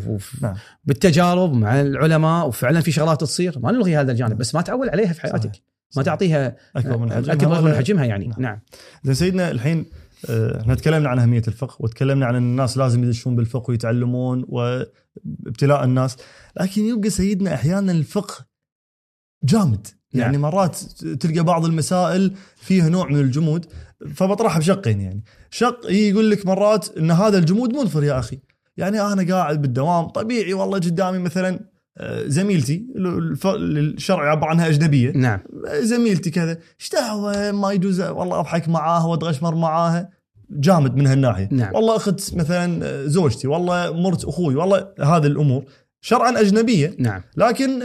نعم. 0.40 0.54
بالتجارب 0.84 1.52
مع 1.52 1.80
العلماء 1.80 2.48
وفعلا 2.48 2.80
في 2.80 2.92
شغلات 2.92 3.20
تصير 3.20 3.58
ما 3.58 3.72
نلغي 3.72 3.96
هذا 3.96 4.12
الجانب 4.12 4.38
بس 4.38 4.54
ما 4.54 4.62
تعول 4.62 4.88
عليها 4.88 5.12
في 5.12 5.20
حياتك 5.20 5.50
صحيح. 5.50 5.62
ما 5.96 6.02
تعطيها 6.02 6.56
أكبر 6.76 6.96
من 6.96 7.12
حجمها 7.12 7.34
أكبر 7.34 7.60
من 7.60 7.74
حجمها 7.74 8.04
يعني. 8.04 8.26
نعم. 8.26 8.40
نعم. 8.42 8.60
زين 9.04 9.14
سيدنا 9.14 9.50
الحين 9.50 9.86
آه، 10.30 10.60
إحنا 10.60 10.74
تكلمنا 10.74 11.08
عن 11.08 11.18
أهمية 11.18 11.42
الفقه 11.48 11.76
وتكلمنا 11.80 12.26
عن 12.26 12.34
ان 12.34 12.42
الناس 12.42 12.76
لازم 12.78 13.04
يدشون 13.04 13.36
بالفقه 13.36 13.70
ويتعلمون 13.70 14.44
وابتلاء 14.48 15.84
الناس 15.84 16.16
لكن 16.60 16.82
يبقى 16.82 17.10
سيدنا 17.10 17.54
أحيانا 17.54 17.92
الفقه 17.92 18.46
جامد. 19.44 19.86
يعني 20.14 20.32
نعم. 20.32 20.40
مرات 20.40 20.76
تلقى 21.20 21.40
بعض 21.40 21.64
المسائل 21.64 22.34
فيها 22.56 22.88
نوع 22.88 23.08
من 23.08 23.20
الجمود 23.20 23.66
فبطرحها 24.14 24.58
بشقين 24.58 25.00
يعني. 25.00 25.24
شق 25.50 25.80
يقول 25.90 26.30
لك 26.30 26.46
مرات 26.46 26.96
إن 26.98 27.10
هذا 27.10 27.38
الجمود 27.38 27.74
منفر 27.74 28.04
يا 28.04 28.18
أخي. 28.18 28.40
يعني 28.76 29.00
أنا 29.00 29.34
قاعد 29.34 29.62
بالدوام 29.62 30.04
طبيعي 30.08 30.54
والله 30.54 30.78
قدامي 30.78 31.18
مثلا 31.18 31.48
آه، 31.48 31.60
زميلتي 32.26 32.86
الف- 32.96 33.46
الشرع 33.46 34.30
عبر 34.30 34.46
عنها 34.46 34.68
أجنبية. 34.68 35.12
نعم. 35.12 35.40
زميلتي 35.80 36.30
كذا 36.30 36.58
إيش 36.80 36.90
دعوه 36.90 37.52
ما 37.52 37.72
يجوز 37.72 38.00
والله 38.00 38.40
أضحك 38.40 38.68
معاها 38.68 39.04
واتغشمر 39.06 39.54
معاها. 39.54 40.10
جامد 40.50 40.96
من 40.96 41.06
هالناحية. 41.06 41.48
نعم. 41.52 41.74
والله 41.74 41.96
أخت 41.96 42.34
مثلا 42.34 43.06
زوجتي 43.06 43.48
والله 43.48 43.92
مرت 43.92 44.24
أخوي 44.24 44.54
والله 44.54 44.88
هذه 45.00 45.26
الأمور. 45.26 45.64
شرعا 46.00 46.40
أجنبية. 46.40 46.96
نعم. 46.98 47.22
لكن 47.36 47.82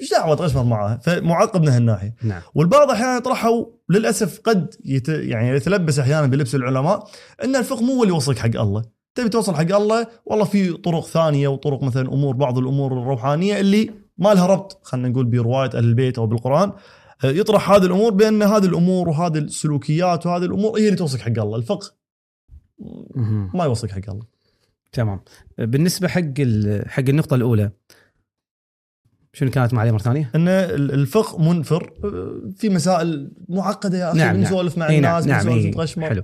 إيش 0.00 0.10
دعوه 0.10 0.32
اتغشمر 0.32 0.62
معاها. 0.64 1.00
فمعقب 1.02 1.62
من 1.62 1.68
هالناحية. 1.68 2.14
نعم. 2.22 2.42
والبعض 2.54 2.90
أحيانا 2.90 3.16
يطرحوا 3.16 3.64
للأسف 3.88 4.40
قد 4.40 4.74
يت 4.84 5.08
يعني 5.08 5.48
يتلبس 5.48 5.98
أحيانا 5.98 6.26
بلبس 6.26 6.54
العلماء 6.54 7.08
إن 7.44 7.56
الفقه 7.56 7.82
مو 7.82 7.92
هو 7.92 8.02
اللي 8.02 8.14
يوصلك 8.14 8.38
حق 8.38 8.60
الله. 8.60 8.97
تبي 9.18 9.28
توصل 9.28 9.54
حق 9.54 9.74
الله 9.76 10.06
والله 10.26 10.44
في 10.44 10.72
طرق 10.72 11.04
ثانية 11.06 11.48
وطرق 11.48 11.82
مثلا 11.82 12.08
أمور 12.12 12.36
بعض 12.36 12.58
الأمور 12.58 12.92
الروحانية 12.92 13.60
اللي 13.60 13.90
ما 14.18 14.34
لها 14.34 14.46
ربط 14.46 14.80
خلينا 14.82 15.08
نقول 15.08 15.24
برواية 15.24 15.70
أهل 15.74 15.84
البيت 15.84 16.18
أو 16.18 16.26
بالقرآن 16.26 16.72
آه، 17.24 17.26
يطرح 17.30 17.70
هذه 17.70 17.84
الأمور 17.86 18.12
بأن 18.14 18.42
هذه 18.42 18.64
الأمور 18.64 19.08
وهذه 19.08 19.38
السلوكيات 19.38 20.26
وهذه 20.26 20.44
الأمور 20.44 20.78
هي 20.78 20.84
اللي 20.84 20.96
توصلك 20.96 21.20
حق 21.20 21.38
الله 21.38 21.56
الفقه. 21.56 21.94
ما 23.54 23.64
يوصلك 23.64 23.90
حق 23.90 24.10
الله 24.10 24.24
تمام 24.92 25.20
بالنسبة 25.58 26.08
حق 26.08 26.20
حق 26.86 27.04
النقطة 27.08 27.34
الأولى 27.34 27.70
شنو 29.32 29.50
كانت 29.50 29.74
معي 29.74 29.92
مرة 29.92 29.98
ثانية؟ 29.98 30.30
أن 30.34 30.48
ال- 30.48 30.92
الفقه 30.94 31.38
منفر 31.38 31.92
آه، 32.04 32.50
في 32.56 32.68
مسائل 32.68 33.30
معقدة 33.48 33.98
يا 33.98 34.10
أخي 34.10 34.18
نعم، 34.18 34.26
نعم. 34.26 34.36
بنسولف 34.36 34.78
مع 34.78 34.88
إي 34.88 34.96
الناس 34.96 35.26
نعم 35.26 35.46
نعم. 35.96 36.08
حلو 36.10 36.22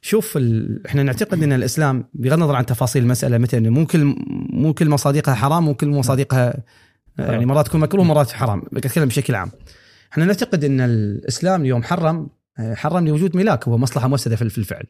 شوف 0.00 0.36
ال... 0.36 0.86
إحنا 0.86 1.02
نعتقد 1.02 1.42
إن 1.42 1.52
الإسلام 1.52 2.04
بغض 2.14 2.32
النظر 2.32 2.56
عن 2.56 2.66
تفاصيل 2.66 3.02
المسألة 3.02 3.38
مثل 3.38 3.56
إنه 3.56 3.70
مو 3.70 3.86
كل 3.86 4.16
مو 4.50 4.74
كل 4.74 4.88
مصادقها 4.88 5.34
حرام 5.34 5.64
مو 5.64 5.74
كل 5.74 5.88
مصادقها 5.88 6.64
يعني 7.18 7.46
مرات 7.46 7.66
تكون 7.66 7.80
مكروه 7.80 8.04
مرات 8.04 8.30
حرام. 8.30 8.62
بتكلم 8.72 9.08
بشكل 9.08 9.34
عام. 9.34 9.50
إحنا 10.12 10.24
نعتقد 10.24 10.64
إن 10.64 10.80
الإسلام 10.80 11.60
اليوم 11.60 11.82
حرم 11.82 12.28
حرم 12.58 13.08
لوجود 13.08 13.36
ملاك 13.36 13.68
هو 13.68 13.78
مصلحة 13.78 14.08
مفسدة 14.08 14.36
في 14.36 14.58
الفعل. 14.58 14.84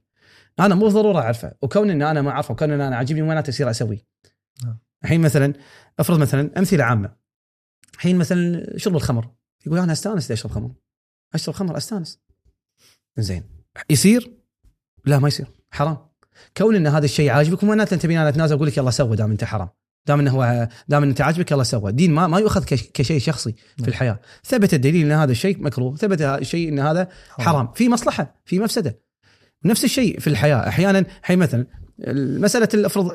أنا 0.61 0.75
مو 0.75 0.89
ضرورة 0.89 1.21
أعرفه. 1.21 1.53
وكون 1.63 1.91
إن 1.91 2.03
أنا 2.03 2.23
ما 2.23 2.31
أعرفه 2.31 2.53
وكون 2.53 2.71
إن 2.71 2.81
أنا 2.81 2.97
عاجبني 2.97 3.23
وين 3.23 3.39
اصير 3.39 3.71
أسوي. 3.71 4.07
نعم. 4.65 4.79
الحين 5.05 5.21
مثلا 5.21 5.53
افرض 5.99 6.19
مثلا 6.19 6.51
أمثلة 6.59 6.85
عامة. 6.85 7.17
الحين 7.95 8.19
مثلا 8.19 8.73
شرب 8.77 8.97
الخمر. 8.97 9.29
يقول 9.67 9.79
أنا 9.79 9.93
أستانس 9.93 10.31
أشرب 10.31 10.53
خمر؟ 10.53 10.71
أشرب 11.35 11.55
خمر 11.55 11.77
أستانس. 11.77 12.21
زين. 13.19 13.43
يصير؟ 13.91 14.33
لا 15.07 15.19
ما 15.19 15.29
يصير. 15.29 15.47
حرام. 15.71 15.99
كون 16.57 16.77
إن 16.77 16.87
هذا 16.87 17.05
الشيء 17.05 17.31
عاجبك 17.31 17.65
معناته 17.65 17.95
أنت 17.95 18.03
تبيني 18.03 18.21
أنا 18.21 18.29
اتنازل 18.29 18.55
أقول 18.57 18.69
لك 18.69 18.77
يلا 18.77 18.91
سوى 18.91 19.17
دام 19.17 19.31
أنت 19.31 19.45
حرام. 19.45 19.69
دام 20.07 20.21
إنه 20.21 20.31
هو 20.31 20.69
دام 20.89 21.03
أنت 21.03 21.21
عاجبك 21.21 21.51
يلا 21.51 21.63
سوى. 21.63 21.91
الدين 21.91 22.15
ما 22.15 22.27
ما 22.27 22.39
يؤخذ 22.39 22.65
كش- 22.65 22.89
كشيء 22.95 23.19
شخصي 23.21 23.55
في 23.83 23.89
الحياة. 23.89 24.21
ثبت 24.45 24.75
الدليل 24.75 25.07
إن 25.07 25.13
هذا 25.13 25.33
الشيء 25.33 25.63
مكروه 25.63 25.97
ثبت 25.97 26.23
الشيء 26.23 26.69
إن 26.69 26.79
هذا 26.79 27.09
حرام. 27.29 27.73
في 27.73 27.89
مصلحة 27.89 28.41
في 28.45 28.59
مفسدة. 28.59 29.01
نفس 29.65 29.85
الشيء 29.85 30.19
في 30.21 30.27
الحياة. 30.27 30.69
أحيانا 30.69 31.05
حي 31.23 31.37
مثلا 31.37 31.67
مسألة 32.39 32.69
الأفرض 32.75 33.13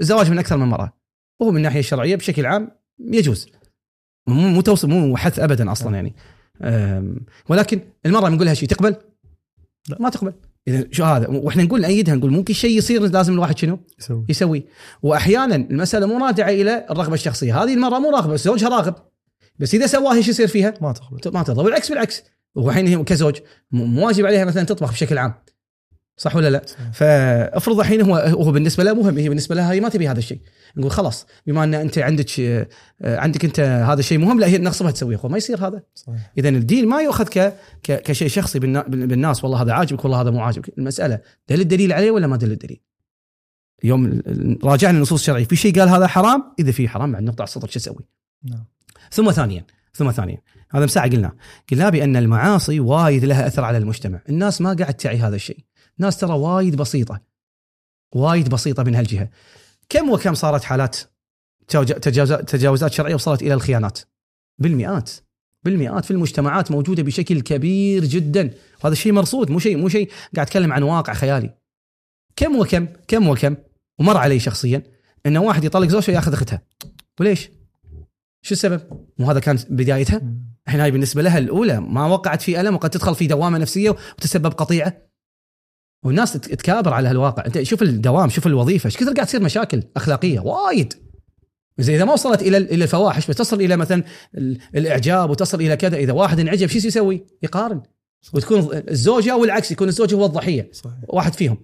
الزواج 0.00 0.30
من 0.30 0.38
أكثر 0.38 0.56
من 0.56 0.66
مره 0.66 0.92
وهو 1.40 1.50
من 1.50 1.56
الناحيه 1.56 1.80
الشرعيه 1.80 2.16
بشكل 2.16 2.46
عام 2.46 2.70
يجوز. 3.00 3.48
مو 4.26 4.48
مو 4.48 4.60
توصل 4.60 4.88
مو 4.88 5.16
حث 5.16 5.38
ابدا 5.38 5.72
أصلا 5.72 5.94
يعني. 5.94 6.14
أم، 6.62 7.16
ولكن 7.48 7.80
المرأة 8.06 8.28
بنقول 8.28 8.46
لها 8.46 8.54
شيء 8.54 8.68
تقبل؟ 8.68 8.96
لا. 9.88 9.96
ما 10.00 10.08
تقبل. 10.10 10.32
إذا 10.68 10.84
شو 10.90 11.04
هذا؟ 11.04 11.28
وإحنا 11.28 11.62
نقول 11.62 11.80
نأيدها 11.80 12.14
نقول 12.14 12.30
ممكن 12.30 12.54
شيء 12.54 12.78
يصير 12.78 13.02
لازم 13.02 13.32
الواحد 13.32 13.58
شنو؟ 13.58 13.78
يسوي. 13.98 14.24
يسوي. 14.28 14.66
وأحيانا 15.02 15.56
المسألة 15.56 16.06
مو 16.06 16.26
راجعة 16.26 16.48
إلى 16.48 16.86
الرغبة 16.90 17.14
الشخصية. 17.14 17.62
هذه 17.62 17.74
المراه 17.74 17.98
مو 17.98 18.10
راغبة 18.10 18.32
بس 18.32 18.44
زوجها 18.44 18.68
راغب. 18.68 18.94
بس 19.58 19.74
إذا 19.74 19.86
سواها 19.86 20.14
إيش 20.14 20.28
يصير 20.28 20.46
فيها؟ 20.46 20.74
ما 20.80 20.92
تقبل 20.92 21.32
ما 21.34 21.42
ترضى 21.42 21.62
بالعكس 21.62 21.88
بالعكس. 21.88 22.22
هو 22.58 22.70
الحين 22.70 22.86
هي 22.86 23.04
كزوج 23.04 23.36
مو 23.72 24.06
واجب 24.06 24.26
عليها 24.26 24.44
مثلا 24.44 24.62
تطبخ 24.62 24.92
بشكل 24.92 25.18
عام. 25.18 25.34
صح 26.20 26.36
ولا 26.36 26.50
لا؟ 26.50 26.62
صحيح. 26.66 26.90
فافرض 26.92 27.80
الحين 27.80 28.00
هو 28.00 28.16
هو 28.16 28.52
بالنسبة 28.52 28.84
له 28.84 28.94
مهم 28.94 29.18
هي 29.18 29.28
بالنسبة 29.28 29.54
لها 29.54 29.72
هي 29.72 29.80
ما 29.80 29.88
تبي 29.88 30.08
هذا 30.08 30.18
الشيء. 30.18 30.40
نقول 30.76 30.90
خلاص 30.90 31.26
بما 31.46 31.64
أن 31.64 31.74
أنت 31.74 31.98
عندك 31.98 32.40
آه، 32.40 32.66
عندك 33.02 33.44
أنت 33.44 33.60
هذا 33.60 34.00
الشيء 34.00 34.18
مهم 34.18 34.40
لا 34.40 34.46
هي 34.46 34.58
نغصبها 34.58 34.90
تسويه. 34.90 35.20
ما 35.24 35.36
يصير 35.36 35.66
هذا. 35.66 35.82
اذا 36.38 36.48
الدين 36.48 36.88
ما 36.88 37.00
يؤخذ 37.00 37.24
ك... 37.24 37.54
كشيء 37.82 38.28
شخصي 38.28 38.58
بالنا... 38.58 38.82
بالناس. 38.82 39.44
والله 39.44 39.62
هذا 39.62 39.72
عاجبك 39.72 40.04
والله 40.04 40.20
هذا 40.20 40.30
مو 40.30 40.40
عاجبك. 40.40 40.78
المسألة 40.78 41.20
دل 41.48 41.60
الدليل 41.60 41.92
عليه 41.92 42.10
ولا 42.10 42.26
ما 42.26 42.36
دل 42.36 42.52
الدليل؟ 42.52 42.80
يوم 43.84 44.22
راجعنا 44.64 44.96
النصوص 44.96 45.20
الشرعيه 45.20 45.44
في 45.44 45.56
شيء 45.56 45.80
قال 45.80 45.88
هذا 45.88 46.06
حرام؟ 46.06 46.44
إذا 46.58 46.72
في 46.72 46.88
حرام 46.88 47.12
بعد 47.12 47.22
نقطع 47.22 47.44
السطر 47.44 47.68
شو 47.68 47.78
أسوي؟ 47.78 48.04
نعم. 48.44 48.64
ثم 49.10 49.30
ثانيا 49.30 49.64
ثم 49.94 50.10
ثانيا. 50.10 50.38
هذا 50.70 50.84
مساعة 50.84 51.10
قلنا 51.10 51.32
قلنا 51.70 51.88
بأن 51.88 52.16
المعاصي 52.16 52.80
وايد 52.80 53.24
لها 53.24 53.46
أثر 53.46 53.64
على 53.64 53.78
المجتمع. 53.78 54.20
الناس 54.28 54.60
ما 54.60 54.72
قاعد 54.74 54.94
تعي 54.94 55.18
هذا 55.18 55.36
الشيء. 55.36 55.58
ناس 56.00 56.16
ترى 56.18 56.32
وايد 56.32 56.76
بسيطة 56.76 57.20
وايد 58.14 58.48
بسيطة 58.48 58.82
من 58.82 58.94
هالجهة. 58.94 59.28
كم 59.88 60.10
وكم 60.10 60.34
صارت 60.34 60.64
حالات 60.64 60.96
تجاوز- 61.68 61.92
تجاوز- 61.92 62.44
تجاوزات 62.44 62.92
شرعية 62.92 63.14
وصلت 63.14 63.42
إلى 63.42 63.54
الخيانات؟ 63.54 63.98
بالمئات 64.58 65.10
بالمئات 65.64 66.04
في 66.04 66.10
المجتمعات 66.10 66.70
موجودة 66.70 67.02
بشكل 67.02 67.40
كبير 67.40 68.04
جدا. 68.04 68.54
وهذا 68.80 68.92
الشيء 68.92 69.12
مرصود 69.12 69.50
مو 69.50 69.58
شيء 69.58 69.76
مو 69.76 69.88
شيء 69.88 70.10
قاعد 70.36 70.46
أتكلم 70.46 70.72
عن 70.72 70.82
واقع 70.82 71.14
خيالي. 71.14 71.54
كم 72.36 72.56
وكم 72.58 72.86
كم 73.08 73.28
وكم 73.28 73.56
ومر 73.98 74.16
علي 74.16 74.40
شخصيا 74.40 74.82
إن 75.26 75.36
واحد 75.36 75.64
يطلق 75.64 75.88
زوجته 75.88 76.10
ياخذ 76.12 76.32
أختها. 76.32 76.62
وليش؟ 77.20 77.50
شو 78.42 78.54
السبب؟ 78.54 78.80
مو 79.18 79.30
هذا 79.30 79.40
كان 79.40 79.58
بدايتها؟ 79.70 80.22
الحين 80.66 80.80
هاي 80.80 80.90
بالنسبة 80.90 81.22
لها 81.22 81.38
الأولى 81.38 81.80
ما 81.80 82.06
وقعت 82.06 82.42
في 82.42 82.60
ألم 82.60 82.74
وقد 82.74 82.90
تدخل 82.90 83.14
في 83.14 83.26
دوامة 83.26 83.58
نفسية 83.58 83.90
وتسبب 83.90 84.52
قطيعة؟ 84.52 85.09
والناس 86.04 86.32
تكابر 86.32 86.92
على 86.92 87.08
هالواقع. 87.08 87.46
انت 87.46 87.62
شوف 87.62 87.82
الدوام 87.82 88.28
شوف 88.28 88.46
الوظيفة. 88.46 88.86
إيش 88.86 88.96
كثر 88.96 89.12
قاعد 89.12 89.26
تصير 89.26 89.42
مشاكل 89.42 89.82
أخلاقية؟ 89.96 90.40
وايد. 90.40 90.94
زي 91.78 91.96
إذا 91.96 92.04
ما 92.04 92.12
وصلت 92.12 92.42
إلى 92.42 92.56
إلى 92.56 92.84
الفواحش 92.84 93.30
بس 93.30 93.36
تصل 93.36 93.60
إلى 93.60 93.76
مثلا 93.76 94.04
ال- 94.34 94.58
الإعجاب 94.74 95.30
وتصل 95.30 95.60
إلى 95.60 95.76
كذا 95.76 95.96
إذا 95.96 96.12
واحد 96.12 96.40
انعجب 96.40 96.66
شو 96.68 96.76
يسوي؟ 96.76 97.26
يقارن. 97.42 97.82
وتكون 98.32 98.82
الزوجة 98.88 99.36
والعكس 99.36 99.72
يكون 99.72 99.88
الزوج 99.88 100.14
هو 100.14 100.26
الضحية. 100.26 100.70
صحيح. 100.72 100.94
واحد 101.08 101.34
فيهم. 101.34 101.58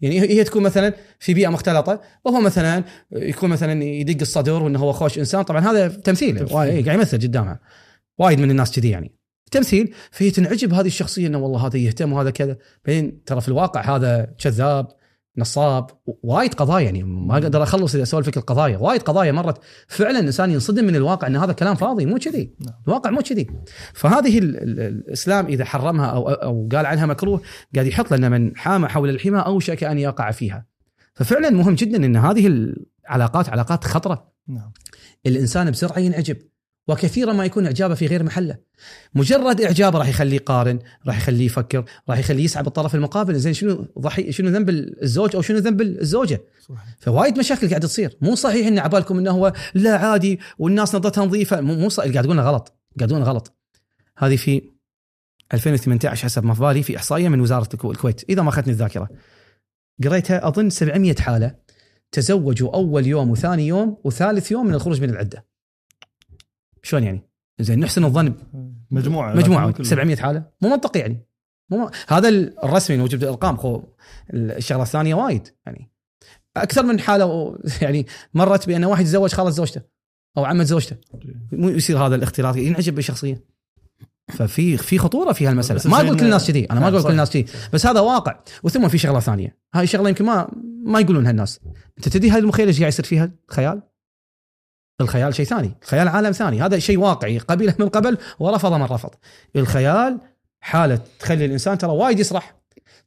يعني 0.00 0.20
هي 0.20 0.44
تكون 0.44 0.62
مثلا 0.62 0.94
في 1.18 1.34
بيئة 1.34 1.48
مختلطة 1.48 2.00
وهو 2.24 2.40
مثلا 2.40 2.84
يكون 3.12 3.50
مثلا 3.50 3.84
يدق 3.84 4.20
الصدر 4.20 4.62
وإنه 4.62 4.78
هو 4.78 4.92
خوش 4.92 5.18
إنسان. 5.18 5.42
طبعا 5.42 5.60
هذا 5.60 5.88
تمثيل. 5.88 6.46
قاعد 6.48 6.86
يمثل 6.86 7.18
قدامها. 7.18 7.60
وايد 8.18 8.40
من 8.40 8.50
الناس 8.50 8.76
كذي 8.76 8.90
يعني. 8.90 9.17
تمثيل 9.50 9.94
فهي 10.10 10.30
تنعجب 10.30 10.74
هذه 10.74 10.86
الشخصية 10.86 11.26
إنه 11.26 11.38
والله 11.38 11.66
هذا 11.66 11.76
يهتم 11.76 12.12
وهذا 12.12 12.30
كذا. 12.30 12.56
بعدين 12.86 13.24
ترى 13.24 13.40
في 13.40 13.48
الواقع 13.48 13.96
هذا 13.96 14.34
كذاب 14.38 14.88
نصاب 15.38 15.86
وايد 16.22 16.54
قضايا 16.54 16.84
يعني 16.84 17.02
ما 17.02 17.34
أقدر 17.34 17.62
أخلص 17.62 17.94
إذا 17.94 18.02
اسولف 18.02 18.28
لك 18.28 18.36
القضايا. 18.36 18.78
وايد 18.78 19.02
قضايا 19.02 19.32
مرت 19.32 19.58
فعلا 19.88 20.18
الانسان 20.18 20.50
ينصدم 20.50 20.84
من 20.84 20.96
الواقع 20.96 21.26
إن 21.26 21.36
هذا 21.36 21.52
كلام 21.52 21.74
فاضي 21.74 22.06
مو 22.06 22.18
كذي. 22.18 22.54
نعم. 22.60 22.74
الواقع 22.88 23.10
مو 23.10 23.20
كذي. 23.20 23.46
فهذه 23.94 24.38
ال- 24.38 24.56
ال- 24.62 24.80
الإسلام 24.80 25.46
إذا 25.46 25.64
حرمها 25.64 26.06
أو 26.06 26.28
أو 26.28 26.68
قال 26.72 26.86
عنها 26.86 27.06
مكروه 27.06 27.40
قاعد 27.74 27.86
يحط 27.86 28.12
لنا 28.12 28.28
من 28.28 28.56
حام 28.56 28.86
حول 28.86 29.08
الحمى 29.08 29.38
اوشك 29.38 29.84
أن 29.84 29.98
يقع 29.98 30.30
فيها. 30.30 30.66
ففعلا 31.14 31.50
مهم 31.50 31.74
جدا 31.74 32.04
إن 32.06 32.16
هذه 32.16 32.46
العلاقات 32.46 33.48
علاقات 33.48 33.84
خطرة. 33.84 34.32
نعم. 34.48 34.72
الإنسان 35.26 35.70
بسرعة 35.70 35.98
ينعجب. 35.98 36.36
وكثيرا 36.88 37.32
ما 37.32 37.44
يكون 37.44 37.66
إعجابه 37.66 37.94
في 37.94 38.06
غير 38.06 38.22
محله. 38.22 38.56
مجرد 39.14 39.60
اعجابه 39.60 39.98
راح 39.98 40.08
يخليه 40.08 40.36
يقارن 40.36 40.78
راح 41.06 41.16
يخليه 41.16 41.46
يفكر 41.46 41.84
راح 42.08 42.18
يخليه 42.18 42.44
يسعى 42.44 42.62
بالطرف 42.62 42.94
المقابل. 42.94 43.38
زين 43.38 43.52
شنو 43.54 43.86
ضحي 43.98 44.32
شنو 44.32 44.48
ذنب 44.48 44.68
الزوج 44.70 45.36
أو 45.36 45.42
شنو 45.42 45.58
ذنب 45.58 45.80
الزوجة؟ 45.80 46.40
صحيح. 46.68 46.84
فوايد 47.00 47.38
مشاكل 47.38 47.68
قاعدة 47.68 47.88
تصير. 47.88 48.16
مو 48.20 48.34
صحيح 48.34 48.66
إن 48.66 48.78
عبالكم 48.78 49.18
إنه 49.18 49.30
هو 49.30 49.52
لا 49.74 49.96
عادي 49.96 50.40
والناس 50.58 50.94
نظرتها 50.94 51.24
نظيفة. 51.24 51.60
مو 51.60 51.74
مو 51.74 51.88
صحيح. 51.88 52.12
قاعد 52.12 52.24
تقولنا 52.24 52.42
غلط. 52.42 52.72
قاعد 52.98 53.08
تقولنا 53.08 53.26
غلط. 53.28 53.56
هذه 54.18 54.36
في 54.36 54.62
2018 55.54 56.24
حسب 56.24 56.44
ما 56.44 56.54
في 56.54 56.60
بالي 56.60 56.82
في 56.82 56.96
إحصائية 56.96 57.28
من 57.28 57.40
وزارة 57.40 57.68
الكو- 57.74 57.90
الكويت. 57.90 58.24
إذا 58.30 58.42
ما 58.42 58.48
أخذتني 58.48 58.72
الذاكرة. 58.72 59.08
قريتها 60.04 60.48
أظن 60.48 60.70
700 60.70 61.14
حالة 61.14 61.54
تزوجوا 62.12 62.74
أول 62.74 63.06
يوم 63.06 63.30
وثاني 63.30 63.66
يوم 63.66 63.96
وثالث 64.04 64.50
يوم 64.52 64.66
من 64.66 64.74
الخروج 64.74 65.02
من 65.02 65.10
العدة. 65.10 65.46
شلون 66.82 67.04
يعني؟ 67.04 67.28
زين 67.60 67.80
نحسن 67.80 68.04
الظن 68.04 68.34
مجموعة 68.90 69.34
مجموعة 69.34 69.66
لكن 69.66 69.76
كل- 69.76 69.86
700 69.86 70.16
حالة. 70.16 70.42
مو 70.62 70.68
منطقي 70.68 71.00
يعني. 71.00 71.26
مو 71.70 71.86
م... 71.86 71.90
هذا 72.08 72.28
الرسمي 72.28 72.96
موجود 72.96 73.20
بالارقام 73.20 73.56
خو 73.56 73.82
الشغلة 74.34 74.82
الثانية 74.82 75.14
وايد 75.14 75.48
يعني. 75.66 75.90
أكثر 76.56 76.82
من 76.82 77.00
حالة 77.00 77.58
يعني 77.82 78.06
مرت 78.34 78.66
بأن 78.66 78.84
واحد 78.84 79.02
يتزوج 79.02 79.32
خالد 79.32 79.50
زوجته 79.50 79.82
أو 80.38 80.44
عمة 80.44 80.64
زوجته 80.64 80.96
مو 81.52 81.68
يصير 81.68 81.98
هذا 81.98 82.14
الاختلاط 82.14 82.56
ينعجب 82.56 82.94
بالشخصيه 82.94 83.44
ففي 84.28 84.76
في 84.76 84.98
خطورة 84.98 85.32
في 85.32 85.46
هالمسألة. 85.46 85.90
ما 85.90 85.96
أقول 85.96 86.18
كل 86.18 86.24
الناس 86.24 86.50
كذي 86.50 86.64
أنا 86.64 86.74
ما 86.74 86.86
نعم، 86.86 86.94
أقول 86.94 87.04
كل. 87.04 87.10
الناس 87.10 87.30
كذي. 87.30 87.46
بس 87.72 87.86
هذا 87.86 88.00
واقع. 88.00 88.40
وثم 88.62 88.88
في 88.88 88.98
شغلة 88.98 89.20
ثانية. 89.20 89.56
هاي 89.74 89.84
الشغله 89.84 90.08
يمكن 90.08 90.24
ما 90.24 90.48
ما 90.84 91.00
يقولونها 91.00 91.30
الناس 91.30 91.60
أنت 91.98 92.08
تدري 92.08 92.30
هاي 92.30 92.38
المخيله 92.38 92.68
إيش 92.68 92.78
قاعد 92.78 92.92
يصير 92.92 93.04
فيها؟ 93.04 93.30
خيال 93.48 93.82
الخيال 95.00 95.34
شيء 95.34 95.46
ثاني 95.46 95.74
الخيال 95.82 96.08
عالم 96.08 96.32
ثاني. 96.32 96.62
هذا 96.62 96.78
شيء 96.78 96.98
واقعي 96.98 97.38
قبله 97.38 97.74
من 97.78 97.88
قبل 97.88 98.18
ورفض 98.38 98.72
من 98.72 98.82
رفض. 98.82 99.10
الخيال 99.56 100.20
حالة 100.60 101.00
تخلي 101.18 101.44
الإنسان 101.44 101.78
ترى 101.78 101.90
وايد 101.90 102.20
يسرح 102.20 102.54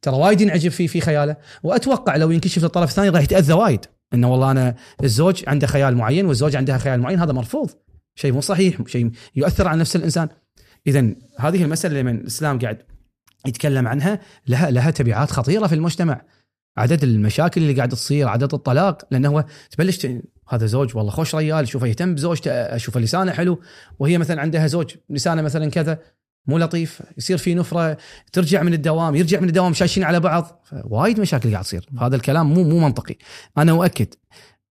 ترى 0.02 0.16
وايد 0.16 0.40
ينعجب 0.40 0.70
في 0.70 0.88
في 0.88 1.00
خياله. 1.00 1.36
وأتوقع 1.62 2.16
لو 2.16 2.30
ينكشف 2.30 2.62
للطرف 2.62 2.90
الثاني 2.90 3.08
راح 3.08 3.22
يتأذى 3.22 3.52
وايد. 3.52 3.80
إنه 4.14 4.32
والله 4.32 4.50
أنا 4.50 4.74
الزوج 5.04 5.44
عنده 5.46 5.66
خيال 5.66 5.96
معين 5.96 6.26
والزوجه 6.26 6.56
عندها 6.56 6.78
خيال 6.78 7.00
معين 7.00 7.18
هذا 7.18 7.32
مرفوض. 7.32 7.70
شيء 8.14 8.32
مو 8.32 8.40
صحيح 8.40 8.78
شيء 8.86 9.10
يؤثر 9.36 9.68
على 9.68 9.80
نفس 9.80 9.96
الإنسان. 9.96 10.28
اذا 10.86 11.14
هذه 11.38 11.64
المسألة 11.64 11.92
اللي 11.92 12.12
من 12.12 12.20
الإسلام 12.20 12.58
قاعد 12.58 12.82
يتكلم 13.46 13.88
عنها 13.88 14.20
لها 14.46 14.70
لها 14.70 14.90
تبعات 14.90 15.30
خطيرة 15.30 15.66
في 15.66 15.74
المجتمع. 15.74 16.20
عدد 16.76 17.04
المشاكل 17.04 17.60
اللي 17.60 17.72
قاعدة 17.72 17.96
تصير 17.96 18.28
عدد 18.28 18.54
الطلاق 18.54 19.02
لأنه 19.10 19.28
هو 19.28 19.44
تبلش 19.70 20.06
هذا 20.48 20.66
زوج 20.66 20.96
والله 20.96 21.10
خوش 21.10 21.34
ريال 21.34 21.68
شوفه 21.68 21.86
يهتم 21.86 22.14
بزوجته 22.14 22.50
أشوفه 22.50 23.00
لسانه 23.00 23.32
حلو. 23.32 23.60
وهي 23.98 24.18
مثلا 24.18 24.40
عندها 24.40 24.66
زوج 24.66 24.94
لسانه 25.10 25.42
مثلا 25.42 25.70
كذا 25.70 25.98
مو 26.46 26.58
لطيف 26.58 27.02
يصير 27.18 27.38
في 27.38 27.54
نفرة 27.54 27.96
ترجع 28.32 28.62
من 28.62 28.74
الدوام 28.74 29.14
يرجع 29.14 29.40
من 29.40 29.48
الدوام 29.48 29.74
شاشين 29.74 30.04
على 30.04 30.20
بعض. 30.20 30.64
وايد 30.84 31.20
مشاكل 31.20 31.52
قاعد 31.52 31.64
تصير. 31.64 31.88
هذا 32.00 32.16
الكلام 32.16 32.54
مو 32.54 32.64
مو 32.64 32.78
منطقي. 32.78 33.16
أنا 33.58 33.72
أؤكد 33.72 34.14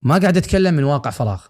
ما 0.02 0.18
قاعد 0.18 0.36
أتكلم 0.36 0.74
من 0.74 0.84
واقع 0.84 1.10
فراغ. 1.10 1.42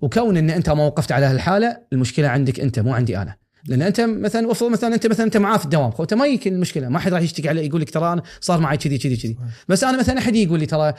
وكون 0.00 0.36
إن 0.36 0.50
أنت 0.50 0.70
ما 0.70 0.86
وقفت 0.86 1.12
على 1.12 1.26
هالحالة 1.26 1.78
المشكلة 1.92 2.28
عندك 2.28 2.60
أنت 2.60 2.78
مو 2.78 2.94
عندي 2.94 3.18
أنا. 3.18 3.36
لأن 3.66 3.82
أنت 3.82 4.00
مثلا 4.00 4.52
افرض 4.52 4.70
مثلا 4.70 4.94
أنت 4.94 5.06
مثلا 5.06 5.26
أنت 5.26 5.36
معاه 5.36 5.58
في 5.58 5.64
الدوام 5.64 5.92
أنت 6.00 6.14
ما 6.14 6.26
يمكن 6.26 6.54
المشكلة. 6.54 6.88
ما 6.88 6.98
حد 6.98 7.12
راح 7.12 7.22
يشتكي 7.22 7.48
عليه 7.48 7.66
يقول 7.66 7.80
لك 7.80 7.90
ترى 7.90 8.12
أنا 8.12 8.22
صار 8.40 8.60
معي 8.60 8.76
كذي 8.76 8.98
كذي 8.98 9.16
كذي. 9.16 9.38
بس 9.68 9.84
أنا 9.84 9.98
مثلا 9.98 10.18
أحد 10.18 10.36
يقول 10.36 10.60
لي 10.60 10.66
ترى 10.66 10.94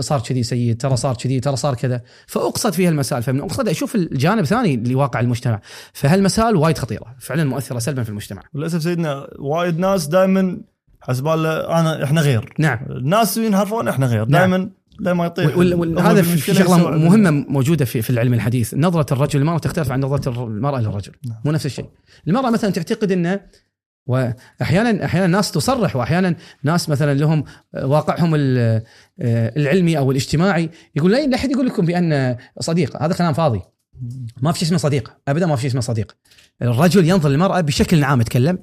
صار 0.00 0.20
كذي 0.20 0.42
سيد 0.42 0.80
ترى 0.80 0.96
صار 0.96 1.14
كذي 1.14 1.40
ترى 1.40 1.56
صار 1.56 1.74
كذا. 1.74 2.02
فأقصد 2.26 2.72
فيها 2.72 2.88
المسائل 2.88 3.22
فمن 3.22 3.40
أقصد 3.40 3.68
أشوف 3.68 3.94
الجانب 3.94 4.42
الثاني 4.42 4.76
لواقع 4.76 5.20
المجتمع. 5.20 5.60
فهالمسائل 5.92 6.56
وايد 6.56 6.78
خطيرة 6.78 7.16
فعلا 7.18 7.44
مؤثرة 7.44 7.78
سلبا 7.78 8.02
في 8.02 8.08
المجتمع. 8.08 8.42
للأسف 8.54 8.82
سيدنا 8.82 9.26
وايد 9.38 9.78
ناس 9.78 10.06
دائما 10.06 10.60
حسبال 11.00 11.46
أنا 11.46 12.04
إحنا 12.04 12.20
غير. 12.20 12.54
نعم. 12.58 12.78
الناس 12.90 13.36
ينحرفون 13.36 13.88
إحنا 13.88 14.06
غير. 14.06 14.28
نعم. 14.28 14.50
دائما 14.50 14.70
لما 15.00 15.26
يطيح. 15.26 15.56
وال- 15.56 15.74
وال- 15.74 15.98
هم 15.98 16.06
هذا 16.06 16.22
في 16.22 16.54
شغلة 16.54 16.90
مهمة 16.90 17.30
موجودة 17.30 17.84
في 17.84 18.02
في 18.02 18.10
العلم 18.10 18.34
الحديث. 18.34 18.74
نظرة 18.74 19.14
الرجل 19.14 19.38
للمرأة 19.40 19.58
تختلف 19.58 19.92
عن 19.92 20.00
نظرة 20.00 20.44
المرأة 20.46 20.80
للرجل. 20.80 21.12
نعم. 21.26 21.36
مو 21.44 21.52
نفس 21.52 21.66
الشيء. 21.66 21.86
المرأة 22.28 22.50
مثلا 22.50 22.70
تعتقد 22.70 23.12
إنه 23.12 23.40
واحيانا 24.06 25.04
أحيانا 25.04 25.26
ناس 25.26 25.50
تصرح 25.50 25.96
وأحيانا 25.96 26.34
ناس 26.62 26.88
مثلا 26.88 27.14
لهم 27.14 27.44
واقعهم 27.74 28.34
ال- 28.34 28.82
العلمي 29.56 29.98
أو 29.98 30.10
الاجتماعي 30.10 30.70
يقول 30.96 31.12
لا 31.12 31.34
أحد 31.34 31.50
يقول 31.50 31.66
لكم 31.66 31.86
بأن 31.86 32.36
صديق 32.60 33.02
هذا 33.02 33.14
كلام 33.14 33.32
فاضي. 33.32 33.60
ما 34.40 34.52
في 34.52 34.58
شيء 34.58 34.68
اسمه 34.68 34.78
صديق 34.78 35.12
ابدا 35.28 35.46
ما 35.46 35.56
في 35.56 35.62
شيء 35.62 35.70
اسمه 35.70 35.80
صديق. 35.80 36.16
الرجل 36.62 37.08
ينظر 37.08 37.28
للمرأة 37.28 37.60
بشكل 37.60 38.04
عام 38.04 38.20
اتكلم 38.20 38.58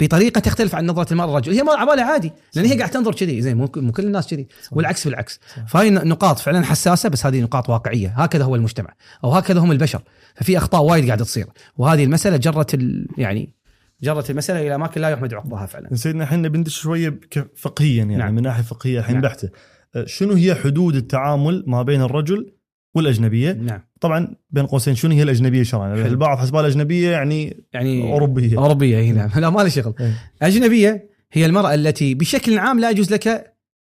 بطريقة 0.00 0.38
تختلف 0.38 0.74
عن 0.74 0.86
نظرة 0.86 1.12
المرأة 1.12 1.28
للرجل 1.28 1.52
هي 1.52 1.62
مرة 1.62 1.76
عبالها 1.76 2.04
عادي 2.04 2.32
لأن 2.54 2.64
هي 2.64 2.78
قاعد 2.78 2.90
تنظر 2.90 3.14
كذي 3.14 3.42
زين 3.42 3.56
مو 3.56 3.68
كل 3.68 4.04
الناس 4.04 4.26
كذي 4.26 4.48
والعكس 4.72 5.04
بالعكس. 5.04 5.40
صح. 5.56 5.66
فهاي 5.66 5.90
نقاط 5.90 6.38
فعلا 6.38 6.64
حساسة 6.64 7.08
بس 7.08 7.26
هذه 7.26 7.40
نقاط 7.40 7.68
واقعية. 7.70 8.08
هكذا 8.08 8.44
هو 8.44 8.54
المجتمع 8.54 8.94
أو 9.24 9.30
هكذا 9.32 9.60
هم 9.60 9.72
البشر. 9.72 10.02
ففي 10.34 10.58
أخطاء 10.58 10.82
وايد 10.82 11.06
قاعدة 11.06 11.24
تصير. 11.24 11.46
وهذه 11.76 12.04
المسألة 12.04 12.36
جرت. 12.36 12.78
يعني 13.18 13.54
جرت 14.02 14.30
المسألة 14.30 14.60
إلى 14.60 14.74
أماكن 14.74 15.00
لا 15.00 15.08
يحمد 15.08 15.34
عقباها 15.34 15.66
فعلا. 15.66 15.94
سيدنا 15.94 16.24
إحنا 16.24 16.48
بندش 16.48 16.80
شوية 16.80 17.20
فقهيا 17.56 17.96
يعني 17.96 18.16
نعم. 18.16 18.34
من 18.34 18.42
ناحية 18.42 18.62
فقهية 18.62 18.98
الحين 18.98 19.14
نعم. 19.14 19.22
بحتة. 19.22 19.50
أه، 19.96 20.04
شنو 20.06 20.32
هي 20.32 20.54
حدود 20.54 20.96
التعامل 20.96 21.64
ما 21.66 21.82
بين 21.82 22.02
الرجل 22.02 22.52
والأجنبية؟ 22.94 23.52
نعم. 23.52 23.80
طبعا 24.00 24.34
بين 24.50 24.66
قوسين 24.66 24.94
شنو 24.94 25.14
هي 25.14 25.22
الأجنبية 25.22 25.62
شرعا؟ 25.62 25.96
حلو. 25.96 26.06
البعض 26.06 26.38
حسبها 26.38 26.60
الأجنبية 26.60 27.10
يعني 27.10 27.64
يعني 27.72 28.12
أوروبية. 28.12 28.58
أوروبية 28.58 28.98
هي 28.98 29.12
نعم. 29.12 29.30
لا 29.36 29.50
ما 29.50 29.60
لي 29.60 29.70
شغل. 29.70 29.94
إيه. 30.00 30.14
أجنبية 30.42 31.08
هي 31.32 31.46
المرأة 31.46 31.74
التي 31.74 32.14
بشكل 32.14 32.58
عام 32.58 32.80
لا 32.80 32.90
يجوز 32.90 33.12
لك 33.12 33.54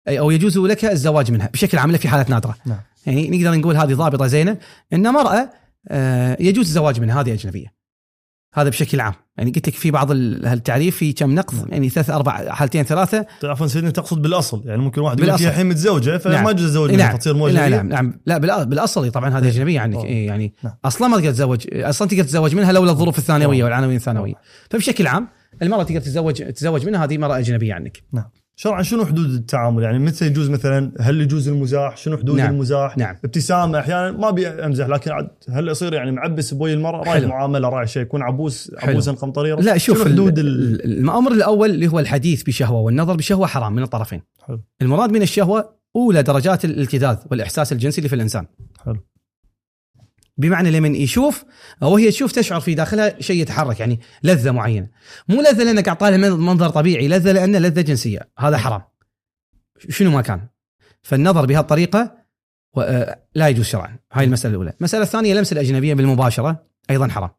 أو 0.08 0.30
يجوز 0.30 0.58
لك 0.58 0.84
الزواج 0.84 1.32
منها 1.32 1.48
بشكل 1.52 1.78
عام 1.78 1.92
لا 1.92 1.98
في 1.98 2.08
حالات 2.08 2.30
نادرة. 2.30 2.56
نعم. 2.66 2.78
يعني 3.06 3.30
نقدر 3.30 3.58
نقول 3.58 3.76
هذه 3.76 3.94
ضابطة 3.94 4.26
زينة 4.26 4.58
إن 4.92 5.12
مرأة 5.12 5.50
آه، 5.88 6.36
يجوز 6.40 6.66
الزواج 6.66 7.00
منها 7.00 7.20
هذه 7.20 7.32
أجنبية. 7.32 7.81
هذا 8.54 8.68
بشكل 8.68 9.00
عام. 9.00 9.12
يعني 9.36 9.50
قلت 9.50 9.68
لك 9.68 9.74
في 9.74 9.90
بعض 9.90 10.10
ال- 10.10 10.46
هالتعريف 10.46 10.96
في 10.96 11.12
كم 11.12 11.34
نقض 11.34 11.68
يعني 11.68 11.88
ثلاث 11.88 12.10
أربع 12.10 12.50
حالتين 12.50 12.82
ثلاثة. 12.82 13.26
عفوا 13.44 13.66
سيدنا 13.66 13.90
تقصد 13.90 14.22
بالأصل. 14.22 14.62
يعني 14.64 14.82
ممكن 14.82 15.00
واحد 15.00 15.20
يقول 15.20 15.30
الحين 15.34 15.66
متزوجة 15.66 16.18
فما 16.18 16.34
نعم. 16.34 16.48
يجوز 16.48 16.64
الزواج 16.64 16.94
نعم. 16.94 17.16
تصير 17.16 17.34
مو 17.34 17.48
لا 17.48 17.66
أجنبية. 17.66 17.82
نعم 17.82 17.88
نعم. 17.88 18.20
لا 18.26 18.64
بالأصل 18.64 19.10
طبعا 19.10 19.38
هذه 19.38 19.48
أجنبية 19.48 19.80
عنك 19.80 19.94
طبعاً. 19.94 20.06
إيه 20.06 20.26
يعني 20.26 20.54
نعم. 20.64 20.74
أصلا 20.84 21.08
ما 21.08 21.16
تقدر 21.16 21.30
تتزوج 21.30 21.66
أصلا 21.72 22.08
تقدر 22.08 22.22
تتزوج 22.22 22.54
منها 22.54 22.72
لولا 22.72 22.90
الظروف 22.90 23.18
الثانوية. 23.18 23.64
والعناوين 23.64 23.96
الثانوية. 23.96 24.34
فبشكل 24.70 25.06
عام 25.06 25.28
المرأة 25.62 25.82
تقدر 25.82 26.00
تتزوج 26.00 26.34
تتزوج 26.34 26.86
منها 26.86 27.04
هذه 27.04 27.18
مرأة 27.18 27.38
أجنبية 27.38 27.74
عنك. 27.74 28.02
شرعا 28.62 28.82
شنو 28.82 29.04
حدود 29.04 29.30
التعامل 29.30 29.82
يعني 29.82 29.98
متى 29.98 30.26
يجوز 30.26 30.50
مثلا 30.50 30.92
هل 31.00 31.20
يجوز 31.20 31.48
المزاح 31.48 31.96
شنو 31.96 32.16
حدود 32.16 32.36
نعم. 32.36 32.50
المزاح 32.50 32.98
نعم. 32.98 33.16
ابتسامة 33.24 33.78
أحيانا 33.78 34.10
ما 34.10 34.28
أبي 34.28 34.48
أمزح 34.48 34.86
لكن 34.86 35.10
عاد 35.10 35.28
هل 35.48 35.68
يصير 35.68 35.94
يعني 35.94 36.12
معبس 36.12 36.54
بوي 36.54 36.72
المرأة 36.72 36.98
راعي 37.04 37.20
حلو. 37.20 37.28
معامله 37.28 37.68
راعي 37.68 37.86
شيء 37.86 38.02
يكون 38.02 38.22
عبوس. 38.22 38.72
عبوسا 38.78 39.12
قمطريرا 39.12 39.60
لا 39.60 39.78
شوف 39.78 40.04
حدود 40.04 40.38
ال... 40.38 40.46
ال- 40.46 40.84
الأمر 40.84 41.32
الأول 41.32 41.70
اللي 41.70 41.88
هو 41.88 41.98
الحديث 41.98 42.42
بشهوة 42.42 42.80
والنظر 42.80 43.16
بشهوة 43.16 43.46
حرام 43.46 43.72
من 43.72 43.82
الطرفين 43.82 44.22
حلو. 44.46 44.60
المراد 44.82 45.10
من 45.12 45.22
الشهوة 45.22 45.74
أولى 45.96 46.22
درجات 46.22 46.64
الالتذاذ 46.64 47.16
والإحساس 47.30 47.72
الجنسي 47.72 47.98
اللي 47.98 48.08
في 48.08 48.14
الإنسان 48.14 48.46
حلو. 48.84 48.96
بمعنى 50.36 50.70
لمن 50.70 50.94
يشوف 50.94 51.44
أو 51.82 51.96
هي 51.96 52.10
تشوف 52.10 52.32
تشعر 52.32 52.60
في 52.60 52.74
داخلها 52.74 53.20
شيء 53.20 53.42
يتحرك 53.42 53.80
يعني 53.80 54.00
لذة 54.22 54.50
معينة. 54.50 54.88
مو 55.28 55.40
لذة 55.42 55.64
لأنك 55.64 56.02
من- 56.02 56.30
منظر 56.30 56.68
طبيعي 56.68 57.08
لذة 57.08 57.32
لأنه 57.32 57.58
لذة 57.58 57.80
جنسية. 57.80 58.28
هذا 58.38 58.56
حرام. 58.58 58.82
شنو 59.88 60.10
ما 60.10 60.22
كان. 60.22 60.48
فالنظر 61.02 61.46
بهالطريقة 61.46 62.22
آه، 62.78 63.22
لا 63.34 63.48
يجوز 63.48 63.64
شرعا. 63.64 63.96
هاي 64.12 64.24
المسألة 64.24 64.50
الأولى. 64.50 64.72
المسألة 64.78 65.02
الثانية 65.02 65.34
لمس 65.34 65.52
الأجنبية 65.52 65.94
بالمباشرة 65.94 66.66
أيضا 66.90 67.08
حرام. 67.08 67.30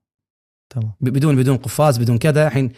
تمام. 0.70 0.92
بدون 1.02 1.36
بدون 1.36 1.58
قفاز 1.58 1.98
بدون 1.98 2.18
كذا. 2.18 2.48
الحين 2.48 2.72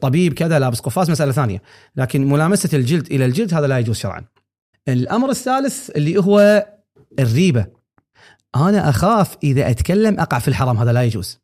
طبيب 0.00 0.32
كذا 0.32 0.58
لابس 0.58 0.80
قفاز 0.80 1.10
مسألة 1.10 1.32
ثانية. 1.32 1.62
لكن 1.96 2.28
ملامسة 2.28 2.76
الجلد 2.78 3.06
إلى 3.06 3.24
الجلد 3.24 3.54
هذا 3.54 3.66
لا 3.66 3.78
يجوز 3.78 3.96
شرعا. 3.96 4.24
الأمر 4.88 5.30
الثالث 5.30 5.90
اللي 5.90 6.16
هو 6.18 6.66
الريبة. 7.18 7.66
أنا 8.56 8.88
أخاف 8.88 9.36
إذا 9.42 9.70
أتكلم 9.70 10.20
أقع 10.20 10.38
في 10.38 10.48
الحرام 10.48 10.78
هذا 10.78 10.92
لا 10.92 11.02
يجوز. 11.02 11.38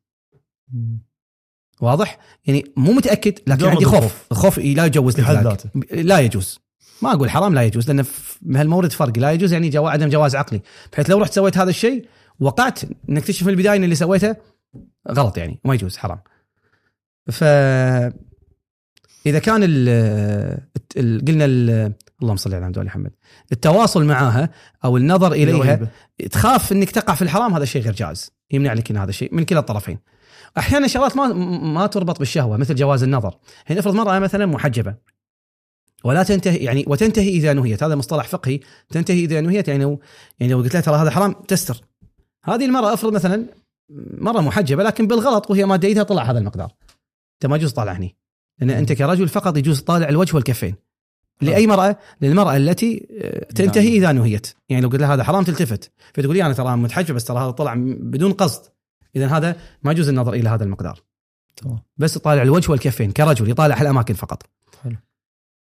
واضح؟ 1.81 2.19
يعني 2.47 2.65
مو 2.77 2.93
متأكد 2.93 3.39
لكن 3.47 3.65
عندي 3.65 3.85
خوف. 3.85 4.27
الخوف. 4.33 4.59
لا 4.59 4.85
يجوز. 4.85 5.21
لا 5.93 6.21
يجوز. 6.21 6.61
ما 7.03 7.13
أقول 7.13 7.31
حرام 7.31 7.55
لا 7.55 7.63
يجوز 7.63 7.89
لأن 7.89 8.03
في 8.03 8.39
هالمورد 8.55 8.93
فرق. 8.93 9.19
لا 9.19 9.33
يجوز 9.33 9.53
يعني 9.53 9.69
جو 9.69 9.87
عدم 9.87 10.09
جواز 10.09 10.37
عقلي. 10.37 10.61
بحيث 10.93 11.11
لو 11.11 11.19
رحت 11.19 11.33
سويت 11.33 11.59
هذا 11.59 11.71
الشيء 11.71 12.07
وقعت 12.41 12.81
نكتشف 13.09 13.45
في 13.45 13.51
البداية 13.51 13.77
إن 13.77 13.85
اللي 13.85 13.95
سويته 13.95 14.37
غلط 15.11 15.39
يعني 15.39 15.61
ما 15.65 15.75
يجوز 15.75 15.97
حرام. 15.97 16.19
ف 17.33 17.45
إذا 19.27 19.39
كان 19.39 19.63
ال 19.63 19.89
ال 20.97 21.25
قلنا 21.25 21.45
ال 21.45 21.93
اللهم 22.23 22.37
صل 22.37 22.55
على 22.55 22.61
محمد 22.61 22.79
محمد. 22.79 23.11
التواصل 23.53 24.05
معها 24.05 24.51
أو 24.85 24.97
النظر 24.97 25.33
إليها 25.33 25.59
رهيبة. 25.59 25.89
تخاف 26.31 26.73
إنك 26.73 26.91
تقع 26.91 27.15
في 27.15 27.23
الحرام 27.23 27.55
هذا 27.55 27.65
شيء 27.65 27.83
غير 27.83 27.93
جائز. 27.93 28.31
يمنع 28.51 28.73
لك 28.73 28.91
إن 28.91 28.97
هذا 28.97 29.11
الشيء 29.11 29.35
من 29.35 29.45
كلا 29.45 29.61
الطرفين. 29.61 29.99
أحيانا 30.59 30.87
شغلات 30.87 31.17
ما 31.17 31.33
ما 31.73 31.87
تربط 31.87 32.19
بالشهوة 32.19 32.57
مثل 32.57 32.75
جواز 32.75 33.03
النظر. 33.03 33.35
حين 33.65 33.79
افرض 33.79 33.95
مرأة 33.95 34.19
مثلا 34.19 34.47
محجبة 34.47 34.95
ولا 36.05 36.23
تنتهي 36.23 36.57
يعني 36.57 36.85
وتنتهي 36.87 37.29
إذا 37.29 37.53
نهيت. 37.53 37.83
هذا 37.83 37.95
مصطلح 37.95 38.29
فقهي. 38.29 38.61
تنتهي 38.89 39.25
إذا 39.25 39.41
نهيت 39.41 39.69
يعني 39.69 39.83
لو 39.83 40.01
يعني 40.41 40.53
لو 40.53 40.59
قلت 40.59 40.75
لها 40.75 40.83
ترى 40.83 40.97
هذا 40.97 41.11
حرام 41.11 41.33
تستر. 41.33 41.81
هذه 42.45 42.65
المرأة 42.65 42.95
افرض 42.95 43.13
مثلا 43.13 43.47
مرة 44.19 44.41
محجبة 44.41 44.83
لكن 44.83 45.07
بالغلط 45.07 45.51
وهي 45.51 45.67
ماديتها 45.67 46.03
طلع 46.03 46.23
هذا 46.23 46.39
المقدار. 46.39 46.73
أنت 47.35 47.51
ما 47.51 47.57
يجوز 47.57 47.73
تطالع 47.73 47.93
هني. 47.93 48.17
لأن 48.59 48.71
أنت 48.71 48.93
كرجل 48.93 49.29
فقط 49.29 49.57
يجوز 49.57 49.83
تطالع 49.83 50.09
الوجه 50.09 50.35
والكفين. 50.37 50.75
لأي 51.41 51.67
مرأة 51.67 51.97
للمرأة 52.21 52.57
التي 52.57 53.07
آه، 53.21 53.53
تنتهي 53.53 53.89
إذا 53.89 54.13
نهيت. 54.13 54.47
يعني 54.69 54.83
لو 54.83 54.89
قلت 54.89 55.01
لها 55.01 55.15
هذا 55.15 55.25
حرام 55.25 55.45
تلتفت. 55.45 55.93
فتقول 56.15 56.37
لي 56.37 56.47
أنا 56.47 56.55
ترى 56.55 56.77
متحجب 56.77 57.15
بس 57.15 57.25
ترى 57.25 57.39
هذا 57.39 57.51
طلع 57.51 57.75
بدون 57.77 58.33
قصد. 58.33 58.73
إذا 59.17 59.27
هذا 59.27 59.57
ما 59.83 59.93
يجوز 59.93 60.09
النظر 60.09 60.33
إلى 60.33 60.49
هذا 60.49 60.65
المقدار. 60.65 61.03
تمام. 61.57 61.79
بس 61.97 62.15
تطالع 62.15 62.43
الوجه 62.43 62.71
والكفين 62.71 63.11
كرجل 63.11 63.51
يطالع 63.51 63.81
الأماكن 63.81 64.15
فقط. 64.15 64.43
حلو. 64.83 64.97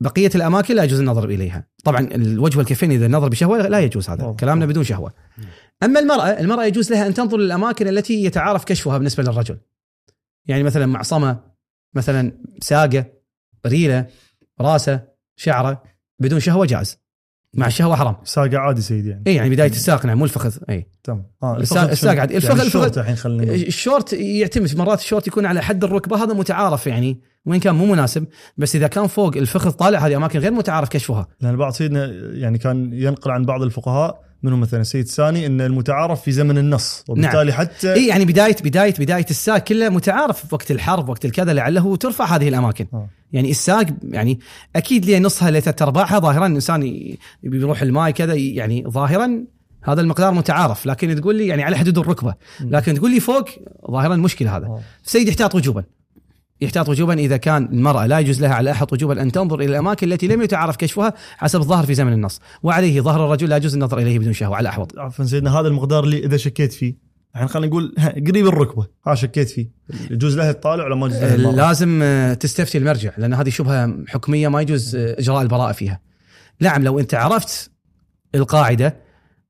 بقية 0.01 0.31
الأماكن 0.35 0.75
لا 0.75 0.85
يجوز 0.85 1.01
النظر 1.01 1.25
إليها. 1.25 1.67
طبعا 1.85 2.01
الوجه 2.01 2.59
والكفين 2.59 2.91
إذا 2.93 3.07
النظر 3.07 3.29
بشهوة 3.29 3.69
لا 3.69 3.81
يجوز 3.81 4.11
هذا. 4.11 4.37
كلامنا 4.41 4.67
بدون 4.67 4.85
شهوة. 4.85 5.13
أما 5.83 6.01
المرأة 6.01 6.29
المرأة 6.29 6.65
يجوز 6.65 6.93
لها 6.93 7.07
أن 7.07 7.15
تنظر 7.15 7.37
للأماكن 7.37 7.89
التي 7.89 8.25
يتعارف 8.25 8.65
كشفها 8.65 8.99
بالنسبة 8.99 9.23
للرجل. 9.23 9.59
يعني 10.47 10.63
مثلا 10.63 10.87
معصمة 10.87 11.41
مثلا 11.95 12.33
ساقة 12.63 13.05
ريلة 13.67 14.07
راسة. 14.61 15.14
شعره 15.37 15.83
بدون 16.19 16.41
شهوة 16.41 16.67
جائز. 16.67 16.99
مع 17.55 17.67
الشهوه 17.67 17.97
حرام. 17.97 18.17
ساقه 18.25 18.59
عادي 18.59 18.81
سيدي 18.83 19.09
يعني. 19.09 19.23
إي 19.27 19.35
يعني 19.35 19.51
بداية 19.51 19.71
الساق 19.71 20.07
نعم 20.07 20.19
مو 20.19 20.25
الفخذ. 20.25 20.57
إي. 20.71 20.87
تمام. 21.05 21.27
آه 21.43 21.57
الساق- 21.57 21.91
الساق؟ 21.91 22.19
عادي. 22.19 22.35
يعني 22.35 22.47
الفخذ- 22.47 22.61
الشورت 22.61 22.87
الفخذ- 22.87 22.99
الحين 22.99 23.17
خلينا. 23.17 23.53
الشورت 23.55 24.13
يعتمد 24.13 24.77
مرات 24.77 24.99
الشورت 25.01 25.27
يكون 25.27 25.47
على 25.47 25.63
حد 25.63 25.85
الركبة 25.85 26.25
هذا 26.25 26.35
متعارف 26.35 26.87
يعني 26.87 27.21
وين 27.47 27.61
كان 27.61 27.75
مو 27.75 27.87
مناسب. 27.87 28.27
بس 28.57 28.77
إذا 28.77 28.87
كان 28.87 29.07
فوق 29.07 29.37
الفخذ 29.37 29.71
طالع 29.71 29.99
هذه 30.07 30.17
أماكن 30.17 30.39
غير 30.39 30.53
متعارف 30.53 30.89
كشفها. 30.89 31.27
لأن 31.41 31.57
بعض 31.57 31.73
سيدنا 31.73 32.07
يعني 32.33 32.59
كان 32.59 32.93
ينقل 32.93 33.31
عن 33.31 33.45
بعض 33.45 33.63
الفقهاء 33.63 34.24
منهم 34.45 34.61
مثلا؟ 34.61 34.81
السيد 34.81 35.05
السيستاني 35.05 35.47
إن 35.47 35.61
المتعارف 35.61 36.23
في 36.23 36.33
زمن 36.33 36.59
النص 36.59 37.05
وبالتالي 37.09 37.53
حتى 37.53 37.93
إي 37.93 38.07
يعني 38.07 38.25
بداية 38.25 38.57
بداية 38.65 38.95
بداية 38.99 39.27
الساق 39.31 39.59
كله 39.59 39.89
متعارف 39.89 40.47
في 40.47 40.55
وقت 40.55 40.71
الحرب 40.71 41.09
وقت 41.09 41.25
الكذا 41.25 41.53
لعله 41.53 41.97
ترفع 41.97 42.25
هذه 42.25 42.49
الأماكن. 42.49 42.87
آه. 42.95 43.09
يعني 43.33 43.51
الساق 43.51 43.87
يعني 44.03 44.41
أكيد 44.77 45.05
ليه 45.05 45.19
نصها 45.19 45.51
لثلاث 45.51 45.83
ارباعها 45.83 46.19
ظاهرا 46.19 46.47
الانسان 46.47 47.15
بيروح 47.43 47.83
الماي 47.83 48.13
كذا 48.13 48.35
يعني 48.35 48.85
ظاهرا 48.89 49.45
هذا 49.85 50.01
المقدار 50.01 50.35
متعارف. 50.35 50.87
لكن 50.87 51.21
تقول 51.21 51.37
لي 51.37 51.47
يعني 51.47 51.63
على 51.63 51.77
حدود 51.77 51.99
الركبة. 51.99 52.35
لكن 52.61 52.95
تقول 52.95 53.11
لي 53.11 53.21
فوق 53.21 53.49
ظاهرا 53.91 54.17
مشكلة 54.17 54.57
هذا. 54.57 54.67
آه. 54.67 54.81
السيد 55.05 55.29
يحتاط 55.29 55.55
وجوبا. 55.55 55.85
يحتاط 56.65 56.89
وجوبا 56.89 57.15
إذا 57.15 57.37
كان 57.37 57.65
المرأة 57.73 58.07
لا 58.07 58.19
يجوز 58.19 58.43
لها 58.43 58.55
على 58.55 58.71
أحد 58.71 58.87
وجوبا 58.93 59.23
أن 59.23 59.33
تنظر 59.33 59.61
إلى 59.61 59.67
الأماكن 59.71 60.13
التي 60.13 60.27
لم 60.29 60.43
يتعارف 60.43 60.77
كشفها 60.77 61.15
حسب 61.37 61.61
الظاهر 61.61 61.87
في 61.87 61.95
زمن 61.95 62.13
النص 62.13 62.41
وعليه 62.63 63.01
ظهر 63.01 63.25
الرجل 63.27 63.49
لا 63.49 63.57
يجوز 63.57 63.75
النظر 63.75 63.99
إليه 63.99 64.19
بدون 64.19 64.33
شهوة 64.33 64.57
على 64.57 64.69
أحوط 64.69 64.99
عفوا 64.99 65.25
سيدنا 65.25 65.61
هذا 65.61 65.69
المقدار 65.69 66.05
اللي 66.05 66.19
إذا 66.19 66.37
شكيت 66.37 66.73
فيه 66.73 66.95
الحين 67.35 67.49
خلينا 67.49 67.67
نقول 67.73 67.95
قريب 68.29 68.47
الركبة 68.47 68.87
ها 69.07 69.15
شكيت 69.15 69.49
فيه 69.51 69.71
يجوز 70.11 70.37
لها 70.37 70.51
الطالع 70.51 70.85
ولا 70.85 70.95
ما 70.95 71.07
يجوز 71.07 71.19
لها 71.19 71.35
المرأة؟ 71.35 71.55
لازم 71.55 72.01
آه، 72.03 72.35
تستفتي 72.35 72.79
المرجع 72.79 73.11
لأن 73.19 73.35
هذه 73.35 73.49
شبهة 73.49 73.95
حكمية 74.09 74.49
ما 74.49 74.61
يجوز 74.61 74.97
آه، 74.97 75.17
إجراء 75.19 75.43
البراءة 75.43 75.73
فيها. 75.73 76.01
نعم 76.61 76.85
لو 76.85 76.99
أنت 77.01 77.15
عرفت 77.15 77.71
القاعدة 78.35 78.97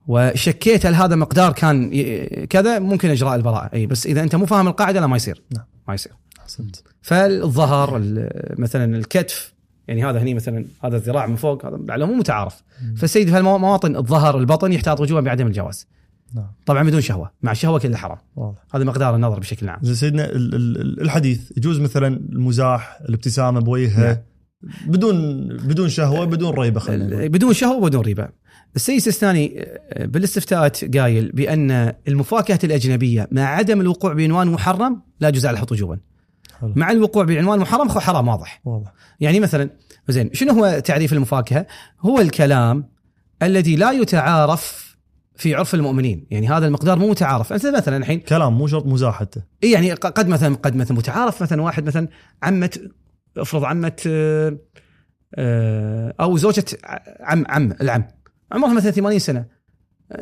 وشكيت 0.07 0.87
هل 0.87 0.95
هذا 0.95 1.17
مقدار 1.17 1.53
كان 1.53 1.93
ي- 1.93 2.47
كذا 2.47 2.79
ممكن 2.79 3.11
إجراء 3.11 3.35
البراءة 3.35 3.71
أي 3.75 3.87
بس 3.87 4.07
إذا 4.07 4.23
أنت 4.23 4.35
مو 4.37 4.47
فاهم 4.47 4.69
القاعدة 4.69 5.01
لا 5.01 5.07
ما 5.07 5.17
يصير. 5.17 5.43
نعم. 5.57 5.65
ما 5.89 5.95
يصير. 5.95 6.13
أحسنت. 6.41 6.77
فالظهر 7.05 7.97
ال- 7.97 8.55
مثلا 8.59 8.97
الكتف 8.97 9.55
يعني 9.89 10.05
هذا 10.05 10.19
هني 10.23 10.35
مثلا 10.35 10.65
هذا 10.85 10.97
الذراع 10.97 11.27
من 11.27 11.37
فوق 11.37 11.67
هذا 11.67 11.77
لعله 11.77 12.07
مو 12.07 12.15
متعارف. 12.15 12.63
فالسيد 12.97 13.29
في 13.29 13.35
هالمواطن 13.35 13.97
الظهر 13.97 14.39
البطن 14.39 14.73
يحتاط 14.73 15.01
وجوبا 15.01 15.21
بعدم 15.21 15.47
الجواز. 15.47 15.87
نعم 16.35 16.47
طبعا 16.67 16.83
بدون 16.83 17.01
شهوة، 17.01 17.31
مع 17.43 17.53
الشهوة 17.53 17.79
كله 17.79 17.97
حرام. 17.97 18.19
واضح 18.37 18.59
هذا 18.75 18.85
مقدار 18.85 19.17
النظر 19.17 19.39
بشكل 19.41 19.69
عام. 19.69 19.95
سيدنا 19.95 20.25
ال- 20.25 20.55
ال- 20.55 21.01
الحديث 21.01 21.53
يجوز 21.57 21.81
مثلا 21.81 22.07
المزاح 22.33 22.99
الابتسامة 23.09 23.61
بوجهها 23.61 24.25
نعم. 24.63 24.73
بدون 24.93 25.47
بدون 25.49 25.89
شهوة 25.89 26.25
بدون 26.25 26.55
ريبة 26.55 26.81
خلينا 26.81 27.27
بدون 27.27 27.53
شهوة 27.53 27.77
وبدون 27.77 28.05
ربا 28.05 28.29
السيد 28.77 28.97
السيستاني 28.97 29.61
آه، 29.61 30.07
بالاستفتاءات 30.07 30.97
قايل 30.97 31.33
بأن 31.33 31.93
المفاكهة 32.09 32.59
الأجنبية 32.65 33.29
مع 33.33 33.43
عدم 33.43 33.81
الوقوع 33.81 34.13
بعنوان 34.13 34.47
محرم 34.47 35.03
لا 35.21 35.29
يجوز 35.29 35.47
على 35.47 35.59
حط 35.59 35.73
وجوبا 35.73 35.99
حلو. 36.61 36.73
مع 36.77 36.91
الوقوع 36.91 37.25
بعنوان 37.25 37.59
محرم 37.59 37.89
هو 37.89 38.01
حرام 38.01 38.29
واضح. 38.29 38.61
واضح. 38.65 38.93
يعني 39.21 39.41
مثلا 39.41 39.71
زين 40.09 40.31
شنو 40.33 40.53
هو 40.53 40.79
تعريف 40.79 41.13
المفاكهة؟ 41.13 41.67
هو 42.01 42.21
الكلام 42.21 42.89
الذي 43.43 43.77
لا 43.77 43.91
يتعارف 43.91 44.97
في 45.37 45.55
عرف 45.55 45.75
المؤمنين. 45.75 46.27
يعني 46.31 46.49
هذا 46.49 46.67
المقدار 46.67 46.99
مو 46.99 47.11
متعارف. 47.11 47.53
أنت 47.53 47.67
مثلا 47.67 47.97
الحين 47.97 48.21
كلام 48.21 48.59
مو 48.59 48.67
شرط 48.67 48.87
مزاح 48.87 49.15
حتى 49.15 49.41
إي 49.65 49.71
يعني 49.71 49.93
قد 49.93 50.29
مثلا 50.29 50.55
قد 50.55 50.77
مثلا 50.77 50.97
متعارف 50.97 51.43
مثلا 51.43 51.63
واحد 51.63 51.87
مثلا 51.87 52.09
عمة 52.43 52.79
افرض 53.39 53.65
عمة 53.65 53.97
آه، 54.07 54.59
آه، 55.35 56.15
أو 56.21 56.37
زوجة 56.37 56.65
عم 57.21 57.45
عم 57.49 57.73
العم. 57.81 58.05
عمرها 58.53 58.73
مثلا 58.73 58.91
80 58.91 59.19
سنة. 59.19 59.47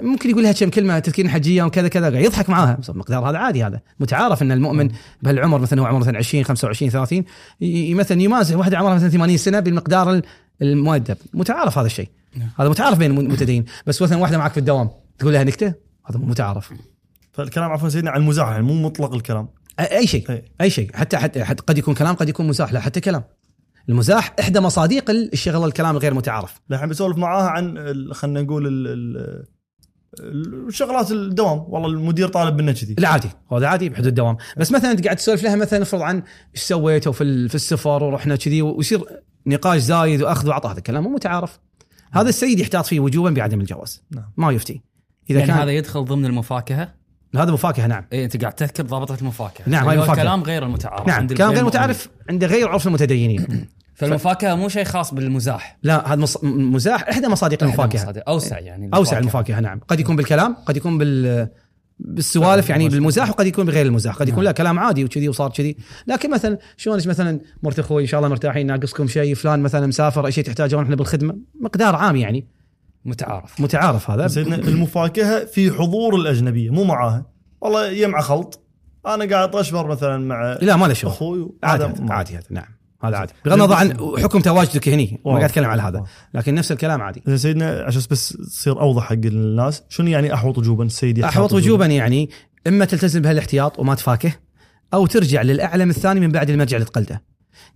ممكن 0.01 0.31
يقول 0.31 0.43
لها 0.43 0.53
كم 0.53 0.71
كلمة 0.71 0.99
تذكير 0.99 1.29
حجية 1.29 1.63
وكذا 1.63 1.89
كذا 1.89 2.11
قاعد 2.11 2.25
يضحك 2.25 2.51
معاها. 2.51 2.75
بس 2.81 2.91
المقدار 2.91 3.31
هذا 3.31 3.39
عادي 3.39 3.65
هذا. 3.65 3.81
متعارف 4.01 4.43
إن 4.43 4.53
المؤمن 4.53 4.91
بهالعمر 5.23 5.59
مثلا 5.59 5.81
هو 5.83 5.87
عمره 5.87 5.99
مثلا 5.99 6.19
20 6.19 6.45
25 6.45 6.91
30 6.91 7.25
ي- 7.61 7.95
مثلا 7.95 8.23
يمازح 8.23 8.57
واحدة 8.57 8.79
عمرها 8.79 8.95
مثلا 8.95 9.09
80 9.09 9.37
سنة 9.37 9.61
بالمقدار 9.61 10.11
ال- 10.13 10.23
المؤدب. 10.63 11.17
متعارف 11.35 11.79
هذا 11.79 11.87
الشيء. 11.87 12.09
نعم. 12.37 12.49
هذا 12.61 12.69
متعارف 12.69 12.99
بين 12.99 13.19
المتدين 13.19 13.65
بس 13.87 14.03
مثلا 14.03 14.19
واحدة 14.19 14.39
معك 14.39 14.53
في 14.53 14.61
الدوام 14.61 14.91
تقول 15.19 15.33
لها 15.33 15.45
نكتة 15.45 15.75
هذا 16.07 16.19
متعارف. 16.19 16.73
فالكلام 17.33 17.71
عفوا 17.71 17.89
سيدنا 17.89 18.11
عن 18.11 18.21
المزاح 18.21 18.49
يعني 18.49 18.63
مو 18.63 18.75
مطلق 18.83 19.15
الكلام. 19.15 19.49
أي 19.81 20.07
شيء 20.07 20.31
أي. 20.31 20.45
أي 20.61 20.71
شيء. 20.71 20.91
حتى 20.95 21.17
حتى 21.17 21.45
حتى 21.45 21.63
قد 21.67 21.79
يكون 21.79 21.95
كلام 21.95 22.15
قد 22.15 22.29
يكون 22.29 22.49
مزاح. 22.49 22.73
لا 22.73 22.81
حتى 22.81 23.01
كلام. 23.01 23.23
المزاح 23.89 24.35
إحدى 24.41 24.61
مصادق 24.61 25.11
الشغل 25.11 25.69
الكلام 25.69 25.97
الغير 25.97 26.15
متعارف. 26.15 26.61
الحين 26.73 26.89
بسولف 26.89 27.17
معاها 27.19 27.49
عن 27.49 27.95
خلينا 28.13 28.43
نقول 28.43 28.67
ال- 28.67 28.87
ال- 28.87 29.45
الشغلات 30.21 31.11
الدوام. 31.11 31.65
والله 31.69 31.89
المدير 31.89 32.29
طالب 32.29 32.61
منا 32.61 32.73
كذي. 32.73 32.95
لا 32.99 33.09
عادي 33.09 33.29
هذا 33.53 33.67
عادي 33.67 33.89
بحدود 33.89 34.07
الدوام. 34.07 34.37
بس 34.57 34.73
مثلا 34.73 34.91
انت 34.91 35.05
قاعد 35.05 35.17
تسولف 35.17 35.43
لها 35.43 35.57
مثلا 35.57 35.83
افرض 35.83 36.03
عن 36.03 36.23
إيش 36.57 36.63
سويتوا 36.63 37.13
في 37.13 37.25
ال- 37.25 37.49
في 37.49 37.55
السفر 37.55 38.05
ورحنا 38.05 38.37
كذي 38.37 38.63
ويصير 38.63 39.05
نقاش 39.47 39.81
زايد 39.81 40.23
وأخذ 40.23 40.49
وعطاء 40.49 40.73
هذا 40.73 40.79
الكلام 40.79 41.03
مو 41.03 41.11
متعارف. 41.11 41.59
هذا 42.13 42.29
السيد 42.29 42.59
يحتاط 42.61 42.87
فيه 42.87 43.01
وجوبا 43.01 43.31
بعدم 43.31 43.61
الجواز. 43.61 44.03
نعم. 44.11 44.25
ما 44.37 44.53
يفتي. 44.53 44.83
إذا 45.31 45.39
يعني 45.39 45.47
كان 45.51 45.57
هذا 45.57 45.65
هذا 45.65 45.73
يدخل 45.73 46.05
ضمن 46.05 46.27
المفاكهة؟ 46.27 46.95
هذا 47.37 47.53
مفاكهة 47.53 47.87
نعم. 47.87 48.05
اي 48.13 48.25
أنت 48.25 48.41
قاعد 48.41 48.53
تذكر 48.53 48.83
ضابطة 48.83 49.17
المفاكهة. 49.21 49.69
نعم، 49.69 49.89
هاي 49.89 49.97
هو 49.99 50.03
مفاكهة. 50.03 50.21
الكلام 50.23 50.43
غير 50.43 50.63
المتعارف 50.63 51.07
نعم 51.07 51.21
عند 51.21 51.33
كان 51.33 51.47
غير 51.47 51.53
الغير 51.53 51.67
متعارف 51.67 52.09
عند 52.31 52.45
غير 52.45 52.69
عرف 52.69 52.87
المتدينين. 52.87 53.47
فالمفاكهة 53.95 54.55
مو 54.55 54.69
شيء 54.69 54.85
خاص 54.85 55.15
بالمزاح. 55.15 55.79
لا 55.83 56.13
هذا 56.13 56.21
مص- 56.21 56.45
مزاح 56.45 57.09
إحدى 57.09 57.29
مصادق 57.29 57.63
المفاكهة. 57.63 58.03
مصادر. 58.03 58.23
أوسع 58.29 58.59
يعني 58.59 58.91
أوسع 58.95 59.19
المفاكهة. 59.19 59.61
نعم. 59.61 59.81
قد 59.89 60.01
يكون 60.01 60.17
بالكلام 60.17 60.57
قد 60.67 60.77
يكون 60.77 60.99
بال 60.99 61.49
بالسوالف 61.99 62.71
يعني 62.71 62.89
بالمزاح. 62.89 63.31
وقد 63.31 63.47
يكون 63.47 63.67
بغير 63.67 63.87
المزاح. 63.87 64.17
قد 64.17 64.29
يكون 64.29 64.45
لا 64.45 64.53
كلام 64.53 64.79
عادي 64.79 65.05
وكذي 65.05 65.29
وصار 65.29 65.51
كذي. 65.51 65.77
لكن 66.07 66.31
مثلا 66.31 66.59
شلونك 66.77 67.07
مثلا 67.07 67.41
مرت 67.63 67.79
أخوي 67.79 68.03
إن 68.03 68.07
شاء 68.07 68.21
الله 68.21 68.29
مرتاحين 68.29 68.67
ناقصكم 68.67 69.09
شيء 69.09 69.35
فلان 69.35 69.61
مثلا 69.61 69.87
مسافر 69.87 70.27
أي 70.27 70.33
شيء 70.33 70.45
تحتاجون 70.45 70.83
إحنا 70.83 70.97
بالخدمة 70.97 71.37
مقدار 71.61 71.97
عام 71.97 72.17
يعني. 72.17 72.49
متعارف. 73.05 73.61
متعارف 73.61 74.11
هذا. 74.11 74.29
سيدنا 74.29 74.55
المفاكهة 74.55 75.45
في 75.45 75.71
حضور 75.71 76.15
الأجنبية 76.17 76.71
مو 76.71 76.85
معاها. 76.85 77.27
والله 77.61 77.89
يمع 77.89 78.21
خلط. 78.21 78.63
أنا 79.07 79.37
قاعد 79.37 79.57
اشبر 79.57 79.87
مثلا 79.87 80.19
مع 80.19 80.59
لا 80.63 80.77
ما 80.77 80.87
له 80.87 80.95
شغل. 80.95 81.11
أخوي 81.11 81.53
عادي 81.63 81.85
عادي 82.09 82.35
هذا 82.37 82.45
نعم. 82.51 82.65
هذا 83.05 83.17
عادي 83.17 83.33
بغض 83.45 83.55
النظر 83.55 83.75
عن 83.75 83.97
حكم 84.19 84.41
تواجدك 84.41 84.89
هني 84.89 85.21
ما 85.27 85.33
قاعد 85.33 85.45
أتكلم 85.45 85.71
على 85.71 85.83
هذا. 85.83 86.05
لكن 86.35 86.55
نفس 86.55 86.73
الكلام 86.73 87.03
عادي. 87.03 87.23
زين 87.27 87.37
سيدنا 87.37 87.85
عشان 87.87 88.03
بس 88.11 88.29
تصير 88.29 88.81
أوضح 88.81 89.03
حق 89.03 89.13
الناس 89.13 89.83
شنو 89.89 90.09
يعني 90.09 90.35
أحوط 90.35 90.59
وجوبا 90.59 90.89
يحتاط 91.03 91.25
أحوط 91.25 91.53
وجوبا 91.53 91.87
يعني 91.87 92.31
إما 92.67 92.85
تلتزم 92.85 93.23
بهالاحتياط 93.23 93.79
وما 93.79 93.95
تفاكه 93.95 94.33
أو 94.95 95.07
ترجع 95.07 95.43
للاعلم 95.43 95.91
الثاني 95.91 96.21
من 96.21 96.33
بعد 96.33 96.51
المرجع 96.51 96.77
اللي 96.77 96.89
تقلده. 96.89 97.23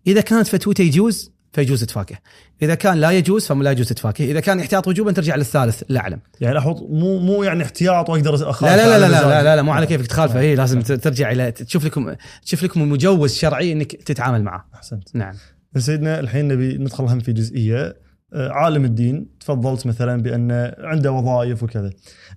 إذا 0.07 0.21
كانت 0.21 0.47
فتوته 0.47 0.83
يجوز 0.83 1.36
فيجوز 1.57 1.85
تفاكه. 1.85 2.17
إذا 2.63 2.75
كان 2.75 2.99
لا 3.01 3.11
يجوز 3.11 3.47
فلا 3.47 3.71
يجوز 3.71 3.89
تفاكه. 3.89 4.25
إذا 4.25 4.41
كان 4.41 4.61
احتياط 4.61 4.89
وجوبا 4.89 5.13
ترجع 5.13 5.37
للثالث 5.37 5.83
الاعلم 5.91 6.21
يعني 6.41 6.59
أحط 6.59 6.83
مو 6.83 7.19
مو 7.19 7.43
يعني 7.43 7.63
احتياط 7.63 8.11
وأقدر 8.11 8.51
أخالف 8.51 8.73
لا 8.73 8.77
لا 8.77 8.99
لا 8.99 9.07
لا 9.07 9.23
لا. 9.23 9.29
لا, 9.29 9.43
لا, 9.43 9.57
لا 9.57 9.63
مو 9.63 9.73
على 9.73 9.87
كيفك 9.87 10.07
تخالفه. 10.07 10.41
هي 10.41 10.55
لازم 10.55 10.81
ت- 10.81 10.93
ترجع 10.93 11.31
إلى 11.33 11.51
تشوف 11.53 11.85
لكم 11.85 12.15
تشوف 12.43 12.63
لكم 12.63 12.91
مجوز 12.91 13.35
شرعي 13.35 13.73
إنك 13.73 13.93
تتعامل 13.93 14.43
معه. 14.43 14.69
أحسنت. 14.75 15.17
نعم. 15.17 15.35
سيدنا 15.77 16.21
الحين 16.21 16.49
نبي 16.49 16.79
ندخل 16.79 17.05
هم 17.05 17.19
في 17.19 17.33
جزئية. 17.33 17.97
آه، 18.33 18.49
عالم 18.51 18.85
الدين 18.85 19.27
تفضلت 19.41 19.87
مثلا 19.87 20.23
بأن 20.23 20.73
عنده 20.79 21.13
وظائف 21.13 21.63
وكذا. 21.63 21.91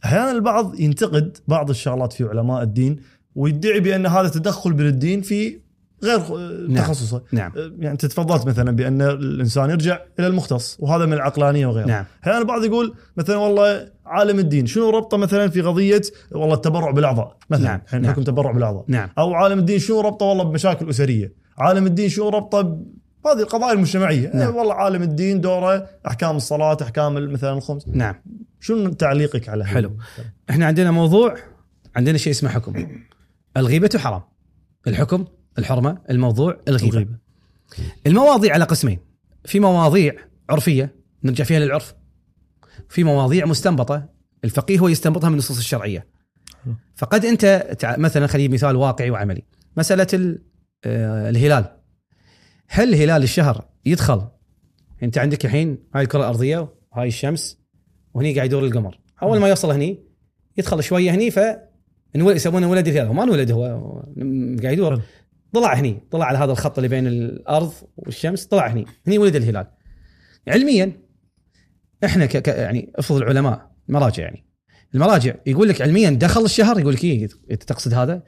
أحيانا 0.06 0.32
البعض 0.32 0.80
ينتقد 0.80 1.38
بعض 1.48 1.70
الشغلات 1.70 2.14
في 2.14 2.24
علماء 2.24 2.64
الدين 2.64 3.00
ويدعي 3.36 3.80
بأن 3.80 4.06
هذا 4.06 4.30
تدخل 4.30 4.74
بالدين 4.74 5.22
في 5.22 5.60
غير 6.04 6.20
نعم. 6.68 6.84
تخصصه 6.86 7.22
نعم 7.32 7.52
آه، 7.58 7.60
يعني 7.80 7.92
أنت 7.92 8.06
تفضلت 8.06 8.48
مثلا 8.48 8.72
بأن 8.72 9.02
الإنسان 9.02 9.70
يرجع 9.70 10.00
إلى 10.20 10.28
المختص 10.28 10.78
وهذا 10.80 11.06
من 11.06 11.14
العقلانية 11.14 11.68
وغيره 11.68 11.86
نعم 11.88 12.06
أحيانا 12.24 12.40
البعض 12.40 12.64
يقول 12.64 12.94
مثلا 13.18 13.38
والله 13.38 13.88
عالم 14.06 14.40
الدين 14.40 14.66
شنو 14.66 14.90
ربطه 14.90 15.18
مثلا 15.18 15.48
في 15.50 15.62
قضية 15.62 16.02
والله 16.32 16.56
التبرع 16.56 16.92
بالأعضاء 16.92 17.38
مثلا 17.50 17.64
نعم. 17.66 17.82
الحين 17.86 18.02
نعم. 18.02 18.12
حكم 18.14 18.24
تبرع 18.24 18.52
بالأعضاء 18.52 18.84
نعم 18.88 19.10
أو 19.18 19.34
عالم 19.34 19.60
الدين 19.60 19.80
شنو 19.80 20.02
ربطه 20.02 20.26
والله 20.26 20.44
بمشاكل 20.44 20.90
أسرية 20.90 21.34
عالم 21.58 21.86
الدين 21.86 22.10
شنو 22.10 22.30
ربطه 22.30 22.62
ب- 22.62 22.86
هذه 23.26 23.40
القضايا 23.40 23.74
المجتمعية 23.74 24.28
نعم. 24.28 24.38
نعم. 24.38 24.56
والله 24.56 24.74
عالم 24.74 25.02
الدين 25.04 25.42
دوره 25.42 25.90
أحكام 26.08 26.36
الصلاة 26.36 26.78
أحكام 26.82 27.32
مثلا 27.34 27.54
الخمس 27.54 27.88
نعم 27.88 28.16
شنو 28.60 28.90
تعليقك 28.90 29.50
على؟ 29.50 29.66
حلو. 29.66 29.92
إحنا 30.50 30.66
عندنا 30.66 30.92
موضوع 30.92 31.36
عندنا 31.96 32.18
شيء 32.18 32.32
اسمه 32.34 32.50
حكم 32.50 32.88
الغيبة 33.58 33.90
حرام 33.98 34.22
الحكم 34.88 35.26
الحرمة 35.58 35.98
الموضوع 36.10 36.60
الغيبة. 36.68 36.94
الغيبة. 36.94 37.18
المواضيع 38.08 38.54
على 38.54 38.64
قسمين. 38.66 39.00
في 39.46 39.60
مواضيع 39.60 40.14
عرفية 40.50 40.96
نرجع 41.24 41.44
فيها 41.44 41.60
للعرف. 41.60 41.94
في 42.90 43.04
مواضيع 43.04 43.46
مستنبطة 43.46 44.10
الفقيه 44.44 44.80
هو 44.80 44.88
يستنبطها 44.88 45.28
من 45.28 45.34
النصوص 45.34 45.58
الشرعية. 45.58 46.08
حلو. 46.66 46.74
فقد 46.96 47.26
أنت 47.26 47.76
تع- 47.80 47.98
مثلا 47.98 48.28
خلينا 48.28 48.54
مثال 48.54 48.76
واقعي 48.76 49.10
وعملي. 49.10 49.44
مسألة 49.78 50.08
ال- 50.14 50.42
آه، 50.86 51.30
الهلال. 51.30 51.76
هل 52.68 52.96
هلال 52.96 53.24
الشهر 53.24 53.66
يدخل؟ 53.86 54.28
أنت 55.04 55.18
عندك 55.18 55.46
الحين 55.46 55.78
هاي 55.96 56.04
الكرة 56.04 56.20
الأرضية 56.20 56.74
وهاي 56.92 57.08
الشمس 57.08 57.58
وهني 58.14 58.36
قاعد 58.36 58.48
يدور 58.48 58.66
القمر. 58.66 59.00
أول 59.24 59.40
ما 59.40 59.48
يوصل 59.50 59.72
هني 59.72 60.04
يدخل 60.58 60.84
شوية 60.84 61.12
هني 61.12 61.32
ف 61.32 61.40
يسمونه 62.16 62.70
ولد 62.70 62.88
الهلال. 62.88 63.08
هو 63.08 63.14
ما 63.14 63.24
انولد 63.24 63.52
هو 63.52 63.62
قاعد 64.64 64.74
يدور. 64.74 65.02
طلع 65.54 65.74
هني 65.74 66.00
طلع 66.12 66.26
على 66.26 66.38
هذا 66.38 66.52
الخط 66.52 66.78
اللي 66.78 66.88
بين 66.88 67.08
الأرض 67.08 67.74
والشمس 67.98 68.46
طلع 68.46 68.68
هني 68.68 68.86
هني 69.08 69.18
ولد 69.18 69.36
الهلال. 69.36 69.68
علميا 70.48 70.92
إحنا 72.06 72.26
ك... 72.26 72.38
ك... 72.38 72.48
يعني 72.48 72.92
افرض 72.96 73.18
العلماء 73.18 73.72
مراجع 73.88 74.24
يعني. 74.24 74.46
المراجع 74.96 75.34
يقول 75.46 75.70
لك 75.70 75.82
علميا 75.82 76.10
دخل 76.10 76.46
الشهر 76.46 76.80
يقول 76.80 76.94
لك 76.94 77.04
إيه 77.04 77.28
انت 77.52 77.64
تقصد 77.64 77.94
هذا؟ 77.94 78.24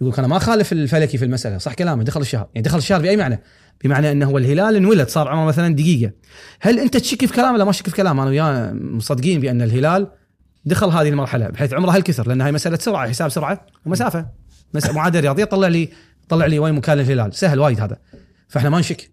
يقول 0.00 0.12
لك 0.12 0.18
أنا 0.18 0.28
ما 0.28 0.36
أخالف 0.36 0.72
الفلكي 0.72 1.18
في 1.18 1.24
المسألة 1.24 1.58
صح 1.58 1.74
كلامه 1.74 2.02
دخل 2.04 2.20
الشهر. 2.20 2.48
يعني 2.54 2.64
دخل 2.66 2.78
الشهر 2.78 3.02
بأي 3.02 3.16
معنى؟ 3.16 3.40
بمعنى 3.84 4.12
إنه 4.12 4.26
هو 4.26 4.38
الهلال 4.38 4.76
انولد 4.76 5.08
صار 5.08 5.28
عمره 5.28 5.44
مثلا 5.44 5.74
دقيقة. 5.74 6.12
هل 6.60 6.78
أنت 6.78 6.96
تشك 6.96 7.26
في 7.26 7.32
كلامه؟ 7.32 7.52
ولا 7.52 7.64
ما 7.64 7.70
تشك 7.72 7.88
في 7.88 7.96
كلامه. 7.96 8.22
أنا 8.22 8.30
وياه 8.30 8.72
مصدقين 8.72 9.40
بأن 9.40 9.62
الهلال 9.62 10.10
دخل 10.64 10.88
هذه 10.88 11.08
المرحلة 11.08 11.48
بحيث 11.48 11.74
عمره 11.74 11.90
هالكثر 11.90 12.28
لأن 12.28 12.40
هاي 12.40 12.52
مسألة 12.52 12.76
سرعة 12.76 13.08
حساب 13.08 13.28
سرعة 13.28 13.66
ومسافة. 13.86 14.28
مس- 14.74 14.90
معادله 14.90 15.20
رياضيه 15.20 15.44
طلع 15.44 15.68
لي 15.68 15.88
طلع 16.28 16.46
لي 16.46 16.58
وين 16.58 16.74
مكان 16.74 16.98
الهلال 17.00 17.34
سهل 17.34 17.58
وايد 17.60 17.80
هذا. 17.80 17.98
فإحنا 18.48 18.70
ما 18.70 18.78
نشك. 18.80 19.12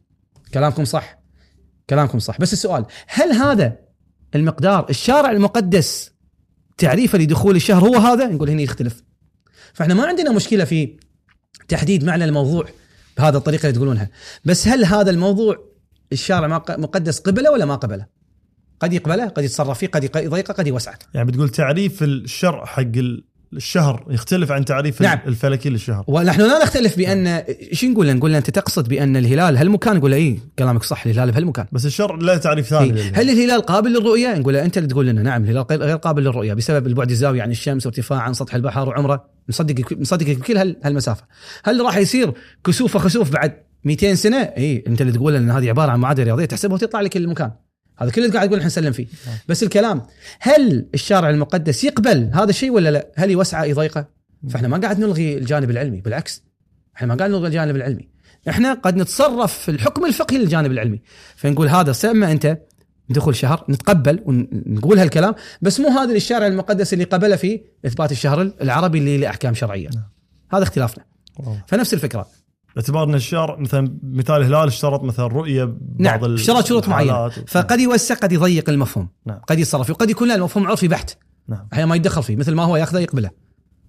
كلامكم 0.53 0.85
صح. 0.85 1.19
كلامكم 1.89 2.19
صح. 2.19 2.39
بس 2.39 2.53
السؤال 2.53 2.85
هل 3.07 3.31
هذا 3.31 3.75
المقدار 4.35 4.89
الشارع 4.89 5.31
المقدس 5.31 6.11
تعريفه 6.77 7.17
لدخول 7.17 7.55
الشهر 7.55 7.83
هو 7.87 7.95
هذا؟ 7.95 8.27
نقول 8.27 8.49
هنا 8.49 8.61
يختلف. 8.61 9.03
فإحنا 9.73 9.93
ما 9.93 10.05
عندنا 10.07 10.31
مشكلة 10.31 10.63
في 10.65 10.97
تحديد 11.67 12.03
معنى 12.03 12.25
الموضوع 12.25 12.65
بهذا 13.17 13.37
الطريقة 13.37 13.61
اللي 13.61 13.75
تقولونها. 13.75 14.09
بس 14.45 14.67
هل 14.67 14.85
هذا 14.85 15.11
الموضوع 15.11 15.57
الشارع 16.11 16.47
مقدس 16.69 17.19
قبله 17.19 17.51
ولا 17.51 17.65
ما 17.65 17.75
قبله؟ 17.75 18.05
قد 18.79 18.93
يقبله 18.93 19.27
قد 19.27 19.43
يتصرف 19.43 19.77
فيه 19.79 19.87
قد 19.87 20.03
يق- 20.03 20.17
يضيقه 20.17 20.51
قد 20.53 20.67
يوسعه. 20.67 20.99
يعني 21.13 21.27
بتقول 21.31 21.49
تعريف 21.49 22.03
الشرع 22.03 22.65
حق 22.65 22.79
ال- 22.81 23.23
الشهر 23.55 24.05
يختلف 24.09 24.51
عن 24.51 24.65
تعريف 24.65 25.01
نعم. 25.01 25.19
الفلكي 25.27 25.69
للشهر 25.69 26.03
ونحن 26.07 26.41
لا 26.41 26.63
نختلف 26.63 26.97
بأن 26.97 27.27
إيش 27.27 27.85
نقول؟ 27.85 28.15
نقول 28.15 28.35
أنت 28.35 28.49
تقصد 28.49 28.87
بأن 28.89 29.17
الهلال 29.17 29.57
هالمكان 29.57 29.95
نقول 29.97 30.13
اي 30.13 30.39
كلامك 30.59 30.83
صح 30.83 31.05
الهلال 31.05 31.31
بهالمكان 31.31 31.65
بس 31.71 31.85
الشرع 31.85 32.15
له 32.15 32.37
تعريف 32.37 32.67
ثاني 32.67 32.99
إيه. 33.01 33.11
هل 33.15 33.29
الهلال 33.29 33.61
قابل 33.61 33.89
للرؤية؟ 33.93 34.37
نقول 34.37 34.55
أنت 34.55 34.77
اللي 34.77 34.89
تقول 34.89 35.05
لنا 35.07 35.21
نعم 35.21 35.43
الهلال 35.43 35.65
غير 35.71 35.95
قابل 35.97 36.23
للرؤية 36.23 36.53
بسبب 36.53 36.87
البعد 36.87 37.09
الزاوية 37.09 37.41
عن 37.41 37.51
الشمس 37.51 37.85
وارتفاع 37.85 38.19
عن 38.19 38.33
سطح 38.33 38.55
البحر 38.55 38.89
وعمره 38.89 39.25
نصدق 39.49 39.93
نصدقك 39.99 40.37
بكل 40.37 40.57
هال- 40.57 40.77
هالمسافة. 40.83 41.23
هل 41.63 41.81
راح 41.81 41.97
يصير 41.97 42.33
كسوف 42.65 42.95
وخسوف 42.95 43.31
بعد 43.31 43.53
200 43.83 44.13
سنة؟ 44.15 44.37
اي 44.37 44.83
أنت 44.87 45.01
اللي 45.01 45.11
تقول 45.11 45.35
إن 45.35 45.51
هذه 45.51 45.69
عبارة 45.69 45.91
عن 45.91 45.99
معادله 45.99 46.25
رياضية 46.25 46.45
تحسبها 46.45 46.73
وتطلع 46.73 47.01
لك 47.01 47.17
المكان. 47.17 47.51
هذا 47.97 48.11
كل 48.11 48.23
اللي 48.23 48.33
قاعد 48.33 48.47
تقول 48.47 48.59
إحنا 48.59 48.67
نسلم 48.67 48.91
فيه. 48.91 49.07
بس 49.47 49.63
الكلام 49.63 50.01
هل 50.39 50.85
الشارع 50.93 51.29
المقدس 51.29 51.83
يقبل 51.83 52.29
هذا 52.33 52.49
الشيء 52.49 52.71
ولا 52.71 52.89
لا؟ 52.89 53.07
هل 53.15 53.31
يوسعه 53.31 53.63
يضيقه؟ 53.63 54.07
فإحنا 54.49 54.67
ما 54.67 54.77
قاعد 54.77 54.99
نلغي 54.99 55.37
الجانب 55.37 55.69
العلمي 55.69 56.01
بالعكس 56.01 56.43
إحنا 56.95 57.07
ما 57.07 57.15
قاعد 57.15 57.29
نلغي 57.29 57.47
الجانب 57.47 57.75
العلمي 57.75 58.09
إحنا 58.49 58.73
قد 58.73 58.97
نتصرف 58.97 59.53
في 59.53 59.71
الحكم 59.71 60.05
الفقهي 60.05 60.37
للجانب 60.37 60.71
العلمي 60.71 61.01
فنقول 61.35 61.67
هذا 61.67 61.91
سمى 61.91 62.31
أنت 62.31 62.57
دخول 63.09 63.35
شهر 63.35 63.65
نتقبل 63.69 64.23
ونقول 64.25 64.99
هالكلام 64.99 65.35
بس 65.61 65.79
مو 65.79 65.87
هذا 65.87 66.13
الشارع 66.13 66.47
المقدس 66.47 66.93
اللي 66.93 67.03
قبله 67.03 67.35
في 67.35 67.61
إثبات 67.85 68.11
الشهر 68.11 68.41
العربي 68.61 68.97
اللي 68.97 69.17
له 69.17 69.29
احكام 69.29 69.53
شرعية 69.53 69.89
نعم. 69.95 70.03
هذا 70.51 70.63
اختلافنا. 70.63 71.03
فنفس 71.67 71.93
الفكرة 71.93 72.27
باعتبار 72.75 73.03
إن 73.03 73.15
الشرع 73.15 73.55
مثلا 73.59 73.97
مثال 74.03 74.41
الهلال 74.41 74.67
اشترط 74.67 75.03
مثلا 75.03 75.27
رؤية 75.27 75.63
بعض 75.63 75.75
نعم 75.99 76.33
اشترط 76.33 76.65
شروط 76.65 76.87
معينة. 76.87 77.25
و- 77.25 77.29
فقد 77.47 77.79
يوسع 77.79 78.15
قد 78.15 78.31
يضيق 78.31 78.69
المفهوم. 78.69 79.09
نعم. 79.25 79.39
قد 79.39 79.59
يتصرف 79.59 79.85
فيه. 79.85 79.93
وقد 79.93 80.09
يكون 80.09 80.27
لا 80.27 80.35
المفهوم 80.35 80.67
عرفي 80.67 80.87
بحت. 80.87 81.17
نعم. 81.47 81.67
أحيانا 81.73 81.89
ما 81.89 81.95
يتدخل 81.95 82.23
فيه. 82.23 82.35
مثل 82.35 82.53
ما 82.53 82.63
هو 82.63 82.77
ياخذه 82.77 82.99
يقبله. 82.99 83.29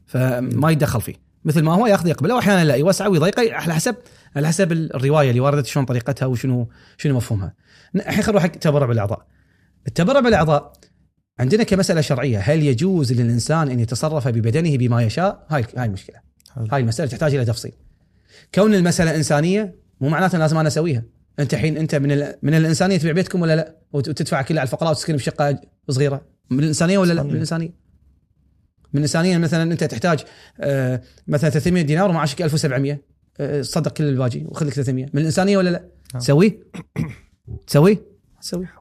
فما 0.06 0.70
يتدخل 0.70 1.00
فيه. 1.00 1.14
مثل 1.44 1.62
ما 1.62 1.74
هو 1.74 1.86
ياخذه 1.86 2.08
يقبله. 2.08 2.34
واحيانا 2.34 2.64
لا 2.64 2.74
يوسعه 2.74 3.08
ويضيقه 3.08 3.54
على 3.54 3.74
حسب 3.74 3.96
على 4.36 4.48
حسب 4.48 4.72
الرواية 4.72 5.30
اللي 5.30 5.40
وردت 5.40 5.66
شلون 5.66 5.86
طريقتها 5.86 6.26
وشنو 6.26 6.68
شنو 6.98 7.16
مفهومها. 7.16 7.54
الحين 7.96 8.12
خلينا 8.22 8.30
نروح 8.30 8.42
حق 8.42 8.52
التبرع 8.54 8.86
بالأعضاء. 8.86 9.26
التبرع 9.86 10.20
بالأعضاء 10.20 10.72
عندنا 11.40 11.62
كمسألة 11.62 12.00
شرعية. 12.00 12.38
هل 12.38 12.62
يجوز 12.62 13.12
للإنسان 13.12 13.68
أن 13.68 13.80
يتصرف 13.80 14.28
ببدنه 14.28 14.76
بما 14.76 15.02
يشاء؟ 15.02 15.46
هاي 15.48 15.64
هاي 15.76 15.86
المشكلة. 15.86 16.16
هاي 16.72 16.80
المسألة 16.80 17.10
تحتاج 17.10 17.34
إلى 17.34 17.44
تفصيل. 17.44 17.72
كون 18.54 18.74
المسألة 18.74 19.16
إنسانية 19.16 19.74
مو 20.00 20.08
معناته 20.08 20.38
لازم 20.38 20.56
أنا 20.58 20.68
أسويها. 20.68 21.02
أنت 21.38 21.54
الحين 21.54 21.76
أنت 21.76 21.94
من 21.94 22.12
ال... 22.12 22.34
من 22.42 22.54
الإنسانية 22.54 22.96
تبيع 22.96 23.12
بيتكم 23.12 23.42
ولا 23.42 23.56
لا؟ 23.56 23.76
وت- 23.92 24.08
وتدفع 24.08 24.42
كلها 24.42 24.60
على 24.60 24.66
الفقراء 24.66 24.90
وتسكن 24.90 25.16
بشقه 25.16 25.60
صغيرة. 25.88 26.26
من 26.50 26.58
الإنسانية 26.60 26.98
ولا 26.98 27.12
لا؟ 27.12 27.22
من. 27.22 27.30
الإنسانية. 27.30 27.68
من 28.92 28.98
الإنسانية 28.98 29.38
مثلا 29.38 29.72
أنت 29.72 29.84
تحتاج 29.84 30.24
آه، 30.60 31.02
مثلا 31.28 31.50
300 31.50 31.82
دينار 31.82 32.10
ومعاشك 32.10 32.42
1700 32.42 33.02
آه، 33.40 33.62
صدق 33.62 33.92
كل 33.92 34.04
الباقي 34.04 34.44
وخذ 34.44 34.66
لك 34.66 34.72
300 34.72 35.04
من 35.12 35.20
الإنسانية 35.20 35.56
ولا 35.58 35.70
لا؟ 35.70 35.84
تسويه؟ 36.20 36.60
تسويه؟ 37.66 38.02
تسويه 38.40 38.72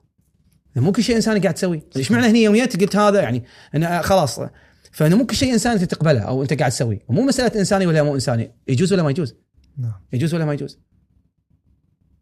مو 0.75 0.91
كل 0.91 1.03
شيء 1.03 1.15
إنساني 1.15 1.39
قاعد 1.39 1.53
تسويه، 1.53 1.79
إيش 1.97 2.11
معنى 2.11 2.27
هني 2.27 2.43
يوميات 2.43 2.81
قلت 2.81 2.95
هذا؟ 2.95 3.21
يعني 3.21 3.43
أنا 3.75 4.01
خلاص. 4.01 4.39
فإنه 4.91 5.15
مو 5.17 5.25
كل 5.25 5.35
شيء 5.35 5.53
إنساني 5.53 5.75
انت 5.81 5.83
تقبله 5.93 6.19
أو 6.19 6.41
أنت 6.41 6.53
قاعد 6.53 6.71
تسويه، 6.71 6.99
مو 7.09 7.21
مسألة 7.21 7.59
إنساني 7.59 7.87
ولا 7.87 8.03
مو 8.03 8.15
إنساني، 8.15 8.51
يجوز 8.67 8.93
ولا 8.93 9.03
ما 9.03 9.09
يجوز؟ 9.09 9.35
نعم 9.77 10.01
يجوز 10.13 10.33
ولا 10.33 10.45
ما 10.45 10.53
يجوز؟ 10.53 10.79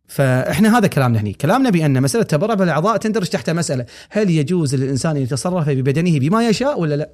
فإحنا 0.08 0.78
هذا 0.78 0.88
كلامنا 0.88 1.20
هني، 1.20 1.34
كلامنا 1.34 1.70
بأن 1.70 2.02
مسألة 2.02 2.24
تبرع 2.24 2.54
بالأعضاء 2.54 2.98
تندرج 2.98 3.28
تحت 3.28 3.50
مسألة 3.50 3.86
هل 4.10 4.30
يجوز 4.30 4.76
للإنسان 4.76 5.16
أن 5.16 5.22
يتصرف 5.22 5.70
ببدنه 5.70 6.20
بما 6.20 6.48
يشاء 6.48 6.80
ولا 6.80 6.96
لا؟ 6.96 7.14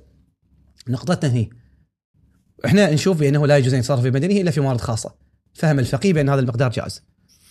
نقطتنا 0.88 1.32
هني. 1.32 1.50
إحنا 2.66 2.94
نشوف 2.94 3.20
بأنه 3.20 3.48
لا 3.48 3.58
يجوز 3.58 3.74
أن 3.74 3.80
يتصرف 3.80 4.04
ببدنه 4.04 4.42
إلا 4.42 4.52
في 4.52 4.62
موارد 4.62 4.82
خاصة. 4.82 5.16
فهم 5.54 5.80
الفقيه 5.80 6.14
بأن 6.14 6.30
هذا 6.30 6.40
المقدار 6.40 6.72
جائز. 6.72 7.04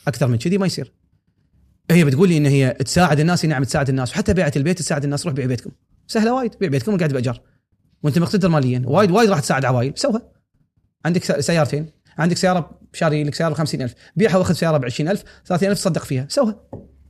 أكثر 0.09 0.27
من 0.27 0.39
كذي 0.39 0.59
ما 0.59 0.67
يصير. 0.67 0.93
هي 1.91 2.05
بتقول 2.05 2.29
لي 2.29 2.37
إن 2.37 2.47
هي 2.47 2.71
تساعد 2.71 3.21
الناس 3.21 3.45
نعم 3.45 3.65
تساعد 3.65 3.89
الناس 3.89 4.11
وحتى 4.11 4.35
بيعة 4.35 4.53
البيت 4.57 4.79
تساعد 4.79 5.05
الناس 5.05 5.27
روح 5.27 5.35
بيع 5.35 5.47
بيتكم. 5.47 5.71
سهلة 6.07 6.35
وايد 6.35 6.59
بيع 6.61 6.69
بيتكم 6.69 6.95
وقاعد 6.95 7.13
باجار. 7.13 7.41
وأنت 8.03 8.19
مقتدر 8.19 8.49
ماليا 8.49 8.83
وايد 8.87 9.11
وايد 9.11 9.31
راح 9.31 9.41
تساعد 9.41 9.65
عوائل 9.65 9.93
سوها. 9.97 10.23
عندك 11.05 11.41
سيارتين 11.41 11.91
عندك 12.19 12.37
سيارة 12.37 12.79
شاري 12.93 13.25
لك 13.25 13.35
سيارة 13.35 13.53
ب 13.53 13.57
50000 13.57 13.95
بيعها 14.17 14.37
وأخذ 14.37 14.55
سيارة 14.55 14.77
ب 14.77 14.85
20000 14.85 15.25
30000 15.45 15.79
تصدق 15.79 16.05
فيها. 16.05 16.27
سوها. 16.29 16.61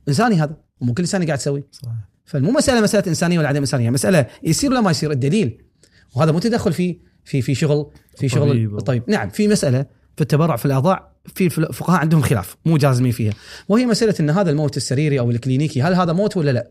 إنساني 0.07 0.35
هذا 0.35 0.57
ومو 0.81 0.93
كل 0.93 1.03
إنسان 1.03 1.25
قاعد 1.25 1.39
يسوي. 1.39 1.63
صحيح. 1.71 1.93
فمو 2.25 2.51
مسألة 2.51 2.81
مسألة 2.81 3.03
إنسانية 3.07 3.39
ولا 3.39 3.47
عدم 3.47 3.59
إنسانية 3.59 3.89
مسألة 3.89 4.25
يصير 4.43 4.71
ولا 4.71 4.81
ما 4.81 4.91
يصير 4.91 5.11
الدليل. 5.11 5.63
وهذا 6.15 6.31
مو 6.31 6.39
تدخل 6.39 6.73
في 6.73 6.99
في 7.23 7.41
في 7.41 7.55
شغل 7.55 7.91
في 8.17 8.29
شغل 8.29 8.49
طبيب. 8.49 8.77
الطبيب 8.77 9.03
نعم 9.07 9.29
في 9.29 9.47
مسألة 9.47 9.85
في 10.15 10.21
التبرع 10.21 10.55
في 10.55 10.65
الأعضاء 10.65 11.15
في 11.25 11.45
الفقهاء 11.45 11.99
عندهم 11.99 12.21
خلاف 12.21 12.57
مو 12.65 12.77
جازمين 12.77 13.11
فيها. 13.11 13.33
وهي 13.69 13.85
مسألة 13.85 14.15
إن 14.19 14.29
هذا 14.29 14.51
الموت 14.51 14.77
السريري 14.77 15.19
أو 15.19 15.31
الكلينيكي 15.31 15.81
هل 15.81 15.93
هذا 15.93 16.13
موت 16.13 16.37
ولا 16.37 16.51
لا؟ 16.51 16.69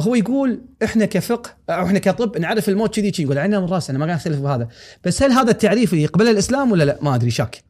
هو 0.00 0.14
يقول 0.14 0.60
إحنا 0.84 1.04
كفقه 1.04 1.50
أو 1.70 1.86
إحنا 1.86 1.98
كطب 1.98 2.38
نعرف 2.38 2.68
الموت 2.68 2.94
كذي 2.94 3.10
كذي 3.10 3.22
يقول 3.22 3.38
عنا 3.38 3.60
من 3.60 3.66
راس 3.66 3.90
أنا 3.90 3.98
ما 3.98 4.06
قاعد 4.06 4.16
أختلف 4.16 4.38
بهذا. 4.38 4.68
بس 5.04 5.22
هل 5.22 5.32
هذا 5.32 5.50
التعريف 5.50 5.92
يقبله 5.92 6.30
الإسلام 6.30 6.72
ولا 6.72 6.84
لا؟ 6.84 6.98
ما 7.02 7.14
أدري 7.14 7.30
شاك. 7.30 7.62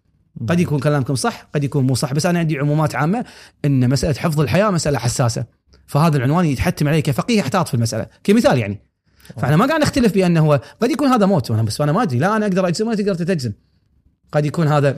قد 0.48 0.60
يكون 0.60 0.78
كلامكم 0.78 1.14
صح 1.14 1.48
قد 1.54 1.64
يكون 1.64 1.86
مو 1.86 1.94
صح 1.94 2.14
بس 2.14 2.26
أنا 2.26 2.38
عندي 2.38 2.58
عمومات 2.58 2.94
عامة 2.94 3.24
إن 3.64 3.90
مسألة 3.90 4.14
حفظ 4.14 4.40
الحياة 4.40 4.70
مسألة 4.70 4.98
حساسة. 4.98 5.44
فهذا 5.86 6.16
العنوان 6.16 6.44
يتحتم 6.44 6.88
عليه 6.88 7.00
كفقيه 7.00 7.40
احتاط 7.40 7.68
في 7.68 7.74
المسألة. 7.74 8.06
كمثال 8.24 8.58
يعني. 8.58 8.80
فاحنا 9.36 9.56
ما 9.56 9.66
قاعد 9.66 9.80
نختلف 9.80 10.14
بأنه 10.14 10.40
هو 10.40 10.60
قد 10.80 10.90
يكون 10.90 11.08
هذا 11.08 11.26
موت 11.26 11.50
وأنا 11.50 11.62
بس 11.62 11.80
أنا 11.80 11.92
ما 11.92 12.02
أدري. 12.02 12.18
لا 12.18 12.36
أنا 12.36 12.46
أقدر 12.46 12.68
أجزم 12.68 12.86
ولا 12.86 12.96
تقدر 12.96 13.14
تجزم. 13.14 13.52
قد 14.32 14.46
يكون 14.46 14.68
هذا 14.68 14.96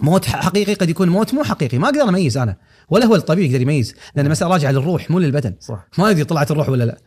موت 0.00 0.24
حقيقي 0.24 0.74
قد 0.74 0.90
يكون 0.90 1.08
موت 1.08 1.34
مو 1.34 1.44
حقيقي 1.44 1.78
ما 1.78 1.88
أقدر 1.88 2.08
أميز 2.08 2.38
أنا. 2.38 2.56
ولا 2.88 3.06
هو 3.06 3.14
الطبيب 3.14 3.44
يقدر 3.44 3.60
يميز 3.60 3.94
لأن 4.14 4.26
المساله 4.26 4.50
راجعه 4.50 4.70
للروح 4.70 5.10
مو 5.10 5.18
للبدن. 5.18 5.54
صح. 5.60 5.88
ما 5.98 6.10
أدري 6.10 6.24
طلعت 6.24 6.50
الروح 6.50 6.68
ولا 6.68 6.84
لا. 6.84 6.98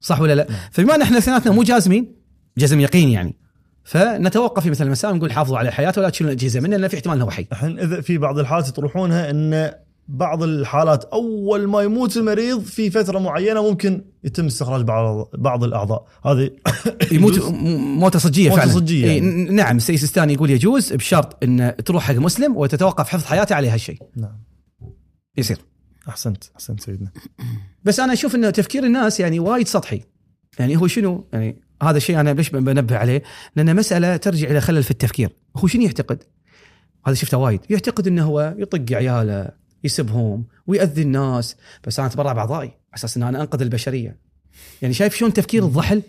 صح 0.00 0.20
ولا 0.20 0.34
لا؟ 0.34 0.48
فبما 0.72 0.94
أن 0.94 1.02
إحنا 1.02 1.18
اثنيناتنا 1.18 1.52
مو 1.52 1.62
جازمين 1.62 2.16
جزم 2.58 2.80
يقين 2.80 3.08
يعني. 3.08 3.36
فنتوقف 3.84 4.62
في 4.62 4.70
مثل 4.70 4.86
المسائل 4.86 5.16
نقول 5.16 5.32
حافظوا 5.32 5.58
على 5.58 5.68
الحياة 5.68 5.92
ولا 5.96 6.10
تشيلون 6.10 6.32
الأجهزة 6.32 6.60
منه 6.60 6.76
لأن 6.76 6.88
في 6.88 6.96
احتمال 6.96 7.16
إنه 7.16 7.24
هو 7.24 7.30
حي. 7.30 7.46
الحين 7.52 7.78
إذا 7.78 8.00
في 8.00 8.18
بعض 8.18 8.38
الحالات 8.38 8.68
تروحونها 8.68 9.30
إن 9.30 9.72
بعض 10.08 10.42
الحالات. 10.42 11.04
أول 11.04 11.66
ما 11.68 11.82
يموت 11.82 12.16
المريض 12.16 12.60
في 12.60 12.90
فترة 12.90 13.18
معينة 13.18 13.62
ممكن 13.62 14.04
يتم 14.24 14.46
استخراج 14.46 14.82
بعض 14.82 15.28
بعض 15.34 15.64
الأعضاء. 15.64 16.06
هذه 16.24 16.50
يموت 17.12 17.38
موتة 17.78 18.18
صجية 18.18 18.50
فعلا. 18.50 18.72
صجية. 18.72 19.04
إي، 19.04 19.14
يعني. 19.14 19.20
ن- 19.20 19.54
نعم 19.54 19.76
السيد 19.76 19.94
السيستاني 19.94 20.32
يقول 20.32 20.50
يجوز 20.50 20.92
بشرط 20.92 21.44
إن 21.44 21.74
تروح 21.84 22.02
حق 22.04 22.14
مسلم 22.14 22.56
وتتوقف 22.56 23.08
حفظ 23.08 23.24
حياته 23.24 23.54
عليه 23.54 23.74
هالشيء 23.74 23.98
نعم. 24.16 24.38
يصير. 25.36 25.58
أحسنت 26.08 26.44
أحسنت 26.54 26.80
سيدنا. 26.80 27.10
بس 27.84 28.00
أنا 28.00 28.12
أشوف 28.12 28.34
انه 28.34 28.50
تفكير 28.50 28.84
الناس 28.84 29.20
يعني 29.20 29.40
وايد 29.40 29.68
سطحي. 29.68 30.00
يعني 30.58 30.76
هو 30.76 30.86
شنو؟ 30.86 31.28
يعني 31.32 31.62
هذا 31.82 31.96
الشيء 31.96 32.20
أنا 32.20 32.34
ليش 32.34 32.50
بنبه 32.50 32.96
عليه؟ 32.96 33.22
لأن 33.56 33.76
مسألة 33.76 34.16
ترجع 34.16 34.50
إلى 34.50 34.60
خلل 34.60 34.82
في 34.82 34.90
التفكير، 34.90 35.30
هو 35.56 35.66
شنو 35.66 35.82
يعتقد؟ 35.82 36.22
هذا 37.06 37.14
شفته 37.14 37.38
وايد، 37.38 37.60
يعتقد 37.70 38.06
إنه 38.06 38.24
هو 38.24 38.54
يطق 38.58 38.96
عياله، 38.96 39.50
يسبهم 39.84 40.44
ويأذي 40.66 41.02
الناس، 41.02 41.56
بس 41.86 41.98
أنا 41.98 42.08
أتبرع 42.08 42.32
بأعضائي 42.32 42.68
على 42.68 42.94
أساس 42.94 43.16
إن 43.16 43.22
أنا 43.22 43.40
أنقذ 43.40 43.62
البشرية. 43.62 44.16
يعني 44.82 44.94
شايف 44.94 45.16
شلون 45.16 45.32
تفكير 45.32 45.64
الضحل؟ 45.64 46.02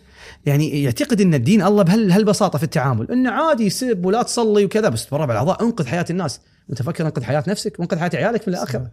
يعني 0.46 0.84
يعتقد 0.84 1.22
إن 1.22 1.34
الدين 1.34 1.62
الله 1.62 1.84
بهال 1.84 2.12
هالبساطه 2.12 2.58
في 2.58 2.64
التعامل، 2.64 3.12
انه 3.12 3.32
عادي 3.32 3.66
يسب 3.66 4.06
ولا 4.06 4.24
تصلي 4.24 4.66
وكذا 4.66 4.90
بس 4.90 5.06
تبرع 5.06 5.26
بالأعضاء 5.26 5.64
أنقذ 5.64 5.88
حياة 5.88 6.06
الناس، 6.10 6.42
أنت 6.70 6.82
فكر 6.82 7.06
أنقذ 7.06 7.24
حياة 7.24 7.44
نفسك 7.48 7.80
وانقذ 7.80 8.00
حياة 8.00 8.12
عيالك 8.14 8.42
في 8.42 8.48
الآخرة. 8.48 8.92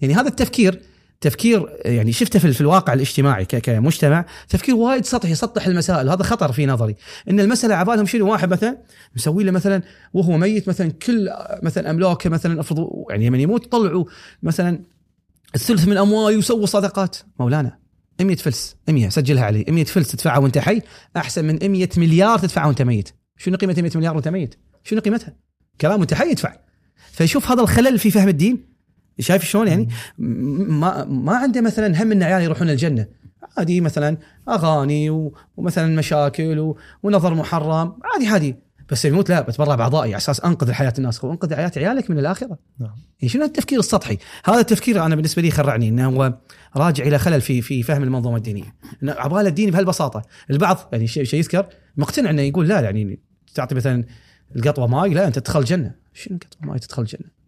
يعني 0.00 0.14
هذا 0.14 0.28
التفكير 0.28 0.82
تفكير 1.20 1.78
يعني 1.84 2.12
شفته 2.12 2.38
في 2.38 2.60
الواقع 2.60 2.92
الاجتماعي 2.92 3.44
كمجتمع 3.44 4.24
تفكير 4.48 4.74
وايد 4.74 5.04
سطحي 5.04 5.32
يسطح 5.32 5.66
المسائل. 5.66 6.08
هذا 6.08 6.22
خطر 6.22 6.52
في 6.52 6.66
نظري. 6.66 6.96
إن 7.30 7.40
المسألة 7.40 7.74
عبالهم 7.74 8.06
شنو؟ 8.06 8.30
واحد 8.30 8.52
مثلا 8.52 8.78
مسوي 9.16 9.44
له 9.44 9.50
مثلا 9.52 9.82
وهو 10.12 10.38
ميت 10.38 10.68
مثلا 10.68 10.90
كل 10.90 11.30
مثلا 11.62 11.90
أملاكه 11.90 12.30
مثلا 12.30 12.60
أفرض 12.60 12.88
يعني 13.10 13.28
لما 13.28 13.38
يموت 13.38 13.72
طلعوا 13.72 14.04
مثلا 14.42 14.84
الثلث 15.54 15.88
من 15.88 15.96
أمواله 15.96 16.38
وسووا 16.38 16.66
صدقات. 16.66 17.16
مولانا 17.40 17.78
100 18.20 18.36
فلس 18.36 18.76
100 18.88 19.08
سجلها 19.08 19.44
علي. 19.44 19.64
100 19.68 19.84
فلس 19.84 20.10
تدفعها 20.10 20.38
وأنت 20.38 20.58
حي 20.58 20.82
أحسن 21.16 21.44
من 21.44 21.70
100 21.70 21.88
مليار 21.96 22.38
تدفعها 22.38 22.66
وأنت 22.66 22.82
ميت. 22.82 23.10
شنو 23.36 23.56
قيمة 23.56 23.74
100 23.78 23.90
مليار 23.94 24.14
وأنت 24.14 24.28
ميت؟ 24.28 24.54
شنو 24.84 25.00
قيمتها؟ 25.00 25.36
كلام 25.80 26.00
وأنت 26.00 26.14
حي 26.14 26.30
يدفع. 26.30 26.56
فيشوف 27.12 27.50
هذا 27.50 27.62
الخلل 27.62 27.98
في 27.98 28.10
فهم 28.10 28.28
الدين. 28.28 28.69
شايف 29.20 29.44
شلون 29.44 29.68
يعني؟ 29.68 29.88
ما 30.18 31.04
ما 31.04 31.36
عنده 31.36 31.60
مثلا 31.60 32.02
هم 32.02 32.12
إن 32.12 32.22
عياله 32.22 32.44
يروحون 32.44 32.70
الجنة. 32.70 33.06
عادي 33.58 33.80
مثلا 33.80 34.16
أغاني 34.48 35.30
ومثلا 35.56 35.96
مشاكل 35.96 36.74
ونظر 37.02 37.34
محرم. 37.34 37.92
عادي 38.12 38.28
عادي. 38.28 38.56
بس 38.90 39.04
يموت 39.04 39.30
لا 39.30 39.40
بتبرع 39.40 39.74
باعضائي 39.74 40.10
على 40.10 40.16
أساس 40.16 40.40
أنقذ 40.40 40.72
حياه 40.72 40.92
الناس. 40.98 41.24
هو 41.24 41.30
أنقذ 41.30 41.54
حياة 41.54 41.72
عيالك 41.76 42.10
من 42.10 42.18
الآخرة. 42.18 42.58
نعم. 42.78 42.94
يعني 43.20 43.28
شنو 43.28 43.44
التفكير 43.44 43.78
السطحي؟ 43.78 44.18
هذا 44.44 44.60
التفكير 44.60 45.06
أنا 45.06 45.14
بالنسبة 45.14 45.42
لي 45.42 45.50
خرعني 45.50 45.88
إنه 45.88 46.08
هو 46.08 46.34
راجع 46.76 47.04
إلى 47.04 47.18
خلل 47.18 47.40
في 47.40 47.62
في 47.62 47.82
فهم 47.82 48.02
المنظومة 48.02 48.36
الدينية. 48.36 48.74
انه 49.02 49.12
عباله 49.12 49.48
الدين 49.48 49.70
بهالبساطة. 49.70 50.22
البعض 50.50 50.88
يعني 50.92 51.06
شيء 51.06 51.24
شيء 51.24 51.38
يذكر 51.38 51.66
مقتنع 51.96 52.30
إنه 52.30 52.42
يقول 52.42 52.68
لا 52.68 52.80
يعني 52.80 53.20
تعطي 53.54 53.74
مثلا 53.74 54.04
القطوة 54.56 54.86
ماي 54.86 55.14
لا 55.14 55.26
أنت 55.26 55.38
تدخل 55.38 55.60
الجنه 55.60 55.94
شنو 56.14 56.38
قطوه 56.38 56.70
ماي 56.70 56.78
تدخل 56.78 57.02
الجنه 57.02 57.39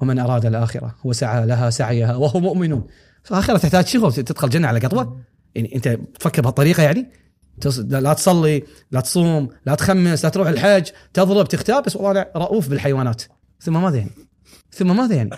ومن 0.00 0.18
أراد 0.18 0.46
الآخرة 0.46 0.94
وسعى 1.04 1.46
لها 1.46 1.70
سعيها 1.70 2.16
وهو 2.16 2.40
مؤمن. 2.40 2.82
فالاخره 3.22 3.58
تحتاج 3.58 3.86
شغل 3.86 4.12
تدخل 4.12 4.46
الجنة 4.46 4.68
على 4.68 4.80
قطوة. 4.80 5.20
يعني 5.54 5.74
أنت 5.74 5.98
تفكر 6.18 6.42
بهالطريقة 6.42 6.82
يعني. 6.82 7.10
لا 7.78 8.12
تصلي 8.12 8.62
لا 8.90 9.00
تصوم 9.00 9.48
لا 9.66 9.74
تخمس 9.74 10.24
لا 10.24 10.30
تروح 10.30 10.48
الحج 10.48 10.86
تضرب 11.12 11.48
تغتاب 11.48 11.82
بس 11.82 11.96
والله 11.96 12.10
أنا 12.10 12.30
رؤوف 12.36 12.68
بالحيوانات. 12.68 13.22
ثم 13.60 13.82
ماذا 13.82 13.96
يعني؟ 13.96 14.10
ثم 14.72 14.96
ماذا 14.96 15.14
يعني؟ 15.14 15.30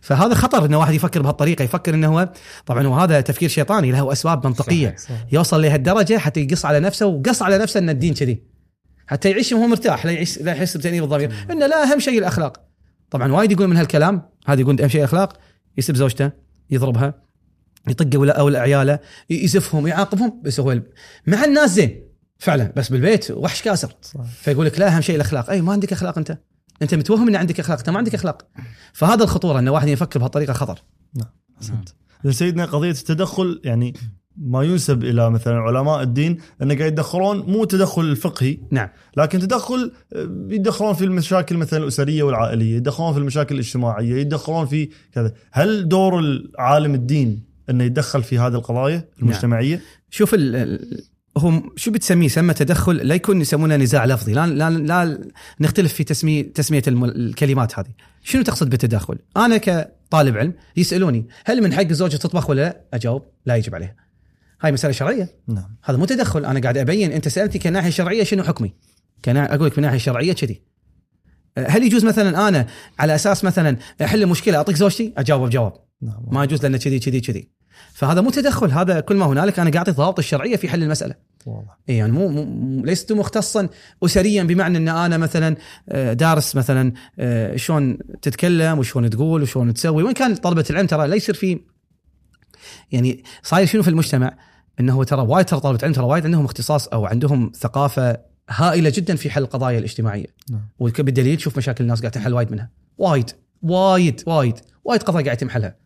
فهذا 0.00 0.34
خطر 0.34 0.64
انه 0.64 0.78
واحد 0.78 0.94
يفكر 0.94 1.22
بهالطريقة 1.22 1.62
يفكر 1.62 1.94
إنه 1.94 2.08
هو 2.08 2.32
طبعا 2.66 2.86
وهذا 2.86 3.20
تفكير 3.20 3.48
شيطاني 3.48 3.92
له 3.92 4.12
أسباب 4.12 4.46
منطقية. 4.46 4.86
صحيح، 4.86 4.98
صحيح. 4.98 5.32
يوصل 5.32 5.62
لهالدرجة 5.62 6.18
حتى 6.18 6.40
يقص 6.40 6.64
على 6.64 6.80
نفسه 6.80 7.06
وقص 7.06 7.42
على 7.42 7.58
نفسه 7.58 7.78
إن 7.78 7.90
الدين 7.90 8.14
كذي. 8.14 8.42
حتى 9.06 9.30
يعيش 9.30 9.52
وهو 9.52 9.66
مرتاح 9.66 10.06
لا 10.06 10.12
يعيش 10.12 10.38
لا 10.38 10.52
يحس 10.52 10.76
بتأنيب 10.76 11.04
الضمير. 11.04 11.32
إنه 11.50 11.66
لا 11.66 11.82
أهم 11.82 11.98
شيء 11.98 12.18
الأخلاق. 12.18 12.69
طبعا 13.10 13.32
وايد 13.32 13.52
يقول 13.52 13.68
من 13.68 13.76
هالكلام 13.76 14.22
هذا 14.46 14.60
يقول 14.60 14.80
أهم 14.80 14.88
شيء 14.88 15.00
الأخلاق 15.00 15.38
يسب 15.78 15.94
زوجته 15.94 16.30
يضربها 16.70 17.14
يطق 17.88 18.20
ولا 18.20 18.40
أو 18.40 18.48
عياله 18.48 18.98
يزفهم 19.30 19.86
يعاقبهم 19.86 20.42
بس 20.44 20.60
هو 20.60 20.80
مع 21.26 21.44
الناس 21.44 21.70
زين 21.70 22.10
فعلا 22.38 22.72
بس 22.76 22.88
بالبيت 22.88 23.30
وحش 23.30 23.62
كاسر. 23.62 23.94
صح. 24.02 24.24
فيقول 24.24 24.66
لك 24.66 24.80
لا 24.80 24.96
أهم 24.96 25.00
شيء 25.00 25.16
الأخلاق. 25.16 25.50
أي 25.50 25.62
ما 25.62 25.72
عندك 25.72 25.92
أخلاق 25.92 26.18
أنت. 26.18 26.38
أنت 26.82 26.94
متوهم 26.94 27.28
إن 27.28 27.36
عندك 27.36 27.60
أخلاق 27.60 27.78
أنت 27.78 27.90
ما 27.90 27.98
عندك 27.98 28.14
أخلاق. 28.14 28.46
فهذا 28.92 29.24
الخطورة 29.24 29.58
إن 29.58 29.68
واحد 29.68 29.88
يفكر 29.88 30.18
بهالطريقة 30.18 30.52
خطر. 30.52 30.82
احسنت 31.56 31.88
لأن 32.24 32.32
سيدنا 32.32 32.64
قضية 32.64 32.90
التدخل 32.90 33.60
يعني 33.64 33.94
ما 34.40 34.62
ينسب 34.62 35.04
إلى 35.04 35.30
مثلا 35.30 35.54
علماء 35.54 36.02
الدين 36.02 36.38
أنه 36.62 36.78
قاعد 36.78 36.92
يدخلون 36.92 37.38
مو 37.38 37.64
تدخل 37.64 38.16
فقهي 38.16 38.58
نعم. 38.70 38.88
لكن 39.16 39.38
تدخل 39.38 39.92
يدخلون 40.48 40.94
في 40.94 41.04
المشاكل 41.04 41.56
مثلا 41.56 41.82
الأسرية 41.82 42.22
والعائلية، 42.22 42.76
يدخلون 42.76 43.12
في 43.12 43.18
المشاكل 43.18 43.54
الاجتماعية، 43.54 44.14
يدخلون 44.14 44.66
في 44.66 44.88
كذا، 45.12 45.32
هل 45.52 45.88
دور 45.88 46.18
العالم 46.18 46.94
الدين 46.94 47.42
أنه 47.70 47.84
يتدخل 47.84 48.22
في 48.22 48.38
هذه 48.38 48.54
القضايا 48.54 49.08
المجتمعية؟ 49.22 49.80
شوف 50.10 50.34
ال- 50.34 51.00
هم 51.36 51.70
شو 51.76 51.90
بتسميه؟ 51.90 52.28
سمى 52.28 52.54
تدخل 52.54 52.96
لا 52.96 53.14
يكون 53.14 53.40
يسمونه 53.40 53.76
نزاع 53.76 54.04
لفظي. 54.04 54.32
لا 54.32 54.46
لا 54.46 54.70
لا 54.70 55.20
نختلف 55.60 55.92
في 55.92 56.04
تسمية 56.04 56.52
تسمية 56.52 56.82
الكلمات 56.88 57.78
هذه. 57.78 57.90
شنو 58.22 58.42
تقصد 58.42 58.70
بالتدخل؟ 58.70 59.18
أنا 59.36 59.56
كطالب 59.56 60.36
علم 60.36 60.54
يسألوني 60.76 61.26
هل 61.44 61.62
من 61.62 61.72
حق 61.72 61.82
الزوجه 61.82 62.16
تطبخ 62.16 62.50
ولا 62.50 62.60
لا؟ 62.60 62.80
أجاوب 62.94 63.22
لا 63.46 63.56
يجب 63.56 63.74
عليها. 63.74 64.09
هاي 64.60 64.72
مسألة 64.72 64.92
شرعية. 64.92 65.28
نعم. 65.48 65.76
هذا 65.84 65.98
مو 65.98 66.04
تدخل. 66.04 66.44
أنا 66.44 66.60
قاعد 66.60 66.78
أبين 66.78 67.12
أنت 67.12 67.28
سالتي 67.28 67.58
كناحية 67.58 67.90
شرعية 67.90 68.24
شنو 68.24 68.42
حكمي؟ 68.42 68.74
كنا 69.24 69.54
أقول 69.54 69.66
لك 69.66 69.78
من 69.78 69.84
ناحيه 69.84 69.98
شرعية 69.98 70.32
كذي. 70.32 70.62
هل 71.58 71.82
يجوز 71.82 72.04
مثلا 72.04 72.48
أنا 72.48 72.66
على 72.98 73.14
أساس 73.14 73.44
مثلا 73.44 73.76
أحل 74.02 74.26
مشكلة 74.26 74.58
أعطيك 74.58 74.76
زوجتي 74.76 75.12
أجاوب 75.16 75.48
بجواب. 75.48 75.72
نعم. 76.02 76.26
ما 76.30 76.44
يجوز 76.44 76.62
لأن 76.62 76.76
كذي 76.76 76.98
كذي 76.98 77.20
كذي. 77.20 77.50
فهذا 77.92 78.20
مو 78.20 78.30
تدخل. 78.30 78.70
هذا 78.70 79.00
كل 79.00 79.16
ما 79.16 79.26
هنالك 79.26 79.58
أنا 79.58 79.70
قاعد 79.70 79.76
أعطي 79.76 79.90
الضوابط 79.90 80.18
الشرعية 80.18 80.56
في 80.56 80.68
حل 80.68 80.82
المسألة. 80.82 81.14
واضح 81.46 81.78
اي 81.88 81.96
يعني 81.96 82.12
مو, 82.12 82.28
مو 82.28 82.84
ليست 82.84 83.12
مختصا 83.12 83.68
اسريا 84.04 84.42
بمعنى 84.42 84.78
أن 84.78 84.88
أنا 84.88 85.18
مثلا 85.18 85.56
آه، 85.88 86.12
دارس 86.12 86.56
مثلا 86.56 86.92
آه، 87.18 87.56
شلون 87.56 87.98
تتكلم 88.22 88.78
وشلون 88.78 89.10
تقول 89.10 89.42
وشلون 89.42 89.74
تسوي. 89.74 90.02
وإن 90.02 90.14
كان 90.14 90.34
طلبة 90.34 90.64
العلم 90.70 90.86
ترى 90.86 91.08
لا 91.08 91.14
يصير 91.14 91.34
في 91.34 91.60
يعني 92.92 93.22
صاير 93.42 93.66
شنو 93.66 93.82
في 93.82 93.90
المجتمع؟ 93.90 94.49
إنه 94.80 95.04
ترى 95.04 95.22
وايد 95.22 95.46
ترى 95.46 95.60
طلبة 95.60 95.78
علم 95.82 95.92
ترى 95.92 96.04
وايد 96.04 96.24
عندهم 96.24 96.44
اختصاص 96.44 96.88
أو 96.88 97.06
عندهم 97.06 97.52
ثقافة 97.54 98.18
هائلة 98.50 98.92
جدا 98.94 99.16
في 99.16 99.30
حل 99.30 99.42
القضايا 99.42 99.78
الاجتماعية. 99.78 100.26
نعم. 100.50 100.68
وبالدليل 100.78 101.40
شوف 101.40 101.56
مشاكل 101.56 101.84
الناس 101.84 102.00
قاعد 102.00 102.12
تنحل 102.12 102.32
وايد 102.34 102.52
منها. 102.52 102.70
وايد 102.98 103.30
وايد 103.62 104.22
وايد 104.26 104.54
وايد 104.84 105.02
قضايا 105.02 105.24
قاعد 105.24 105.36
يتم 105.36 105.50
حلها 105.50 105.76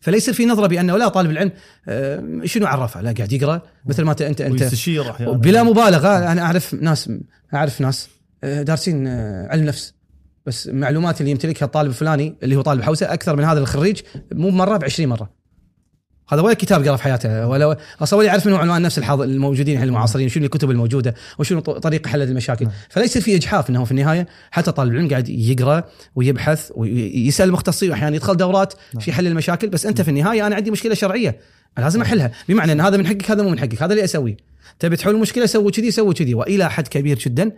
فلا 0.00 0.16
يصير 0.16 0.34
في 0.34 0.46
نظرة 0.46 0.66
بأنه 0.66 0.96
لا 0.96 1.08
طالب 1.08 1.30
العلم 1.30 1.52
آه، 1.88 2.40
شنو 2.44 2.66
عرفه؟ 2.66 3.00
لا 3.00 3.12
قاعد 3.12 3.32
يقرأ 3.32 3.62
مثل 3.86 4.02
ما 4.02 4.10
انت 4.10 4.22
انت 4.22 4.40
انت 4.40 4.62
ويستشير 4.62 5.10
أحيانا. 5.10 5.32
بلا 5.32 5.62
مبالغة. 5.62 6.32
أنا 6.32 6.42
أعرف 6.42 6.74
ناس 6.74 7.10
أعرف 7.54 7.80
ناس 7.80 8.08
آه، 8.44 8.62
دارسين 8.62 9.06
آه، 9.06 9.48
علم 9.48 9.64
نفس. 9.64 9.94
بس 10.46 10.68
المعلومات 10.68 11.20
اللي 11.20 11.30
يمتلكها 11.30 11.66
الطالب 11.66 11.88
الفلاني 11.88 12.36
اللي 12.42 12.56
هو 12.56 12.62
طالب 12.62 12.82
حوسة 12.82 13.12
أكثر 13.12 13.36
من 13.36 13.44
هذا 13.44 13.60
الخريج 13.60 14.00
مو 14.32 14.50
بمره 14.50 14.76
ب 14.76 14.84
20 14.84 15.08
مرة. 15.08 15.37
هذا 16.28 16.42
ولا 16.42 16.54
كتاب 16.54 16.88
قرأ 16.88 16.96
في 16.96 17.02
حياته 17.02 17.46
ولا 17.46 17.76
أصلا 18.00 18.18
ولا 18.18 18.28
يعرف 18.28 18.46
منو 18.46 18.56
عنوان 18.56 18.82
نفس 18.82 18.98
الحاضر 18.98 19.24
الموجودين 19.24 19.74
الحين 19.74 19.88
المعاصرين 19.88 20.28
شنو 20.28 20.44
الكتب 20.44 20.70
الموجودة 20.70 21.14
وشنو 21.38 21.60
طريقة 21.60 22.08
حل 22.08 22.22
المشاكل. 22.22 22.64
نعم. 22.64 22.74
فلا 22.88 23.04
يصير 23.04 23.22
في 23.22 23.36
إجحاف 23.36 23.70
إنه 23.70 23.84
في 23.84 23.90
النهاية 23.90 24.26
حتى 24.50 24.72
طالب 24.72 24.92
العلم 24.92 25.08
قاعد 25.08 25.28
يقرأ 25.28 25.84
ويبحث 26.14 26.72
ويسأل 26.74 27.48
المختصين 27.48 27.90
واحيانا 27.90 28.16
يدخل 28.16 28.36
دورات 28.36 28.74
نعم. 28.94 29.02
في 29.02 29.12
حل 29.12 29.26
المشاكل 29.26 29.68
بس 29.68 29.86
أنت 29.86 30.00
في 30.00 30.08
النهاية 30.08 30.46
أنا 30.46 30.56
عندي 30.56 30.70
مشكلة 30.70 30.94
شرعية 30.94 31.40
لازم 31.78 32.02
أحلها. 32.02 32.32
بمعنى 32.48 32.72
إن 32.72 32.80
هذا 32.80 32.96
من 32.96 33.06
حقك 33.06 33.30
هذا 33.30 33.42
مو 33.42 33.50
من 33.50 33.58
حقك 33.58 33.82
هذا 33.82 33.92
اللي 33.92 34.04
أسويه. 34.04 34.36
تبي 34.78 34.96
تحل 34.96 35.10
المشكلة 35.10 35.46
سوي 35.46 35.72
كذي 35.72 35.90
سوي 35.90 36.14
كذي. 36.14 36.34
وإلى 36.34 36.70
حد 36.70 36.88
كبير 36.88 37.18
جدا 37.18 37.52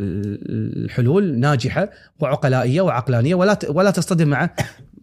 الحلول 0.00 1.38
ناجحة 1.38 1.90
وعقلائية 2.20 2.80
وعقلانية 2.80 3.34
ولا 3.34 3.58
ولا 3.68 3.90
تصطدم 3.90 4.28
مع 4.28 4.50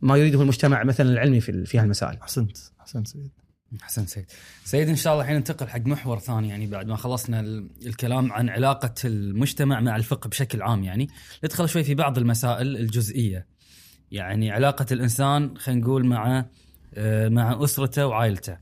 ما 0.02 0.18
يريده 0.18 0.41
المجتمع 0.41 0.84
مثلا 0.84 1.10
العلمي 1.10 1.40
في 1.40 1.66
في 1.66 1.80
هالمسائل. 1.80 2.18
أحسنت. 2.22 2.58
احسنت 2.90 3.07
سيد 3.07 3.32
احسن 3.84 4.06
سيد 4.06 4.26
سيد 4.64 4.90
إن 4.90 4.95
شاء 4.95 5.14
الله 5.14 5.24
الحين 5.24 5.38
ننتقل 5.38 5.68
حق 5.68 5.80
محور 5.80 6.20
ثاني 6.20 6.49
يعني 6.49 6.68
بعد 6.68 6.88
ما 6.88 6.95
خلصنا 6.95 7.40
ال- 7.40 7.70
الكلام 7.86 8.32
عن 8.34 8.49
علاقة 8.49 8.94
المجتمع 9.06 9.80
مع 9.80 9.95
الفقه 9.95 10.28
بشكل 10.28 10.61
عام 10.61 10.84
يعني. 10.84 11.10
ندخل 11.44 11.70
شوي 11.70 11.84
في 11.84 11.95
بعض 11.95 12.18
المسائل 12.18 12.78
الجزئية. 12.78 13.48
يعني 14.11 14.52
علاقة 14.52 14.86
الإنسان 14.91 15.57
خلينا 15.57 15.82
نقول 15.82 16.06
مع 16.06 16.45
آه، 16.94 17.30
مع 17.30 17.64
أسرته 17.64 18.07
وعائلته. 18.07 18.57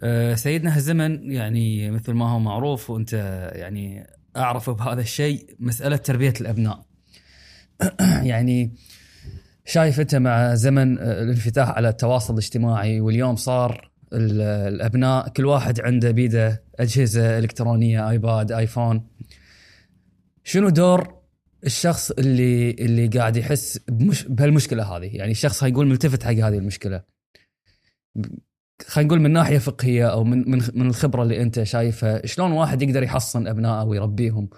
آه، 0.00 0.34
سيدنا 0.34 0.76
هالزمن 0.76 1.32
يعني 1.32 1.90
مثل 1.90 2.12
ما 2.12 2.30
هو 2.30 2.38
معروف 2.38 2.90
وأنت 2.90 3.12
يعني 3.54 4.06
أعرف 4.36 4.70
بهذا 4.70 5.00
الشيء 5.00 5.56
مسألة 5.60 5.96
تربية 5.96 6.34
الأبناء. 6.40 6.86
يعني 8.32 8.74
شايف 9.66 10.00
أنت 10.00 10.14
مع 10.14 10.54
زمن 10.54 10.98
آه، 10.98 11.22
الانفتاح 11.22 11.68
على 11.70 11.88
التواصل 11.88 12.32
الاجتماعي 12.34 13.00
واليوم 13.00 13.36
صار 13.36 13.90
ال- 14.12 14.40
الأبناء 14.74 15.28
كل 15.28 15.44
واحد 15.44 15.80
عنده 15.80 16.10
بيده 16.10 16.62
أجهزة 16.80 17.38
إلكترونية 17.38 18.10
آيباد 18.10 18.52
آيفون. 18.52 19.06
شنو 20.44 20.68
دور 20.68 21.16
الشخص 21.64 22.10
اللي 22.10 22.70
اللي 22.70 23.06
قاعد 23.06 23.36
يحس 23.36 23.80
بمش 23.88 24.24
بهالمشكلة 24.24 24.96
هذه؟ 24.96 25.16
يعني 25.16 25.30
الشخص 25.30 25.64
هيقول 25.64 25.86
ملتفت 25.86 26.22
حق 26.22 26.30
هذه 26.30 26.48
المشكلة. 26.58 27.02
خلينا 28.86 29.08
نقول 29.08 29.20
من 29.20 29.30
ناحية 29.32 29.58
فقهية 29.58 30.06
أو 30.12 30.24
من 30.24 30.50
من 30.50 30.62
من 30.74 30.86
الخبرة 30.86 31.22
اللي 31.22 31.42
أنت 31.42 31.62
شايفها 31.62 32.26
شلون 32.26 32.52
واحد 32.52 32.82
يقدر 32.82 33.02
يحصن 33.02 33.46
أبنائه 33.46 33.84
ويربيهم؟ 33.84 34.48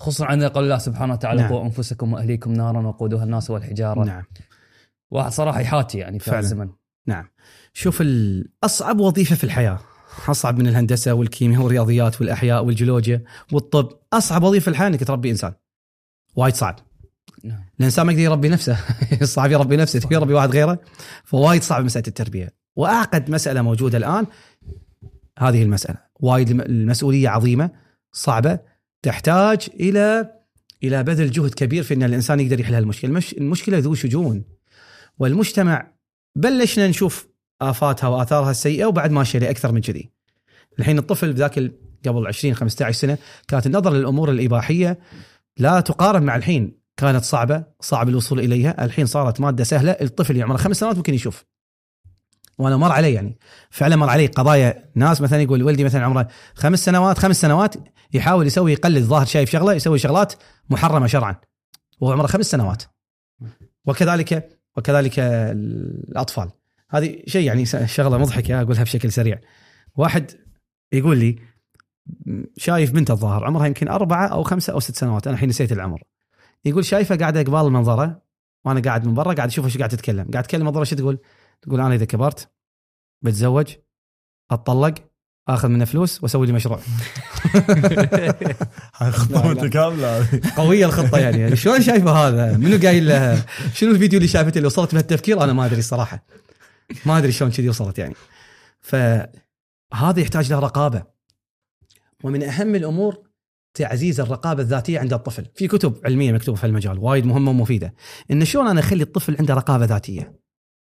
خصوصا 0.00 0.26
عندنا 0.26 0.48
قول 0.48 0.64
الله 0.64 0.78
سبحانه 0.78 1.12
وتعالى 1.12 1.42
نعم. 1.42 1.52
قوا 1.52 1.64
أنفسكم 1.64 2.12
وأهليكم 2.12 2.52
نارا 2.52 2.86
وقودها 2.86 3.24
الناس 3.24 3.50
والحجارة. 3.50 4.04
نعم. 4.04 4.22
واحد 5.10 5.32
صراحة 5.32 5.60
يحاتي 5.60 5.98
يعني 5.98 6.18
في 6.18 6.24
فعلاً. 6.24 6.40
الزمن. 6.40 6.68
نعم. 7.06 7.28
شوف 7.72 8.02
أصعب 8.64 9.00
وظيفة 9.00 9.36
في 9.36 9.44
الحياة 9.44 9.78
أصعب 10.28 10.58
من 10.58 10.66
الهندسة 10.66 11.12
والكيمياء 11.14 11.62
والرياضيات 11.62 12.20
والأحياء 12.20 12.64
والجيولوجيا 12.64 13.24
والطب 13.52 13.88
أصعب 14.12 14.42
وظيفة 14.42 14.64
في 14.64 14.70
الحياة 14.70 14.88
إنك 14.88 15.04
تربي 15.04 15.30
إنسان. 15.30 15.52
وايد 16.36 16.54
صعب. 16.54 16.76
نعم. 17.44 17.64
الإنسان 17.80 18.06
ما 18.06 18.12
يقدر 18.12 18.24
يربي 18.24 18.48
نفسه. 18.48 18.76
صعب 19.24 19.50
يربي 19.50 19.76
نفسه. 19.76 19.98
تبي 19.98 20.14
يربي 20.14 20.34
واحد 20.34 20.50
غيره؟ 20.50 20.78
فوايد 21.24 21.62
صعب 21.62 21.84
مسألة 21.84 22.04
التربية. 22.08 22.54
وأعقد 22.76 23.30
مسألة 23.30 23.62
موجودة 23.62 23.98
الآن 23.98 24.26
هذه 25.38 25.62
المسألة. 25.62 25.98
وايد 26.20 26.50
الم- 26.50 26.60
المسؤولية 26.60 27.28
عظيمة 27.28 27.70
صعبة. 28.12 28.58
تحتاج 29.02 29.68
إلى 29.80 30.32
إلى 30.84 31.02
بذل 31.02 31.30
جهد 31.30 31.54
كبير 31.54 31.82
في 31.82 31.94
إن 31.94 32.02
الإنسان 32.02 32.40
يقدر 32.40 32.60
يحل 32.60 32.74
هالمشكله 32.74 33.10
المش... 33.10 33.32
المشكلة 33.32 33.78
ذو 33.78 33.94
شجون. 33.94 34.44
والمجتمع 35.18 35.92
بلشنا 36.36 36.88
نشوف 36.88 37.28
آفاتها 37.62 38.08
وآثارها 38.08 38.50
السيئة 38.50 38.84
وبعد 38.84 39.10
ماشيه 39.10 39.38
لاكثر 39.38 39.72
من 39.72 39.80
كذي. 39.80 40.10
الحين 40.78 40.98
الطفل 40.98 41.32
بذاك 41.32 41.58
ال- 41.58 41.72
قبل 42.06 42.26
20 42.26 42.54
15 42.54 42.98
سنة 42.98 43.18
كانت 43.48 43.66
النظرة 43.66 43.90
للأمور 43.96 44.30
الإباحية 44.30 44.98
لا 45.58 45.80
تقارن 45.80 46.22
مع 46.22 46.36
الحين. 46.36 46.80
كانت 46.96 47.24
صعبة 47.24 47.64
صعب 47.80 48.08
الوصول 48.08 48.40
إليها. 48.40 48.84
الحين 48.84 49.06
صارت 49.06 49.40
مادة 49.40 49.64
سهلة. 49.64 49.90
الطفل 49.92 50.32
اللي 50.32 50.42
عمره 50.42 50.56
خمس 50.56 50.76
سنوات 50.76 50.96
ممكن 50.96 51.14
يشوف. 51.14 51.44
وأنا 52.60 52.76
مر 52.76 52.92
علي 52.92 53.12
يعني. 53.12 53.38
فعلا 53.70 53.96
مر 53.96 54.10
علي. 54.10 54.26
قضايا 54.26 54.90
ناس 54.94 55.20
مثلا 55.20 55.42
يقول 55.42 55.62
ولدي 55.62 55.84
مثلا 55.84 56.04
عمره 56.04 56.28
خمس 56.54 56.84
سنوات 56.84 57.18
خمس 57.18 57.40
سنوات 57.40 57.74
يحاول 58.12 58.46
يسوي 58.46 58.72
يقلد 58.72 59.04
ظاهر 59.04 59.26
شايف 59.26 59.50
شغلة 59.50 59.72
يسوي 59.72 59.98
شغلات 59.98 60.32
محرمة 60.70 61.06
شرعا. 61.06 61.36
وهو 62.00 62.12
عمره 62.12 62.26
خمس 62.26 62.46
سنوات. 62.46 62.82
وكذلك 63.86 64.60
وكذلك 64.76 65.18
الأطفال. 65.18 66.50
هذه 66.90 67.22
شيء 67.26 67.46
يعني 67.46 67.66
شغلة 67.66 68.18
مضحكة 68.18 68.62
أقولها 68.62 68.82
بشكل 68.82 69.12
سريع. 69.12 69.38
واحد 69.96 70.30
يقول 70.92 71.18
لي 71.18 71.38
شايف 72.56 72.92
بنت 72.92 73.10
الظاهر 73.10 73.44
عمرها 73.44 73.66
يمكن 73.66 73.88
أربعة 73.88 74.26
أو 74.26 74.42
خمسة 74.42 74.72
أو 74.72 74.80
ست 74.80 74.96
سنوات. 74.96 75.26
أنا 75.26 75.34
الحين 75.34 75.48
نسيت 75.48 75.72
العمر. 75.72 76.02
يقول 76.64 76.84
شايفة 76.84 77.16
قاعدة 77.16 77.42
قبال 77.42 77.60
المنظرة 77.60 78.22
وأنا 78.64 78.80
قاعد 78.80 79.06
من 79.06 79.14
برا 79.14 79.32
قاعد 79.32 79.48
أشوفها 79.48 79.70
شو 79.70 79.78
قاعد 79.78 79.90
تتكلم. 79.90 80.30
قاعد 80.30 80.44
تتكلم 80.44 80.66
منظرة 80.66 80.84
شو 80.84 80.96
تقول؟ 80.96 81.18
تقول 81.62 81.80
أنا 81.80 81.94
إذا 81.94 82.04
كبرت 82.04 82.50
بتزوج 83.22 83.74
أتطلق 84.50 84.94
آخذ 85.48 85.68
منه 85.68 85.84
فلوس 85.84 86.22
وأسوي 86.22 86.46
لي 86.46 86.52
مشروع 86.52 86.80
هاي 88.96 89.10
خطه. 89.10 89.48
متكاملة 89.48 90.26
قوية 90.56 90.86
الخطة 90.86 91.18
يعني, 91.18 91.38
يعني 91.38 91.56
شلون 91.56 91.82
شايفة 91.82 92.10
هذا؟ 92.10 92.56
منو 92.56 92.78
قايل 92.78 93.08
لها؟ 93.08 93.46
شنو 93.74 93.90
الفيديو 93.90 94.16
اللي 94.16 94.28
شافته 94.28 94.56
اللي 94.56 94.66
وصلت 94.66 94.92
بهالتفكير؟ 94.92 95.44
أنا 95.44 95.52
ما 95.52 95.66
أدري 95.66 95.78
الصراحة. 95.78 96.24
ما 97.06 97.18
أدري 97.18 97.32
شلون 97.32 97.50
كذي 97.50 97.68
وصلت 97.68 97.98
يعني. 97.98 98.14
فهذا 98.80 100.20
يحتاج 100.20 100.52
له 100.52 100.58
رقابة. 100.58 101.02
ومن 102.24 102.42
أهم 102.42 102.74
الأمور 102.74 103.18
تعزيز 103.74 104.20
الرقابة 104.20 104.62
الذاتية 104.62 104.98
عند 104.98 105.12
الطفل، 105.12 105.46
في 105.54 105.68
كتب 105.68 106.00
علمية 106.04 106.32
مكتوبة 106.32 106.58
في 106.58 106.66
المجال 106.66 106.98
وايد 106.98 107.26
مهمة 107.26 107.50
ومفيدة. 107.50 107.94
إن 108.30 108.44
شلون 108.44 108.68
أنا 108.68 108.80
أخلي 108.80 109.02
الطفل 109.02 109.36
عنده 109.38 109.54
رقابة 109.54 109.84
ذاتية. 109.84 110.39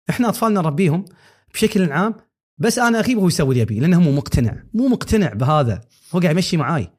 إحنا 0.09 0.29
اطفالنا 0.29 0.61
نربيهم 0.61 1.05
بشكل 1.53 1.91
عام 1.91 2.15
بس 2.57 2.79
أنا 2.79 2.99
اغيب 2.99 3.17
وهو 3.17 3.27
يسوي 3.27 3.49
اللي 3.49 3.61
يبي 3.61 3.79
لأنه 3.79 4.01
مو 4.01 4.11
مقتنع، 4.11 4.63
مو 4.73 4.87
مقتنع 4.87 5.33
بهذا، 5.33 5.81
هو 6.15 6.19
قاعد 6.19 6.35
يمشي 6.35 6.57
معاي. 6.57 6.91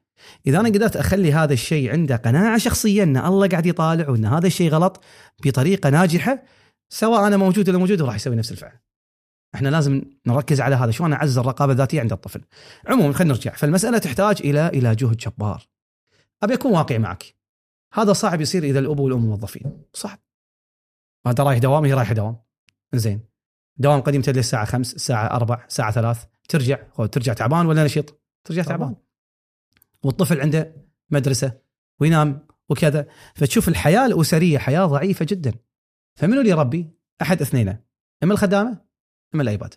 إذا 0.47 0.59
أنا 0.59 0.69
قدرت 0.69 0.95
أخلي 0.95 1.33
هذا 1.33 1.53
الشيء 1.53 1.91
عنده 1.91 2.15
قناعة 2.15 2.57
شخصيه 2.57 3.03
إن 3.03 3.17
الله 3.17 3.47
قاعد 3.47 3.65
يطالع 3.65 4.09
وإن 4.09 4.25
هذا 4.25 4.47
الشيء 4.47 4.71
غلط 4.71 5.03
بطريقة 5.45 5.89
ناجحة 5.89 6.43
سواء 6.89 7.27
أنا 7.27 7.37
موجود 7.37 7.69
ولا 7.69 7.77
موجود 7.77 8.01
راح 8.01 8.15
يسوي 8.15 8.35
نفس 8.35 8.51
الفعل. 8.51 8.79
إحنا 9.55 9.69
لازم 9.69 10.01
نركز 10.27 10.61
على 10.61 10.75
هذا 10.75 10.91
شلون 10.91 11.13
اعزز 11.13 11.37
الرقابة 11.37 11.71
الذاتية 11.71 12.01
عند 12.01 12.11
الطفل. 12.11 12.41
عموما 12.87 13.13
خلينا 13.13 13.33
نرجع 13.33 13.51
فالمسألة 13.51 13.97
تحتاج 13.97 14.37
إلى 14.39 14.67
إلى 14.67 14.95
جهد 14.95 15.17
جبار. 15.17 15.67
أبي 16.43 16.53
أكون 16.53 16.71
واقعي 16.71 16.99
معك. 16.99 17.23
هذا 17.93 18.13
صعب 18.13 18.41
يصير 18.41 18.63
إذا 18.63 18.79
الأب 18.79 18.99
والأم 18.99 19.25
موظفين، 19.25 19.83
صعب. 19.93 20.19
انت 21.27 21.41
رايح 21.41 21.59
دوام 21.59 21.85
هي 21.85 21.93
رايحة 21.93 22.13
دوام. 22.13 22.37
زين. 22.93 23.21
دوام 23.77 24.01
قديم 24.01 24.21
تدري 24.21 24.39
الساعة 24.39 24.65
5 24.65 24.95
الساعة 24.95 25.35
4 25.35 25.65
الساعة 25.67 25.91
3 25.91 26.27
ترجع 26.49 26.75
ترجع 27.11 27.33
تعبان 27.33 27.65
ولا 27.65 27.83
نشيط؟ 27.83 28.21
ترجع 28.43 28.63
طبعاً. 28.63 28.77
تعبان. 28.77 28.95
والطفل 30.03 30.41
عنده 30.41 30.75
مدرسة 31.09 31.57
وينام 31.99 32.47
وكذا. 32.69 33.07
فتشوف 33.35 33.67
الحياة 33.67 34.05
الأسرية 34.05 34.57
حياة 34.57 34.85
ضعيفة 34.85 35.25
جدا. 35.29 35.53
فمنو 36.15 36.39
اللي 36.39 36.51
يربي؟ 36.51 36.89
أحد 37.21 37.41
اثنين 37.41 37.77
أما 38.23 38.33
الخدامة؟ 38.33 38.81
أما 39.35 39.43
الأيباد. 39.43 39.73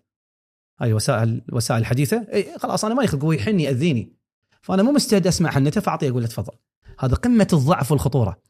هاي 0.81 0.93
وسائل 0.93 1.43
الوسائل 1.49 1.81
الحديثة. 1.81 2.27
إي 2.33 2.59
خلاص 2.59 2.85
أنا 2.85 2.95
ما 2.95 3.03
يخلق 3.03 3.25
هو 3.25 3.33
يحني 3.33 3.63
يأذيني. 3.63 4.17
فأنا 4.63 4.83
مو 4.83 4.93
مستعد 4.93 5.27
أسمع 5.27 5.51
حنته 5.51 5.81
فأعطيه 5.81 6.11
أقول 6.11 6.23
له 6.23 6.29
تفضل. 6.29 6.53
هذا 6.99 7.15
قمة 7.15 7.49
الضعف 7.53 7.93
والخطورة. 7.93 8.43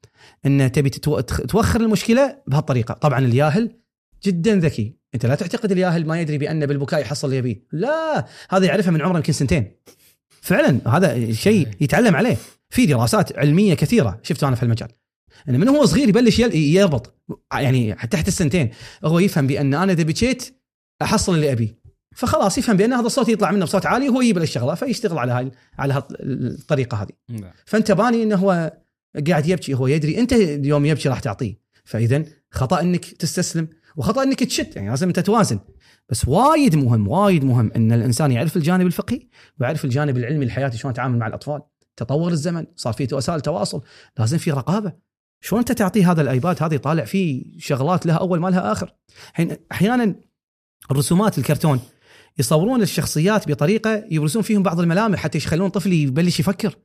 إن 0.46 0.72
تبي 0.72 0.90
توخر 0.90 1.80
المشكلة 1.80 2.42
بهالطريقة. 2.46 2.94
طبعا 2.94 3.18
الياهل 3.18 3.81
جدا 4.24 4.56
ذكي. 4.56 4.96
أنت 5.14 5.26
لا 5.26 5.34
تعتقد 5.34 5.72
الياهل 5.72 6.06
ما 6.06 6.20
يدري 6.20 6.38
بأن 6.38 6.66
بالبكاء 6.66 7.00
يحصل 7.00 7.26
اللي 7.26 7.38
يبيه 7.38 7.62
لا 7.72 8.26
هذا 8.50 8.66
يعرفها 8.66 8.90
من 8.90 9.02
عمره 9.02 9.16
يمكن 9.16 9.32
سنتين. 9.32 9.72
فعلا 10.40 10.96
هذا 10.96 11.32
شيء 11.32 11.68
يتعلم 11.80 12.16
عليه. 12.16 12.36
في 12.70 12.86
دراسات 12.86 13.38
علمية 13.38 13.74
كثيرة 13.74 14.20
شفتها 14.22 14.48
أنا 14.48 14.56
في 14.56 14.62
المجال. 14.62 14.88
انه 15.48 15.58
من 15.58 15.68
هو 15.68 15.84
صغير 15.84 16.08
يبلش 16.08 16.38
يربط 16.54 17.22
يعني 17.52 17.94
تحت 17.94 18.28
السنتين. 18.28 18.70
هو 19.04 19.18
يفهم 19.18 19.46
بأن 19.46 19.74
أنا 19.74 19.92
إذا 19.92 20.02
بكيت 20.02 20.58
أحصل 21.02 21.34
اللي 21.34 21.52
أبيه. 21.52 21.82
فخلاص 22.16 22.58
يفهم 22.58 22.76
بأن 22.76 22.92
هذا 22.92 23.06
الصوت 23.06 23.28
يطلع 23.28 23.50
منه 23.50 23.64
بصوت 23.64 23.86
عالي 23.86 24.08
وهو 24.08 24.20
يجيب 24.20 24.38
الشغلة 24.38 24.74
فيشتغل 24.74 25.18
على 25.18 25.32
هاي 25.32 25.50
على 25.78 26.02
الطريقة 26.20 27.02
هذه. 27.02 27.42
فأنت 27.64 27.92
باني 27.92 28.22
إنه 28.22 28.36
هو 28.36 28.72
قاعد 29.28 29.46
يبكي 29.46 29.74
هو 29.74 29.86
يدري 29.86 30.18
أنت 30.18 30.32
اليوم 30.32 30.86
يبكي 30.86 31.08
راح 31.08 31.20
تعطيه. 31.20 31.62
فاذا 31.84 32.24
خطأ 32.50 32.80
إنك 32.80 33.04
تستسلم. 33.04 33.68
وخطأ 33.96 34.22
إنك 34.22 34.44
تشد 34.44 34.76
يعني 34.76 34.88
لازم 34.88 35.08
أنت 35.08 35.20
توازن. 35.20 35.58
بس 36.08 36.28
وايد 36.28 36.76
مهم 36.76 37.08
وايد 37.08 37.44
مهم 37.44 37.72
إن 37.76 37.92
الإنسان 37.92 38.32
يعرف 38.32 38.56
الجانب 38.56 38.86
الفقهي 38.86 39.28
ويعرف 39.60 39.84
الجانب 39.84 40.16
العلمي 40.16 40.44
الحياتي 40.44 40.78
شلون 40.78 40.92
يتعامل 40.92 41.18
مع 41.18 41.26
الأطفال 41.26 41.62
تطور 41.96 42.30
الزمن 42.30 42.66
صار 42.76 42.92
في 42.92 43.14
وسائل 43.14 43.40
تواصل 43.40 43.82
لازم 44.18 44.38
في 44.38 44.50
رقابة. 44.50 44.92
شلون 45.40 45.58
أنت 45.58 45.72
تعطيه 45.72 46.10
هذا 46.12 46.22
الآيباد 46.22 46.62
هذا 46.62 46.74
يطالع 46.74 47.04
فيه 47.04 47.58
شغلات 47.58 48.06
لها 48.06 48.16
أول 48.16 48.40
ما 48.40 48.48
لها 48.48 48.72
آخر؟ 48.72 48.94
الحين 49.30 49.56
أحيانا 49.72 50.14
الرسومات 50.90 51.38
الكرتون 51.38 51.80
يصورون 52.38 52.82
الشخصيات 52.82 53.48
بطريقة 53.48 54.04
يبرزون 54.10 54.42
فيهم 54.42 54.62
بعض 54.62 54.80
الملامح 54.80 55.18
حتى 55.18 55.38
يخلون 55.38 55.68
طفل 55.68 55.92
يبلش 55.92 56.40
يفكر. 56.40 56.78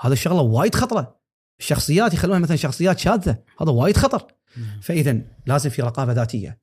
هذا 0.00 0.12
الشغلة 0.12 0.40
وايد 0.40 0.74
خطرة. 0.74 1.20
الشخصيات 1.60 2.14
يخلونها 2.14 2.38
مثلا 2.38 2.56
شخصيات 2.56 2.98
شاذة 2.98 3.38
هذا 3.60 3.70
وايد 3.70 3.96
خطر. 3.96 4.26
فاذا 4.82 5.20
لازم 5.46 5.70
في 5.70 5.82
رقابة 5.82 6.12
ذاتية. 6.12 6.60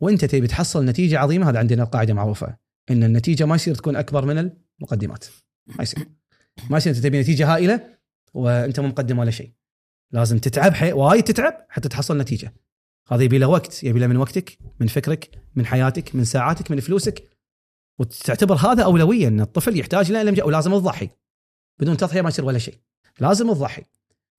وأنت 0.00 0.24
تبي 0.24 0.46
تحصل 0.46 0.84
نتيجة 0.84 1.18
عظيمة 1.18 1.50
هذا 1.50 1.58
عندنا 1.58 1.84
قاعدة 1.84 2.14
معروفة 2.14 2.56
إن 2.90 3.04
النتيجة 3.04 3.44
ما 3.44 3.54
يصير 3.54 3.74
تكون 3.74 3.96
أكبر 3.96 4.24
من 4.24 4.50
المقدمات. 4.80 5.24
ما 5.66 5.82
يصير. 5.82 6.08
ما 6.70 6.76
يصير 6.76 6.92
أنت 6.92 7.02
تبي 7.02 7.20
نتيجة 7.20 7.54
هائلة 7.54 7.96
وأنت 8.34 8.80
مو 8.80 8.88
مقدم 8.88 9.18
ولا 9.18 9.30
شيء. 9.30 9.52
لازم 10.12 10.38
تتعب 10.38 10.74
حي... 10.74 10.92
وايد 10.92 11.24
تتعب 11.24 11.66
حتى 11.68 11.88
تحصل 11.88 12.18
نتيجة. 12.18 12.54
هذا 13.08 13.22
يبي 13.22 13.38
له 13.38 13.46
وقت 13.46 13.84
يبي 13.84 13.98
له 13.98 14.06
من 14.06 14.16
وقتك 14.16 14.58
من 14.80 14.86
فكرك 14.86 15.30
من 15.54 15.66
حياتك 15.66 16.14
من 16.14 16.24
ساعاتك 16.24 16.70
من 16.70 16.80
فلوسك. 16.80 17.30
وتعتبر 17.98 18.54
هذا 18.54 18.84
أولوية 18.84 19.28
إن 19.28 19.40
الطفل 19.40 19.78
يحتاج 19.78 20.12
لمجا 20.12 20.44
ولازم 20.44 20.70
تضحي 20.70 21.08
بدون 21.80 21.96
تضحية 21.96 22.22
ما 22.22 22.28
يصير 22.28 22.44
ولا 22.44 22.58
شيء. 22.58 22.74
لازم 23.20 23.52
تضحي 23.52 23.84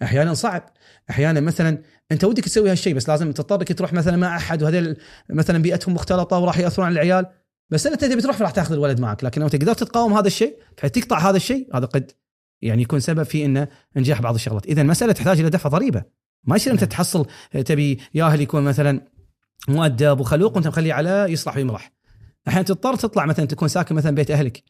أحيانا 0.03 0.33
صعب. 0.33 0.69
أحيانا 1.09 1.39
مثلا 1.39 1.77
أنت 2.11 2.23
ودك 2.23 2.45
تسوي 2.45 2.71
هالشيء 2.71 2.95
بس 2.95 3.09
لازم 3.09 3.31
تضطر 3.31 3.55
انك 3.55 3.73
تروح 3.73 3.93
مثلا 3.93 4.17
مع 4.17 4.37
أحد 4.37 4.63
وهذول 4.63 4.97
مثلا 5.29 5.57
بيئتهم 5.61 5.93
مختلطة 5.93 6.37
وراح 6.37 6.57
يأثرون 6.57 6.87
على 6.87 6.93
العيال. 6.93 7.25
بس 7.69 7.87
أنت 7.87 8.05
تبي 8.05 8.21
تروح 8.21 8.41
راح 8.41 8.51
تأخذ 8.51 8.73
الولد 8.73 8.99
معك. 8.99 9.23
لكن 9.23 9.41
لو 9.41 9.47
أنت 9.47 9.55
قدرت 9.55 9.83
تقاوم 9.83 10.13
هذا 10.13 10.27
الشيء 10.27 10.57
بحيث 10.77 10.91
تقطع 10.91 11.29
هذا 11.29 11.37
الشيء 11.37 11.69
هذا 11.75 11.85
قد 11.85 12.11
يعني 12.61 12.81
يكون 12.81 12.99
سبب 12.99 13.23
في 13.23 13.45
إنه 13.45 13.67
انجاح 13.97 14.21
بعض 14.21 14.33
الشغلات. 14.33 14.65
اذا 14.65 14.81
المساله 14.81 15.13
تحتاج 15.13 15.39
إلى 15.39 15.49
دفع 15.49 15.69
ضريبة. 15.69 16.03
ما 16.43 16.55
يصير 16.55 16.73
أنت 16.73 16.83
تحصل 16.83 17.25
تبي 17.65 17.99
ياهل 18.13 18.41
يكون 18.41 18.63
مثلا 18.63 19.01
مؤدب 19.67 20.19
وخلوق 20.19 20.55
وأنت 20.55 20.67
مخليه 20.67 20.93
على 20.93 21.25
يصلح 21.29 21.55
ويمرح. 21.55 21.91
أحيانا 22.47 22.65
تضطر 22.65 22.95
تطلع 22.95 23.25
مثلا 23.25 23.45
تكون 23.45 23.67
ساكن 23.67 23.95
مثلا 23.95 24.15
بيت 24.15 24.31
أهلك. 24.31 24.63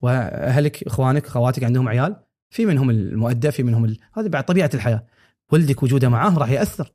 وأهلك 0.00 0.82
إخوانك 0.82 1.26
أخواتك 1.26 1.64
عندهم 1.64 1.88
عيال. 1.88 2.16
في 2.50 2.66
منهم 2.66 2.90
المؤدب 2.90 3.50
في 3.50 3.62
منهم 3.62 3.84
ال... 3.84 3.98
هذه 4.12 4.28
بعد 4.28 4.44
طبيعة 4.44 4.70
الحياة. 4.74 5.06
ولدك 5.52 5.82
وجوده 5.82 6.08
معاه 6.08 6.38
راح 6.38 6.50
يأثر. 6.50 6.92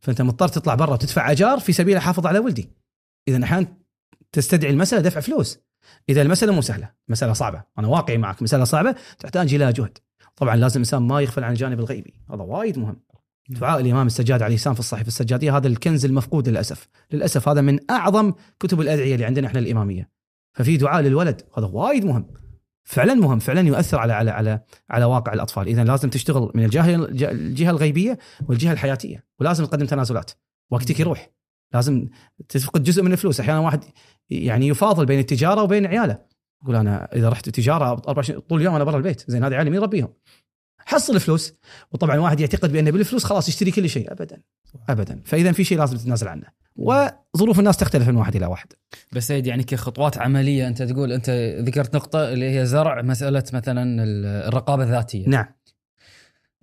فأنت 0.00 0.22
مضطر 0.22 0.48
تطلع 0.48 0.74
برا 0.74 0.92
وتدفع 0.92 1.30
أجار 1.30 1.60
في 1.60 1.72
سبيل 1.72 1.96
احافظ 1.96 2.26
على 2.26 2.38
ولدي. 2.38 2.70
إذا 3.28 3.44
أحيانا 3.44 3.76
تستدعي 4.32 4.70
المسألة 4.70 5.02
دفع 5.02 5.20
فلوس. 5.20 5.58
إذا 6.08 6.22
المسألة 6.22 6.52
مو 6.52 6.60
سهلة 6.60 6.90
مسألة 7.08 7.32
صعبة. 7.32 7.62
أنا 7.78 7.88
واقعي 7.88 8.18
معك 8.18 8.42
مسألة 8.42 8.64
صعبة 8.64 8.94
تحتاج 9.18 9.54
إلى 9.54 9.72
جهد. 9.72 9.98
طبعا 10.36 10.56
لازم 10.56 10.76
الانسان 10.76 11.02
ما 11.02 11.20
يغفل 11.20 11.44
عن 11.44 11.52
الجانب 11.52 11.80
الغيبي. 11.80 12.14
هذا 12.30 12.42
وايد 12.42 12.78
مهم. 12.78 12.96
دعاء 13.48 13.80
الإمام 13.80 14.06
السجاد 14.06 14.42
عليه 14.42 14.54
السلام 14.54 14.74
في 14.74 14.80
الصحيفة 14.80 15.08
السجادية 15.08 15.56
هذا 15.56 15.68
الكنز 15.68 16.04
المفقود 16.04 16.48
للأسف. 16.48 16.88
للأسف 17.12 17.48
هذا 17.48 17.60
من 17.60 17.78
أعظم 17.90 18.32
كتب 18.60 18.80
الأدعية 18.80 19.14
اللي 19.14 19.24
عندنا 19.24 19.46
إحنا 19.46 19.60
الإمامية. 19.60 20.10
ففي 20.54 20.76
دعاء 20.76 21.02
للولد 21.02 21.42
هذا 21.58 21.66
وايد 21.66 22.04
مهم. 22.04 22.26
فعلا 22.84 23.14
مهم 23.14 23.38
فعلا 23.38 23.60
يؤثر 23.60 23.98
على 23.98 24.12
على 24.12 24.30
على 24.30 24.60
على 24.90 25.04
واقع 25.04 25.32
الأطفال. 25.32 25.68
اذا 25.68 25.84
لازم 25.84 26.10
تشتغل 26.10 26.50
من 26.54 26.64
الجهة 26.64 26.94
الجهة 27.10 27.70
الغيبية 27.70 28.18
والجهة 28.48 28.72
الحياتية 28.72 29.24
ولازم 29.40 29.64
تقدم 29.64 29.86
تنازلات. 29.86 30.30
وقتك 30.70 31.00
يروح. 31.00 31.30
لازم 31.74 32.08
تفقد 32.48 32.82
جزء 32.82 33.02
من 33.02 33.12
الفلوس. 33.12 33.40
أحيانا 33.40 33.60
واحد 33.60 33.84
يعني 34.30 34.68
يفاضل 34.68 35.06
بين 35.06 35.18
التجارة 35.18 35.62
وبين 35.62 35.86
عياله. 35.86 36.18
يقول 36.62 36.76
أنا 36.76 37.08
إذا 37.14 37.28
رحت 37.28 37.48
تجارة 37.48 37.84
24 37.84 38.40
طول 38.40 38.60
اليوم 38.60 38.74
أنا 38.74 38.84
برا 38.84 38.96
البيت. 38.96 39.30
زين 39.30 39.44
هذه 39.44 39.54
عيالي 39.54 39.70
مين 39.70 39.80
يربيهم؟ 39.80 40.08
حصل 40.86 41.20
فلوس. 41.20 41.54
وطبعا 41.92 42.16
واحد 42.16 42.40
يعتقد 42.40 42.72
بان 42.72 42.90
بالفلوس 42.90 43.24
خلاص 43.24 43.48
يشتري 43.48 43.70
كل 43.70 43.88
شيء. 43.88 44.12
ابدا. 44.12 44.40
ابدا. 44.88 45.20
فاذا 45.24 45.52
في 45.52 45.64
شيء 45.64 45.78
لازم 45.78 45.96
تتنازل 45.96 46.28
عنه. 46.28 46.46
وظروف 46.76 47.58
الناس 47.58 47.76
تختلف 47.76 48.08
من 48.08 48.16
واحد 48.16 48.36
إلى 48.36 48.46
واحد. 48.46 48.66
بس 49.12 49.26
سيد 49.26 49.46
يعني 49.46 49.62
كخطوات 49.62 50.18
عملية 50.18 50.68
أنت 50.68 50.82
تقول 50.82 51.12
أنت 51.12 51.30
ذكرت 51.60 51.96
نقطة 51.96 52.32
اللي 52.32 52.58
هي 52.58 52.66
زرع 52.66 53.02
مسألة 53.02 53.44
مثلا 53.52 54.04
الرقابة 54.48 54.82
الذاتية. 54.82 55.28
نعم. 55.28 55.46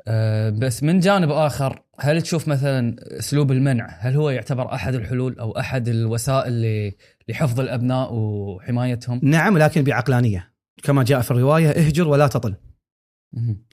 أه 0.08 0.50
بس 0.50 0.84
من 0.84 1.00
جانب 1.00 1.32
آخر 1.32 1.84
هل 2.00 2.22
تشوف 2.22 2.48
مثلا 2.48 2.96
أسلوب 3.20 3.52
المنع؟ 3.52 3.88
هل 4.00 4.16
هو 4.16 4.30
يعتبر 4.30 4.74
أحد 4.74 4.96
الحلول 4.96 5.40
أو 5.40 5.52
أحد 5.52 5.88
الوسائل 5.88 6.92
لحفظ 7.30 7.60
الأبناء 7.60 8.14
وحمايتهم؟ 8.14 9.20
نعم 9.24 9.58
لكن 9.58 9.84
بعقلانية. 9.84 10.52
كما 10.84 11.04
جاء 11.04 11.22
في 11.22 11.32
الرواية 11.32 11.70
اهجر 11.70 12.08
ولا 12.08 12.28
تطل. 12.28 12.56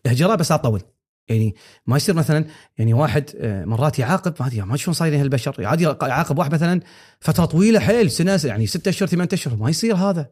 اهجره 0.06 0.34
بس 0.34 0.50
لا 0.52 0.56
تطول 0.56 0.82
يعني 1.28 1.54
ما 1.86 1.96
يصير 1.96 2.14
مثلا 2.14 2.44
يعني 2.78 2.94
واحد 2.94 3.30
آه، 3.36 3.64
مرات 3.64 3.98
يعاقب 3.98 4.34
ما 4.40 4.46
أدري 4.46 4.60
ما 4.60 4.76
شلون 4.76 4.94
صايرين 4.94 5.20
هالبشر 5.20 5.66
عادي 5.66 5.84
يعاقب 5.84 6.38
واحد 6.38 6.54
مثلا 6.54 6.80
فترة 7.20 7.44
طويلة 7.44 7.80
حيل 7.80 8.10
سنة 8.10 8.40
يعني 8.44 8.66
ستة 8.66 8.88
أشهر 8.88 9.08
ثمان 9.08 9.28
أشهر 9.32 9.56
ما 9.56 9.70
يصير 9.70 9.96
هذا. 9.96 10.30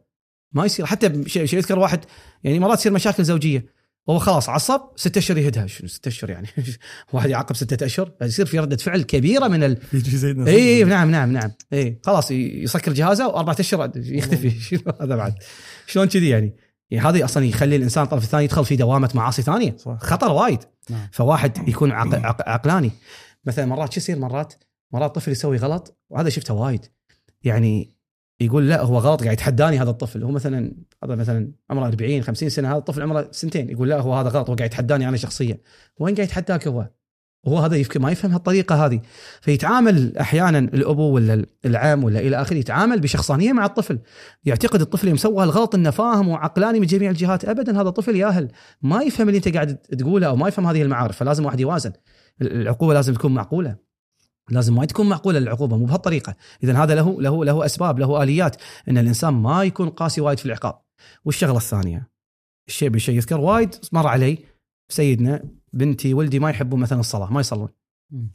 ما 0.51 0.65
يصير. 0.65 0.85
حتى 0.85 1.29
شيء 1.29 1.43
يذكر 1.43 1.79
واحد 1.79 1.99
يعني 2.43 2.59
مرات 2.59 2.77
تصير 2.77 2.91
مشاكل 2.91 3.23
زوجية. 3.23 3.77
هو 4.09 4.19
خلاص 4.19 4.49
عصب 4.49 4.81
ستة 4.95 5.19
أشهر 5.19 5.37
يهدها 5.37 5.67
شنو 5.67 5.87
ستة 5.87 6.09
أشهر 6.09 6.29
يعني؟ 6.29 6.47
واحد 7.13 7.29
يعاقب 7.29 7.55
ستة 7.55 7.85
أشهر 7.85 8.11
يصير 8.21 8.45
في 8.45 8.59
ردة 8.59 8.77
فعل 8.77 9.01
كبيرة 9.01 9.47
من 9.47 9.63
ال 9.63 9.77
إي 10.47 10.55
إيه 10.55 10.85
نعم 10.85 11.11
نعم 11.11 11.31
نعم. 11.31 11.51
إي 11.73 11.99
خلاص 12.05 12.31
يسكر 12.31 12.93
جهازه 12.93 13.27
وأربعة 13.27 13.55
أشهر 13.59 13.91
يختفي. 13.95 14.49
شنو 14.69 14.81
هذا 15.01 15.15
بعد؟ 15.15 15.33
شلون 15.87 16.07
كذي 16.07 16.29
يعني؟ 16.29 16.55
يعني 16.91 17.07
هذا 17.07 17.25
أصلا 17.25 17.45
يخلي 17.45 17.75
الإنسان 17.75 18.03
الطرف 18.03 18.23
الثاني 18.23 18.43
يدخل 18.43 18.65
في 18.65 18.75
دوامة 18.75 19.09
معاصي 19.15 19.41
ثانية. 19.41 19.75
صح. 19.77 19.97
خطر 19.99 20.31
وايد. 20.31 20.59
نعم. 20.89 21.07
فواحد 21.11 21.69
يكون 21.69 21.91
عقل 21.91 22.21
عقلاني. 22.25 22.91
مثلا 23.45 23.65
مرات 23.65 23.93
شو 23.93 23.99
يصير؟ 23.99 24.19
مرات 24.19 24.53
مرات 24.93 25.15
طفل 25.15 25.31
يسوي 25.31 25.57
غلط 25.57 25.97
وهذا 26.09 26.29
شفته 26.29 26.53
وايد. 26.53 26.85
يعني 27.43 27.97
يقول 28.39 28.69
لا 28.69 28.81
هو 28.81 28.97
غلط 28.97 29.23
قاعد 29.23 29.33
يتحداني 29.33 29.79
هذا 29.79 29.89
الطفل. 29.89 30.23
هو 30.23 30.31
مثلا 30.31 30.75
هذا 31.03 31.15
مثلا 31.15 31.51
عمره 31.69 31.87
40 31.87 32.23
50 32.23 32.49
سنة 32.49 32.71
هذا 32.71 32.77
الطفل 32.77 33.01
عمره 33.01 33.29
سنتين. 33.31 33.69
يقول 33.69 33.89
لا 33.89 33.99
هو 33.99 34.13
هذا 34.13 34.29
غلط 34.29 34.49
هو 34.49 34.55
قاعد 34.55 34.69
يتحداني 34.69 35.07
أنا 35.09 35.17
شخصيا. 35.17 35.57
وين 35.99 36.15
قاعد 36.15 36.27
يتحداك 36.27 36.67
هو؟ 36.67 36.89
وهو 37.47 37.57
هذا 37.57 37.75
يفكر 37.75 37.99
ما 37.99 38.11
يفهم 38.11 38.31
هالطريقة 38.31 38.85
هذه. 38.85 39.01
فيتعامل 39.41 40.17
أحيانا 40.17 40.59
الأبو 40.59 41.03
ولا 41.03 41.45
العم 41.65 42.03
ولا 42.03 42.19
إلى 42.19 42.41
آخره 42.41 42.57
يتعامل 42.57 42.99
بشخصانية 42.99 43.53
مع 43.53 43.65
الطفل. 43.65 43.99
يعتقد 44.45 44.81
الطفل 44.81 45.07
يوم 45.07 45.17
سوى 45.17 45.43
الغلط 45.43 45.75
إنه 45.75 45.89
فاهم 45.89 46.27
وعقلاني 46.27 46.79
من 46.79 46.85
جميع 46.85 47.09
الجهات 47.09 47.45
ابدا 47.45 47.81
هذا 47.81 47.89
طفل 47.89 48.15
ياهل. 48.15 48.51
ما 48.81 49.01
يفهم 49.01 49.27
اللي 49.27 49.37
أنت 49.37 49.47
قاعد 49.47 49.77
تقوله 49.77 50.27
أو 50.27 50.35
ما 50.35 50.47
يفهم 50.47 50.67
هذه 50.67 50.81
المعارف 50.81 51.17
فلازم 51.17 51.45
واحد 51.45 51.59
يوازن. 51.59 51.91
العقوبة 52.41 52.93
لازم 52.93 53.13
تكون 53.13 53.33
معقولة. 53.33 53.75
لازم 54.49 54.75
ما 54.75 54.85
تكون 54.85 55.09
معقولة 55.09 55.37
العقوبة 55.37 55.77
مو 55.77 55.85
بهالطريقة. 55.85 56.35
اذا 56.63 56.83
هذا 56.83 56.95
له 56.95 57.21
له 57.21 57.45
له 57.45 57.65
أسباب 57.65 57.99
له 57.99 58.23
آليات 58.23 58.55
إن 58.89 58.97
الإنسان 58.97 59.33
ما 59.33 59.63
يكون 59.63 59.89
قاسي 59.89 60.21
وايد 60.21 60.39
في 60.39 60.45
العقاب. 60.45 60.79
والشغلة 61.25 61.57
الثانية 61.57 62.09
الشيء 62.67 62.89
بالشيء 62.89 63.15
يذكر 63.15 63.39
وايد 63.39 63.75
مر 63.91 64.07
علي 64.07 64.37
سيدنا 64.89 65.43
بنتي 65.73 66.13
ولدي 66.13 66.39
ما 66.39 66.49
يحبون 66.49 66.79
مثلا 66.79 66.99
الصلاة 66.99 67.33
ما 67.33 67.39
يصلون. 67.39 67.69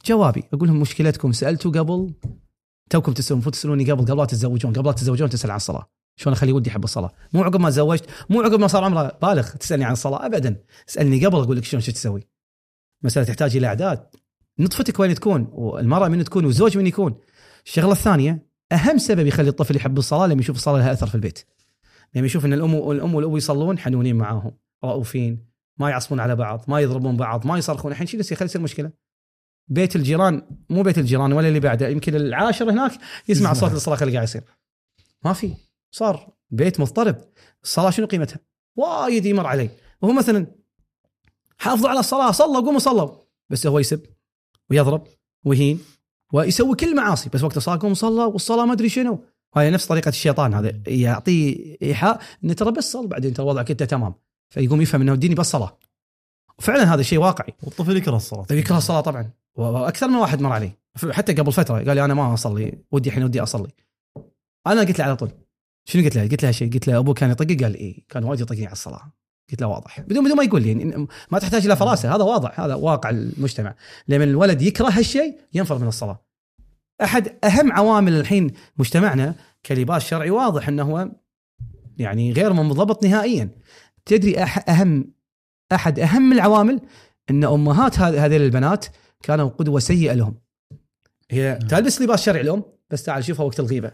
جوابي 0.05 0.43
أقول 0.53 0.67
لهم 0.67 0.79
مشكلتكم 0.79 1.31
سألتوا 1.31 1.71
قبل 1.71 2.13
توكم 2.89 3.13
تسألون 3.13 3.37
المفروض 3.37 3.53
تسألوني 3.53 3.91
قبل 3.91 4.05
قبل 4.05 4.17
لا 4.17 4.25
تتزوجون 4.25 4.73
قبل 4.73 4.85
لا 4.85 4.91
تتزوجون 4.91 5.29
تسأل 5.29 5.51
عن 5.51 5.57
الصلاة. 5.57 5.89
شلون 6.15 6.33
أخلي 6.33 6.51
ولدي 6.51 6.69
يحب 6.69 6.83
الصلاة؟ 6.83 7.11
مو 7.33 7.43
عقب 7.43 7.59
ما 7.59 7.69
تزوجت 7.69 8.05
مو 8.29 8.41
عقب 8.41 8.59
ما 8.59 8.67
صار 8.67 8.83
عمره 8.83 9.17
بالغ 9.21 9.49
تسألني 9.49 9.85
عن 9.85 9.91
الصلاة 9.91 10.25
ابدا. 10.25 10.63
اسألني 10.89 11.25
قبل 11.25 11.39
أقول 11.39 11.57
لك 11.57 11.63
شلون 11.63 11.81
شو 11.81 11.91
تسوي. 11.91 12.27
مسألة 13.03 13.25
تحتاج 13.25 13.57
إلى 13.57 13.67
إعداد. 13.67 14.07
نطفتك 14.59 14.99
وين 14.99 15.15
تكون 15.15 15.47
والمرأة 15.51 16.07
من 16.07 16.23
تكون 16.23 16.45
والزوج 16.45 16.77
من 16.77 16.87
يكون. 16.87 17.15
الشغلة 17.65 17.91
الثانية 17.91 18.47
أهم 18.71 18.97
سبب 18.97 19.27
يخلي 19.27 19.49
الطفل 19.49 19.75
يحب 19.75 19.97
الصلاة 19.97 20.27
لما 20.27 20.41
يشوف 20.41 20.55
الصلاة 20.55 20.77
لها 20.77 20.91
أثر 20.91 21.07
في 21.07 21.15
البيت. 21.15 21.39
لما 22.15 22.25
يشوف 22.25 22.45
إن 22.45 22.53
الأم 22.53 22.73
والام 22.73 23.15
والأبو 23.15 23.37
يصلون 23.37 23.79
حنونين 23.79 24.15
معاهم 24.15 24.51
رؤوفين. 24.83 25.52
ما 25.77 25.89
يعصبون 25.89 26.19
على 26.19 26.35
بعض 26.35 26.65
ما 26.67 26.79
يضربون 26.79 27.17
بعض 27.17 27.47
ما 27.47 27.57
يصرخون. 27.57 27.91
الحين 27.91 28.07
شو 28.07 28.17
يصير؟ 28.17 28.41
يصير 28.41 28.61
مشكلة. 28.61 28.91
بيت 29.67 29.95
الجيران 29.95 30.47
مو 30.69 30.83
بيت 30.83 30.97
الجيران 30.97 31.33
ولا 31.33 31.47
اللي 31.47 31.59
بعده 31.59 31.87
يمكن 31.87 32.15
العاشر 32.15 32.71
هناك 32.71 32.91
يسمع 33.27 33.53
صوت 33.53 33.71
الصراخ 33.71 34.01
اللي 34.01 34.13
قاعد 34.13 34.27
يصير. 34.27 34.43
ما 35.25 35.33
في. 35.33 35.53
صار 35.91 36.33
بيت 36.49 36.79
مضطرب. 36.79 37.15
الصلاة 37.63 37.89
شنو 37.89 38.05
قيمتها؟ 38.05 38.39
وايد 38.75 39.25
يمر 39.25 39.47
علي 39.47 39.69
وهو 40.01 40.13
مثلا 40.13 40.47
حافظوا 41.57 41.89
على 41.89 41.99
الصلاة 41.99 42.31
صلوا 42.31 42.61
قوموا 42.61 42.79
صلوا. 42.79 43.09
بس 43.49 43.67
هو 43.67 43.79
يسب 43.79 44.05
ويضرب 44.69 45.07
ويهين 45.45 45.79
ويسوي 46.33 46.75
كل 46.75 46.87
المعاصي 46.87 47.29
بس 47.29 47.43
وقت 47.43 47.57
الصلاه 47.57 47.79
قوم 47.81 47.93
صلى 47.93 48.23
والصلاة 48.23 48.65
ما 48.65 48.73
أدري 48.73 48.89
شنو. 48.89 49.25
هاي 49.55 49.71
نفس 49.71 49.85
طريقة 49.85 50.09
الشيطان 50.09 50.53
هذا. 50.53 50.81
يعطيه 50.87 51.77
إيحاء. 51.81 52.21
إن 52.43 52.55
ترى 52.55 52.71
بس 52.71 52.91
صل 52.91 53.07
بعدين 53.07 53.33
ترى 53.33 53.45
وضعك 53.45 53.71
أنت 53.71 53.83
تمام. 53.83 54.13
فيقوم 54.53 54.81
يفهم 54.81 55.01
إنه 55.01 55.15
ديني 55.15 55.35
بس 55.35 55.45
صلاه 55.51 55.77
وفعلا 56.59 56.93
هذا 56.93 57.01
شيء 57.01 57.19
واقعي. 57.19 57.53
والطفل 57.63 57.97
يكره 57.97 58.15
الصلاة. 58.15 58.45
يكره 58.51 58.77
الصلاة 58.77 59.01
طبعا. 59.01 59.29
وأكثر 59.55 60.07
من 60.07 60.15
واحد 60.15 60.41
مر 60.41 60.51
علي 60.51 60.71
حتى 61.11 61.33
قبل 61.33 61.51
فترة 61.51 61.75
قال 61.75 61.95
لي 61.95 62.05
أنا 62.05 62.13
ما 62.13 62.33
أصلي. 62.33 62.77
ودي 62.91 63.09
الحين 63.09 63.23
ودي 63.23 63.43
أصلي. 63.43 63.69
أنا 64.67 64.81
قلت 64.81 64.99
له 64.99 65.05
على 65.05 65.15
طول. 65.15 65.31
شنو 65.85 66.03
قلت 66.03 66.15
له؟ 66.15 66.21
قلت 66.21 66.43
له 66.43 66.51
شيء. 66.51 66.73
قلت 66.73 66.87
له 66.87 66.97
أبوك 66.97 67.19
كان 67.19 67.31
يطقك 67.31 67.63
قال 67.63 67.75
اي 67.75 68.05
كان 68.09 68.23
وايد 68.23 68.39
يطقني 68.39 68.65
على 68.65 68.71
الصلاة. 68.71 69.13
قلت 69.51 69.61
له 69.61 69.67
واضح. 69.67 70.01
بدون 70.01 70.25
بدون 70.25 70.37
ما 70.37 70.43
يقول 70.43 70.61
لي 70.61 70.67
يعني 70.67 71.07
ما 71.31 71.39
تحتاج 71.39 71.65
إلى 71.65 71.75
فراسة. 71.75 72.15
هذا 72.15 72.23
واضح. 72.23 72.59
هذا 72.59 72.75
واقع 72.75 73.09
المجتمع. 73.09 73.75
لما 74.07 74.23
الولد 74.23 74.61
يكره 74.61 74.89
هالشيء 74.89 75.39
ينفر 75.53 75.77
من 75.77 75.87
الصلاة. 75.87 76.25
أحد 77.03 77.39
أهم 77.43 77.71
عوامل 77.71 78.13
الحين 78.13 78.51
مجتمعنا 78.77 79.35
كلباس 79.65 80.05
شرعي 80.05 80.29
واضح 80.29 80.67
إنه 80.67 80.83
هو 80.83 81.09
يعني 81.97 82.31
غير 82.31 82.53
منضبط 82.53 83.03
نهائيا. 83.03 83.49
تدري 84.05 84.43
أح 84.43 84.69
أهم 84.69 85.13
أحد 85.71 85.99
أهم 85.99 86.33
العوامل 86.33 86.81
أن 87.29 87.43
أمهات 87.43 87.99
هذ- 87.99 88.15
هذيل 88.15 88.41
البنات 88.41 88.85
كانوا 89.23 89.49
قدوة 89.49 89.79
سيئة 89.79 90.13
لهم. 90.13 90.35
هي 91.31 91.59
تلبس 91.69 92.01
لباس 92.01 92.23
شرعي 92.23 92.41
الام 92.41 92.63
بس 92.89 93.03
تعال 93.03 93.23
شوفها 93.23 93.45
وقت 93.45 93.59
الغيبة. 93.59 93.91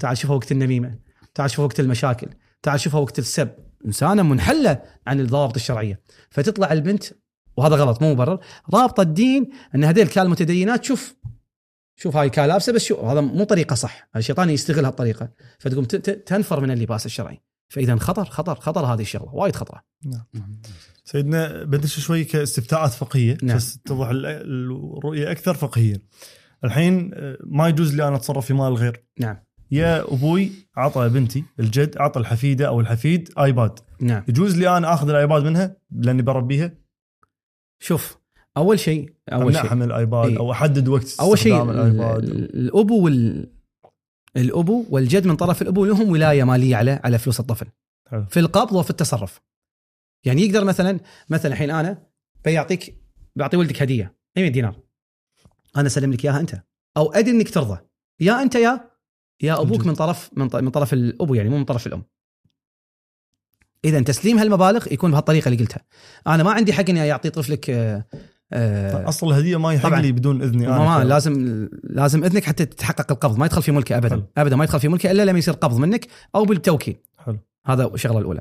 تعال 0.00 0.18
شوفها 0.18 0.36
وقت 0.36 0.52
النميمة. 0.52 0.98
تعال 1.34 1.50
شوفها 1.50 1.64
وقت 1.64 1.80
المشاكل. 1.80 2.28
تعال 2.62 2.80
شوفها 2.80 3.00
وقت 3.00 3.18
السب. 3.18 3.48
إنسانة 3.86 4.22
منحلة 4.22 4.82
عن 5.06 5.20
الضوابط 5.20 5.54
الشرعية. 5.54 6.00
فتطلع 6.30 6.72
البنت 6.72 7.04
وهذا 7.56 7.76
غلط 7.76 8.02
مو 8.02 8.12
مبرر 8.12 8.40
رابطه 8.74 9.00
الدين 9.00 9.50
أن 9.74 9.84
هذيل 9.84 10.08
كان 10.08 10.30
متدينات 10.30 10.84
شوف 10.84 11.14
شوف 11.96 12.16
هاي 12.16 12.30
كان 12.30 12.48
لابسة 12.48 12.72
بس 12.72 12.84
شوف 12.84 12.98
هذا 13.00 13.20
مو 13.20 13.44
طريقة 13.44 13.74
صح. 13.74 14.08
الشيطان 14.16 14.50
يستغل 14.50 14.84
هالطريقة. 14.84 15.30
فتقوم 15.58 15.84
تنفر 15.84 16.60
من 16.60 16.70
اللباس 16.70 17.06
الشرعي. 17.06 17.42
فإذا 17.72 17.96
خطر 17.96 18.24
خطر 18.24 18.54
خطر 18.54 18.84
هذه 18.86 19.00
الشغلة 19.00 19.34
وايد 19.34 19.56
خطرة. 19.56 19.82
سيدنا 21.04 21.64
بدش 21.64 22.00
شوي 22.00 22.24
كاستفتاءات 22.24 22.90
فقهية 22.92 23.38
نعم. 23.42 23.56
بس 23.56 23.78
تتضح 23.78 24.08
ال- 24.08 24.26
الرؤية 24.26 25.30
أكثر 25.30 25.54
فقهية. 25.54 26.02
الحين 26.64 27.10
آه، 27.14 27.38
ما 27.46 27.68
يجوز 27.68 27.94
لي 27.94 28.08
أنا 28.08 28.16
أتصرف 28.16 28.46
في 28.46 28.54
مال 28.54 28.66
الغير 28.66 29.04
نعم. 29.20 29.36
يا 29.70 30.02
أبوي 30.14 30.50
عطى 30.76 31.08
بنتي 31.08 31.44
الجد 31.60 31.98
عطى 31.98 32.20
الحفيدة 32.20 32.66
أو 32.68 32.80
الحفيد 32.80 33.28
آيباد. 33.38 33.78
نعم. 34.00 34.24
يجوز 34.28 34.56
لي 34.58 34.76
أنا 34.76 34.94
آخذ 34.94 35.08
الآيباد 35.10 35.44
منها 35.44 35.76
لأني 35.90 36.22
بربيها؟ 36.22 36.74
شوف 37.80 38.18
أول 38.56 38.78
شيء 38.78 39.12
أول 39.32 39.54
شيء. 39.54 39.74
من 39.74 39.82
الايباد 39.82 40.28
إيه. 40.30 40.38
أو 40.38 40.52
أحدد 40.52 40.88
وقت 40.88 41.16
أول 41.20 41.38
شيء 41.38 41.52
استخدام 41.54 41.70
الآيباد. 41.70 42.24
وال 42.92 43.52
الأبو 44.36 44.86
والجد 44.90 45.26
من 45.26 45.36
طرف 45.36 45.62
الأبو 45.62 45.84
لهم 45.84 46.10
ولاية 46.10 46.44
مالية 46.44 46.76
على 46.76 47.00
على 47.04 47.18
فلوس 47.18 47.40
الطفل. 47.40 47.66
حلو. 48.10 48.26
في 48.26 48.40
القبض 48.40 48.72
وفي 48.72 48.90
التصرف. 48.90 49.40
يعني 50.24 50.42
يقدر 50.42 50.64
مثلا 50.64 51.00
مثلا 51.28 51.52
الحين 51.52 51.70
أنا 51.70 52.06
بيعطيك 52.44 53.02
بعطي 53.36 53.56
ولدك 53.56 53.82
هدية 53.82 54.16
100 54.36 54.48
دينار. 54.48 54.80
أنا 55.76 55.86
أسلم 55.86 56.12
لك 56.12 56.24
إياها 56.24 56.40
أنت. 56.40 56.62
أو 56.96 57.12
أدري 57.12 57.30
إنك 57.30 57.50
ترضى. 57.50 57.80
يا 58.20 58.42
أنت 58.42 58.54
يا 58.54 58.90
يا 59.42 59.60
أبوك. 59.60 59.86
من 59.86 59.94
طرف 59.94 60.30
من 60.36 60.48
من 60.54 60.70
طرف 60.70 60.92
الأبو 60.92 61.34
يعني 61.34 61.48
مو 61.48 61.58
من 61.58 61.64
طرف 61.64 61.86
الأم. 61.86 62.04
اذا 63.84 64.00
تسليم 64.00 64.38
هالمبالغ 64.38 64.92
يكون 64.92 65.10
بهالطريقة 65.10 65.48
اللي 65.48 65.58
قلتها. 65.58 65.84
أنا 66.26 66.42
ما 66.42 66.52
عندي 66.52 66.72
حق 66.72 66.90
إني 66.90 67.12
أعطي 67.12 67.30
طفلك 67.30 67.70
آه، 68.52 69.08
أصل 69.08 69.28
الهديه 69.28 69.56
ما 69.56 69.72
يحق. 69.72 69.94
لي 69.94 70.12
بدون 70.12 70.42
اذني 70.42 70.68
أنا 70.68 70.78
ما 70.78 71.04
لازم 71.04 71.68
لازم 71.84 72.24
إذنك 72.24 72.44
حتى 72.44 72.64
تتحقق 72.64 73.12
القبض 73.12 73.38
ما 73.38 73.46
يدخل 73.46 73.62
في 73.62 73.72
ملكه 73.72 73.96
ابدا. 73.96 74.08
حلو. 74.08 74.22
ابدا 74.36 74.56
ما 74.56 74.64
يدخل 74.64 74.80
في 74.80 74.88
ملكه 74.88 75.10
إلا 75.10 75.24
لما 75.24 75.38
يصير 75.38 75.54
قبض 75.54 75.78
منك 75.78 76.06
أو 76.34 76.44
بالتوكيل. 76.44 76.96
حلو. 77.18 77.38
هذا 77.66 77.86
الشغلة 77.86 78.18
الأولى. 78.18 78.40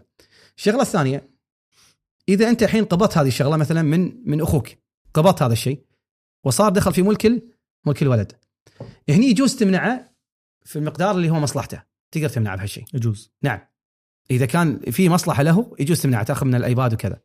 الشغلة 0.57 0.81
الثانية 0.81 1.29
إذا 2.29 2.49
أنت 2.49 2.63
الحين 2.63 2.85
قبضت 2.85 3.17
هذه 3.17 3.27
الشغلة 3.27 3.57
مثلا 3.57 3.81
من 3.81 4.29
من 4.29 4.41
أخوك 4.41 4.69
قبضت 5.13 5.41
هذا 5.41 5.53
الشيء 5.53 5.85
وصار 6.43 6.71
دخل 6.71 6.93
في 6.93 7.01
ملك 7.01 7.43
ملك 7.85 8.01
الولد. 8.01 8.31
هني 9.09 9.25
يجوز 9.25 9.55
تمنعه 9.55 10.11
في 10.65 10.79
المقدار 10.79 11.15
اللي 11.15 11.29
هو 11.29 11.39
مصلحته. 11.39 11.83
تقدر 12.11 12.29
تمنعه 12.29 12.55
بهالشيء. 12.55 12.85
يجوز. 12.93 13.31
نعم. 13.43 13.59
إذا 14.31 14.45
كان 14.45 14.79
في 14.79 15.09
مصلحة 15.09 15.43
له 15.43 15.75
يجوز 15.79 16.01
تمنعه 16.01 16.23
تأخذ 16.23 16.45
من 16.45 16.55
الأيباد 16.55 16.93
وكذا. 16.93 17.19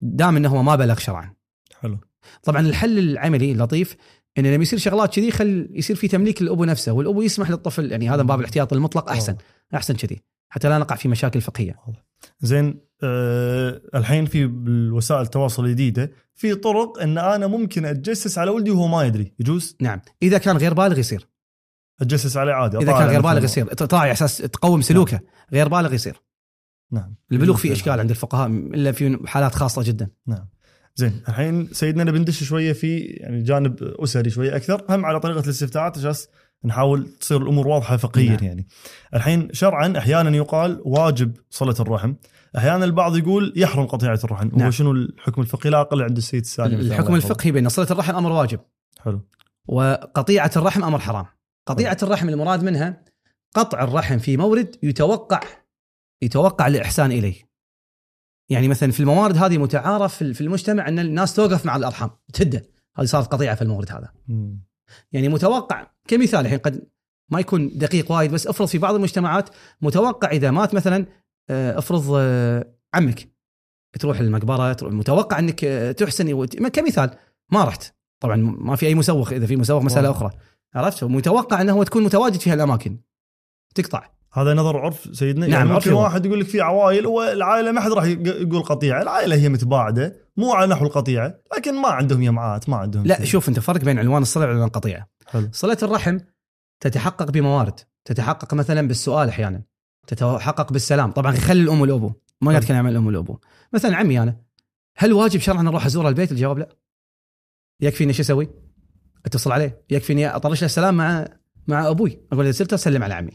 دام 0.00 0.36
إنه 0.36 0.48
هو 0.48 0.62
ما 0.62 0.76
بلغ 0.76 0.98
شرعا. 0.98 1.34
حلو. 1.84 1.98
طبعا 2.42 2.60
الحل 2.60 2.98
العملي 2.98 3.52
اللطيف 3.52 3.96
انه 4.38 4.48
لما 4.54 4.62
يصير 4.62 4.78
شغلات 4.78 5.14
كذي 5.14 5.30
خل 5.30 5.68
يصير 5.70 5.96
في 5.96 6.08
تمليك 6.08 6.42
للأبو 6.42 6.64
نفسه 6.64 6.92
والأبو 6.92 7.22
يسمح 7.22 7.50
للطفل 7.50 7.92
يعني 7.92 8.10
هذا 8.10 8.22
باب 8.22 8.40
الاحتياط 8.40 8.72
المطلق 8.72 9.10
أحسن 9.10 9.36
أحسن 9.74 9.94
كذي 9.94 10.22
حتى 10.48 10.68
لا 10.68 10.78
نقع 10.78 10.96
في 10.96 11.08
مشاكل 11.08 11.40
فقهية. 11.40 11.76
زين 12.40 12.80
أه 13.02 13.80
الحين 13.94 14.26
في 14.26 14.46
بالوسائل 14.46 15.22
التواصل 15.22 15.64
الجديده 15.64 16.12
في 16.34 16.54
طرق 16.54 17.02
إن 17.02 17.18
أنا 17.18 17.46
ممكن 17.46 17.84
أتجسس 17.84 18.38
على 18.38 18.50
ولدي 18.50 18.70
وهو 18.70 18.88
ما 18.88 19.04
يدري 19.04 19.32
يجوز؟ 19.38 19.76
نعم. 19.80 20.00
إذا 20.22 20.38
كان 20.38 20.56
غير 20.56 20.74
بالغ 20.74 20.98
يصير. 20.98 21.28
أتجسس 22.00 22.36
عليه 22.36 22.52
عادي 22.52 22.76
إذا 22.78 22.92
كان 22.92 23.08
غير. 23.08 23.20
بالغ 23.20 23.44
يصير 23.44 23.68
على 23.92 24.12
أساس 24.12 24.38
تقوم 24.38 24.80
سلوكه 24.80 25.20
غير 25.52 25.68
بالغ 25.68 25.94
يصير. 25.94 26.20
نعم. 26.92 27.14
البلوغ 27.32 27.56
فيه 27.56 27.72
إشكال 27.72 28.00
عند 28.00 28.10
الفقهاء 28.10 28.48
إلا 28.48 28.92
في 28.92 29.18
حالات 29.26 29.54
خاصة 29.54 29.82
جدا. 29.82 30.08
نعم. 30.26 30.48
زين 30.96 31.22
الحين 31.28 31.68
سيدنا 31.72 32.04
نبي 32.04 32.18
ندش 32.18 32.44
شوية 32.44 32.72
في 32.72 32.98
يعني 32.98 33.42
جانب 33.42 33.82
أسري 33.82 34.30
شوية 34.30 34.56
أكثر. 34.56 34.84
هم 34.90 35.06
على 35.06 35.20
طريقة 35.20 35.40
الاستفتاءات 35.40 35.98
عشان 35.98 36.14
نحاول 36.64 37.08
تصير 37.20 37.42
الأمور 37.42 37.68
واضحة 37.68 37.96
فقهيا 37.96 38.30
نعم. 38.30 38.44
يعني. 38.44 38.66
الحين 39.14 39.48
شرعا 39.52 39.98
أحيانا 39.98 40.36
يقال 40.36 40.82
واجب 40.84 41.36
صله 41.50 41.74
الرحم. 41.80 42.14
أحيانا 42.58 42.84
البعض 42.84 43.16
يقول 43.16 43.52
يحرم 43.56 43.86
قطيعة 43.86 44.20
الرحم. 44.24 44.48
هو 44.48 44.58
نعم. 44.58 44.70
شنو 44.70 44.92
الحكم 44.92 45.42
الفقهي؟ 45.42 45.70
لا 45.70 45.80
أقل 45.80 46.02
عند 46.02 46.16
السيد 46.16 46.40
السالم 46.40 46.80
الحكم 46.80 47.14
الفقهي 47.14 47.52
بأن 47.52 47.68
صله 47.68 47.86
الرحم 47.90 48.16
أمر 48.16 48.32
واجب. 48.32 48.60
حلو. 49.00 49.20
وقطيعة 49.66 50.50
الرحم 50.56 50.84
أمر 50.84 50.98
حرام. 50.98 51.26
قطيعة 51.66 51.98
الرحم 52.02 52.28
المراد 52.28 52.64
منها 52.64 53.04
قطع 53.54 53.84
الرحم 53.84 54.18
في 54.18 54.36
مورد 54.36 54.76
يتوقع 54.82 55.40
يتوقع 56.22 56.66
الإحسان 56.66 57.12
إليه. 57.12 57.53
يعني 58.48 58.68
مثلا 58.68 58.92
في 58.92 59.00
الموارد 59.00 59.36
هذه 59.36 59.58
متعارف 59.58 60.14
في 60.14 60.40
المجتمع 60.40 60.88
أن 60.88 60.98
الناس 60.98 61.34
توقف 61.34 61.66
مع 61.66 61.76
الأرحام 61.76 62.10
تهده 62.32 62.66
هذه 62.96 63.06
صارت 63.06 63.32
قطيعة 63.32 63.54
في 63.54 63.62
المورد 63.62 63.92
هذا. 63.92 64.12
يعني 65.12 65.28
متوقع 65.28 65.86
كمثال 66.08 66.40
الحين 66.40 66.58
قد 66.58 66.88
ما 67.32 67.40
يكون 67.40 67.78
دقيق 67.78 68.12
وايد 68.12 68.30
بس 68.30 68.46
افرض 68.46 68.68
في 68.68 68.78
بعض 68.78 68.94
المجتمعات 68.94 69.50
متوقع 69.82 70.30
إذا 70.30 70.50
مات 70.50 70.74
مثلا 70.74 71.06
آه، 71.50 71.78
افرض 71.78 72.12
آه، 72.16 72.74
عمك 72.94 73.28
تروح 74.00 74.20
المقبرة 74.20 74.72
تروح 74.72 74.92
متوقع 74.92 75.38
أنك 75.38 75.64
آه، 75.64 75.92
تحسن 75.92 76.46
كمثال 76.46 77.10
ما 77.52 77.64
رحت. 77.64 77.94
طبعا 78.20 78.36
ما 78.36 78.76
في 78.76 78.86
أي 78.86 78.94
مسوخ 78.94 79.32
إذا 79.32 79.46
في 79.46 79.56
مسوخ 79.56 79.82
مسألة. 79.82 80.10
أخرى. 80.10 80.30
عرفت؟ 80.74 81.04
متوقع 81.04 81.60
أنه 81.60 81.72
هو 81.72 81.82
تكون 81.82 82.04
متواجد 82.04 82.40
في 82.40 82.50
هالأماكن. 82.50 82.98
تقطع. 83.74 84.10
هذا 84.34 84.54
نظر 84.54 84.78
عرف 84.78 85.08
سيدنا؟ 85.12 85.46
نعم، 85.46 85.58
يعني 85.58 85.72
ممكن. 85.72 85.92
واحد 85.92 86.26
يقول 86.26 86.40
لك 86.40 86.46
في 86.46 86.60
عوائل 86.60 87.06
هو 87.06 87.22
العائلة 87.22 87.72
ما 87.72 87.80
حد 87.80 87.92
راح 87.92 88.04
يق- 88.04 88.26
يقول 88.26 88.62
قطيعة 88.62 89.02
العائلة 89.02 89.36
هي 89.36 89.48
متباعدة 89.48 90.16
مو 90.36 90.52
على 90.52 90.70
نحو 90.70 90.86
القطيعة 90.86 91.34
لكن 91.56 91.74
ما 91.82 91.88
عندهم 91.88 92.22
جماعات 92.24 92.68
ما 92.68 92.76
عندهم 92.76 93.04
لا 93.06 93.16
شيء. 93.16 93.26
شوف 93.26 93.48
أنت 93.48 93.60
فرق 93.60 93.80
بين 93.80 93.98
عنوان 93.98 94.22
الصلة 94.22 94.46
وعنوان 94.46 94.66
القطيعة. 94.66 95.08
حلو. 95.26 95.48
صلة 95.52 95.78
الرحم 95.82 96.18
تتحقق 96.80 97.30
بموارد 97.30 97.80
تتحقق 98.04 98.54
مثلا 98.54 98.88
بالسؤال 98.88 99.28
أحيانا 99.28 99.62
تتحقق 100.06 100.72
بالسلام. 100.72 101.10
طبعا 101.12 101.32
خلي 101.32 101.62
الأم 101.62 101.80
والأبو 101.80 102.12
ما 102.40 102.50
قاعد 102.50 102.62
اتكلم 102.62 102.76
عن 102.76 102.86
الأم 102.86 103.06
والأبو. 103.06 103.38
مثلا 103.72 103.96
عمي 103.96 104.22
أنا 104.22 104.36
هل 104.96 105.12
واجب 105.12 105.40
شرعا 105.40 105.68
أروح 105.68 105.86
أزور 105.86 106.08
البيت؟ 106.08 106.32
الجواب 106.32 106.58
لا. 106.58 106.68
يكفيني 107.80 108.12
شو 108.12 108.22
أسوي؟ 108.22 108.50
أتصل 109.26 109.52
عليه. 109.52 109.84
يكفيني 109.90 110.28
أطرش 110.36 110.60
له 110.60 110.66
السلام 110.66 110.96
مع 110.96 111.28
مع 111.68 111.88
أبوي. 111.88 112.20
أقول 112.32 112.46
إذا 112.46 112.76
سلم 112.76 113.02
على 113.02 113.14
عمي. 113.14 113.32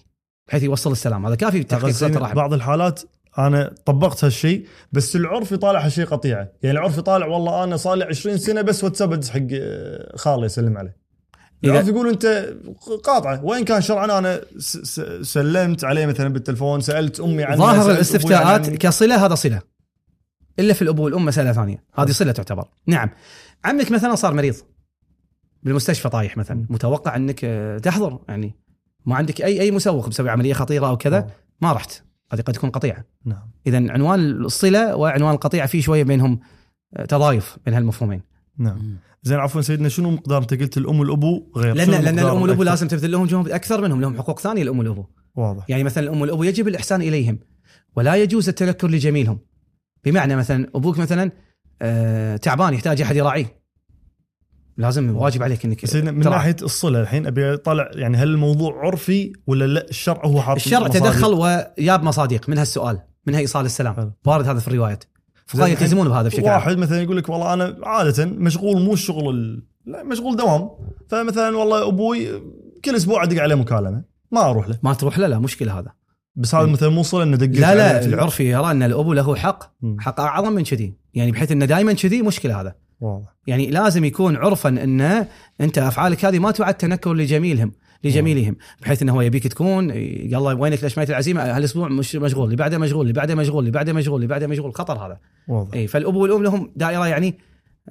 بحيث 0.49 0.63
يوصل 0.63 0.91
السلام. 0.91 1.25
هذا 1.25 1.35
كافي 1.35 1.63
تحقيق 1.63 1.83
أقل 1.85 1.93
صله 1.93 2.07
زين 2.07 2.17
الرحم. 2.17 2.33
بعض 2.35 2.53
الحالات 2.53 3.01
أنا 3.37 3.73
طبقت 3.85 4.23
هالشيء 4.23 4.65
بس 4.91 5.15
العرف 5.15 5.51
يطالع 5.51 5.85
هالشيء 5.85 6.05
قطيعة. 6.05 6.47
يعني 6.63 6.77
العرف 6.77 6.97
يطالع 6.97 7.25
والله 7.25 7.63
أنا 7.63 7.77
صار 7.77 7.95
لي 7.95 8.05
20 8.05 8.37
سنة 8.37 8.61
بس 8.61 8.83
واتساب 8.83 9.13
ادز 9.13 9.29
حق 9.29 9.47
خالي 10.15 10.45
اسلم 10.45 10.77
عليه. 10.77 10.89
إذا- 10.89 11.69
العرف 11.69 11.87
يقول 11.87 12.09
أنت 12.09 12.53
قاطعة. 13.03 13.45
وين 13.45 13.65
كان 13.65 13.81
شرعا 13.81 14.19
أنا 14.19 14.41
سلمت 15.21 15.83
عليه 15.83 16.05
مثلا 16.05 16.27
بالتلفون 16.27 16.81
سألت 16.81 17.19
أمي 17.19 17.43
عنه 17.43 17.55
ظاهر 17.57 17.91
الاستفتاءات. 17.91 18.69
كصلة 18.69 19.25
هذا 19.25 19.35
صلة. 19.35 19.61
إلا 20.59 20.73
في 20.73 20.81
الأبو 20.81 21.03
والام 21.03 21.25
مساله 21.25 21.53
ثانية. 21.53 21.83
هذه 21.95 22.11
صلة 22.11 22.31
تعتبر. 22.31 22.65
نعم. 22.87 23.09
عمك 23.65 23.91
مثلا 23.91 24.15
صار 24.15 24.33
مريض. 24.33 24.55
بالمستشفى 25.63 26.09
طايح 26.09 26.37
مثلا. 26.37 26.65
متوقع 26.69 27.15
أنك 27.15 27.39
آه، 27.43 27.77
تحضر 27.77 28.19
يعني. 28.29 28.55
ما 29.05 29.15
عندك 29.15 29.41
اي 29.41 29.61
أي 29.61 29.71
مسوق 29.71 30.07
مسوي 30.07 30.29
عملية 30.29 30.53
خطيرة 30.53 30.87
أو 30.87 30.97
كذا 30.97 31.17
آه. 31.17 31.27
ما 31.61 31.73
رحت. 31.73 32.03
هذه 32.33 32.41
قد 32.41 32.53
تكون 32.53 32.69
قطيعة. 32.69 33.05
نعم. 33.25 33.51
اذا 33.67 33.91
عنوان 33.91 34.19
الصلة 34.19 34.95
وعنوان 34.95 35.33
القطيعة 35.33 35.67
في 35.67 35.81
شوية 35.81 36.03
بينهم 36.03 36.39
آه، 36.97 37.05
تضايف 37.05 37.57
بين 37.65 37.73
هالمفهومين. 37.73 38.21
نعم. 38.57 38.97
زين 39.23 39.39
عفوا 39.39 39.61
سيدنا 39.61 39.89
شنو 39.89 40.11
مقدار 40.11 40.41
أنت 40.41 40.53
قلت 40.53 40.77
الأم 40.77 40.99
والأبو 40.99 41.51
غير؟ 41.55 41.75
لأن 41.75 41.91
لأن 41.91 42.19
الأم 42.19 42.41
والأبو؟ 42.41 42.63
لازم 42.63 42.87
تبذل 42.87 43.11
لهم 43.11 43.25
جهد 43.25 43.49
أكثر 43.49 43.81
منهم 43.81 44.01
لهم 44.01 44.17
حقوق 44.17 44.39
ثانية 44.39 44.61
الأم 44.61 44.79
والأبو. 44.79 45.05
واضح. 45.35 45.65
يعني 45.69 45.83
مثلا 45.83 46.03
الأم 46.03 46.21
والأبو 46.21 46.43
يجب 46.43 46.67
الإحسان 46.67 47.01
إليهم 47.01 47.39
ولا 47.95 48.15
يجوز 48.15 48.49
التنكر 48.49 48.87
لجميلهم. 48.87 49.39
بمعنى 50.05 50.35
مثلا 50.35 50.69
أبوك 50.75 50.97
مثلا 50.99 51.31
آه 51.81 52.37
تعبان 52.37 52.73
يحتاج 52.73 53.01
أحد 53.01 53.15
يراعيه. 53.15 53.58
لازم 54.79 55.15
واجب 55.15 55.43
عليك 55.43 55.65
إنك 55.65 55.85
سيدنا 55.85 56.11
من 56.11 56.21
تراعي. 56.21 56.37
ناحية 56.37 56.55
الصلة 56.61 57.01
الحين 57.01 57.27
أبي 57.27 57.53
أطلع 57.53 57.91
يعني 57.93 58.17
هل 58.17 58.27
الموضوع 58.27 58.85
عرفي 58.85 59.33
ولا 59.47 59.65
لا؟ 59.65 59.89
الشرع 59.89 60.25
هو 60.25 60.41
حاط 60.41 60.55
الشرع 60.55 60.79
مصادر؟ 60.79 60.99
تدخل 60.99 61.33
وجاب 61.33 62.03
مصادق 62.03 62.49
منها 62.49 62.61
السؤال 62.61 62.99
منها 63.27 63.39
إيصال 63.39 63.65
السلام. 63.65 63.93
حلو. 63.93 64.11
وارد 64.25 64.47
هذا 64.47 64.59
في 64.59 64.67
الروايات. 64.67 65.03
فقهاء 65.47 65.65
الحين 65.65 65.77
يلتزمون 65.77 66.09
بهذا 66.09 66.27
بشكل 66.27 66.47
عام. 66.47 66.55
واحد 66.55 66.77
مثلا 66.77 67.01
يقول 67.01 67.17
لك 67.17 67.29
والله 67.29 67.53
أنا 67.53 67.77
عادة 67.83 68.25
مشغول 68.25 68.81
مو 68.81 68.93
الشغل 68.93 69.29
ال... 69.29 69.63
لا 69.85 70.03
مشغول 70.03 70.35
دوام. 70.35 70.69
فمثلا 71.07 71.57
والله 71.57 71.87
أبوي 71.87 72.41
كل 72.85 72.95
أسبوع 72.95 73.23
أدق 73.23 73.41
عليه 73.41 73.55
مكالمة 73.55 74.03
ما 74.31 74.49
أروح 74.49 74.69
له. 74.69 74.79
ما 74.83 74.93
تروح 74.93 75.19
له؟ 75.19 75.27
لا 75.27 75.39
مشكلة 75.39 75.79
هذا. 75.79 75.91
بس 76.35 76.55
هذا 76.55 76.65
مثلا 76.65 76.89
مو 76.89 77.03
صلة 77.03 77.23
إنه 77.23 77.37
دقيت 77.37 77.59
لا 77.59 77.75
لا. 77.75 78.05
العرفي 78.05 78.51
يرى 78.51 78.71
إن 78.71 78.83
الابو 78.83 79.13
له 79.13 79.35
حق. 79.35 79.73
حق 79.99 80.19
أعظم 80.19 80.53
من 80.53 80.63
كذي. 80.63 80.93
يعني 81.13 81.31
بحيث 81.31 81.51
إنه 81.51 81.65
دائما 81.65 81.93
كذي 81.93 82.21
مشكلة 82.21 82.61
هذا. 82.61 82.75
واضح. 83.01 83.35
يعني 83.47 83.67
لازم 83.67 84.05
يكون 84.05 84.35
عرفا 84.35 84.69
أن 84.69 85.25
أنت 85.61 85.77
أفعالك 85.77 86.25
هذه 86.25 86.39
ما 86.39 86.51
تعد 86.51 86.73
تنكر 86.73 87.13
لجميلهم 87.13 87.71
لجميلهم 88.03 88.55
بحيث 88.81 89.01
أنه 89.01 89.13
هو 89.13 89.21
يبيك 89.21 89.47
تكون 89.47 89.89
يلا 89.89 90.53
وينك 90.53 90.83
ليش 90.83 90.97
ما 90.97 91.03
العزيمه 91.03 91.41
هالأسبوع 91.41 91.87
مش 91.87 92.15
مشغول 92.15 92.45
اللي 92.45 92.55
بعده 92.55 92.77
مشغول 92.77 93.01
اللي 93.01 93.13
بعده 93.13 93.35
مشغول 93.35 93.59
اللي 93.59 93.71
بعده 93.71 93.93
مشغول 93.93 94.15
اللي 94.15 94.27
بعده 94.27 94.47
مشغول 94.47 94.75
خطر 94.75 95.05
هذا. 95.05 95.19
واضح. 95.47 95.73
اي 95.73 95.87
فالاب 95.87 96.15
والأم 96.15 96.43
لهم 96.43 96.71
دائرة 96.75 97.07
يعني 97.07 97.37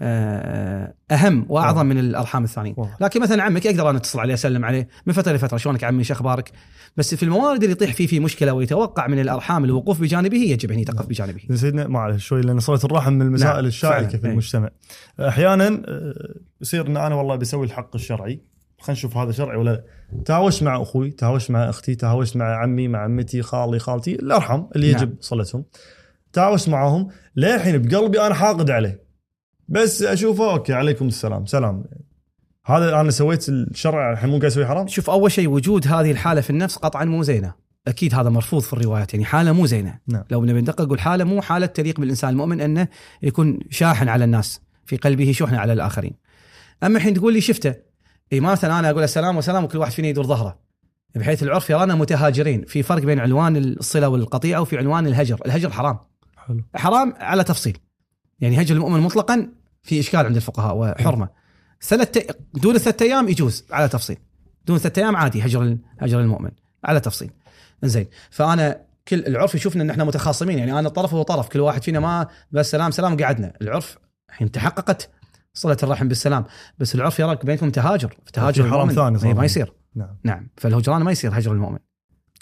أهم 0.00 1.46
وأعظم 1.48 1.86
من 1.86 1.98
الأرحام 1.98 2.44
الثانيين. 2.44 2.76
لكن 3.00 3.20
مثلا 3.20 3.42
عمك 3.42 3.66
أقدر 3.66 3.90
أنا 3.90 3.98
اتصل 3.98 4.20
عليه 4.20 4.34
اسلم 4.34 4.64
عليه 4.64 4.88
من 5.06 5.12
فترة 5.12 5.32
لفترة 5.32 5.56
شلونك 5.56 5.84
عمي؟ 5.84 6.04
شو 6.04 6.14
أخبارك؟ 6.14 6.52
بس 6.96 7.14
في 7.14 7.22
الموارد 7.22 7.62
اللي 7.62 7.72
يطيح 7.72 7.94
فيه 7.94 8.06
في 8.06 8.20
مشكلة 8.20 8.52
ويتوقع 8.52 9.06
من 9.06 9.20
الأرحام 9.20 9.64
الوقوف 9.64 10.00
بجانبه 10.00 10.36
يجب 10.36 10.72
أن 10.72 10.84
تقف 10.84 11.06
بجانبه. 11.06 11.40
زين 11.48 11.56
سيدنا 11.56 11.86
معلش 11.86 12.26
شوي 12.26 12.40
لأن 12.40 12.60
صله 12.60 12.80
الرحم 12.84 13.12
من 13.12 13.22
المسائل 13.22 13.54
نعم، 13.54 13.64
الشائكة. 13.64 14.18
في 14.18 14.24
إيه. 14.24 14.32
المجتمع. 14.32 14.70
أحيانا 15.20 15.82
آه، 15.88 16.34
يصير 16.60 16.86
إن 16.86 16.96
أنا 16.96 17.14
والله 17.14 17.36
بسوي 17.36 17.66
الحق 17.66 17.94
الشرعي. 17.94 18.40
خلينا 18.78 18.98
نشوف 18.98 19.16
هذا 19.16 19.32
شرعي 19.32 19.56
ولا 19.56 19.70
لا. 19.70 19.84
تهاوشت 20.24 20.62
مع 20.62 20.82
أخوي 20.82 21.10
تهاوشت 21.10 21.50
مع 21.50 21.68
أختي 21.68 21.94
تهاوشت 21.94 22.36
مع 22.36 22.62
عمي 22.62 22.88
مع 22.88 22.98
عمتي 22.98 23.42
خالي 23.42 23.78
خالتي 23.78 24.14
الأرحم 24.14 24.62
اللي 24.76 24.92
نعم. 24.92 25.02
يجب 25.02 25.14
صلتهم. 25.20 25.64
تهاوشت 26.32 26.68
معاهم 26.68 27.08
للحين 27.36 27.82
بقلبي 27.82 28.20
أنا 28.20 28.34
حاقد 28.34 28.70
عليه. 28.70 29.07
بس 29.68 30.02
اشوفه 30.02 30.52
okay 30.52 30.72
عليكم 30.72 31.06
السلام. 31.08 31.46
سلام. 31.46 31.84
هذا 32.66 33.00
أنا 33.00 33.10
سويت 33.10 33.48
الشرع 33.48 34.12
الحين 34.12 34.30
مو 34.30 34.36
قاعد 34.38 34.44
أسوي 34.44 34.66
حرام؟ 34.66 34.86
شوف 34.86 35.10
أول 35.10 35.32
شيء 35.32 35.48
وجود 35.48 35.86
هذه 35.86 36.10
الحالة 36.10 36.40
في 36.40 36.50
النفس 36.50 36.76
قطعا 36.76 37.04
مو 37.04 37.22
زينة. 37.22 37.54
أكيد 37.88 38.14
هذا 38.14 38.30
مرفوض 38.30 38.62
في 38.62 38.72
الروايات 38.72 39.14
يعني 39.14 39.24
حالة 39.24 39.52
مو 39.52 39.66
زينة. 39.66 39.98
نعم. 40.06 40.24
لو 40.30 40.44
نبي 40.44 40.60
ندقق 40.60 40.80
نقول 40.80 41.00
حالة 41.00 41.24
مو 41.24 41.42
حالة 41.42 41.66
تليق 41.66 42.00
بالإنسان 42.00 42.30
المؤمن 42.30 42.60
أنه 42.60 42.88
يكون 43.22 43.58
شاحن 43.70 44.08
على 44.08 44.24
الناس 44.24 44.60
في 44.86 44.96
قلبه 44.96 45.32
شحنة 45.32 45.58
على 45.58 45.72
الآخرين. 45.72 46.12
أما 46.82 46.96
الحين 46.96 47.14
تقول 47.14 47.32
لي 47.32 47.40
شفته 47.40 47.74
اي 48.32 48.40
مثلا 48.40 48.78
أنا 48.78 48.90
أقول 48.90 49.02
السلام 49.02 49.36
وسلام 49.36 49.64
وكل 49.64 49.78
واحد 49.78 49.92
فينا 49.92 50.08
يدور 50.08 50.26
ظهره 50.26 50.58
بحيث 51.14 51.42
العرف 51.42 51.70
يرانا 51.70 51.94
متهاجرين. 51.94 52.64
في 52.64 52.82
فرق 52.82 53.02
بين 53.02 53.20
عنوان 53.20 53.56
الصلة 53.56 54.08
والقطيعة 54.08 54.60
وفي 54.60 54.78
عنوان 54.78 55.06
الهجر. 55.06 55.40
الهجر 55.46 55.70
حرام. 55.70 55.98
حلو. 56.36 56.62
حرام 56.74 57.14
على 57.16 57.44
تفصيل. 57.44 57.78
يعني 58.40 58.62
هجر 58.62 58.74
المؤمن 58.74 59.00
مطلقا 59.00 59.48
في 59.82 60.00
إشكال 60.00 60.26
عند 60.26 60.36
الفقهاء 60.36 60.76
وحرمة. 60.76 61.28
ثلاث 61.82 62.18
دون 62.54 62.78
ثلاث 62.78 63.02
أيام 63.02 63.28
يجوز 63.28 63.64
على 63.70 63.88
تفصيل. 63.88 64.16
دون 64.66 64.78
ثلاث 64.78 64.98
أيام 64.98 65.16
عادي 65.16 65.46
هجر 65.46 65.76
هجر 65.98 66.20
المؤمن 66.20 66.50
على 66.84 67.00
تفصيل. 67.00 67.30
زين 67.82 68.06
فأنا 68.30 68.80
كل 69.08 69.26
العرف 69.26 69.54
يشوفنا 69.54 69.82
إن 69.82 69.90
إحنا 69.90 70.04
متخاصمين 70.04 70.58
يعني 70.58 70.78
أنا 70.78 70.88
طرف 70.88 71.12
وهو 71.12 71.22
طرف 71.22 71.48
كل 71.48 71.60
واحد 71.60 71.82
فينا 71.82 72.00
ما 72.00 72.26
بس 72.50 72.70
سلام 72.70 72.90
سلام 72.90 73.16
قعدنا. 73.16 73.52
العرف 73.62 73.98
الحين 74.28 74.50
تحققت 74.50 75.10
صلة 75.54 75.76
الرحم 75.82 76.08
بالسلام. 76.08 76.44
بس 76.78 76.94
العرف 76.94 77.18
يراك 77.18 77.46
بينكم 77.46 77.70
تهاجر 77.70 78.16
تهاجر 78.32 78.70
حرام 78.70 78.90
ثاني 78.90 79.24
إيه،. 79.24 79.34
ما 79.34 79.44
يصير. 79.44 79.72
نعم. 79.94 80.16
نعم. 80.24 80.48
فالهجران 80.56 81.02
ما 81.02 81.12
يصير 81.12 81.38
هجر 81.38 81.52
المؤمن. 81.52 81.78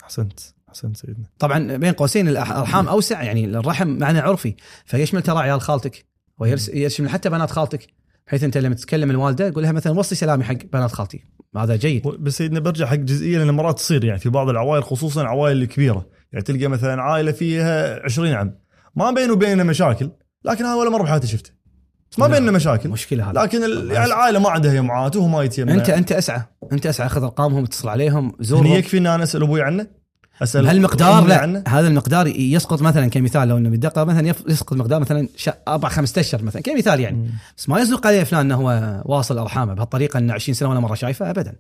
أحسنت 0.05 0.41
أحسنت 0.69 0.97
سيدنا. 0.97 1.25
طبعا 1.39 1.77
بين 1.77 1.93
قوسين 1.93 2.29
الأرحام 2.29 2.89
أوسع 2.89 3.23
يعني 3.23 3.45
الرحم 3.45 3.89
معنى 3.89 4.19
عرفي. 4.19 4.57
فيشمل 4.85 5.23
ترى 5.23 5.39
عيال 5.39 5.61
خالتك؟ 5.61 6.07
ويشمل 6.39 7.09
حتى 7.09 7.31
بنات 7.31 7.51
خالتك 7.51 7.87
بحيث 8.27 8.45
أنت 8.45 8.59
لما 8.59 8.75
تتكلم 8.75 9.11
الوالده 9.11 9.53
قول 9.55 9.63
لها 9.63 9.73
مثلا 9.73 9.99
وصي 9.99 10.15
سلامي 10.15 10.45
حق 10.45 10.57
بنات 10.73 10.93
خالتي. 10.93 11.25
هذا 11.57 11.77
جيد. 11.77 12.07
بس 12.07 12.37
سيدنا 12.37 12.61
برجع 12.61 12.87
حق 12.87 12.95
جزئيه 12.95 13.39
لأن 13.39 13.51
مرات 13.51 13.79
تصير 13.79 14.05
يعني 14.05 14.19
في 14.19 14.29
بعض 14.29 14.49
العوائل 14.49 14.85
خصوصا 14.85 15.23
العوائل 15.23 15.63
الكبيرة. 15.63 16.07
يعني 16.33 16.45
تلقى 16.45 16.67
مثلا 16.67 17.03
عائلة 17.03 17.33
فيها 17.33 18.03
20 18.05 18.33
عم. 18.33 18.55
ما 18.97 19.11
بينه 19.11 19.33
وبيننا 19.33 19.65
مشاكل 19.65 20.11
لكن 20.45 20.65
هذا 20.65 20.75
ولا 20.75 20.91
مرة 20.91 21.03
بحياتي 21.03 21.27
شفته. 21.27 21.51
بس 22.11 22.19
ما 22.19 22.25
لا. 22.27 22.33
بيننا 22.33 22.53
مشاكل. 22.53 22.89
مشكلة 22.89 23.31
هذا 23.31 23.41
لكن 23.41 23.61
يعني 23.61 24.05
العائلة 24.05 24.39
ما 24.39 24.51
عندها 24.51 24.75
يمعات 24.75 25.17
وهو 25.17 25.29
ما 25.29 25.43
يتيمم. 25.43 25.71
انت 25.71 25.91
أنت 25.91 26.13
أسعى. 26.13 26.43
أنت 26.73 26.87
أسعى 26.87 27.09
خذ 27.09 27.23
أرقامهم 27.23 27.65
اتصل 27.65 27.89
عليهم 27.89 28.33
زورهم. 28.41 28.73
يكفي 28.73 28.99
ان 28.99 29.07
أنا 29.07 29.23
أسأل 29.23 29.43
أبوي 29.43 29.63
عنه؟ 29.63 29.87
هالمقدار 30.55 31.27
لا 31.27 31.65
هذا 31.69 31.89
المقدار 31.89 32.27
يسقط 32.27 32.83
مثلا 32.83 33.09
كمثال 33.09 33.49
لو 33.49 33.57
إنه 33.57 33.69
بالدقة 33.69 34.05
مثلا 34.05 34.35
يسقط 34.49 34.73
مقدار 34.73 35.01
مثلا 35.01 35.29
أربع 35.69 35.89
خمسة 35.89 36.21
أشهر 36.21 36.43
مثلا 36.43 36.63
كمثال 36.63 37.01
يعني. 37.01 37.17
مم. 37.17 37.31
بس 37.57 37.69
ما 37.69 37.81
يصدق 37.81 38.07
عليه 38.07 38.25
فلان 38.25 38.41
إنه 38.41 38.55
هو 38.55 39.03
واصل 39.05 39.39
ارحامه 39.39 39.75
بهالطريقة 39.75 40.19
إنه 40.19 40.33
20 40.33 40.55
سنة 40.55 40.71
ولا 40.71 40.81
مرة 40.81 40.95
شايفه 40.95 41.31
ابدا. 41.31 41.55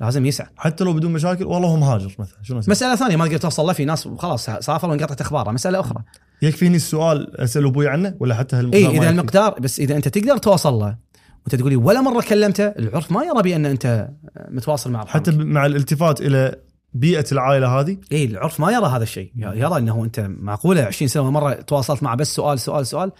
لازم 0.00 0.26
يسعى. 0.26 0.46
حتى 0.56 0.84
لو 0.84 0.92
بدون 0.92 1.12
مشاكل 1.12 1.44
والله 1.44 1.68
هو 1.68 1.76
مهاجر 1.76 2.14
مثلا. 2.18 2.38
شنو؟ 2.42 2.60
مسألة 2.68 2.96
ثانية 2.96 3.16
ما 3.16 3.26
تقدر 3.26 3.38
توصل 3.38 3.66
له 3.66 3.72
في 3.72 3.84
ناس 3.84 4.08
خلاص 4.18 4.44
سافر 4.44 4.90
وانقطعت 4.90 5.20
أخباره. 5.20 5.50
مسألة 5.50 5.80
أخرى. 5.80 6.02
يكفيني 6.42 6.76
السؤال 6.76 7.40
أسأل 7.40 7.64
أبوي 7.64 7.88
عنه 7.88 8.14
ولا 8.20 8.34
حتى 8.34 8.56
هالمقدار 8.56 8.90
اي 8.90 8.98
ما 8.98 9.02
إذا؟ 9.02 9.10
المقدار 9.10 9.60
بس 9.60 9.80
إذا 9.80 9.96
أنت 9.96 10.08
تقدر 10.08 10.36
توصل 10.36 10.74
له 10.74 10.96
وأنت 11.44 11.54
تقولي 11.54 11.76
ولا 11.76 12.00
مرة 12.00 12.24
كلمته 12.28 12.64
العرف 12.64 13.12
ما 13.12 13.24
يرى 13.24 13.42
بأن 13.42 13.66
أنت 13.66 14.08
متواصل 14.48 14.90
مع 14.90 15.06
حتى 15.06 15.30
مع 15.30 15.66
الالتفات 15.66 16.20
إلى 16.20 16.56
بيئة 16.94 17.24
العائلة 17.32 17.80
هذه؟ 17.80 17.98
اي 18.12 18.24
العرف 18.24 18.60
ما 18.60 18.72
يرى 18.72 18.86
هذا 18.86 19.02
الشيء. 19.02 19.32
يرى 19.36 19.78
إنه 19.78 20.04
أنت 20.04 20.20
معقولة 20.20 20.84
20 20.84 21.08
سنة 21.08 21.30
مره 21.30 21.52
تواصلت 21.52 22.02
معه 22.02 22.16
بس 22.16 22.34
سؤال 22.34 22.60
سؤال 22.60 22.86
سؤال 22.86 23.12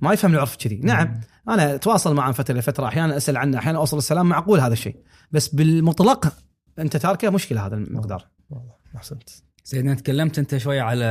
ما 0.00 0.12
يفهم 0.12 0.34
العرف 0.34 0.56
كذي. 0.56 0.76
نعم 0.76 1.20
أنا 1.48 1.74
أتواصل 1.74 2.14
معه 2.14 2.26
من 2.26 2.32
فترة 2.32 2.54
لفتره 2.54 2.86
أحيانا 2.86 3.16
أسأل 3.16 3.36
عنه 3.36 3.58
أحيانا 3.58 3.78
أوصل 3.78 3.98
السلام 3.98 4.28
معقول 4.28 4.60
هذا 4.60 4.72
الشيء. 4.72 4.96
بس 5.32 5.48
بالمطلق 5.48 6.32
أنت 6.78 6.96
تاركه 6.96 7.30
مشكلة 7.30 7.66
هذا 7.66 7.74
المقدار. 7.76 8.26
والله 8.50 8.72
أحسنت. 8.96 9.28
سيدنا 9.64 9.94
تكلمت 9.94 10.38
أنت 10.38 10.56
شوي 10.56 10.80
على 10.80 11.04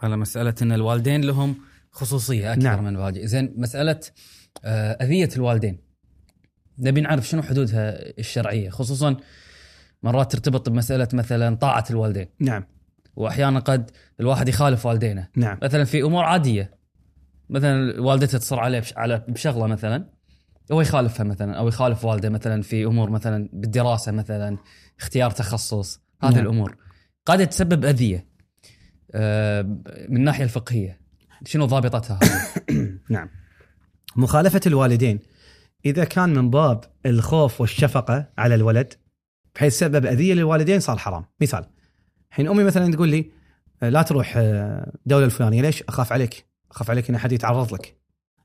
على 0.00 0.16
مسألة 0.16 0.54
إن 0.62 0.72
الوالدين 0.72 1.20
لهم 1.20 1.56
خصوصية 1.90 2.52
أكثر 2.52 2.62
نعم. 2.62 2.84
من 2.84 2.96
باقي 2.96 3.26
زين 3.26 3.54
مسألة 3.56 4.00
آه، 4.64 4.92
أذية 4.92 5.28
الوالدين. 5.36 5.78
نبي 6.78 7.00
نعرف 7.00 7.28
شنو 7.28 7.42
حدودها 7.42 8.18
الشرعية 8.18 8.70
خصوصا 8.70 9.16
مرات 10.02 10.32
ترتبط 10.32 10.68
بمسألة 10.68 11.08
مثلا 11.12 11.56
طاعة 11.56 11.84
الوالدين. 11.90 12.26
نعم. 12.40 12.64
واحيانا 13.16 13.60
قد 13.60 13.90
الواحد 14.20 14.48
يخالف 14.48 14.86
والدينه. 14.86 15.28
نعم. 15.36 15.58
مثلا 15.62 15.84
في 15.84 16.02
أمور 16.02 16.24
عادية. 16.24 16.82
مثلا 17.50 18.00
والدته 18.00 18.38
تصر 18.38 18.60
عليه 18.60 18.82
على 18.96 19.24
بشغلة 19.28 19.66
مثلا 19.66 20.08
هو 20.72 20.80
يخالفها 20.80 21.24
مثلا 21.24 21.58
أو 21.58 21.68
يخالف 21.68 22.04
والده 22.04 22.28
مثلا 22.28 22.62
في 22.62 22.84
أمور 22.84 23.10
مثلا 23.10 23.48
بالدراسة 23.52 24.12
مثلا 24.12 24.58
اختيار 25.00 25.30
تخصص 25.30 26.00
هذه 26.22 26.34
نعم. 26.34 26.42
الأمور. 26.42 26.76
قد 27.26 27.46
تسبب 27.46 27.84
أذية 27.84 28.26
آه، 29.14 29.62
من 30.08 30.16
الناحية 30.16 30.44
الفقهية. 30.44 31.00
شنو 31.44 31.66
ضابطتها؟ 31.66 32.18
نعم. 33.10 33.28
مخالفة 34.16 34.60
الوالدين. 34.66 35.20
إذا 35.86 36.04
كان 36.04 36.34
من 36.34 36.50
باب 36.50 36.84
الخوف 37.06 37.60
والشفقة 37.60 38.28
على 38.38 38.54
الولد 38.54 38.94
بحيث 39.54 39.78
سبب 39.78 40.06
أذية 40.06 40.34
للوالدين 40.34 40.80
صار 40.80 40.98
حرام. 40.98 41.24
مثال 41.40 41.64
الحين 42.30 42.48
أمي 42.48 42.64
مثلا 42.64 42.92
تقول 42.92 43.08
لي 43.08 43.30
آه، 43.82 43.88
لا 43.88 44.02
تروح 44.02 44.34
آه، 44.36 44.92
الدولة 45.02 45.24
الفلانية. 45.24 45.62
ليش؟ 45.62 45.82
أخاف 45.82 46.12
عليك 46.12 46.46
أخاف 46.70 46.90
عليك 46.90 47.08
إن 47.08 47.14
أحد 47.14 47.32
يتعرض 47.32 47.74
لك. 47.74 47.96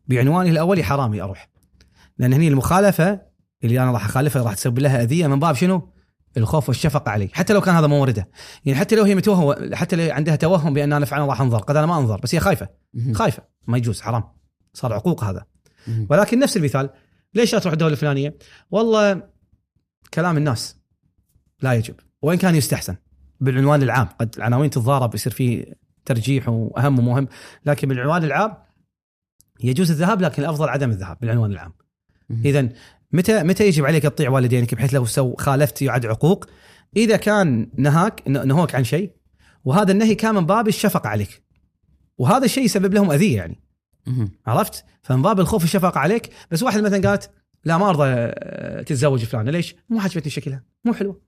بعنواني 0.08 0.50
الاولي 0.50 0.84
حرامي 0.84 1.22
أروح. 1.22 1.50
لأن 2.18 2.34
هني 2.34 2.48
المخالفة 2.48 3.22
اللي 3.64 3.84
أنا 3.84 3.92
راح 3.92 4.06
أخالفها 4.06 4.44
راح 4.44 4.54
تسبب 4.54 4.80
لها 4.80 5.04
أذية 5.04 5.28
من 5.28 5.40
باب 5.40 5.56
شنو؟ 5.56 5.90
الخوف 6.38 6.70
والشفقة 6.70 7.12
علي. 7.12 7.30
حتى 7.34 7.54
لو 7.54 7.62
كان 7.62 7.76
هذا 7.76 7.88
مو 7.88 8.02
ورده 8.02 8.30
يعني 8.66 8.80
حتى 8.80 8.96
لو 8.96 9.04
هي 9.04 9.16
متوهم 9.16 9.76
حتى 9.76 9.96
لو 9.96 10.14
عندها 10.14 10.36
توهم 10.36 10.74
بأن 10.74 10.94
أنا 10.94 11.06
فعلا 11.06 11.26
راح 11.26 11.42
أنظر 11.42 11.58
قد 11.58 11.76
أنا 11.76 11.86
ما 11.86 11.98
أنظر 11.98 12.20
بس 12.20 12.36
هي 12.36 12.40
خايفة. 12.40 12.70
خايفة. 13.14 13.44
ما 13.68 13.78
يجوز 13.78 14.02
حرام. 14.02 14.24
صار 14.74 14.94
عقوق 14.94 15.24
هذا. 15.24 15.46
ولكن 16.10 16.40
نفس 16.40 16.58
المثال 16.58 16.90
ليش 17.34 17.54
لا 17.54 17.60
تروح 17.60 17.74
الدولة 17.74 17.92
الفلانية؟ 17.92 18.38
والله 18.72 19.24
كلام 20.14 20.38
الناس. 20.38 20.78
لا 21.62 21.74
يجب. 21.74 21.96
وإن 22.22 22.38
كان 22.38 22.56
يستحسن 22.56 22.96
بالعنوان 23.40 23.84
العام 23.84 24.08
قد 24.20 24.36
العناوين 24.38 24.70
تتضارب 24.70 25.16
يصير 25.16 25.34
في 25.34 25.76
ترجيح 26.06 26.50
وأهم 26.50 27.00
ومهم 27.00 27.28
لكن 27.66 27.88
بالعنوان 27.88 28.24
العام 28.24 28.54
يجوز 29.64 29.92
الذهاب 29.92 30.22
لكن 30.22 30.44
الأفضل 30.44 30.70
عدم 30.70 30.90
الذهاب 30.90 31.18
بالعنوان 31.22 31.52
العام. 31.52 31.74
اذا 32.46 32.70
متى 33.12 33.44
متى 33.44 33.68
يجب 33.68 33.86
عليك 33.86 34.04
تطيع 34.04 34.30
والدينك 34.30 34.76
بحيث 34.76 34.94
لو 34.94 35.06
سو 35.06 35.36
خالفت 35.36 35.82
يعد 35.82 36.06
عقوق؟ 36.06 36.46
إذا 36.98 37.18
كان 37.18 37.70
نهاك 37.78 38.28
نهوك 38.28 38.76
عن 38.76 38.84
شيء 38.84 39.12
وهذا 39.66 39.92
النهي 39.92 40.16
كان 40.16 40.36
من 40.36 40.46
باب 40.46 40.68
الشفقة 40.68 41.10
عليك. 41.10 41.44
وهذا 42.18 42.46
الشيء 42.46 42.64
يسبب 42.64 42.94
لهم 42.94 43.12
أذية 43.12 43.36
يعني. 43.38 43.64
عرفت؟ 44.48 44.86
فمن 45.02 45.22
باب 45.22 45.40
الخوف 45.40 45.62
والشفقة 45.62 46.00
عليك 46.00 46.30
بس 46.52 46.64
واحد 46.64 46.82
مثلا 46.82 47.10
قالت 47.10 47.32
لا 47.64 47.78
ما 47.78 47.90
أرضى 47.90 48.32
تتزوج 48.84 49.24
فلانة 49.24 49.52
ليش؟ 49.52 49.76
مو 49.90 50.00
عجبتني 50.00 50.32
شكلها 50.32 50.64
مو 50.86 50.94
حلوة. 50.94 51.27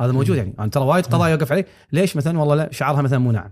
هذا 0.00 0.12
موجود 0.12 0.36
يعني. 0.36 0.54
أنا 0.58 0.68
ترى 0.68 0.84
وايد 0.84 1.06
قضايا 1.06 1.30
يوقف 1.30 1.52
علي 1.52 1.64
ليش 1.92 2.16
مثلا؟ 2.16 2.38
والله 2.38 2.54
لا 2.54 2.72
شعرها 2.72 3.02
مثلا 3.02 3.18
مو 3.18 3.32
ناعم. 3.32 3.50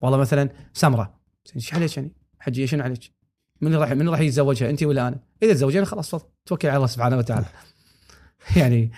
والله 0.00 0.18
مثلا 0.18 0.48
سمراء 0.72 1.14
إيش 1.56 1.74
عليك 1.74 1.96
يعني؟ 1.96 2.12
حجي 2.40 2.66
شنو 2.66 2.84
عليك؟ 2.84 3.12
من 3.60 3.68
اللي 3.68 3.78
راح 3.78 3.90
من 3.90 4.00
اللي 4.00 4.10
راح 4.10 4.20
يتزوجها 4.20 4.70
انت 4.70 4.82
ولا 4.82 5.08
أنا؟ 5.08 5.18
إذا 5.42 5.52
تزوجنا 5.52 5.84
خلاص 5.84 6.14
توكل 6.46 6.68
على 6.68 6.76
الله 6.76 6.86
سبحانه 6.86 7.16
وتعالى. 7.16 7.46
يعني 8.56 8.90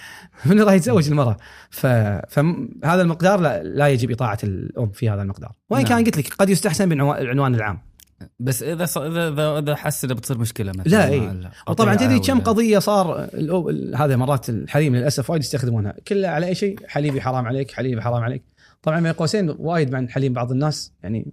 من 0.47 0.61
راح 0.61 0.73
يتزوج 0.73 1.09
المرأة. 1.09 1.37
ف... 1.71 1.87
فهذا 1.87 3.03
المقدار 3.03 3.41
لا, 3.41 3.63
لا 3.63 3.89
يجب 3.89 4.11
إطاعة 4.11 4.39
الأم 4.45 4.91
في 4.91 5.11
هذا 5.11 5.23
المقدار. 5.23 5.53
وإن 5.71 5.83
نعم. 5.83 5.89
كان 5.89 6.05
قلت 6.05 6.19
لك 6.19 6.35
قد 6.35 6.51
يستحسن 6.51 6.89
بالعنوان 6.89 7.55
العام. 7.55 7.94
بس 8.41 8.63
إذا 8.63 8.85
ص... 8.85 8.99
إذا 8.99 9.59
إذا, 9.59 9.75
حس 9.75 10.05
إنه 10.05 10.15
بتصير 10.15 10.39
مشكلة 10.39 10.73
مثلا 10.73 10.89
لا، 10.91 11.21
مع. 11.21 11.33
القطيعة 11.33 11.53
وطبعا 11.69 11.95
تدري 11.95 12.19
كم 12.21 12.41
قضية 12.41 12.79
صار 12.79 13.27
الأو- 13.27 13.69
ال- 13.69 13.97
هذا 13.97 14.17
مرات 14.17 14.49
الحريم 14.49 14.97
للأسف 14.97 15.31
وايد 15.31 15.43
يستخدمونها. 15.43 15.95
كلها 16.09 16.31
على 16.31 16.47
أي 16.47 16.55
شيء 16.55 16.79
حليبي 16.87 17.21
حرام 17.21 17.47
عليك 17.47 17.71
حليبي 17.71 18.03
حرام 18.03 18.23
عليك. 18.23 18.43
طبعا 18.83 19.01
بين 19.01 19.13
قوسين 19.13 19.55
وايد 19.59 19.93
من 19.93 20.09
حليم 20.11 20.33
بعض 20.33 20.53
الناس 20.53 20.93
يعني 21.03 21.27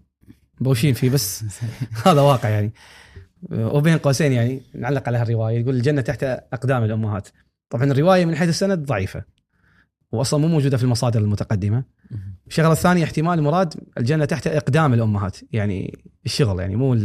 بوشين 0.60 0.94
فيه 0.94 1.10
بس 1.10 1.44
هذا 2.06 2.22
واقع 2.22 2.50
يعني. 2.50 2.74
وبين 3.52 3.98
قوسين 3.98 4.32
يعني 4.32 4.62
نعلق 4.76 5.08
على 5.08 5.18
هالروايه 5.18 5.60
يقول 5.60 5.76
الجنة 5.76 6.02
تحت 6.02 6.24
أقدام 6.54 6.84
الأمهات. 6.84 7.28
طبعا 7.70 7.84
الرواية 7.92 8.26
من 8.26 8.36
حيث 8.36 8.50
السند 8.50 8.86
ضعيفة. 8.86 9.24
واصلا 10.12 10.40
مو 10.40 10.48
موجودة 10.48 10.78
في 10.78 10.84
المصادر 10.84 11.20
المتقدمة. 11.20 11.84
الشغلة 12.48 12.72
الثانية 12.72 13.04
احتمال 13.04 13.40
المراد 13.40 13.74
الجنة 13.98 14.26
تحت 14.26 14.48
إقدام 14.48 14.94
الأمهات 14.94 15.38
يعني 15.52 16.00
الشغل 16.26 16.60
يعني 16.60 16.76
مو 16.76 16.96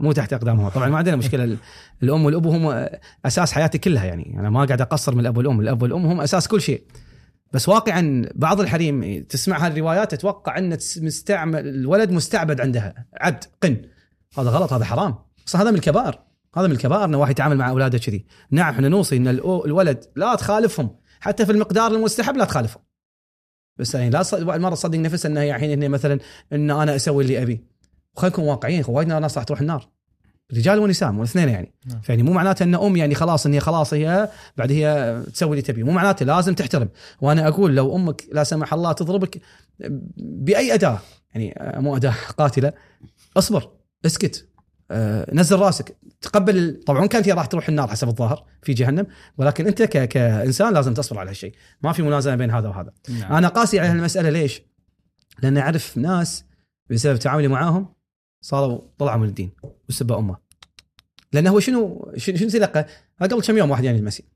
مو 0.00 0.12
تحت 0.12 0.32
اقدامهم 0.32 0.68
طبعا 0.68 0.88
ما 0.88 0.98
عندنا 0.98 1.16
مشكلة 1.16 1.44
ال- 1.44 1.56
الأم 2.02 2.24
والأب 2.24 2.46
هم 2.46 2.88
أساس 3.26 3.52
حياتي 3.52 3.78
كلها 3.78 4.04
يعني 4.04 4.36
أنا 4.40 4.50
ما 4.50 4.64
قاعد 4.64 4.80
أقصر 4.80 5.14
من 5.14 5.20
الأب 5.20 5.36
والأم. 5.36 5.60
الأب 5.60 5.82
والأم 5.82 6.06
هم 6.06 6.20
أساس 6.20 6.48
كل 6.48 6.60
شيء. 6.60 6.82
بس 7.52 7.68
واقعا 7.68 8.28
بعض 8.34 8.60
الحريم 8.60 9.22
تسمع 9.28 9.66
هالروايات 9.66 10.14
تتوقع 10.14 10.58
أن 10.58 10.72
مستعمل 10.96 11.68
الولد 11.68 12.10
مستعبد 12.10 12.60
عندها. 12.60 13.06
عبد 13.20 13.44
قن. 13.62 13.76
هذا 14.38 14.50
غلط 14.50 14.72
هذا 14.72 14.84
حرام. 14.84 15.14
أصلا 15.48 15.62
هذا 15.62 15.70
من 15.70 15.76
الكبائر 15.76 16.18
هذا 16.56 16.66
من 16.66 16.72
الكبائر 16.72 17.04
ان 17.04 17.14
واحد 17.14 17.30
يتعامل 17.30 17.56
مع 17.56 17.68
أولاده 17.68 17.98
كذي. 17.98 18.26
نعم 18.50 18.74
إحنا 18.74 18.88
نوصي 18.88 19.16
إن 19.16 19.28
الولد 19.28 20.04
لا 20.16 20.34
تخالفهم. 20.34 20.90
حتى 21.20 21.46
في 21.46 21.52
المقدار 21.52 21.90
المستحب 21.90 22.36
لا 22.36 22.44
تخالفهم 22.44 22.82
بس 23.78 23.94
يعني 23.94 24.10
لا 24.10 24.22
المرة 24.32 24.74
تصدق 24.74 24.98
نفسها 24.98 25.30
انها 25.30 25.56
الحين 25.56 25.70
هنا 25.70 25.88
مثلا 25.88 26.18
إن 26.52 26.70
أنا 26.70 26.96
أسوي 26.96 27.24
اللي 27.24 27.42
أبي. 27.42 27.64
وخلينا 28.16 28.34
نكون 28.34 28.44
واقعيين 28.44 28.84
وايد 28.88 29.08
ناس 29.08 29.36
راح 29.38 29.44
تروح 29.44 29.60
النار. 29.60 29.88
رجال 30.52 30.78
ونساء 30.78 31.12
والاثنين 31.12 31.48
يعني. 31.48 31.74
نعم. 31.86 32.00
فيعني 32.00 32.22
مو 32.22 32.32
معناته 32.32 32.62
إن 32.62 32.74
أم 32.74 32.96
يعني 32.96 33.14
خلاص 33.14 33.46
ان 33.46 33.52
هي 33.52 33.60
خلاص 33.60 33.94
هي 33.94 34.30
بعد 34.56 34.72
هي 34.72 35.22
تسوي 35.34 35.50
اللي 35.50 35.62
تبي. 35.62 35.82
مو 35.82 35.92
معناته 35.92 36.26
لازم 36.26 36.54
تحترم. 36.54 36.88
وأنا 37.20 37.48
أقول 37.48 37.76
لو 37.76 37.96
أمك 37.96 38.24
لا 38.32 38.44
سمح 38.44 38.74
الله 38.74 38.92
تضربك 38.92 39.40
بأي 40.18 40.74
أداة 40.74 40.98
يعني 41.34 41.54
مو 41.80 41.96
أداة 41.96 42.14
قاتلة 42.38 42.72
اصبر 43.36 43.70
اسكت. 44.06 44.48
نزل 45.32 45.58
راسك 45.58 45.96
تقبل 46.20 46.80
طبعا 46.86 47.06
كانت 47.06 47.28
هي 47.28 47.32
راح 47.32 47.46
تروح 47.46 47.68
النار 47.68 47.88
حسب 47.88 48.08
الظاهر 48.08 48.44
في 48.62 48.72
جهنم 48.72 49.06
ولكن 49.38 49.66
أنت 49.66 49.82
ك... 49.82 50.08
كإنسان 50.08 50.74
لازم 50.74 50.94
تصبر 50.94 51.18
على 51.18 51.30
هالشيء 51.30 51.52
ما 51.82 51.92
في 51.92 52.02
منازله 52.02 52.34
بين 52.34 52.50
هذا 52.50 52.68
وهذا 52.68 52.92
نعم. 53.08 53.32
أنا 53.32 53.48
قاسي 53.48 53.80
على 53.80 53.88
هالمساله 53.88 54.30
ليش؟ 54.30 54.62
لأن 55.42 55.58
أعرف 55.58 55.98
ناس 55.98 56.44
بسبب 56.90 57.18
تعاملي 57.18 57.48
معاهم 57.48 57.94
صاروا 58.40 58.80
طلعوا 58.98 59.18
من 59.18 59.28
الدين 59.28 59.50
وسبوا 59.88 60.18
أمة. 60.18 60.36
لأنه 61.32 61.50
هو 61.50 61.60
شنو 61.60 62.12
شنو 62.16 62.36
شنو 62.36 62.48
تلقى؟ 62.48 62.86
قبل 63.20 63.42
كم 63.42 63.58
يوم 63.58 63.70
واحد 63.70 63.84
يعني 63.84 63.98
المسيح. 63.98 64.26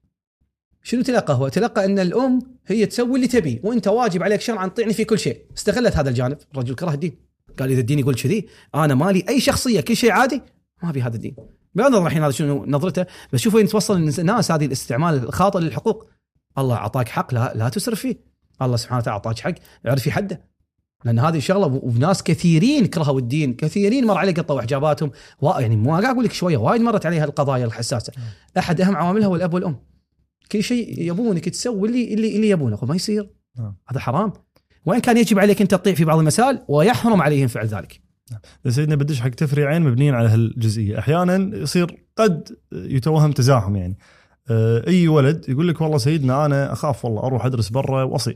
شنو 0.83 1.03
تلقى 1.03 1.35
هو؟ 1.35 1.49
تلقى 1.49 1.85
أن 1.85 1.99
الأم 1.99 2.39
هي 2.67 2.87
تسوي 2.87 3.17
اللي 3.17 3.27
تبي 3.27 3.61
وأنت 3.65 3.89
واجب 3.89 4.23
عليك 4.23 4.41
شرعا 4.41 4.67
تطيعني 4.69 4.93
في 4.93 5.05
كل 5.05 5.19
شيء، 5.19 5.47
استغلت 5.57 5.97
هذا 5.97 6.09
الجانب، 6.09 6.39
الرجل 6.53 6.75
كره 6.75 6.95
الدين. 6.95 7.30
قال 7.61 7.71
إذا 7.71 7.81
الدين 7.81 7.99
يقول 7.99 8.15
كذي 8.15 8.47
أنا 8.75 8.95
مالي 8.95 9.25
أي 9.29 9.41
شخصية 9.41 9.81
كل 9.81 9.97
شيء 9.97 10.11
عادي 10.11 10.43
ما 10.83 10.91
ابي 10.91 11.03
هذا 11.03 11.17
الدين. 11.17 11.37
ما 11.75 11.89
نظر 11.89 12.07
الحين 12.07 12.23
هذا 12.23 12.33
شنو 12.33 12.65
نظرته 12.67 13.07
بس 13.33 13.41
شوفوا 13.41 13.59
وين 13.59 13.69
توصل 13.69 13.97
الناس 14.19 14.53
هذه 14.53 14.67
الاستعمال 14.67 15.15
الخاطئ 15.15 15.59
للحقوق. 15.59 16.07
الله 16.59 16.75
أعطاك 16.75 17.09
حق 17.09 17.35
لا 17.35 17.53
لا 17.55 17.69
تسرف 17.69 18.01
فيه. 18.01 18.31
الله 18.63 18.77
سبحانه 18.77 18.99
وتعالى 18.99 19.15
أعطاك 19.15 19.39
حق 19.39 19.55
اعرف 19.87 20.09
حده 20.09 20.51
لأن 21.05 21.19
هذه 21.19 21.39
شغله 21.39 21.81
وناس 21.83 22.23
كثيرين 22.23 22.87
كرهوا 22.87 23.19
الدين 23.19 23.55
كثيرين 23.55 24.07
مر 24.07 24.19
عليه 24.19 24.35
قطوا 24.35 24.61
حجاباتهم 24.61 25.11
يعني 25.43 25.77
مو 25.77 25.91
قاعد 25.91 26.05
أقول 26.05 26.25
لك 26.25 26.33
شوية 26.33 26.57
وايد 26.57 26.81
مرت 26.81 27.07
عليها 27.07 27.25
القضايا 27.25 27.65
الحساسة 27.65 28.13
أحد 28.59 28.81
أهم 28.81 28.97
عواملها 28.97 29.27
هو 29.27 29.37
الأب 29.37 29.55
والأم 29.55 29.77
كل 30.53 30.63
شيء 30.63 31.03
يبونك 31.03 31.49
تسوي 31.49 31.89
اللي 31.89 32.15
اللي 32.15 32.37
اللي 32.37 32.49
يبونه 32.49 32.79
ما 32.83 32.95
يصير 32.95 33.31
نعم. 33.59 33.77
هذا 33.89 34.01
حرام 34.01 34.33
وإن 34.87 35.01
كان 35.01 35.17
يجب 35.17 35.39
عليك 35.39 35.61
انت 35.61 35.71
تطيع 35.71 35.95
في 35.95 36.05
بعض 36.05 36.19
المسائل 36.19 36.59
ويحرم 36.69 37.23
عليهم 37.23 37.49
فعل 37.49 37.67
ذلك. 37.67 38.01
بس 38.65 38.75
سيدنا 38.75 38.95
بدش 38.95 39.21
حق 39.21 39.29
تفريعين 39.29 39.83
مبنيين 39.83 40.15
على 40.15 40.29
هالجزئية. 40.29 40.99
أحيانا 40.99 41.57
يصير 41.57 42.05
قد 42.17 42.49
يتوهم 42.73 43.33
تزاحم 43.33 43.77
يعني. 43.77 43.99
آه، 44.51 44.85
أي 44.89 45.09
ولد 45.09 45.45
يقول 45.49 45.69
لك 45.69 45.81
والله 45.81 45.99
سيدنا 45.99 46.47
أنا 46.47 46.73
أخاف 46.73 47.05
والله 47.05 47.23
أروح 47.23 47.47
أدرس 47.47 47.69
برا 47.69 48.03
وأصيع. 48.03 48.35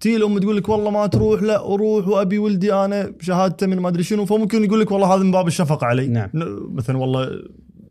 تي 0.00 0.16
الأم 0.16 0.38
تقول 0.38 0.56
لك 0.56 0.68
والله 0.68 0.90
ما 0.90 1.06
تروح 1.06 1.42
لا 1.42 1.74
أروح 1.74 2.08
وأبي 2.08 2.38
ولدي 2.38 2.74
أنا 2.74 3.12
شهادته 3.20 3.66
من 3.66 3.78
ما 3.78 3.88
أدري 3.88 4.02
شنو. 4.02 4.24
فممكن 4.24 4.64
يقول 4.64 4.80
لك 4.80 4.90
والله 4.90 5.14
هذا 5.14 5.22
من 5.22 5.30
باب 5.30 5.46
الشفقة 5.46 5.86
علي. 5.86 6.06
نعم. 6.06 6.30
مثلا 6.74 6.98
والله 6.98 7.30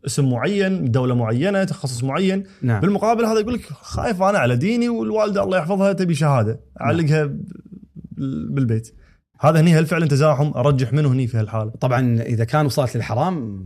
اسم 0.06 0.30
معين 0.30 0.90
دولة 0.90 1.14
معينة 1.14 1.64
تخصص 1.64 2.04
معين 2.04 2.44
نعم 2.62 2.80
بالمقابل 2.80 3.24
هذا 3.24 3.40
يقول 3.40 3.54
لك 3.54 3.62
خايف 3.82 4.22
أنا 4.22 4.38
على 4.38 4.56
ديني 4.56 4.88
والوالدة 4.88 5.42
الله 5.42 5.58
يحفظها 5.58 5.92
تبي 5.92 6.14
شهادة 6.14 6.60
أعلقها 6.80 7.24
ب- 7.24 7.44
بالبيت 8.54 8.94
هذا 9.40 9.60
هني 9.60 9.74
هل 9.74 9.86
فعلا 9.86 10.06
تزاحم 10.06 10.52
أرجح 10.56 10.92
منه 10.92 11.12
هني 11.12 11.26
في 11.26 11.36
هالحالة 11.36 11.70
طبعا 11.70 12.22
إذا 12.22 12.44
كان 12.44 12.66
وصلت 12.66 12.96
للحرام 12.96 13.64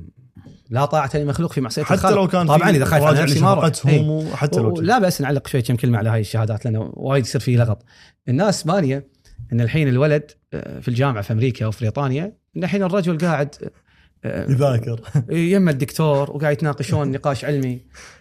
لا 0.70 0.84
طاعة 0.84 1.10
لمخلوق 1.14 1.52
في 1.52 1.60
معصية 1.60 1.82
حتى. 1.82 2.10
لو 2.10 2.28
كان 2.28 2.46
طبعا 2.46 2.70
إذا 2.70 2.84
خايف 2.84 3.04
على 3.04 3.22
نفسي 3.22 3.40
ما 3.40 3.70
إيه. 3.86 4.08
وحتى 4.08 4.60
لو. 4.60 4.74
لا 4.80 4.98
بس 4.98 5.20
نعلق 5.20 5.46
شوي 5.46 5.62
كم 5.62 5.76
كلمة 5.76 5.98
على 5.98 6.10
هاي 6.10 6.20
الشهادات 6.20 6.64
لأنه 6.64 6.90
وايد 6.94 7.24
يصير 7.24 7.40
فيه 7.40 7.56
لغط. 7.58 7.84
الناس 8.28 8.62
بانيه 8.62 9.08
إن 9.52 9.60
الحين 9.60 9.88
الولد 9.88 10.30
آه، 10.54 10.80
في 10.80 10.88
الجامعة 10.88 11.22
في 11.22 11.32
أمريكا 11.32 11.64
أو 11.64 11.70
في 11.70 11.80
بريطانيا 11.80 12.32
إن 12.56 12.64
الحين 12.64 12.82
الرجل 12.82 13.18
قاعد 13.18 13.54
يذاكر. 14.48 15.00
يم 15.30 15.68
الدكتور 15.68 16.30
وقاعد 16.30 16.52
يتناقشون 16.52 17.10
نقاش 17.12 17.44
علمي 17.44 17.80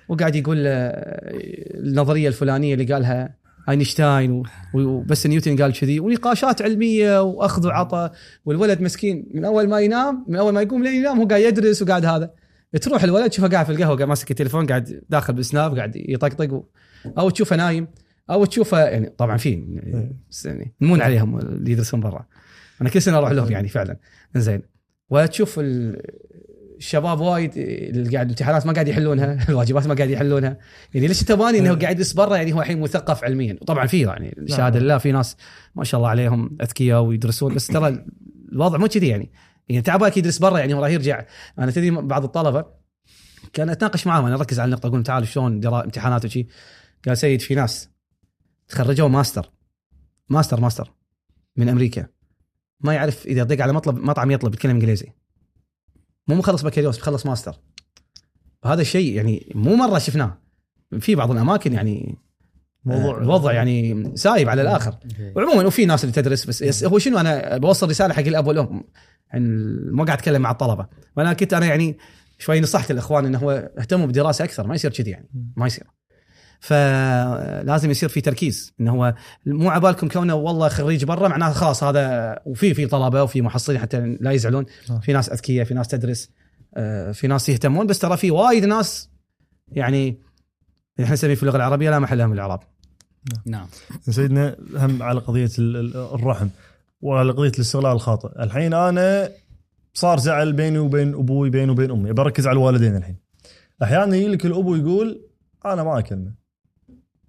وقاعد 0.09 0.35
يقول 0.35 0.63
له 0.63 0.69
النظرية 0.69 2.27
الفلانية 2.27 2.73
اللي 2.73 2.93
قالها 2.93 3.35
أينشتاين 3.69 4.43
وبس 4.73 5.27
نيوتن 5.27 5.61
قال 5.61 5.73
كذي 5.73 5.99
ونقاشات 5.99 6.61
علمية 6.61 7.21
وأخذ 7.21 7.67
وعطاء 7.67 8.11
والولد 8.45 8.81
مسكين 8.81 9.27
من 9.33 9.45
أول 9.45 9.67
ما 9.69 9.79
ينام 9.79 10.25
من 10.27 10.35
أول 10.35 10.53
ما 10.53 10.61
يقوم 10.61 10.83
لين 10.83 10.93
ينام 10.95 11.19
هو 11.19 11.27
قاعد 11.27 11.41
يدرس 11.41 11.81
وقاعد 11.81 12.05
هذا. 12.05 12.31
تروح 12.81 13.03
الولد 13.03 13.29
تشوفه 13.29 13.47
قاعد 13.47 13.65
في 13.65 13.71
القهوة 13.71 13.95
قاعد 13.95 14.09
ماسك 14.09 14.31
التليفون 14.31 14.65
قاعد 14.65 15.01
داخل 15.09 15.33
بالسناب 15.33 15.75
قاعد 15.77 15.95
يطقطق 15.95 16.53
و- 16.53 16.63
أو 17.17 17.29
تشوفه 17.29 17.55
نايم 17.55 17.87
أو 18.29 18.45
تشوفه 18.45 18.79
يعني 18.79 19.09
طبعا 19.17 19.37
في 19.37 19.63
بس 20.31 20.45
يعني 20.45 20.73
نمون 20.81 21.01
عليهم 21.01 21.37
اللي 21.39 21.71
يدرسون 21.71 21.99
برا. 21.99 22.25
أنا 22.81 22.89
كل 22.89 23.01
سنة 23.01 23.17
أروح 23.17 23.31
لهم 23.31 23.51
يعني 23.51 23.67
فعلا. 23.67 23.97
زين 24.35 24.61
وتشوف 25.09 25.59
ال- 25.59 26.01
الشباب 26.77 27.19
وايد 27.19 27.57
اللي 27.57 28.09
قاعد 28.13 28.25
الامتحانات 28.25 28.65
ما 28.65 28.73
قاعد 28.73 28.87
يحلونها 28.87 29.37
الواجبات 29.49 29.87
ما 29.87 29.93
قاعد 29.93 30.09
يحلونها. 30.09 30.57
يعني 30.93 31.07
ليش 31.07 31.23
تباني 31.23 31.59
إنه 31.59 31.75
قاعد 31.75 31.95
يدرس 31.95 32.13
برا؟ 32.13 32.35
يعني 32.35 32.53
هو 32.53 32.61
الحين 32.61 32.79
مثقف 32.79 33.23
علميا. 33.23 33.57
طبعا 33.67 33.87
في 33.87 34.01
يعني 34.01 34.35
الشهاده 34.37 34.79
لله 34.79 34.97
في 34.97 35.11
ناس 35.11 35.37
ما 35.75 35.83
شاء 35.83 35.97
الله 35.99 36.09
عليهم 36.09 36.57
أذكياء 36.61 37.01
ويدرسون 37.01 37.55
بس 37.55 37.67
ترى 37.67 38.05
الوضع 38.51 38.77
مو 38.77 38.87
كذي 38.87 39.07
يعني. 39.07 39.31
يعني 39.69 39.81
تعبانك 39.81 40.17
يدرس 40.17 40.37
برا 40.37 40.59
يعني 40.59 40.73
هو 40.73 40.81
راح 40.81 40.89
يرجع. 40.91 41.25
أنا 41.59 41.71
تدري 41.71 41.91
بعض 41.91 42.23
الطلبة 42.23 42.65
كان 43.53 43.69
أتناقش 43.69 44.07
معاهم 44.07 44.25
أنا 44.25 44.35
أركز 44.35 44.59
على 44.59 44.65
النقطة 44.67 44.87
أقول 44.87 45.03
تعالوا 45.03 45.27
شلون 45.27 45.65
امتحانات 45.65 46.25
وشي. 46.25 46.47
قال 47.07 47.17
سيد 47.17 47.41
في 47.41 47.55
ناس 47.55 47.89
تخرجوا 48.67 49.07
master 49.07 49.51
master 50.29 50.61
master 50.61 50.93
من 51.57 51.69
أمريكا. 51.69 52.07
ما 52.81 52.93
يعرف 52.93 53.25
إذا 53.25 53.43
دق 53.43 53.61
على 53.63 53.73
مطلب 53.73 53.95
مطعم 53.97 54.31
يطلب 54.31 54.53
يتكلم 54.53 54.71
إنجليزي. 54.71 55.07
مو 56.27 56.35
مخلص 56.35 56.61
بكالوريوس 56.61 56.97
بخلص 56.97 57.25
ماستر. 57.25 57.55
وهذا 58.63 58.81
الشيء 58.81 59.13
يعني 59.15 59.51
مو 59.55 59.75
مرة 59.75 59.99
شفناه. 59.99 60.37
في 60.99 61.15
بعض 61.15 61.31
الأماكن 61.31 61.73
يعني 61.73 62.17
موضوع 62.85 63.17
آه، 63.17 63.21
الوضع 63.21 63.51
يعني 63.53 64.11
سايب 64.15 64.49
على 64.49 64.61
الآخر. 64.61 64.95
وعموما 65.35 65.65
وفي 65.65 65.85
ناس 65.85 66.03
اللي 66.03 66.13
تدرس 66.15 66.45
بس 66.45 66.61
يس- 66.61 66.83
هو 66.83 66.99
شنو 66.99 67.17
أنا 67.17 67.57
بوصل 67.57 67.89
رسالة 67.89 68.13
حق 68.13 68.21
الأب 68.23 68.47
والأم 68.47 68.83
يعني 69.33 69.47
ما 69.91 70.03
قاعد 70.03 70.17
أتكلم 70.17 70.41
مع 70.41 70.51
الطلبة. 70.51 70.87
وأنا 71.17 71.33
كنت 71.33 71.53
أنا 71.53 71.65
يعني 71.65 71.97
شوي 72.39 72.61
نصحت 72.61 72.91
الإخوان 72.91 73.25
إنه 73.25 73.37
هو 73.39 73.51
اهتموا 73.79 74.05
بدراسة 74.07 74.45
أكثر 74.45 74.67
ما 74.67 74.75
يصير 74.75 74.91
كذي 74.91 75.11
يعني 75.11 75.29
ما 75.57 75.67
يصير. 75.67 75.87
فلازم 76.59 77.91
يصير 77.91 78.09
في 78.09 78.21
تركيز 78.21 78.73
انه 78.79 78.91
هو 78.91 79.13
مو 79.45 79.69
عبالكم 79.69 80.07
كونه 80.07 80.35
والله 80.35 80.67
خريج 80.67 81.05
برا 81.05 81.27
معناه 81.27 81.51
خلاص 81.51 81.83
هذا 81.83 82.35
وفي 82.45 82.73
في 82.73 82.85
طلبة 82.87 83.23
وفي 83.23 83.41
محصلين 83.41 83.79
حتى 83.79 84.17
لا 84.21 84.31
يزعلون. 84.31 84.65
آه. 84.89 84.99
في 84.99 85.13
ناس 85.13 85.29
أذكياء 85.29 85.65
في 85.65 85.73
ناس 85.73 85.87
تدرس 85.87 86.29
آه، 86.77 87.11
في 87.11 87.27
ناس 87.27 87.49
يهتمون 87.49 87.87
بس 87.87 87.99
ترى 87.99 88.17
في 88.17 88.31
وايد 88.31 88.65
ناس 88.65 89.09
يعني 89.71 90.17
إحنا 90.99 91.13
نسميه 91.13 91.35
في 91.35 91.43
اللغة 91.43 91.55
العربية 91.57 91.89
لا 91.89 91.99
محل 91.99 92.17
لهم 92.17 92.33
الإعراب. 92.33 92.59
نعم. 93.45 93.67
سيدنا 94.01 94.55
هم 94.75 95.03
على 95.03 95.19
قضية 95.19 95.49
ال- 95.59 95.75
ال- 95.77 95.95
الرحم 96.13 96.47
وعلى 97.01 97.31
قضية 97.31 97.49
الاستغلال 97.49 97.91
الخاطئ. 97.91 98.43
الحين 98.43 98.73
أنا 98.73 99.29
صار 99.93 100.19
زعل 100.19 100.53
بيني 100.53 100.77
وبين 100.77 101.13
أبوي 101.13 101.49
بيني 101.49 101.71
وبين 101.71 101.91
أمي. 101.91 102.13
بركز 102.13 102.47
على 102.47 102.53
الوالدين 102.53 102.95
الحين. 102.95 103.15
أحيانا 103.83 104.15
يجي 104.15 104.27
لك 104.27 104.45
الأبو 104.45 104.75
يقول 104.75 105.21
أنا 105.65 105.83
ما 105.83 105.99
أكلمه. 105.99 106.44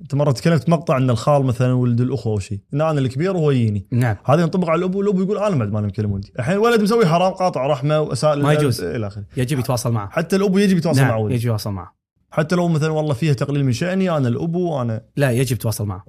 أنت 0.01 0.15
مرة 0.15 0.33
تكلمت 0.33 0.69
مقطع 0.69 0.97
إن 0.97 1.11
الخال 1.11 1.45
مثلا 1.45 1.73
ولد 1.73 2.01
الأخوة 2.01 2.33
أو 2.33 2.39
شيء. 2.39 2.61
إن 2.75 2.81
أنا 2.81 3.01
الكبير 3.01 3.37
وهو 3.37 3.51
يجيني. 3.51 3.87
نعم. 3.93 4.17
هذا 4.25 4.43
ينطبق 4.43 4.69
على 4.69 4.79
الابو 4.79 5.01
الابو 5.01 5.23
يقول 5.23 5.39
أنا 5.39 5.57
بعد 5.57 5.73
ما 5.73 5.81
نكلم 5.81 6.13
ولدي. 6.13 6.33
الحين 6.39 6.55
الولد 6.55 6.83
مسوي 6.83 7.07
حرام 7.07 7.33
قاطع 7.33 7.67
رحمة 7.67 8.01
واساء 8.01 8.37
ما 8.37 8.53
يجوز. 8.53 8.81
إلى 8.81 9.07
آخره. 9.07 9.25
يجب 9.37 9.59
يتواصل 9.59 9.93
معه. 9.93 10.11
حتى 10.11 10.37
الابو 10.37 10.59
يجب 10.59 10.77
يتواصل 10.77 11.01
نعم 11.01 11.09
مع 11.09 11.17
ولده. 11.17 11.35
يجب 11.35 11.45
يتواصل 11.45 11.71
معه. 11.71 11.97
حتى 12.31 12.55
لو 12.57 12.69
مثلا 12.69 12.91
والله 12.91 13.15
فيها 13.15 13.33
تقليل 13.33 13.65
من 13.65 13.73
شأني 13.73 14.17
أنا 14.17 14.29
الابو 14.29 14.71
وأنا 14.71 15.03
لا 15.17 15.31
يجب 15.31 15.57
يتواصل 15.57 15.87
معه. 15.87 16.05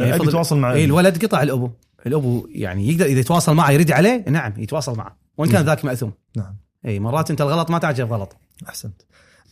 ابي 0.00 0.10
يفضل- 0.10 0.28
اتواصل 0.28 0.58
مع 0.58 0.72
اي 0.72 0.84
الولد 0.84 1.24
قطع 1.24 1.42
الابو 1.42 1.70
الابو 2.06 2.46
يعني 2.50 2.88
يقدر 2.88 3.04
إذا 3.04 3.20
يتواصل 3.20 3.54
معه 3.54 3.70
يرد 3.70 3.90
عليه 3.90 4.24
نعم 4.28 4.52
يتواصل 4.58 4.96
معه. 4.96 5.18
وإن 5.38 5.48
كان 5.48 5.56
نعم. 5.58 5.66
ذاك 5.66 5.84
مأثوم. 5.84 6.12
نعم. 6.36 6.56
اي 6.86 7.00
مرات 7.00 7.30
أنت 7.30 7.40
الغلط 7.40 7.70
ما 7.70 7.78
تعجب 7.78 8.12
غلط. 8.12 8.36
أحسنت. 8.68 9.02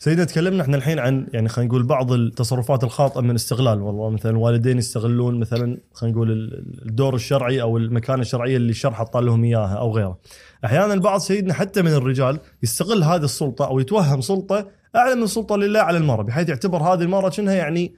سيدنا 0.04 0.24
تكلمنا 0.24 0.62
إحنا 0.62 0.76
الحين 0.76 0.98
عن 0.98 1.26
يعني 1.32 1.48
خلينا 1.48 1.68
نقول 1.68 1.82
بعض 1.82 2.12
التصرفات 2.12 2.84
الخاطئة 2.84 3.20
من 3.20 3.34
استغلال 3.34 3.82
والله 3.82 4.10
مثلا 4.10 4.32
الوالدين 4.32 4.78
يستغلون 4.78 5.40
مثلا 5.40 5.78
خلينا 5.92 6.16
نقول 6.16 6.30
ال- 6.30 6.82
الدور 6.88 7.14
الشرعي 7.14 7.62
أو 7.62 7.76
المكانة 7.76 8.20
الشرعية 8.22 8.56
اللي 8.56 8.70
الشرع 8.70 8.92
حط 8.94 9.16
لهم 9.16 9.44
إياها 9.44 9.74
أو 9.74 9.92
غيره. 9.96 10.18
أحيانا 10.64 10.94
البعض 10.94 11.20
سيدنا 11.20 11.54
حتى 11.54 11.82
من 11.82 11.90
الرجال 11.92 12.38
يستغل 12.62 13.02
هذه 13.04 13.24
السلطة 13.24 13.66
أو 13.66 13.80
يتوهم 13.80 14.20
سلطة 14.20 14.68
أعلى 14.96 15.14
من 15.14 15.26
سلطة 15.26 15.56
لله 15.56 15.80
على 15.80 15.98
المرأة 15.98 16.22
بحيث 16.22 16.48
يعتبر 16.48 16.78
هذه 16.82 17.02
المرأة 17.02 17.28
كأنها 17.28 17.54
يعني 17.54 17.94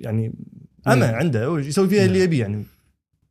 يعني 0.00 0.32
اما 0.86 0.94
نعم. 0.94 1.14
عنده 1.14 1.58
يسوي 1.58 1.88
فيها 1.88 2.04
اللي 2.04 2.20
يبي 2.20 2.38
يعني 2.38 2.64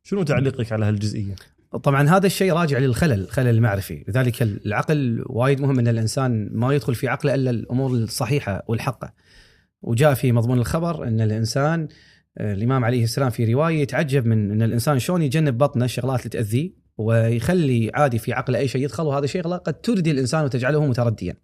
شنو 0.02 0.22
تعليقك 0.22 0.72
على 0.72 0.84
هالجزئية؟ 0.84 1.34
طبعا 1.82 2.08
هذا 2.08 2.26
الشيء 2.26 2.52
راجع 2.52 2.78
للخلل 2.78 3.20
الخلل 3.20 3.48
المعرفي. 3.48 4.04
لذلك 4.08 4.42
العقل 4.42 5.24
وايد 5.26 5.60
مهم 5.60 5.78
إن 5.78 5.88
الإنسان 5.88 6.48
ما 6.52 6.74
يدخل 6.74 6.94
في 6.94 7.08
عقله 7.08 7.34
إلا 7.34 7.50
الأمور 7.50 7.90
الصحيحة 7.90 8.62
والحقة. 8.68 9.12
وجاء 9.82 10.14
في 10.14 10.32
مضمون 10.32 10.58
الخبر 10.58 11.04
إن 11.08 11.20
الإنسان 11.20 11.88
الإمام 12.40 12.84
عليه 12.84 13.04
السلام 13.04 13.30
في 13.30 13.54
رواية 13.54 13.82
يتعجب 13.82 14.26
من 14.26 14.50
إن 14.50 14.62
الإنسان 14.62 14.98
شلون 14.98 15.22
يجنب 15.22 15.58
بطنه 15.58 15.84
الشغلات 15.84 16.20
اللي 16.20 16.30
تاذيه 16.30 16.70
ويخلي 16.98 17.90
عادي 17.94 18.18
في 18.18 18.32
عقله 18.32 18.58
أي 18.58 18.68
شيء 18.68 18.84
يدخل 18.84 19.02
وهذا 19.02 19.26
شيء 19.26 19.42
قد 19.42 19.74
تردي 19.80 20.10
الإنسان 20.10 20.44
وتجعله 20.44 20.86
مترديا. 20.86 21.34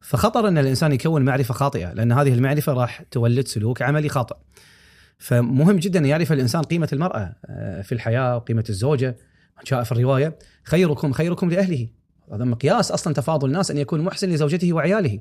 فخطر 0.00 0.48
إن 0.48 0.58
الإنسان 0.58 0.92
يكون 0.92 1.24
معرفة 1.24 1.54
خاطئة 1.54 1.92
لأن 1.92 2.12
هذه 2.12 2.32
المعرفة 2.32 2.72
راح 2.72 3.02
تولد 3.02 3.48
سلوك 3.48 3.82
عملي 3.82 4.08
خاطئ. 4.08 4.36
فمهم 5.18 5.76
جدا 5.76 5.98
أن 5.98 6.06
يعرف 6.06 6.32
الإنسان 6.32 6.62
قيمة 6.62 6.88
المرأة 6.92 7.36
آه، 7.46 7.82
في 7.82 7.92
الحياة 7.92 8.36
وقيمة 8.36 8.64
الزوجة. 8.68 9.16
جاء 9.66 9.82
في 9.82 9.92
الرواية 9.92 10.38
خيركم 10.64 11.12
خيركم 11.12 11.50
لأهله. 11.50 11.88
هذا 12.32 12.44
مقياس 12.44 12.90
أصلا 12.90 13.14
تفاضل 13.14 13.48
الناس 13.48 13.70
أن 13.70 13.78
يكون 13.78 14.00
محسن 14.00 14.28
لزوجته 14.30 14.72
وعياله. 14.72 15.18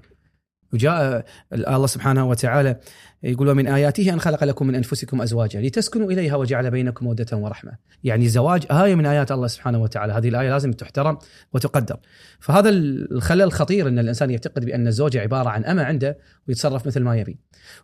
وجاء 0.73 1.25
الله 1.53 1.87
سبحانه 1.87 2.29
وتعالى 2.29 2.79
يقول 3.23 3.49
ومن 3.49 3.67
آياته 3.67 4.13
أن 4.13 4.19
خلق 4.19 4.43
لكم 4.43 4.67
من 4.67 4.75
أنفسكم 4.75 5.21
ازواجا 5.21 5.61
لتسكنوا 5.61 6.11
إليها 6.11 6.35
وجعل 6.35 6.71
بينكم 6.71 7.05
مودة 7.05 7.37
ورحمة. 7.37 7.71
يعني 8.03 8.25
الزواج 8.25 8.65
آية 8.71 8.95
من 8.95 9.05
آيات 9.05 9.31
الله 9.31 9.47
سبحانه 9.47 9.81
وتعالى. 9.81 10.13
هذه 10.13 10.29
الآية 10.29 10.49
لازم 10.49 10.71
تحترم 10.71 11.17
وتقدر. 11.53 11.97
فهذا 12.39 12.69
الخلل 12.69 13.41
الخطير 13.41 13.87
إن 13.87 13.99
الإنسان 13.99 14.31
يعتقد 14.31 14.65
بأن 14.65 14.87
الزوجه 14.87 15.21
عبارة 15.21 15.49
عن 15.49 15.65
اما 15.65 15.83
عنده 15.83 16.17
ويتصرف 16.47 16.87
مثل 16.87 16.99
ما 16.99 17.17
يبي. 17.17 17.37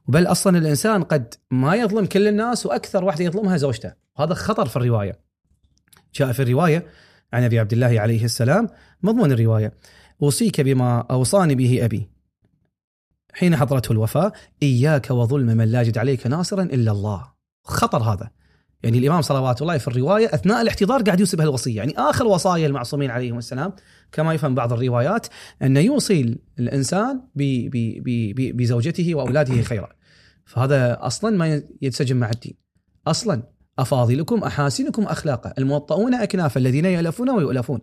وبل 0.08 0.26
أصلا 0.28 0.58
الإنسان 0.58 1.04
قد 1.04 1.34
ما 1.52 1.76
يظلم 1.76 2.06
كل 2.06 2.28
الناس 2.28 2.66
وأكثر 2.66 3.06
واحدة 3.06 3.26
يظلمها 3.26 3.58
زوجته. 3.58 3.94
هذا 4.18 4.34
خطر 4.34 4.66
في 4.66 4.76
الرواية. 4.76 5.29
جاء 6.16 6.32
في 6.32 6.42
الرواية 6.42 6.86
عن 7.34 7.44
أبي 7.44 7.60
عبد 7.60 7.74
الله 7.74 8.00
عليه 8.00 8.26
السلام 8.26 8.68
مضمون 9.04 9.32
الرواية. 9.32 9.74
أوصيك 10.24 10.62
بما 10.62 11.00
أوصاني 11.12 11.56
به 11.56 11.86
أبي. 11.86 12.10
حين 13.34 13.56
حضرته 13.56 13.92
الوفاة 13.92 14.32
إياك 14.64 15.12
وظلم 15.12 15.58
من 15.58 15.66
لا 15.66 15.82
يجد 15.82 15.98
عليك 15.98 16.28
ناصرا 16.28 16.64
إلا 16.64 16.92
الله. 16.92 17.32
خطر 17.64 18.04
هذا. 18.04 18.32
يعني 18.84 18.98
الإمام 18.98 19.22
صلوات 19.22 19.62
الله 19.62 19.78
في 19.78 19.88
الرواية 19.88 20.26
أثناء 20.34 20.62
الاحتضار 20.62 21.02
قاعد 21.02 21.20
يوصي 21.20 21.38
بهالوصيه 21.38 21.78
يعني 21.78 21.94
آخر 21.98 22.28
وصايا 22.28 22.68
المعصومين 22.68 23.12
عليهم 23.12 23.38
السلام 23.38 23.74
كما 24.12 24.34
يفهم 24.34 24.56
بعض 24.56 24.74
الروايات 24.74 25.28
أن 25.62 25.78
يوصي 25.78 26.38
الإنسان 26.60 27.22
ب- 27.36 27.70
ب- 27.70 28.04
ب- 28.04 28.36
ب- 28.36 28.58
بزوجته 28.58 29.16
وأولاده 29.16 29.62
خيرا. 29.62 29.90
فهذا 30.46 30.98
أصلا 31.02 31.38
ما 31.38 31.62
ينسجم 31.82 32.18
مع 32.18 32.30
الدين. 32.30 32.54
أصلا. 33.08 33.44
أفاضلكم 33.82 34.44
أحاسنكم 34.44 35.04
أخلاقا. 35.04 35.54
الموطؤون 35.58 36.14
أكناف 36.14 36.58
الذين 36.58 36.86
يألفون 36.86 37.30
ويؤلفون. 37.30 37.80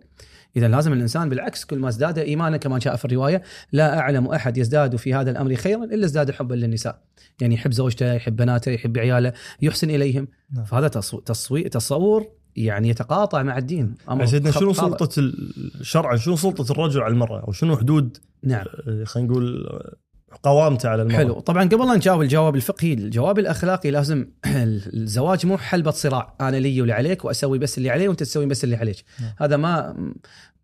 اذا 0.55 0.67
لازم 0.67 0.93
الإنسان 0.93 1.29
بالعكس 1.29 1.65
كل 1.65 1.79
ما 1.79 1.87
ازداد 1.89 2.17
ايمانا 2.17 2.57
كما 2.57 2.79
جاء 2.79 2.95
في 2.95 3.05
الرواية 3.05 3.41
لا 3.71 3.99
أعلم 3.99 4.27
أحد 4.27 4.57
يزداد 4.57 4.95
في 4.95 5.13
هذا 5.13 5.31
الأمر 5.31 5.55
خيرا 5.55 5.83
إلا 5.83 6.05
ازداد 6.05 6.31
حبا 6.31 6.55
للنساء. 6.55 7.01
يعني 7.41 7.55
يحب 7.55 7.71
زوجته 7.73 8.13
يحب 8.13 8.35
بناته 8.35 8.71
يحب 8.71 8.97
عياله 8.97 9.33
يحسن 9.61 9.89
إليهم. 9.89 10.27
نعم. 10.55 10.65
فهذا 10.65 10.87
تصو- 10.87 11.23
تصوي 11.25 11.63
تصور 11.63 12.27
يعني 12.55 12.89
يتقاطع 12.89 13.43
مع 13.43 13.57
الدين. 13.57 13.95
يعني 14.07 14.27
سيدنا 14.27 14.51
شنو 14.51 14.73
ال- 15.17 15.71
شرعا 15.81 16.15
شنو 16.15 16.35
سلطة 16.35 16.71
الرجل 16.71 17.01
على 17.01 17.13
المرأة؟ 17.13 17.39
أو 17.47 17.51
شنو 17.51 17.77
حدود؟ 17.77 18.17
نعم. 18.43 18.65
آه، 18.87 19.03
خلينا 19.03 19.29
نقول 19.29 19.67
آه، 19.67 19.95
قوامته 20.43 20.89
على 20.89 21.01
المراه 21.01 21.17
حلو. 21.17 21.39
طبعا 21.39 21.63
قبل 21.63 21.87
لا 21.87 21.95
نجاوب 21.95 22.21
الجواب 22.21 22.55
الفقهي 22.55 22.93
الجواب 22.93 23.39
الأخلاقي 23.39 23.91
لازم 23.91 24.27
الزواج 24.93 25.45
مو 25.45 25.57
حلبة 25.57 25.91
صراع. 25.91 26.35
أنا 26.41 26.57
لي 26.57 26.81
واللي 26.81 26.93
عليك 26.93 27.25
وأسوي 27.25 27.57
بس 27.59 27.77
اللي 27.77 27.89
علي 27.89 28.07
وأنت 28.07 28.19
تسوي 28.19 28.45
بس 28.45 28.63
اللي 28.63 28.75
عليك. 28.75 29.03
نعم. 29.21 29.33
هذا 29.37 29.57
ما 29.57 29.95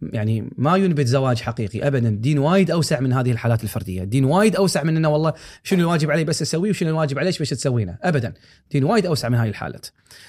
يعني 0.01 0.49
ما 0.57 0.77
ينبت 0.77 1.07
زواج 1.07 1.41
حقيقي 1.41 1.87
ابدا. 1.87 2.09
الدين 2.09 2.39
وايد 2.39 2.71
أوسع 2.71 2.99
من 2.99 3.13
هذه 3.13 3.31
الحالات 3.31 3.63
الفردية. 3.63 4.03
الدين 4.03 4.25
وايد 4.25 4.55
أوسع 4.55 4.83
من 4.83 4.97
إنه 4.97 5.09
والله 5.09 5.33
شنو 5.63 5.79
الواجب 5.81 6.11
علي 6.11 6.23
بس 6.23 6.41
أسويه 6.41 6.69
وشنو 6.69 6.89
الواجب 6.89 7.19
عليك 7.19 7.41
بس 7.41 7.49
تسوينه. 7.49 7.97
ابدا. 8.01 8.33
الدين 8.63 8.83
وايد 8.83 9.05
أوسع 9.05 9.29
من 9.29 9.37
هذه 9.37 9.49
الحالات. 9.49 9.87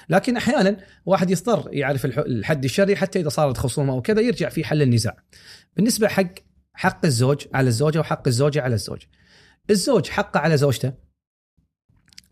لكن 0.09 0.37
أحيانا 0.37 0.77
واحد 1.07 1.31
يضطر 1.31 1.69
يعرف 1.73 2.05
الح- 2.05 2.19
الحد 2.19 2.65
الشرعي 2.65 2.97
حتى 2.97 3.21
إذا 3.21 3.29
صارت 3.29 3.57
خصومة 3.57 3.93
أو 3.93 4.03
كذا 4.03 4.21
يرجع 4.21 4.49
في 4.49 4.65
حل 4.65 4.83
النزاع. 4.83 5.17
بالنسبة 5.77 6.09
حق 6.09 6.35
حق 6.75 7.05
الزوج 7.05 7.45
على 7.55 7.69
الزوجة 7.69 7.99
وحق 7.99 8.29
الزوجة 8.29 8.63
على 8.63 8.75
الزوج. 8.75 9.03
الزوج 9.71 10.09
حقه 10.09 10.41
على 10.41 10.57
زوجته. 10.57 10.93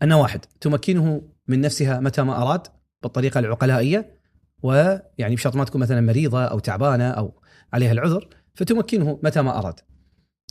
أن 0.03 0.13
واحد. 0.13 0.45
تمكنه 0.61 1.21
من 1.47 1.61
نفسها 1.61 1.99
متى 1.99 2.21
ما 2.21 2.41
أراد 2.41 2.67
بالطريقة 3.03 3.39
العقلائية 3.39 4.19
ويعني 4.63 5.35
بشرط 5.35 5.55
ما 5.55 5.63
تكون 5.63 5.81
مثلا 5.81 6.01
مريضة 6.01 6.45
أو 6.45 6.59
تعبانة 6.59 7.09
أو 7.09 7.41
عليها 7.73 7.91
العذر 7.91 8.27
فتمكنه 8.55 9.19
متى 9.23 9.41
ما 9.41 9.59
أراد 9.59 9.79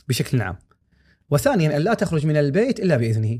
بشكل 0.07 0.41
عام. 0.41 0.57
وثانيا 1.29 1.77
أن 1.77 1.81
لا 1.81 1.93
تخرج 1.93 2.25
من 2.25 2.37
البيت 2.37 2.79
إلا 2.79 2.97
بإذنه. 2.97 3.39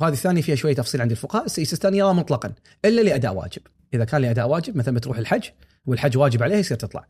وهذه 0.00 0.12
الثانية 0.12 0.42
فيها 0.42 0.54
شوية 0.54 0.74
تفصيل 0.74 1.00
عند 1.00 1.10
الفقهاء. 1.10 1.44
السيستاني 1.44 1.98
يرى 1.98 2.14
مطلقا 2.14 2.54
إلا 2.84 3.00
لأداء 3.00 3.34
واجب. 3.34 3.62
إذا 3.94 4.04
كان 4.04 4.20
لأداء 4.20 4.48
واجب 4.48 4.76
مثلا 4.76 4.94
بتروح 4.94 5.18
الحج 5.18 5.48
والحج 5.86 6.16
واجب 6.16 6.42
عليها 6.42 6.58
يصير 6.58 6.76
تطلع. 6.76 7.08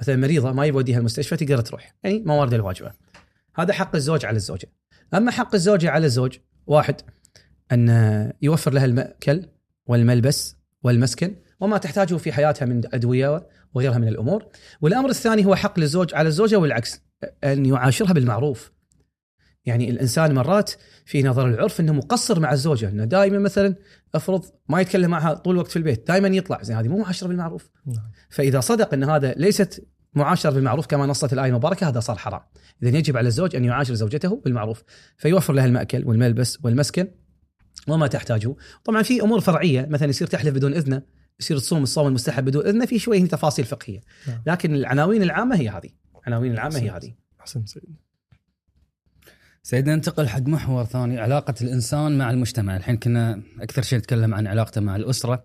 مثلا 0.00 0.16
مريضة 0.16 0.52
ما 0.52 0.66
يبوديها 0.66 0.98
المستشفى 0.98 1.36
تقدر 1.36 1.60
تروح. 1.60 1.94
يعني 2.02 2.22
موارد 2.26 2.54
الواجبة. 2.54 2.92
هذا 3.54 3.72
حق 3.72 3.96
الزوج 3.96 4.26
على 4.26 4.36
الزوجة. 4.36 4.79
أما 5.14 5.30
حق 5.30 5.54
الزوجة 5.54 5.90
على 5.90 6.06
الزوج 6.06 6.38
واحد 6.66 7.00
أن 7.72 8.32
يوفر 8.42 8.72
لها 8.72 8.84
المأكل 8.84 9.46
والملبس 9.86 10.56
والمسكن 10.82 11.36
وما 11.60 11.78
تحتاجه 11.78 12.14
في 12.14 12.32
حياتها 12.32 12.66
من 12.66 12.82
أدوية 12.94 13.48
وغيرها 13.74 13.98
من 13.98 14.08
الأمور. 14.08 14.44
والأمر 14.80 15.08
الثاني 15.08 15.46
هو 15.46 15.54
حق 15.54 15.78
للزوج 15.78 16.14
على 16.14 16.28
الزوجة 16.28 16.56
والعكس 16.56 17.00
أن 17.44 17.66
يعاشرها 17.66 18.12
بالمعروف. 18.12 18.72
يعني 19.66 19.90
الإنسان 19.90 20.34
مرات 20.34 20.70
في 21.04 21.22
نظر 21.22 21.48
العرف 21.48 21.80
أنه 21.80 21.92
مقصر 21.92 22.40
مع 22.40 22.52
الزوجة 22.52 22.88
أنه 22.88 23.04
دائما 23.04 23.38
مثلا 23.38 23.74
أفرض 24.14 24.44
ما 24.68 24.80
يتكلم 24.80 25.10
معها 25.10 25.34
طول 25.34 25.54
الوقت 25.54 25.70
في 25.70 25.76
البيت 25.76 26.08
دائما 26.08 26.28
يطلع 26.28 26.62
زين 26.62 26.76
هذه 26.76 26.88
مو 26.88 26.98
معاشرة 26.98 27.28
بالمعروف. 27.28 27.70
نعم. 27.86 28.10
فإذا 28.30 28.60
صدق 28.60 28.94
أن 28.94 29.04
هذا 29.04 29.32
ليست 29.32 29.86
معاشرة 30.14 30.50
بالمعروف 30.50 30.86
كما 30.86 31.06
نصت 31.06 31.32
الآية 31.32 31.50
المباركة 31.50 31.88
هذا 31.88 32.00
صار 32.00 32.16
حرام. 32.16 32.40
إذا 32.82 32.98
يجب 32.98 33.16
على 33.16 33.28
الزوج 33.28 33.56
أن 33.56 33.64
يعاشر 33.64 33.94
زوجته 33.94 34.42
بالمعروف 34.44 34.82
فيوفر 35.16 35.52
لها 35.52 35.64
المأكل 35.64 36.04
والملبس 36.04 36.58
والمسكن 36.62 37.08
وما 37.88 38.06
تحتاجه. 38.06 38.54
طبعا 38.84 39.02
في 39.02 39.22
أمور 39.22 39.40
فرعية 39.40 39.86
مثلا 39.90 40.08
يصير 40.08 40.26
تحلف 40.26 40.54
بدون 40.54 40.74
إذنه 40.74 41.02
يصير 41.40 41.58
تصوم 41.58 41.82
الصوم 41.82 42.06
المستحب 42.06 42.44
بدون 42.44 42.66
إذنه 42.66 42.86
في 42.86 42.98
شوية 42.98 43.24
تفاصيل 43.24 43.64
فقهية. 43.64 44.00
نعم. 44.28 44.42
لكن 44.46 44.74
العناوين 44.74 45.22
العامة 45.22 45.56
هي 45.56 45.68
هذه. 45.68 45.90
العناوين 46.18 46.52
العامة 46.52 46.78
هي 46.78 46.90
هذه. 46.90 47.14
أحسنت 47.40 47.68
سيدنا. 47.68 47.96
سيدنا 49.62 49.94
ننتقل 49.94 50.28
حق 50.28 50.40
محور 50.40 50.84
ثاني 50.84 51.20
علاقة 51.20 51.54
الإنسان 51.62 52.18
مع 52.18 52.30
المجتمع. 52.30 52.76
الحين 52.76 52.96
كنا 52.96 53.42
أكثر 53.60 53.82
شيء 53.82 53.98
نتكلم 53.98 54.34
عن 54.34 54.46
علاقته 54.46 54.80
مع 54.80 54.96
الأسرة. 54.96 55.44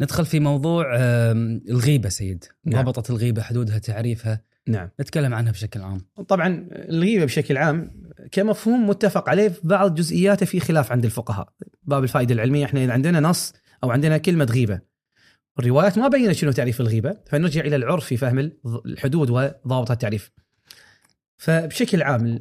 ندخل 0.00 0.26
في 0.26 0.40
موضوع 0.40 0.96
آم، 0.96 1.62
الغيبة 1.68 2.08
سيد. 2.08 2.44
نعم. 2.64 2.84
ضبطة 2.84 3.12
الغيبة 3.12 3.42
حدودها 3.42 3.78
تعريفها. 3.78 4.40
نعم. 4.68 4.90
نتكلم 5.00 5.34
عنها 5.34 5.52
بشكل 5.52 5.80
عام. 5.80 6.00
طبعا 6.28 6.68
الغيبة 6.72 7.24
بشكل 7.24 7.56
عام 7.56 8.02
كمفهوم 8.32 8.88
متفق 8.88 9.28
عليه 9.28 9.48
في 9.48 9.60
بعض 9.64 9.94
جزئياته 9.94 10.46
في 10.46 10.60
خلاف 10.60 10.92
عند 10.92 11.04
الفقهاء. 11.04 11.48
باب 11.82 12.02
الفائدة 12.02 12.34
العلمية 12.34 12.64
إحنا 12.64 12.84
إذا 12.84 12.92
عندنا 12.92 13.20
نص 13.20 13.52
أو 13.84 13.90
عندنا 13.90 14.18
كلمة 14.18 14.44
غيبة 14.44 14.80
الروايات 15.58 15.98
ما 15.98 16.08
بينت 16.08 16.32
شنو 16.32 16.52
تعريف 16.52 16.80
الغيبة 16.80 17.16
فنرجع 17.26 17.60
إلى 17.60 17.76
العرف 17.76 18.04
في 18.04 18.16
فهم 18.16 18.52
الحدود 18.86 19.30
وضابط 19.30 19.90
التعريف. 19.90 20.30
فبشكل 21.36 22.02
عام 22.02 22.38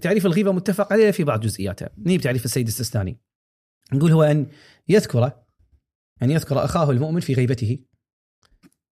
تعريف 0.00 0.26
الغيبة 0.26 0.52
متفق 0.52 0.92
عليه 0.92 1.10
في 1.10 1.24
بعض 1.24 1.40
جزئياتها 1.40 1.90
نجيب 1.98 2.20
تعريف 2.20 2.44
السيد 2.44 2.66
السيستاني 2.66 3.18
نقول 3.92 4.12
هو 4.12 4.22
أن 4.22 4.46
يذكر 4.88 5.32
أن 6.22 6.30
يذكر 6.30 6.64
أخاه 6.64 6.90
المؤمن 6.90 7.20
في 7.20 7.34
غيبته 7.34 7.78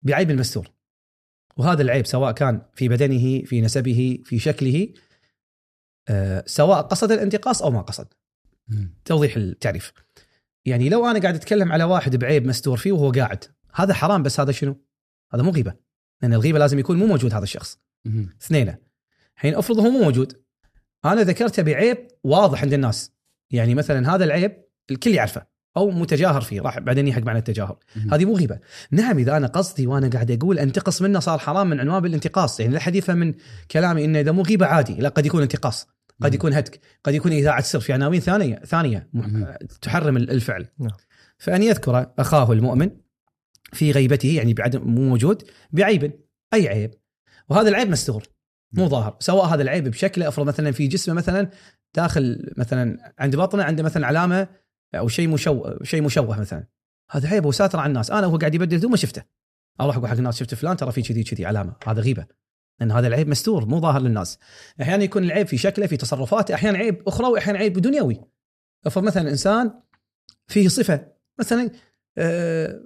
بعيب 0.02 0.30
المستور. 0.30 0.70
وهذا 1.56 1.82
العيب 1.82 2.06
سواء 2.06 2.32
كان 2.32 2.62
في 2.74 2.88
بدنه 2.88 3.44
في 3.44 3.60
نسبه 3.60 4.22
في 4.24 4.38
شكله 4.38 4.88
آه، 6.08 6.44
سواء 6.46 6.82
قصد 6.82 7.12
الانتقاص 7.12 7.62
أو 7.62 7.70
ما 7.70 7.80
قصد. 7.80 8.08
توضيح 9.04 9.36
التعريف. 9.36 9.92
يعني 10.64 10.88
لو 10.88 11.06
أنا 11.06 11.20
قاعد 11.20 11.34
أتكلم 11.34 11.72
على 11.72 11.84
واحد 11.84 12.16
بعيب 12.16 12.46
مستور 12.46 12.76
فيه 12.76 12.92
وهو 12.92 13.10
قاعد 13.10 13.44
هذا 13.74 13.94
حرام 13.94 14.22
بس 14.22 14.40
هذا 14.40 14.52
شنو؟ 14.52 14.84
هذا 15.34 15.42
مو 15.42 15.50
غيبة. 15.50 15.74
لأن 16.22 16.32
الغيبة 16.32 16.58
لازم 16.58 16.78
يكون 16.78 16.98
مو 16.98 17.06
موجود 17.06 17.34
هذا 17.34 17.42
الشخص. 17.42 17.78
اثنين 18.42 18.76
الحين 19.36 19.54
أفرض 19.54 19.78
هو 19.78 19.90
مو 19.90 20.02
موجود 20.02 20.42
أنا 21.04 21.22
ذكرته 21.22 21.62
بعيب 21.62 22.08
واضح 22.24 22.62
عند 22.62 22.72
الناس. 22.72 23.12
يعني 23.50 23.74
مثلا 23.74 24.14
هذا 24.14 24.24
العيب 24.24 24.64
الكل 24.90 25.10
يعرفه. 25.10 25.46
أو 25.76 25.90
متجاهر 25.90 26.40
فيه 26.40 26.60
راح 26.60 26.78
بعدين 26.78 27.08
يحق 27.08 27.22
معنى 27.22 27.38
التجاهر. 27.38 27.78
هذه 28.12 28.24
مو 28.24 28.36
غيبة 28.36 28.58
نعم 28.90 29.18
إذا 29.18 29.36
أنا 29.36 29.46
قصدي 29.46 29.86
وأنا 29.86 30.08
قاعد 30.08 30.30
أقول 30.30 30.58
انتقص 30.58 31.02
منه 31.02 31.20
صار 31.20 31.38
حرام 31.38 31.70
من 31.70 31.80
عنوان 31.80 32.02
بالانتقاص 32.02 32.60
يعني 32.60 32.74
لا 32.74 32.80
حد 32.80 32.94
يفهم 32.94 33.18
من 33.18 33.34
كلامي 33.70 34.04
إنه 34.04 34.20
إذا 34.20 34.32
مو 34.32 34.42
غيبة 34.42 34.66
عادي 34.66 34.94
لا 34.94 35.08
قد 35.08 35.26
يكون 35.26 35.42
انتقاص 35.42 35.88
قد. 36.22 36.34
يكون 36.34 36.52
هتك 36.52 36.80
قد 37.04 37.14
يكون 37.14 37.32
إذاعة 37.32 37.60
سر 37.60 37.80
في 37.80 37.92
عناوين 37.92 38.20
ثانية 38.20 38.56
ثانية. 38.64 39.10
تحرم 39.82 40.16
الفعل 40.16 40.66
نعم. 40.78 40.90
فأن 41.38 41.62
يذكر 41.62 42.12
أخاه 42.18 42.52
المؤمن 42.52 42.90
في 43.72 43.92
غيبته 43.92 44.36
يعني 44.36 44.54
بعدم 44.54 44.82
مو 44.82 45.02
موجود 45.02 45.42
بعيب 45.70 46.12
أي 46.54 46.68
عيب 46.68 46.94
وهذا 47.48 47.68
العيب 47.68 47.90
مستور 47.90 48.22
مو 48.72 48.88
ظاهر 48.88 49.16
سواء 49.20 49.46
هذا 49.46 49.62
العيب 49.62 49.88
بشكله 49.88 50.28
أفرض 50.28 50.46
مثلا 50.46 50.72
في 50.72 50.86
جسمه 50.86 51.14
مثلا 51.14 51.50
داخل 51.94 52.52
مثلا 52.56 53.12
عند 53.18 53.36
بطنه 53.36 53.62
عنده 53.62 53.82
مثلا 53.82 54.06
علامة 54.06 54.48
أو 54.98 55.08
شيء 55.08 55.28
مشوه 55.28 55.78
شيء 55.82 56.02
مشوه 56.02 56.40
مثلا. 56.40 56.66
هذا 57.10 57.28
عيب 57.28 57.46
وساتر 57.46 57.78
على 57.78 57.88
الناس. 57.88 58.10
أنا 58.10 58.26
وهو 58.26 58.38
قاعد 58.38 58.54
يبدل 58.54 58.76
هدومه 58.76 58.96
شفته. 58.96 59.22
أروح 59.80 59.96
أقول 59.96 60.08
حق 60.08 60.16
الناس 60.16 60.38
شفت 60.38 60.54
فلان؟ 60.54 60.76
ترى 60.76 60.92
في 60.92 61.02
كذي 61.02 61.24
كذي 61.24 61.46
علامة. 61.46 61.76
هذا 61.86 62.00
غيبة. 62.00 62.26
لأن 62.80 62.92
هذا 62.92 63.06
العيب 63.06 63.28
مستور 63.28 63.66
مو 63.66 63.80
ظاهر 63.80 64.00
للناس. 64.00 64.38
أحيانا 64.82 65.04
يكون 65.04 65.24
العيب 65.24 65.46
في 65.46 65.58
شكله 65.58 65.86
في 65.86 65.96
تصرفاته. 65.96 66.54
أحيانا 66.54 66.78
عيب 66.78 67.08
أخرى 67.08 67.26
واحيانا 67.26 67.58
عيب 67.58 67.72
دنيوي. 67.72 68.20
افرض 68.86 69.04
مثلا 69.04 69.30
إنسان 69.30 69.80
فيه 70.46 70.68
صفة 70.68 71.12
مثلا 71.38 71.70
آه 72.18 72.80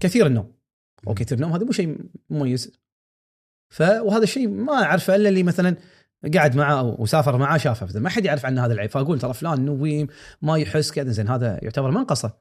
كثير 0.00 0.26
النوم. 0.26 0.52
أو 1.08 1.14
كثير 1.14 1.38
النوم 1.38 1.52
هذا 1.52 1.64
مو 1.64 1.72
شيء 1.72 1.98
مميز. 2.30 2.72
ف 3.70 3.80
وهذا 3.80 4.22
الشيء 4.22 4.48
ما 4.48 4.82
أعرفه 4.82 5.14
إلا 5.14 5.28
اللي 5.28 5.42
مثلا 5.42 5.76
قعد 6.34 6.56
معه 6.56 6.78
أو 6.78 6.96
وسافر 6.98 7.36
معه 7.36 7.58
شافه. 7.58 8.00
ما 8.00 8.08
حد 8.08 8.24
يعرف 8.24 8.46
عنه 8.46 8.66
هذا 8.66 8.72
العيب. 8.72 8.90
فأقول 8.90 9.18
ترى 9.18 9.34
فلان 9.34 9.64
نويم 9.64 10.06
ما 10.42 10.58
يحس 10.58 10.90
كذا. 10.90 11.10
زين 11.10 11.28
هذا 11.28 11.58
يعتبر 11.62 11.90
منقصة. 11.90 12.32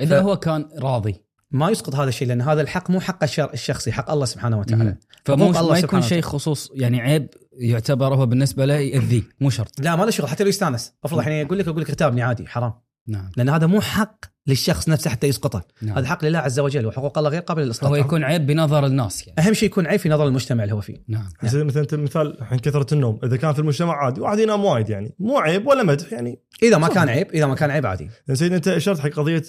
إذا 0.00 0.20
ف- 0.20 0.24
هو 0.24 0.36
كان 0.36 0.68
راضي. 0.78 1.26
ما 1.50 1.70
يسقط 1.70 1.94
هذا 1.94 2.08
الشيء 2.08 2.28
لأن 2.28 2.40
هذا 2.40 2.60
الحق 2.60 2.90
مو 2.90 3.00
حق 3.00 3.22
الشر- 3.22 3.52
الشخصي 3.52 3.92
حق 3.92 4.10
الله 4.10 4.24
سبحانه 4.24 4.58
وتعالى. 4.58 4.96
فمو 5.24 5.50
الله 5.50 5.72
ما 5.72 5.78
يكون 5.78 6.02
شيء 6.02 6.22
خصوص 6.22 6.70
يعني 6.74 7.00
عيب 7.00 7.28
يعتبر 7.58 8.14
هو 8.14 8.26
بالنسبة 8.26 8.64
له 8.64 8.74
يأذيه 8.74 9.22
مو 9.40 9.50
شرط. 9.50 9.80
لا 9.80 9.96
ما 9.96 10.04
له 10.04 10.10
شغل 10.10 10.28
حتى 10.28 10.44
لو 10.44 10.48
يستانس. 10.48 10.92
افرض 11.04 11.18
الحين 11.18 11.46
أقول 11.46 11.58
لك 11.58 11.68
أقول 11.68 11.82
لك 11.82 11.90
اغتابني 11.90 12.22
عادي 12.22 12.46
حرام. 12.46 12.72
نعم. 13.08 13.30
لأن 13.36 13.48
هذا 13.48 13.66
مو 13.66 13.80
حق 13.80 14.24
للشخص 14.46 14.88
نفسه 14.88 15.10
حتى 15.10 15.26
يسقطه. 15.26 15.64
نعم. 15.82 15.98
هذا 15.98 16.06
حق 16.06 16.24
لله 16.24 16.38
عز 16.38 16.60
وجل 16.60 16.86
وحقوق 16.86 17.18
الله 17.18 17.30
غير 17.30 17.40
قابله 17.40 17.64
للاسقاط 17.64 17.90
هو 17.90 17.96
يكون 17.96 18.24
عيب 18.24 18.46
بنظر 18.46 18.86
الناس 18.86 19.26
يعني. 19.26 19.48
أهم 19.48 19.54
شيء 19.54 19.68
يكون 19.68 19.86
عيب 19.86 20.00
في 20.00 20.08
نظر 20.08 20.26
المجتمع 20.26 20.64
اللي 20.64 20.74
هو 20.74 20.80
فيه. 20.80 20.96
نعم. 21.08 21.28
زي 21.44 21.64
مثلا 21.64 21.82
أنت 21.82 21.94
مثال 21.94 22.40
الحين 22.40 22.58
كثرة 22.58 22.94
النوم 22.94 23.18
إذا 23.24 23.36
كان 23.36 23.52
في 23.52 23.58
المجتمع 23.58 23.94
عادي 23.94 24.20
واحد 24.20 24.38
ينام 24.38 24.64
وايد 24.64 24.88
يعني 24.88 25.14
مو 25.18 25.38
عيب 25.38 25.66
ولا 25.66 25.82
مدح 25.82 26.12
يعني. 26.12 26.40
إذا 26.62 26.78
ما 26.78 26.88
كان 26.88 27.08
عيب 27.08 27.30
إذا 27.34 27.46
ما 27.46 27.54
كان 27.54 27.70
عيب 27.70 27.86
عادي. 27.86 28.10
لأن 28.26 28.36
سيدنا 28.36 28.56
أنت 28.56 28.68
أشرت 28.68 29.00
حق 29.00 29.10
قضية 29.10 29.42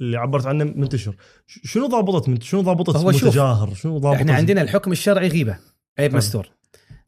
اللي 0.00 0.18
عبرت 0.18 0.46
عنه 0.46 0.64
منتشر 0.64 1.16
شنو 1.46 1.86
ضابطه 1.86 2.30
من 2.30 2.40
شنو 2.40 2.60
ضابطه 2.60 2.98
هو 2.98 3.08
متجاهر؟ 3.08 3.74
شنو 3.74 3.98
ضابطه 3.98 4.16
إحنا 4.16 4.34
عندنا 4.34 4.62
الحكم 4.62 4.92
الشرعي 4.92 5.28
غيبة 5.28 5.56
عيب 5.98 6.10
حلو. 6.10 6.18
مستور. 6.18 6.50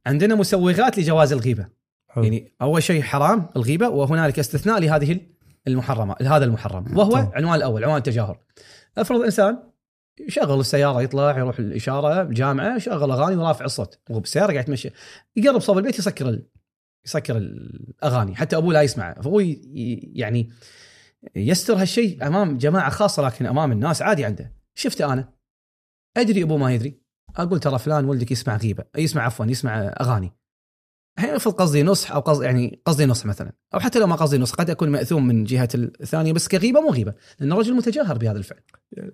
عندنا 0.06 0.34
مسوغات 0.34 0.98
لجواز 0.98 1.32
الغيبة. 1.32 1.66
حلو. 2.08 2.24
يعني 2.24 2.52
أول 2.62 2.82
شيء 2.82 3.02
حرام 3.02 3.48
الغيبة 3.56 3.88
وهنالك 3.88 4.38
استثناء 4.38 4.80
لهذه 4.80 5.20
المحرمة 5.68 6.16
لهذا 6.20 6.44
المحرم. 6.44 6.98
وهو 6.98 7.10
تمام. 7.12 7.30
عنوان 7.34 7.54
الأول 7.54 7.84
عنوان 7.84 7.98
التجاهر 7.98 8.40
افرض 8.98 9.20
إنسان 9.20 9.58
يشغل 10.20 10.60
السيارة 10.60 11.02
يطلع 11.02 11.38
يروح 11.38 11.58
الإشارة 11.58 12.22
الجامعة 12.22 12.76
يشغل 12.76 13.10
أغاني 13.10 13.36
ورافع 13.36 13.64
الصوت. 13.64 13.98
وهو 14.10 14.20
بالسياره 14.20 14.52
قاعد 14.52 14.64
يتمشى. 14.64 14.90
يقرب 15.36 15.60
صوب 15.60 15.78
البيت 15.78 15.98
يسكر 15.98 16.28
ال... 16.28 16.46
يسكر 17.06 17.36
الأغاني 17.36 18.36
حتى 18.36 18.56
أبوه 18.56 18.72
لا 18.72 18.82
يسمعه. 18.82 19.22
فهو. 19.22 19.40
ي- 19.40 20.12
يعني 20.14 20.50
يستر 21.36 21.74
هالشيء 21.74 22.26
أمام 22.26 22.58
جماعة 22.58 22.90
خاصة 22.90 23.22
لكن 23.22 23.46
أمام 23.46 23.72
الناس 23.72 24.02
عادي 24.02 24.24
عنده. 24.24 24.52
شفته 24.74 25.12
أنا. 25.12 25.32
أدري 26.16 26.42
أبوه 26.42 26.58
ما 26.58 26.74
يدري. 26.74 27.00
أقول 27.36 27.60
ترى 27.60 27.78
فلان 27.78 28.04
ولدك 28.04 28.30
يسمع 28.30 28.56
غيبة 28.56 28.84
يسمع 28.96 29.22
عفوا 29.22 29.46
يسمع 29.46 29.78
أغاني. 30.00 30.32
الحين 31.18 31.30
افرض 31.30 31.52
قصدي 31.52 31.82
نصح 31.82 32.12
أو 32.12 32.20
قصدي 32.20 32.44
يعني 32.44 32.80
قصدي 32.86 33.06
نصح 33.06 33.26
مثلا. 33.26 33.52
أو 33.74 33.80
حتى 33.80 33.98
لو 33.98 34.06
ما 34.06 34.16
قصدي 34.16 34.38
نصح 34.38 34.54
قد 34.54 34.70
اكون 34.70 34.88
مأثوم 34.88 35.26
من 35.26 35.44
جهة 35.44 35.68
الثانية 35.74 36.32
بس 36.32 36.48
كغيبة 36.48 36.80
مو 36.80 36.90
غيبه 36.90 37.14
لأن 37.40 37.52
الرجل 37.52 37.74
متجاهر 37.74 38.18
بهذا 38.18 38.38
الفعل. 38.38 38.60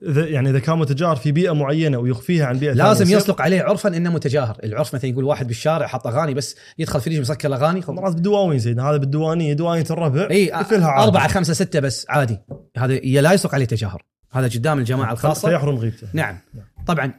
إذا 0.03 0.27
يعني 0.27 0.51
إذا 0.51 0.59
كان 0.59 0.79
متجاهر 0.79 1.17
في 1.17 1.33
بيئة 1.33 1.53
معينة 1.53 1.99
ويخفيها 1.99 2.47
عن 2.47 2.59
بيئة 2.59 2.73
لازم 2.73 3.05
ثانية، 3.05 3.17
يصدق 3.17 3.41
عليه 3.41 3.63
عرفا 3.63 3.97
إنه 3.97 4.11
متجاهر. 4.13 4.57
العرف 4.65 4.95
مثلا 4.95 5.11
يقول 5.11 5.25
واحد 5.25 5.47
بالشارع 5.47 5.87
حط 5.87 6.07
أغاني 6.07 6.35
بس 6.35 6.57
يدخل 6.79 7.01
في 7.01 7.21
مسكر 7.21 7.49
الاغاني. 7.49 7.83
مرات 7.89 8.15
بالدواوين 8.15 8.59
سيدنا 8.59 8.91
هذا 8.91 8.97
بالديوانيه 8.97 9.53
ديوانيه 9.53 9.85
الربع 9.91 10.29
إي. 10.31 10.55
أربعة 10.73 11.29
خمسة 11.29 11.53
ستة 11.53 11.81
بس 11.81 12.07
عادي. 12.09 12.39
هذا 12.77 12.95
لا 12.95 13.33
يصدق 13.33 13.55
عليه 13.55 13.65
تجاهر. 13.65 14.05
هذا 14.33 14.49
قدام 14.49 14.79
الجماعة 14.79 15.13
الخاصة. 15.13 15.49
فيحرم 15.49 15.77
غيبته. 15.77 16.07
نعم. 16.13 16.39
طبعا 16.87 17.13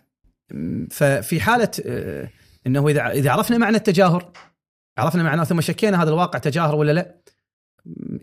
م، 0.51 0.87
ففي 0.91 1.41
حالة 1.41 1.69
آه، 1.85 2.29
إنه 2.67 2.87
إذا 2.87 3.11
إذا 3.11 3.31
عرفنا 3.31 3.57
معنى 3.57 3.77
التجاهر 3.77 4.31
عرفنا 4.97 5.23
معناه 5.23 5.43
ثم 5.43 5.61
شكينا 5.61 6.03
هذا 6.03 6.09
الواقع 6.09 6.39
تجاهر 6.39 6.75
ولا 6.75 6.91
لا؟ 6.91 7.15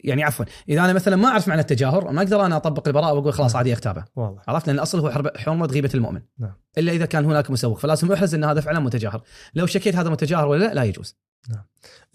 يعني 0.04 0.24
عفوا 0.24 0.44
إذا 0.68 0.80
أنا 0.80 0.92
مثلا 0.92 1.16
ما 1.16 1.28
أعرف 1.28 1.48
معنى 1.48 1.60
التجاهر 1.60 2.10
ما 2.12 2.22
أقدر 2.22 2.46
أنا 2.46 2.56
أطبق 2.56 2.88
البراءة 2.88 3.12
وأقول 3.12 3.32
خلاص 3.32 3.56
عادي 3.56 3.72
اغتابه 3.72 4.04
واضح. 4.16 4.42
عرفت 4.48 4.66
لأن 4.66 4.76
الأصل 4.76 4.98
هو 4.98 5.30
حرمة 5.36 5.66
غيبة 5.66 5.90
المؤمن. 5.94 6.22
نعم. 6.38 6.52
إلا 6.78 6.92
إذا 6.92 7.06
كان 7.06 7.24
هناك 7.24 7.50
مسوق. 7.50 7.78
فلازم 7.78 8.12
احرز 8.12 8.34
إن 8.34 8.44
هذا 8.44 8.60
فعلا 8.60 8.80
متجاهر. 8.80 9.22
لو 9.54 9.66
شكيت 9.66 9.96
هذا 9.96 10.10
متجاهر 10.10 10.46
ولا 10.48 10.64
لا 10.64 10.74
لا 10.74 10.84
يجوز. 10.84 11.16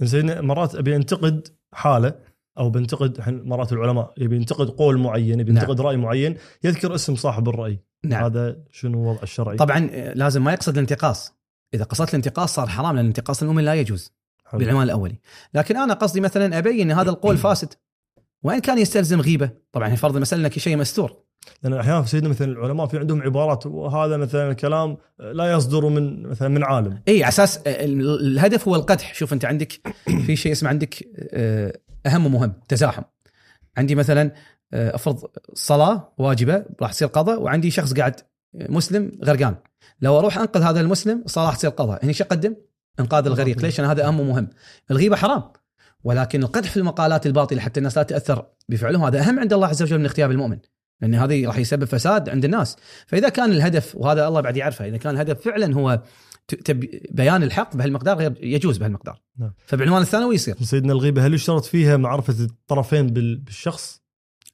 سيدنا 0.03 0.41
مرات 0.41 0.75
أبي 0.75 0.95
أنتقد 0.95 1.47
حالة 1.73 2.15
أو 2.57 2.69
بنتقد 2.69 3.29
مرات 3.29 3.73
العلماء 3.73 4.13
يبي 4.17 4.35
ينتقد 4.35 4.69
قول 4.69 4.97
معين 4.97 5.39
يبي 5.39 5.51
نعم. 5.51 5.63
ينتقد 5.63 5.81
رأي 5.81 5.97
معين 5.97 6.37
يذكر 6.63 6.95
اسم 6.95 7.15
صاحب 7.15 7.49
الرأي. 7.49 7.79
نعم. 8.05 8.23
هذا 8.23 8.57
شنو 8.71 9.03
الوضع 9.03 9.23
الشرعي؟ 9.23 9.57
طبعا 9.57 9.89
آه، 9.91 10.13
لازم 10.13 10.43
ما 10.43 10.53
يقصد 10.53 10.73
الانتقاص. 10.73 11.33
إذا 11.73 11.83
قصدت 11.83 12.09
الانتقاص 12.09 12.55
صار 12.55 12.67
حرام 12.67 12.95
لأن 12.95 13.05
انتقاص 13.05 13.41
المؤمن 13.41 13.63
لا 13.63 13.73
يجوز. 13.73 14.11
حلو. 14.45 14.59
بالعنوان 14.59 14.83
الأولي. 14.83 15.19
لكن 15.53 15.77
أنا 15.77 15.93
قصدي 15.93 16.21
مثلا 16.21 16.57
أبين 16.57 16.91
إن 16.91 16.97
هذا 16.97 17.09
القول 17.09 17.37
فاسد. 17.45 17.73
وإن 18.43 18.59
كان 18.59 18.77
يستلزم 18.77 19.21
غيبة 19.21 19.49
طبعا 19.71 19.95
فرض 19.95 20.17
مثلا 20.17 20.39
إنك 20.39 20.59
شيء 20.59 20.77
مستور. 20.77 21.25
لأن 21.63 21.73
أحيانا 21.73 22.05
سيدنا 22.05 22.29
مثلا 22.29 22.47
العلماء 22.51 22.87
في 22.87 22.99
عندهم 22.99 23.21
عبارات 23.21 23.65
وهذا 23.65 24.17
مثلا 24.17 24.51
الكلام 24.51 24.97
لا 25.19 25.51
يصدر 25.51 25.89
من 25.89 26.23
مثلا 26.23 26.47
من 26.47 26.63
عالم. 26.63 27.01
إي 27.07 27.23
على 27.23 27.29
أساس 27.29 27.57
ال- 27.57 28.27
الهدف 28.27 28.67
هو 28.67 28.75
القدح. 28.75 29.13
شوف 29.13 29.33
أنت 29.33 29.45
عندك 29.45 29.71
في 30.25 30.35
شيء 30.35 30.51
اسمه 30.51 30.69
عندك 30.69 30.95
آه، 31.33 31.73
أهم 32.05 32.25
ومهم 32.25 32.53
تزاحم. 32.67 33.03
عندي 33.77 33.95
مثلا 33.95 34.31
آه، 34.73 34.95
أفرض 34.95 35.25
صلاة 35.53 36.13
واجبة 36.17 36.65
راح 36.81 36.91
تصير 36.91 37.07
قضاء 37.07 37.41
وعندي 37.41 37.71
شخص 37.71 37.93
قاعد 37.93 38.15
مسلم 38.55 39.11
غرقان. 39.25 39.55
لو 40.01 40.19
أروح 40.19 40.37
أنقذ 40.37 40.61
هذا 40.61 40.81
المسلم 40.81 41.21
الصلاه 41.25 41.45
راح 41.45 41.55
تصير 41.55 41.69
قضاء. 41.69 41.99
هنا 42.03 42.09
إيش 42.09 42.21
أقدم؟ 42.21 42.55
إنقاذ 42.99 43.25
الغريق. 43.25 43.61
ليش؟ 43.61 43.79
لأن 43.81 43.89
هذا 43.89 44.07
اهم 44.07 44.19
ومهم 44.19 44.47
الغيبة 44.91 45.15
حرام. 45.15 45.43
ولكن 46.03 46.43
القدح 46.43 46.69
في 46.69 46.77
المقالات 46.77 47.25
الباطلة 47.25 47.59
حتى 47.61 47.79
الناس 47.79 47.97
لا 47.97 48.03
تاثر 48.03 48.45
بفعلهم 48.69 49.03
هذا 49.03 49.19
أهم 49.19 49.39
عند 49.39 49.53
الله 49.53 49.67
عز 49.67 49.83
وجل 49.83 49.99
من 49.99 50.05
اغتياب 50.05 50.31
المؤمن. 50.31 50.57
لأن 51.01 51.15
هذه 51.15 51.47
راح 51.47 51.57
يسبب 51.57 51.85
فساد 51.85 52.29
عند 52.29 52.45
الناس. 52.45 52.77
فإذا 53.07 53.29
كان 53.29 53.51
الهدف 53.51 53.95
وهذا 53.95 54.27
الله 54.27 54.41
بعد 54.41 54.57
يعرفه 54.57 54.87
إذا 54.87 54.97
كان 54.97 55.13
الهدف 55.15 55.41
فعلا 55.41 55.75
هو 55.75 56.01
بيان 57.11 57.43
الحق 57.43 57.75
بهالمقدار 57.75 58.17
غير 58.17 58.33
يجوز 58.41 58.77
بهالمقدار. 58.77 59.21
نعم. 59.39 59.53
فبعنوان 59.65 60.01
الثانوي 60.01 60.35
يصير. 60.35 60.55
سيدنا 60.61 60.93
الغيبة 60.93 61.25
هل 61.25 61.33
يشترط 61.33 61.65
فيها 61.65 61.97
معرفة 61.97 62.43
الطرفين 62.43 63.07
بال- 63.07 63.37
بالشخص؟ 63.37 64.01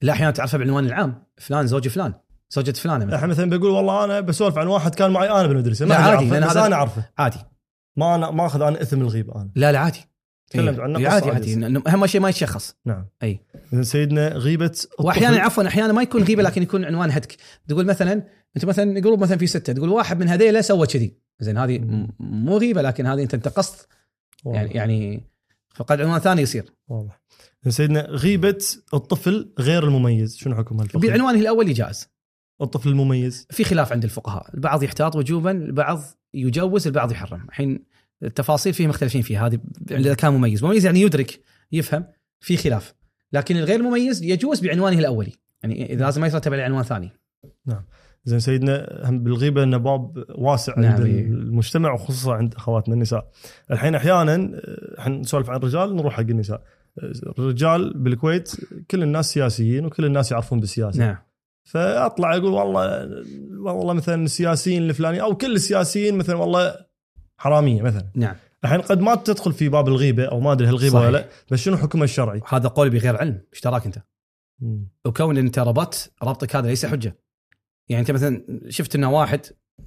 لا 0.01 0.13
أحيانا 0.13 0.31
تعرفه 0.31 0.57
بعنوان 0.57 0.85
العام. 0.85 1.23
فلان 1.37 1.67
زوج 1.67 1.87
فلان. 1.87 2.13
زوجة 2.49 2.71
فلانة 2.71 3.05
مثلا. 3.05 3.15
إحنا 3.15 3.27
مثلا 3.27 3.49
بيقول 3.49 3.71
والله 3.71 4.03
أنا 4.05 4.19
بسولف 4.19 4.57
عن 4.57 4.67
واحد 4.67 4.95
كان 4.95 5.11
معي 5.11 5.29
أنا 5.29 5.47
بالمدرسة 5.47 5.85
ما 5.85 5.89
لا 5.93 5.99
عادي، 5.99 6.29
لأن 6.29 6.43
بس 6.45 6.49
هذا- 6.49 6.65
أنا 6.65 6.75
أعرفه. 6.75 7.03
عادي. 7.17 7.37
ما 8.01 8.15
أنا 8.15 8.31
ما 8.31 8.45
اخذ 8.45 8.61
أنا 8.61 8.81
إثم 8.81 9.01
الغيبه 9.01 9.35
أنا. 9.35 9.51
لا 9.55 9.71
لا 9.71 9.79
عادي. 9.79 9.99
تكلمت 10.49 10.79
إيه. 10.79 10.97
إيه، 10.97 11.07
قصة 11.07 11.31
عادي 11.33 11.65
عادي. 11.65 11.81
أهم 11.87 12.07
شيء 12.07 12.21
ما 12.21 12.29
يتشخص. 12.29 12.75
نعم. 12.85 13.05
أي. 13.23 13.39
اذا 13.73 13.81
سيدنا 13.81 14.27
غيبة 14.27 14.71
وأحيانا 14.99 15.39
عفوا 15.39 15.67
أحيانا 15.67 15.93
ما 15.93 16.01
يكون 16.01 16.23
غيبة 16.23 16.43
لكن 16.43 16.63
يكون 16.63 16.85
عنوان 16.85 17.11
هتك. 17.11 17.37
تقول 17.67 17.85
مثلا 17.85 18.23
أنت 18.55 18.65
مثلا 18.65 18.99
جروب 18.99 19.21
مثلا 19.21 19.37
في 19.37 19.47
ستة. 19.47 19.73
تقول 19.73 19.89
واحد 19.89 20.19
من 20.19 20.27
هذيلا 20.27 20.61
سوى 20.61 20.87
كذي. 20.87 21.17
زين 21.39 21.57
هذه 21.57 21.79
مو 22.19 22.57
غيبة 22.57 22.81
لكن 22.81 23.05
هذه 23.05 23.23
أنت 23.23 23.33
انتقصت. 23.33 23.87
يعني 24.45 24.71
يعني 24.71 25.23
فقد 25.75 26.01
عنوان 26.01 26.19
ثاني 26.19 26.41
يصير. 26.41 26.73
واضح. 26.87 27.21
سيدنا 27.67 28.01
غيبة 28.01 28.65
الطفل 28.93 29.53
غير 29.59 29.83
المميز. 29.83 30.37
شنو 30.37 30.55
حكمها 30.55 30.83
الفقهي؟ 30.83 31.07
بعنوانه 31.07 31.39
الاولي 31.39 31.73
جائز 31.73 32.07
الطفل 32.61 32.89
المميز. 32.89 33.47
في 33.49 33.63
خلاف 33.63 33.91
عند 33.91 34.03
الفقهاء. 34.03 34.53
البعض 34.53 34.83
يحتاط 34.83 35.15
وجوبا 35.15 35.51
البعض 35.51 36.01
يجوز 36.33 36.87
البعض 36.87 37.11
يحرم. 37.11 37.45
الحين 37.49 37.90
التفاصيل 38.23 38.73
فيه 38.73 38.87
مختلفين 38.87 39.21
فيها 39.21 39.47
هذه 39.47 39.59
إذا 39.91 40.13
كان 40.13 40.33
مميز 40.33 40.63
مميز 40.63 40.85
يعني 40.85 41.01
يدرك 41.01 41.41
يفهم 41.71 42.05
في 42.39 42.57
خلاف 42.57 42.93
لكن 43.33 43.57
الغير 43.57 43.81
مميز 43.81 44.23
يجوز 44.23 44.59
بعنوانه 44.59 44.99
الأولي 44.99 45.31
يعني 45.63 45.95
لازم 45.95 46.21
ما 46.21 46.27
يترتب 46.27 46.53
عليه 46.53 46.63
عنوان 46.63 46.83
ثاني 46.83 47.11
زين 48.25 48.39
سيدنا 48.39 49.01
هم 49.03 49.23
بالغيبة 49.23 49.63
انه 49.63 49.77
باب 49.77 50.25
واسع 50.29 50.79
نعم، 50.79 50.91
عند 50.91 51.05
إيه. 51.05 51.21
المجتمع 51.21 51.93
وخصوصا 51.93 52.33
عند 52.33 52.55
أخواتنا 52.55 52.93
النساء. 52.93 53.31
الحين 53.71 53.95
أحيانا 53.95 54.61
إحنا 54.99 55.17
نسولف 55.17 55.49
عن 55.49 55.57
الرجال 55.57 55.95
نروح 55.95 56.13
حق 56.13 56.19
النساء. 56.19 56.63
الرجال 57.39 57.93
بالكويت 57.95 58.51
كل 58.91 59.03
الناس 59.03 59.33
سياسيين 59.33 59.85
وكل 59.85 60.05
الناس 60.05 60.31
يعرفون 60.31 60.59
بالسياسة. 60.59 60.99
نعم 60.99 61.17
فأطلع 61.63 62.35
أقول 62.35 62.51
والله 62.53 63.07
والله 63.59 63.93
مثلا 63.93 64.23
السياسيين 64.23 64.83
الفلاني 64.83 65.21
أو 65.21 65.35
كل 65.35 65.55
السياسيين 65.55 66.17
مثلا 66.17 66.35
والله 66.35 66.75
حرامية 67.41 67.81
مثلا. 67.81 68.11
نعم 68.15 68.35
الحين 68.63 68.81
قد 68.81 68.99
ما 68.99 69.15
تدخل 69.15 69.53
في 69.53 69.69
باب 69.69 69.87
الغيبة 69.87 70.25
أو 70.25 70.39
ما 70.39 70.51
أدري 70.51 70.67
هل 70.67 70.79
صحيح. 70.79 70.95
ولا 70.95 71.11
لا 71.11 71.25
بس 71.51 71.59
شنو 71.59 71.77
حكمها 71.77 72.03
الشرعي؟ 72.03 72.41
هذا 72.49 72.67
قول 72.67 72.89
بغير 72.89 73.17
علم 73.17 73.41
إيش 73.53 73.61
تراك 73.61 73.85
أنت 73.85 73.97
مم. 74.59 74.87
وكون 75.05 75.37
أنت 75.37 75.59
ربطت 75.59 76.11
ربطك 76.23 76.55
هذا 76.55 76.67
ليس 76.67 76.85
حجة 76.85 77.17
يعني 77.89 78.01
أنت 78.01 78.11
مثلا 78.11 78.45
شفت 78.69 78.95
إنه 78.95 79.11
واحد 79.11 79.45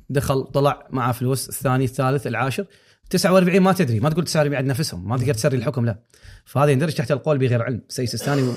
دخل 0.08 0.44
طلع 0.44 0.88
معه 0.90 1.12
فلوس 1.12 1.48
الثاني 1.48 1.84
الثالث 1.84 2.26
العاشر 2.26 2.66
49 3.10 3.60
ما 3.60 3.72
تدري 3.72 4.00
ما 4.00 4.10
تقول 4.10 4.24
49 4.24 4.56
عند 4.56 4.66
نفسهم 4.66 5.08
ما 5.08 5.16
تقدر 5.16 5.34
تسري 5.34 5.56
الحكم 5.56 5.86
لا 5.86 6.02
فهذا 6.44 6.70
يندرج 6.70 6.94
تحت 6.94 7.12
القول 7.12 7.38
بغير 7.38 7.62
علم 7.62 7.82
سي 7.88 8.06
سيستاني 8.06 8.54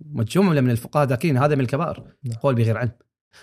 مجموعه 0.00 0.60
من 0.60 0.70
الفقهاء 0.70 1.06
ذاكرين 1.06 1.36
هذا 1.36 1.54
من 1.54 1.60
الكبائر 1.60 2.04
نعم. 2.24 2.36
قول 2.36 2.54
بغير 2.54 2.76
علم 2.76 2.92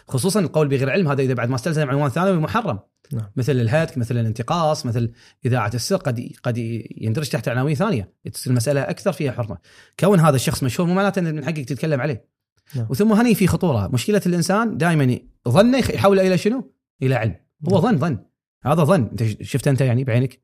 خصوصا 0.07 0.39
القول 0.39 0.67
بغير 0.67 0.89
علم 0.89 1.07
هذا 1.07 1.21
إذا 1.21 1.33
بعد 1.33 1.49
ما 1.49 1.55
استلزم 1.55 1.89
عنوان 1.89 2.09
ثانوي 2.09 2.37
محرم. 2.37 2.79
نعم. 3.13 3.25
مثل 3.35 3.51
الهتك 3.51 3.97
مثل 3.97 4.17
الانتقاص 4.17 4.85
مثل 4.85 5.11
إذاعة 5.45 5.71
السر 5.73 5.95
قد 5.95 6.29
قد 6.43 6.57
يندرج 6.97 7.29
تحت 7.29 7.47
عناوين 7.47 7.75
ثانية. 7.75 8.13
تصير 8.33 8.51
المسألة 8.51 8.81
أكثر 8.81 9.11
فيها 9.11 9.31
حرمة. 9.31 9.57
كون 9.99 10.19
هذا 10.19 10.35
الشخص 10.35 10.63
مشهور 10.63 10.87
مو 10.89 10.93
معناته 10.93 11.19
ان 11.19 11.35
من 11.35 11.45
حقك 11.45 11.65
تتكلم 11.65 12.01
عليه. 12.01 12.27
نعم. 12.75 12.87
وثم 12.89 13.13
هني 13.13 13.35
في 13.35 13.47
خطورة. 13.47 13.87
مشكلة 13.87 14.21
الإنسان 14.25 14.77
دائما 14.77 15.19
ظنه 15.47 15.77
يخ- 15.77 15.91
يحول 15.91 16.19
إلى 16.19 16.37
شنو؟ 16.37 16.73
إلى 17.01 17.15
علم. 17.15 17.35
هو 17.69 17.81
ظن 17.81 17.97
ظن. 17.97 18.17
هذا 18.63 18.83
ظن. 18.83 19.01
أنت 19.01 19.43
شفت 19.43 19.67
أنت 19.67 19.81
يعني 19.81 20.03
بعينك؟ 20.03 20.41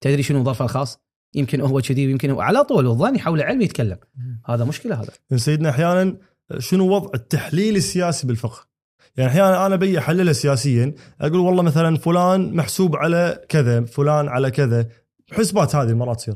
تدري 0.00 0.22
شنو 0.22 0.44
ظرفه 0.44 0.64
الخاص؟ 0.64 0.98
يمكن 1.34 1.60
هو 1.60 1.80
كذي 1.80 2.06
ويمكن 2.06 2.30
هو 2.30 2.40
على 2.40 2.64
طول 2.64 2.86
الظن 2.86 3.16
يحول 3.16 3.42
علم 3.42 3.60
يتكلم. 3.60 3.98
هذا 4.46 4.64
مشكلة 4.64 5.02
هذا. 5.02 5.10
سيدنا 5.36 5.70
أحيانا 5.70 6.16
شنو 6.58 6.88
وضع 6.88 7.10
التحليل 7.14 7.76
السياسي 7.76 8.26
بالفقه؟ 8.26 8.73
يعني 9.16 9.30
أحيانا 9.30 9.66
أنا 9.66 9.76
بي 9.76 9.98
أحللها 9.98 10.32
سياسيا 10.32 10.94
أقول 11.20 11.40
والله 11.40 11.62
مثلا 11.62 11.96
فلان 11.96 12.56
محسوب 12.56 12.96
على 12.96 13.44
كذا، 13.48 13.84
فلان 13.84 14.28
على 14.28 14.50
كذا، 14.50 14.88
حسبات 15.32 15.76
هذه 15.76 15.94
مرات 15.94 16.16
تصير. 16.16 16.34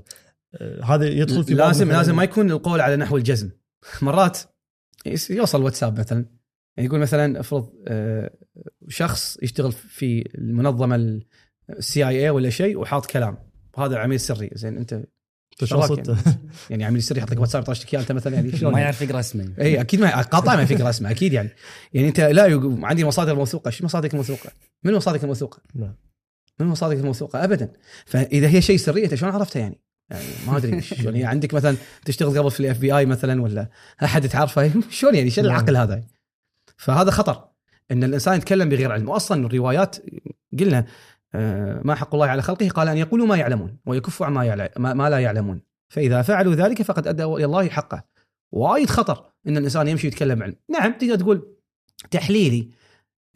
آه، 0.55 0.85
هذا 0.85 1.07
يدخل 1.07 1.45
في 1.45 1.55
لازم 1.55 1.89
لازم 1.89 2.17
ما 2.17 2.25
يكون 2.25 2.51
القول 2.51 2.81
على 2.81 2.97
نحو 2.97 3.17
الجزم. 3.17 3.51
مرات 4.03 4.39
يوصل 5.31 5.63
واتساب 5.63 5.99
مثلا. 5.99 6.27
يعني 6.77 6.89
يقول 6.89 7.01
مثلا 7.01 7.41
افرض 7.41 7.73
آه، 7.89 8.31
شخص 8.89 9.39
يشتغل 9.43 9.73
في 9.73 10.29
المنظمة 10.35 11.21
السي 11.71 12.09
اي 12.09 12.25
اي 12.25 12.31
ولا 12.31 12.51
شيء 12.51 12.79
وحاط 12.79 13.07
كلام. 13.07 13.39
وهذا 13.79 13.99
عميل 13.99 14.21
سري. 14.21 14.51
زين 14.53 14.77
أنت 14.77 15.05
صدته؟ 15.65 16.17
يعني, 16.71 16.85
عميل 16.85 17.03
سري 17.03 17.19
يحط 17.19 17.31
لك 17.31 17.41
واتساب 17.41 17.63
يطرشك 17.63 17.95
إياه 17.95 18.03
أنت 18.03 18.13
مثلا 18.13 18.35
يعني 18.35 18.57
شلون 18.57 18.73
ما 18.73 18.79
يعني؟ 18.79 18.85
يعرف 18.85 19.03
يقرأ 19.03 19.21
اسمي 19.21 19.49
اي 19.61 19.81
أكيد 19.81 20.01
ما 20.01 20.21
قاطع 20.23 20.57
ما 20.57 20.65
فكره 20.65 20.91
اسمه 20.91 21.11
أكيد 21.11 21.33
يعني 21.33 21.51
يعني 21.93 22.09
أنت 22.09 22.21
لا 22.21 22.47
يق- 22.47 22.79
عندي 22.83 23.05
مصادر 23.05 23.35
موثوقة 23.35 23.71
شو 23.71 23.85
مصادرك 23.85 24.13
الموثوقة؟ 24.13 24.51
من 24.85 24.95
مصادرك 24.95 25.23
الموثوقة؟ 25.25 25.59
نعم. 25.75 25.95
من 26.61 26.67
مصادرك 26.67 26.99
الموثوقة 26.99 27.45
ابدا 27.45 27.73
فإذا 28.07 28.49
هي 28.49 28.63
شيء 28.63 28.77
سري 28.77 29.05
انت 29.05 29.15
شلون 29.15 29.33
عرفتها 29.33 29.61
يعني؟ 29.61 29.81
يعني 30.11 30.25
ما 30.47 30.57
أدري 30.57 30.81
شلون 31.01 31.15
يعني 31.17 31.25
عندك 31.25 31.55
مثلا 31.55 31.77
تشتغل 32.05 32.39
قبل 32.39 32.51
في 32.51 32.61
ال 32.61 32.79
FBI 32.79 33.07
مثلا 33.07 33.43
ولا 33.43 33.69
أحد 34.05 34.29
تعرفه 34.29 34.73
شلون 34.91 35.15
يعني 35.15 35.31
شو 35.31 35.41
نعم. 35.41 35.51
العقل 35.51 35.77
هذا؟ 35.77 36.03
فهذا 36.77 37.11
خطر 37.11 37.45
إن 37.91 38.05
الإنسان 38.05 38.37
يتكلم 38.37 38.69
بغير 38.69 38.93
علم 38.93 39.09
واصلا 39.09 39.47
الروايات 39.47 39.97
قلنا 40.61 40.87
ما 41.85 41.95
حق 41.95 42.15
الله 42.15 42.27
على 42.27 42.43
خلقه؟ 42.43 42.69
قال 42.69 42.89
أن 42.89 42.97
يقولوا 42.97 43.27
ما 43.27 43.37
يعلمون 43.37 43.77
ويكفوا 43.87 44.27
عما 44.27 44.69
ما 44.79 45.11
لا 45.11 45.19
يعلمون. 45.19 45.61
فإذا 45.89 46.23
فعلوا 46.23 46.55
ذلك 46.55 46.83
فقد 46.83 47.07
ادوا 47.07 47.39
إلى 47.39 47.45
الله 47.45 47.69
حقه. 47.69 48.05
وايد 48.53 48.91
خطر 48.91 49.25
إن 49.47 49.57
الإنسان 49.57 49.89
يمشي 49.89 50.07
يتكلم 50.07 50.43
علم 50.43 50.55
نعم 50.71 50.93
تقدر 50.93 51.17
تقول 51.17 51.57
تحليلي 52.11 52.71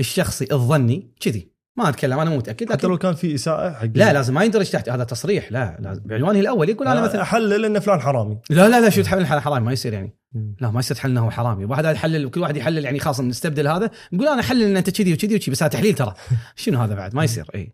الشخصي 0.00 0.48
الظني 0.52 1.10
كذي. 1.20 1.52
ما 1.76 1.88
أتكلم 1.88 2.18
أنا 2.18 2.30
مو 2.30 2.36
متأكد 2.36 2.72
حتى 2.72 2.86
لو 2.86 2.98
كان 2.98 3.14
في 3.14 3.34
إساءة 3.34 3.72
حق 3.72 3.88
لا 3.94 4.12
لازم 4.12 4.34
ما 4.34 4.44
يندرج 4.44 4.70
تحت 4.70 4.88
هذا 4.88 5.04
تصريح 5.04 5.52
لا 5.52 5.76
لازم 5.80 6.02
بعنوانه 6.04 6.40
الأول 6.40 6.68
يقول 6.68 6.88
أنا 6.88 7.00
مثلا 7.00 7.22
أحلل 7.22 7.64
إن 7.64 7.78
فلان 7.78 8.00
حرامي. 8.00 8.38
لا 8.50 8.68
لا 8.68 8.80
لا 8.80 8.90
شو 8.90 9.02
تحلل؟ 9.02 9.26
حرام 9.26 9.64
ما 9.64 9.72
يصير 9.72 9.92
يعني. 9.92 10.16
لا 10.60 10.70
ما 10.70 10.80
يصير 10.80 10.96
تحلل 10.96 11.18
إنه 11.18 11.30
حرامي. 11.30 11.64
واحد 11.64 11.84
يحلل 11.84 12.30
كل 12.30 12.40
واحد 12.40 12.56
يحلل 12.56 12.84
يعني 12.84 12.98
خلاص 12.98 13.20
نستبدل 13.20 13.68
هذا 13.68 13.90
نقول 14.12 14.28
أنا 14.28 14.40
أحلل 14.40 14.62
إن 14.62 14.76
أنت 14.76 14.90
كذي 14.90 15.12
وكذي 15.12 15.36
وكذي 15.36 15.50
بس 15.50 15.62
هذا 15.62 15.72
تحليل 15.72 15.94
ترى. 15.94 16.14
شنو 16.56 16.78
هذا 16.78 16.94
بعد؟ 16.94 17.14
ما 17.14 17.24
يصير 17.24 17.50
اي 17.54 17.72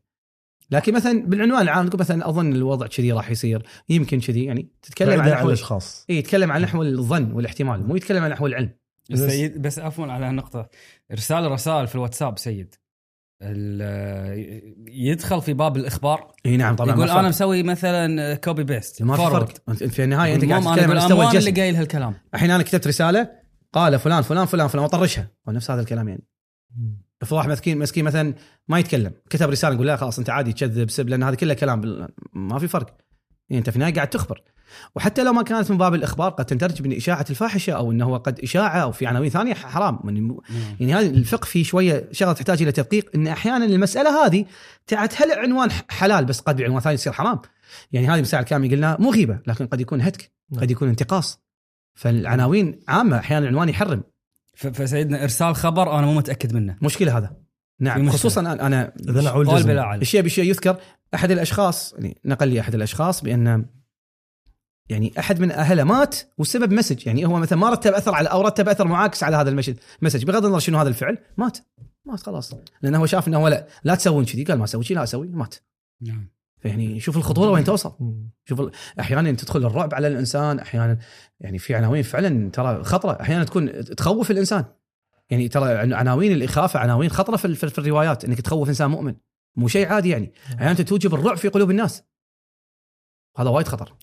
لكن 0.70 0.94
مثلا 0.94 1.26
بالعنوان 1.26 1.62
العام 1.62 1.88
تقول 1.88 2.00
مثلا 2.00 2.28
أظن 2.28 2.52
الوضع 2.52 2.86
كذي 2.86 3.12
راح 3.12 3.30
يصير. 3.30 3.62
يمكن 3.88 4.20
كذي 4.20 4.44
يعني 4.44 4.68
تتكلم 4.82 5.20
عن 5.20 5.30
نحو 5.30 5.48
الأشخاص. 5.48 6.06
إي 6.10 6.16
يتكلم 6.16 6.52
عن 6.52 6.62
نحو 6.62 6.82
الظن 6.82 7.32
والاحتمال 7.32 7.86
مو 7.86 7.96
يتكلم 7.96 8.24
عن 8.24 8.30
نحو 8.30 8.46
العلم. 8.46 8.70
بس 9.10 9.18
سيد 9.18 9.62
بس 9.62 9.78
عفوا 9.78 10.06
على 10.06 10.26
هالنقطة. 10.26 10.68
إرسال 11.12 11.50
رسائل 11.52 11.86
في 11.86 11.94
الواتساب 11.94 12.38
سيد. 12.38 12.74
ال- 13.42 14.74
يدخل 14.88 15.42
في 15.42 15.52
باب 15.52 15.76
الإخبار. 15.76 16.32
إي 16.46 16.56
نعم 16.56 16.76
طبعا 16.76 16.90
يقول. 16.90 17.10
أنا 17.10 17.28
مسوي 17.28 17.62
مثلا 17.62 18.34
copy 18.34 18.64
paste 18.64 19.02
ما 19.02 19.16
في 19.16 19.22
فرق. 19.22 19.70
في 19.88 20.04
النهاية 20.04 20.34
أنت 20.34 20.44
قاعد 20.44 20.62
أنا 20.62 20.74
تتكلم 20.74 20.90
عن 20.90 20.96
مستوى 20.96 21.18
أمان 21.18 21.28
اللي 21.28 21.38
الجسم 21.38 21.60
قايل 21.60 21.76
هالكلام 21.76 22.14
الحين 22.34 22.50
أنا 22.50 22.62
كتبت 22.62 22.86
رسالة 22.86 23.30
قال 23.72 23.98
فلان 23.98 24.22
فلان 24.22 24.46
فلان 24.46 24.68
فلان 24.68 24.82
واطرشها 24.82 25.30
هو 25.48 25.52
نفس 25.52 25.70
هذا 25.70 25.80
الكلام 25.80 26.08
يعني. 26.08 26.24
في 27.24 27.34
واحد 27.34 27.48
مسكين 27.48 27.78
مسكين 27.78 28.04
مثلا 28.04 28.34
ما 28.68 28.78
يتكلم 28.78 29.12
كتب 29.30 29.50
رسالة 29.50 29.74
نقول 29.74 29.86
لا 29.86 29.96
خلاص 29.96 30.18
أنت 30.18 30.30
عادي 30.30 30.52
تكذب 30.52 30.90
سب 30.90 31.08
لأن 31.08 31.22
هذا 31.22 31.34
كله 31.34 31.54
كلام 31.54 32.08
ما 32.32 32.58
في 32.58 32.68
فرق. 32.68 32.96
يعني 33.50 33.58
أنت 33.58 33.70
في 33.70 33.76
النهاية 33.76 33.94
قاعد 33.94 34.08
تخبر. 34.08 34.42
وحتى 34.96 35.24
لو 35.24 35.32
ما 35.32 35.42
كانت 35.42 35.70
من 35.70 35.78
باب 35.78 35.94
الإخبار 35.94 36.30
قد 36.30 36.44
تندرج 36.44 36.82
من 36.82 36.96
إشاعة 36.96 37.26
الفاحشة 37.30 37.72
أو 37.72 37.92
إنه 37.92 38.04
هو 38.04 38.16
قد 38.16 38.40
إشاعة 38.40 38.78
أو 38.78 38.92
في 38.92 39.06
عناوين 39.06 39.30
ثانية 39.30 39.54
حرام. 39.54 40.00
يعني 40.04 40.40
يعني 40.80 40.94
هذه 40.94 41.14
الفقه 41.14 41.46
في 41.46 41.64
شوية 41.64 42.08
شغلة 42.12 42.32
تحتاج 42.32 42.62
إلى 42.62 42.72
تدقيق 42.72 43.10
إن 43.14 43.26
أحيانا 43.26 43.64
المسألة 43.64 44.26
هذه 44.26 44.44
تعت 44.86 45.22
هل 45.22 45.32
عنوان 45.32 45.70
حلال 45.88 46.24
بس 46.24 46.40
قد 46.40 46.56
بعنوان 46.56 46.80
ثاني 46.80 46.94
يصير 46.94 47.12
حرام؟ 47.12 47.40
يعني 47.92 48.08
هذه 48.08 48.20
مساله 48.20 48.42
كامل 48.42 48.70
قلنا 48.70 48.96
مو 49.00 49.12
غيبة 49.12 49.38
لكن 49.46 49.66
قد 49.66 49.80
يكون 49.80 50.00
هتك 50.00 50.32
نعم. 50.50 50.60
قد 50.60 50.70
يكون 50.70 50.88
انتقاص. 50.88 51.40
فالعناوين 51.94 52.80
عامة 52.88 53.18
أحيانا 53.18 53.44
العنوان 53.44 53.68
يحرم. 53.68 54.02
فسيدنا 54.58 55.22
إرسال 55.22 55.54
خبر 55.54 55.98
أنا 55.98 56.06
مو 56.06 56.14
متأكد 56.14 56.52
منه. 56.52 56.76
مشكلة 56.82 57.18
هذا. 57.18 57.36
نعم 57.80 58.00
مشكلة. 58.00 58.12
خصوصا 58.12 58.40
أنا 58.40 58.66
أنا 58.66 58.92
اذا 59.08 59.94
الشيء 59.94 60.20
بشيء 60.22 60.44
يذكر 60.44 60.76
أحد 61.14 61.30
الأشخاص 61.30 61.92
يعني 61.92 62.20
نقل 62.24 62.48
لي 62.48 62.60
أحد 62.60 62.74
الأشخاص 62.74 63.22
بأن 63.22 63.66
يعني 64.88 65.12
أحد 65.18 65.40
من 65.40 65.50
أهله 65.50 65.84
مات 65.84 66.16
والسبب 66.38 66.72
message. 66.72 67.06
يعني 67.06 67.26
هو 67.26 67.38
مثلا 67.38 67.58
ما 67.58 67.70
رتب 67.70 67.92
أثر 67.92 68.14
على 68.14 68.28
أو 68.28 68.42
رتب 68.42 68.68
أثر 68.68 68.86
معاكس 68.86 69.22
على 69.22 69.36
هذا 69.36 69.50
ال 69.50 69.53
message 69.53 69.76
message. 70.02 70.24
بغض 70.24 70.44
النظر 70.44 70.58
شنو 70.58 70.78
هذا 70.78 70.88
الفعل 70.88 71.18
مات. 71.36 71.58
مات 72.04 72.20
خلاص. 72.20 72.54
لأنه 72.82 72.98
هو 72.98 73.06
شاف 73.06 73.28
إنه 73.28 73.38
هو 73.38 73.48
لا, 73.48 73.66
لا 73.84 73.94
تسوون 73.94 74.24
كذي. 74.24 74.44
قال 74.44 74.58
ما 74.58 74.64
أسوي 74.64 74.84
شيء 74.84 74.96
لا 74.96 75.02
أسوي 75.02 75.28
مات. 75.28 75.54
نعم. 76.02 76.28
فيعني 76.60 77.00
شوف 77.00 77.16
الخطورة 77.16 77.50
وين 77.50 77.64
توصل. 77.64 77.92
شوف 78.44 78.60
ال- 78.60 78.70
أحيانا 79.00 79.32
تدخل 79.32 79.66
الرعب 79.66 79.94
على 79.94 80.08
الإنسان 80.08 80.58
أحيانا 80.58 80.98
يعني 81.40 81.58
في 81.58 81.74
عناوين 81.74 82.02
فعلا 82.02 82.50
ترى 82.50 82.84
خطرة. 82.84 83.20
أحيانا 83.20 83.44
تكون 83.44 83.84
تخوف 83.84 84.30
الإنسان. 84.30 84.64
يعني 85.30 85.48
ترى 85.48 85.74
عن- 85.74 85.92
عناوين 85.92 86.32
الإخافة 86.32 86.80
عناوين 86.80 87.10
خطرة 87.10 87.36
في, 87.36 87.54
في, 87.54 87.68
في 87.68 87.78
الروايات 87.78 88.24
إنك 88.24 88.40
تخوف 88.40 88.68
إنسان 88.68 88.90
مؤمن. 88.90 89.14
مو 89.56 89.68
شيء 89.68 89.86
عادي 89.88 90.08
يعني. 90.08 90.32
أحيانا 90.54 90.74
توجب 90.74 91.14
الرعب 91.14 91.36
في 91.36 91.48
قلوب 91.48 91.70
الناس. 91.70 92.02
هذا 93.36 93.50
وايد 93.50 93.68
خطر. 93.68 93.94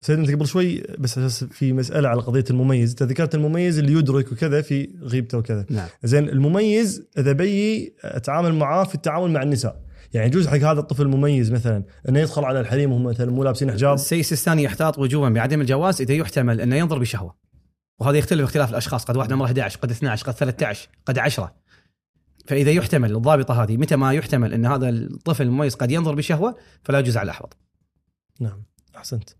سيدنا 0.00 0.24
أنت 0.24 0.34
قبل 0.34 0.46
شوي 0.46 0.82
بس 0.98 1.18
أساس 1.18 1.44
في 1.44 1.72
مسألة 1.72 2.08
على 2.08 2.20
قضية 2.20 2.44
المميز. 2.50 2.90
أنت 2.90 3.02
ذكرت 3.02 3.34
المميز 3.34 3.78
اللي 3.78 3.92
يدرك 3.92 4.32
وكذا 4.32 4.62
في 4.62 4.98
غيبته 5.02 5.38
وكذا. 5.38 5.66
نعم. 5.70 5.88
زين 6.02 6.28
المميز 6.28 7.08
إذا 7.18 7.32
بي 7.32 7.94
أتعامل 8.02 8.54
معاه 8.54 8.84
في 8.84 8.94
التعامل 8.94 9.30
مع 9.30 9.42
النساء. 9.42 9.87
يعني 10.12 10.26
يجوز 10.26 10.48
حق 10.48 10.56
هذا 10.56 10.80
الطفل 10.80 11.02
المميز 11.02 11.52
مثلا 11.52 11.84
إنه 12.08 12.20
يدخل 12.20 12.44
على 12.44 12.60
الحريم 12.60 12.92
وهم 12.92 13.04
مثلا 13.04 13.30
مو 13.30 13.44
لابسين 13.44 13.72
حجاب؟ 13.72 13.94
السيد 13.94 14.18
السيستاني 14.18 14.62
يحتاط 14.62 14.98
وجوبا 14.98 15.28
بعدم 15.28 15.60
الجواز 15.60 16.00
إذا 16.00 16.14
يحتمل 16.14 16.60
إنه 16.60 16.76
ينظر 16.76 16.98
بشهوة. 16.98 17.34
وهذا 18.00 18.18
يختلف 18.18 18.44
اختلاف 18.44 18.70
الأشخاص 18.70 19.04
قد 19.04 19.16
واحد 19.16 19.32
عمره 19.32 19.46
11 19.46 19.78
قد 19.78 19.90
12 19.90 20.26
قد 20.26 20.34
13 20.34 20.88
قد 21.06 21.18
10 21.18 21.54
فإذا 22.46 22.70
يحتمل 22.70 23.16
الضابطة 23.16 23.62
هذه 23.62 23.76
متى 23.76 23.96
ما 23.96 24.12
يحتمل 24.12 24.54
إن 24.54 24.66
هذا 24.66 24.88
الطفل 24.88 25.42
المميز 25.42 25.74
قد 25.74 25.90
ينظر 25.90 26.14
بشهوة 26.14 26.56
فلا 26.82 26.98
يجوز 26.98 27.16
على 27.16 27.24
الأحوط. 27.24 27.56
نعم 28.40 28.64
أحسنت. 28.96 29.30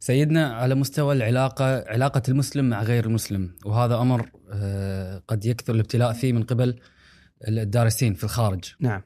سيدنا 0.00 0.54
على 0.54 0.74
مستوى 0.74 1.14
العلاقة 1.14 1.84
علاقة 1.88 2.22
المسلم 2.28 2.68
مع 2.68 2.82
غير 2.82 3.06
المسلم 3.06 3.54
وهذا 3.64 3.96
أمر 3.96 4.30
آه، 4.52 5.22
قد 5.28 5.44
يكثر 5.44 5.74
الابتلاء 5.74 6.12
فيه 6.12 6.32
من 6.32 6.42
قبل 6.42 6.80
الدارسين 7.48 8.14
في 8.14 8.24
الخارج. 8.24 8.64
نعم. 8.80 9.02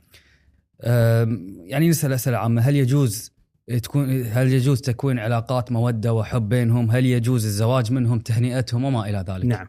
يعني 1.65 1.89
نسأل 1.89 2.13
أسئلة 2.13 2.37
عامة 2.37 2.63
هل 2.63 2.77
يجوز 2.77 3.33
تكون 3.83 4.23
هل 4.27 4.53
يجوز 4.53 4.81
تكوين 4.81 5.19
علاقات 5.19 5.73
مودة 5.73 6.13
وحب 6.13 6.49
بينهم 6.49 6.91
هل 6.91 7.07
يجوز 7.07 7.45
الزواج 7.45 7.93
منهم 7.93 8.19
تهنئتهم 8.19 8.85
وما 8.85 9.09
إلى 9.09 9.25
ذلك 9.29 9.45
نعم 9.45 9.69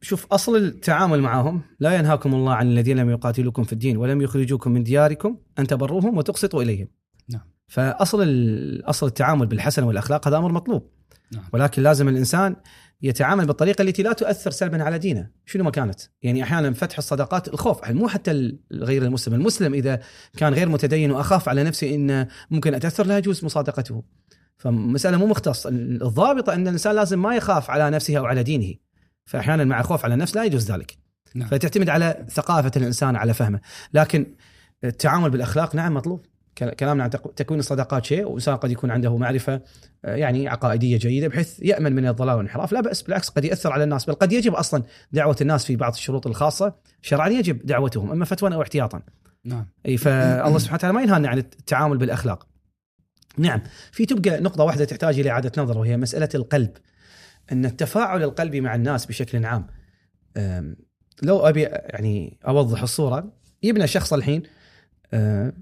شوف 0.00 0.26
أصل 0.26 0.56
التعامل 0.56 1.20
معهم 1.20 1.62
لا 1.80 1.94
ينهاكم 1.98 2.34
الله 2.34 2.54
عن 2.54 2.66
الذين 2.66 2.96
لم 2.96 3.10
يقاتلوكم 3.10 3.62
في 3.64 3.72
الدين 3.72 3.96
ولم 3.96 4.20
يخرجوكم 4.20 4.70
من 4.70 4.82
دياركم 4.82 5.36
أن 5.58 5.66
تبروهم 5.66 6.18
وتقسطوا 6.18 6.62
إليهم. 6.62 6.88
نعم. 7.28 7.40
فأصل 7.68 8.22
أصل 8.84 9.06
التعامل 9.06 9.46
بالحسن 9.46 9.82
والأخلاق 9.82 10.28
هذا 10.28 10.36
أمر 10.36 10.52
مطلوب. 10.52 10.90
نعم. 11.32 11.44
ولكن 11.52 11.82
لازم 11.82 12.08
الإنسان 12.08 12.56
يتعامل 13.02 13.46
بالطريقة 13.46 13.82
التي 13.82 14.02
لا 14.02 14.12
تؤثر 14.12 14.50
سلبا 14.50 14.82
على 14.82 14.98
دينه، 14.98 15.30
شنو 15.46 15.64
ما 15.64 15.70
كانت؟ 15.70 16.00
يعني 16.22 16.42
أحيانا 16.42 16.72
فتح 16.72 16.98
الصداقات 16.98 17.48
الخوف، 17.48 17.90
مو 17.90 18.08
حتى 18.08 18.30
ال- 18.30 18.58
غير 18.72 19.02
المسلم، 19.02 19.34
المسلم 19.34 19.74
إذا 19.74 20.00
كان 20.36 20.54
غير 20.54 20.68
متدين 20.68 21.10
وأخاف 21.10 21.48
على 21.48 21.64
نفسي 21.64 21.94
إن 21.94 22.26
ممكن 22.50 22.74
اتاثر 22.74 23.06
لا 23.06 23.18
يجوز 23.18 23.44
مصادقته. 23.44 24.02
فمسألة 24.58 25.16
مو 25.16 25.26
مختص، 25.26 25.66
الضابطه 25.66 26.54
أن 26.54 26.62
الإنسان 26.62 26.94
لازم 26.94 27.22
ما 27.22 27.36
يخاف 27.36 27.70
على 27.70 27.90
نفسه 27.90 28.18
أو 28.18 28.24
على 28.24 28.42
دينه. 28.42 28.74
فاحيانا 29.24 29.64
مع 29.64 29.82
خوف 29.82 30.04
على 30.04 30.14
النفس 30.14 30.36
لا 30.36 30.44
يجوز 30.44 30.72
ذلك. 30.72 30.96
نعم. 31.34 31.48
فتعتمد 31.48 31.88
على 31.88 32.26
ثقافة 32.30 32.70
الإنسان 32.76 33.16
على 33.16 33.34
فهمه، 33.34 33.60
لكن 33.94 34.26
التعامل 34.84 35.30
بالأخلاق 35.30 35.74
نعم 35.74 35.94
مطلوب. 35.94 36.26
كلامنا 36.58 37.04
عن 37.04 37.10
تكوين 37.10 37.60
الصداقات 37.60 38.04
شيء 38.04 38.24
وإنسان 38.24 38.56
قد 38.56 38.70
يكون 38.70 38.90
عنده 38.90 39.16
معرفة 39.16 39.60
آه، 40.04 40.16
يعني 40.16 40.48
عقائدية 40.48 40.96
جيدة 40.96 41.28
بحيث 41.28 41.60
يأمن 41.62 41.92
من 41.92 42.06
الضلال 42.06 42.34
والانحراف، 42.34 42.72
لا 42.72 42.80
بأس 42.80 43.02
بالعكس 43.02 43.28
قد 43.28 43.44
يأثر 43.44 43.72
على 43.72 43.84
الناس، 43.84 44.04
بل 44.04 44.14
قد 44.14 44.32
يجب 44.32 44.54
أصلا 44.54 44.82
دعوة 45.12 45.36
الناس 45.40 45.64
في 45.64 45.76
بعض 45.76 45.92
الشروط 45.92 46.26
الخاصة 46.26 46.74
شرعا 47.02 47.28
يجب 47.28 47.66
دعوتهم 47.66 48.10
أما 48.10 48.24
فتوى 48.24 48.54
أو 48.54 48.62
احتياطا. 48.62 49.02
نعم 49.44 49.66
أي 49.86 49.96
فالله 49.96 50.58
سبحانه 50.58 50.76
وتعالى 50.76 50.94
ما 50.94 51.02
ينهانا 51.02 51.28
عن 51.28 51.38
التعامل 51.38 51.98
بالأخلاق. 51.98 52.46
نعم 53.38 53.62
في 53.92 54.06
تبقى 54.06 54.40
نقطة 54.40 54.64
واحدة 54.64 54.84
تحتاج 54.84 55.18
إلى 55.18 55.30
إعادة 55.30 55.62
نظر 55.62 55.78
وهي 55.78 55.96
مسألة 55.96 56.28
القلب. 56.34 56.70
أن 57.52 57.64
التفاعل 57.64 58.22
القلبي 58.22 58.60
مع 58.60 58.74
الناس 58.74 59.06
بشكل 59.06 59.44
عام 59.44 59.66
لو 61.22 61.48
أبي 61.48 61.62
يعني 61.62 62.38
أوضح 62.46 62.82
الصورة 62.82 63.32
يبنى 63.62 63.86
شخص 63.86 64.12
الحين 64.12 64.42
أه، 65.14 65.52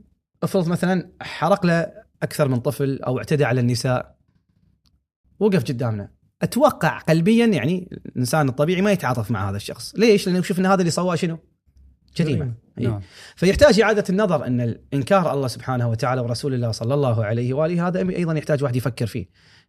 افرض 0.42 0.68
مثلا 0.68 1.10
حرق 1.20 1.66
له 1.66 1.92
أكثر 2.22 2.48
من 2.48 2.56
طفل 2.60 3.00
أو 3.02 3.18
اعتدى 3.18 3.44
على 3.44 3.60
النساء 3.60 4.16
وقف 5.40 5.64
قدامنا 5.64 6.10
أتوقع 6.42 6.98
قلبيا 6.98 7.46
يعني 7.46 8.00
الإنسان 8.06 8.48
الطبيعي 8.48 8.82
ما 8.82 8.92
يتعاطف 8.92 9.30
مع 9.30 9.50
هذا 9.50 9.56
الشخص، 9.56 9.94
ليش؟ 9.96 10.26
لأنه 10.26 10.38
يشوف 10.38 10.58
إن 10.58 10.66
هذا 10.66 10.80
اللي 10.80 10.90
سواه 10.90 11.14
شنو؟ 11.14 11.38
جريمة. 12.16 12.54
إي. 12.78 12.86
نعم 12.86 13.00
فيحتاج 13.36 13.80
إعادة 13.80 14.04
النظر 14.10 14.46
أن 14.46 14.60
الإنكار 14.60 15.32
الله 15.32 15.48
سبحانه 15.48 15.88
وتعالى 15.88 16.20
ورسول 16.20 16.54
الله 16.54 16.70
صلى 16.70 16.94
الله 16.94 17.24
عليه 17.24 17.54
وآله 17.54 17.88
هذا 17.88 17.98
أيضا 17.98 18.32
يحتاج 18.32 18.62
واحد 18.62 18.76
يفكر 18.76 19.06
فيه. 19.06 19.26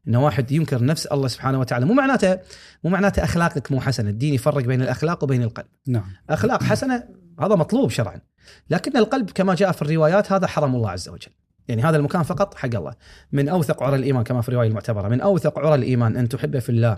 إنه 0.08 0.26
واحد 0.26 0.52
ينكر 0.52 0.86
نفس 0.86 1.06
الله 1.06 1.28
سبحانه 1.28 1.60
وتعالى 1.60 1.86
مو 1.86 1.94
معناته 1.94 2.40
مو 2.84 2.90
معناته 2.90 3.24
أخلاقك 3.24 3.72
مو 3.72 3.82
حسنة، 3.82 4.10
الدين 4.10 4.34
يفرق 4.34 4.64
بين 4.64 4.82
الأخلاق 4.82 5.24
وبين 5.24 5.44
القلب. 5.44 5.68
نعم 5.88 6.12
أخلاق 6.30 6.64
حسنة 6.64 7.04
هذا 7.40 7.56
مطلوب 7.56 7.90
شرعا. 7.90 8.22
لكن 8.70 8.98
القلب 8.98 9.30
كما 9.30 9.56
جاء 9.56 9.72
في 9.72 9.82
الروايات 9.82 10.32
هذا 10.32 10.48
حرم 10.48 10.76
الله 10.76 10.90
عز 10.90 11.10
وجل. 11.10 11.32
يعني 11.68 11.82
هذا 11.82 11.98
المكان 11.98 12.24
فقط 12.24 12.56
حق 12.56 12.76
الله. 12.76 12.94
من 13.32 13.50
أوثق 13.50 13.84
عرى 13.84 13.96
الإيمان 13.96 14.24
كما 14.24 14.42
في 14.42 14.50
الرواية 14.50 14.68
المعتبرة، 14.68 15.08
من 15.08 15.22
أوثق 15.22 15.60
عرى 15.60 15.76
الإيمان 15.76 16.18
أن 16.18 16.30
تحب 16.30 16.60
في 16.60 16.70
الله 16.70 16.98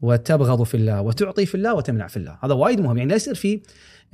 وتبغض 0.00 0.62
في 0.62 0.76
الله 0.76 1.00
وتعطي 1.00 1.46
في 1.46 1.54
الله 1.54 1.74
وتمنع 1.74 2.06
في 2.06 2.16
الله، 2.16 2.38
هذا 2.42 2.54
وايد 2.54 2.80
مهم 2.80 2.98
يعني 2.98 3.10
لا 3.10 3.16
يصير 3.16 3.34
في 3.34 3.62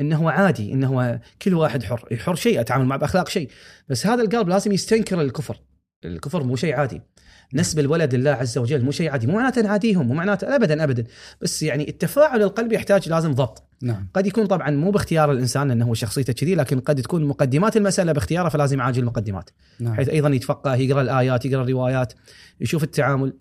إنه 0.01 0.17
هو 0.17 0.29
عادي 0.29 0.73
إنه 0.73 0.89
هو 0.89 1.19
كل 1.43 1.55
واحد 1.55 1.83
حر، 1.83 2.17
حر 2.17 2.35
شيء 2.35 2.61
أتعامل 2.61 2.85
معه 2.85 2.99
بأخلاق 2.99 3.29
شيء، 3.29 3.51
بس 3.89 4.07
هذا 4.07 4.23
القلب 4.23 4.49
لازم 4.49 4.73
يستنكر 4.73 5.21
الكفر. 5.21 5.61
الكفر 6.05 6.45
مو 6.45 6.57
شيء 6.57 6.75
عادي. 6.75 7.01
نسب 7.55 7.79
الولد 7.79 8.15
لله 8.15 8.31
عز 8.31 8.59
وجل 8.59 8.85
مو 8.85 8.91
شيء 8.91 9.11
عادي، 9.11 9.27
مو 9.27 9.37
معناته 9.37 9.63
نعاديهم، 9.63 10.07
مو 10.07 10.15
معناته 10.15 10.57
ابدا 10.57 10.85
ابدا، 10.85 11.05
بس 11.41 11.63
يعني 11.63 11.89
التفاعل 11.89 12.43
القلبي 12.43 12.75
يحتاج 12.75 13.09
لازم 13.09 13.33
ضبط. 13.33 13.63
نعم. 13.83 14.09
قد 14.15 14.27
يكون 14.27 14.47
طبعا 14.47 14.71
مو 14.71 14.91
باختيار 14.91 15.33
الإنسان 15.33 15.71
إنه 15.71 15.85
هو 15.85 15.95
شخصيته 15.95 16.33
كذي 16.33 16.55
لكن 16.55 16.81
قد 16.81 17.03
تكون 17.03 17.25
مقدمات 17.25 17.77
المسألة 17.77 18.13
باختياره 18.13 18.49
فلازم 18.49 18.79
يعالج 18.79 18.99
المقدمات. 18.99 19.51
نعم. 19.81 19.93
بحيث 19.93 20.09
أيضا 20.09 20.29
يتفقه 20.29 20.75
يقرأ 20.75 21.03
الآيات 21.03 21.45
يقرأ 21.45 21.63
الروايات 21.63 22.13
يشوف 22.61 22.83
التعامل 22.83 23.33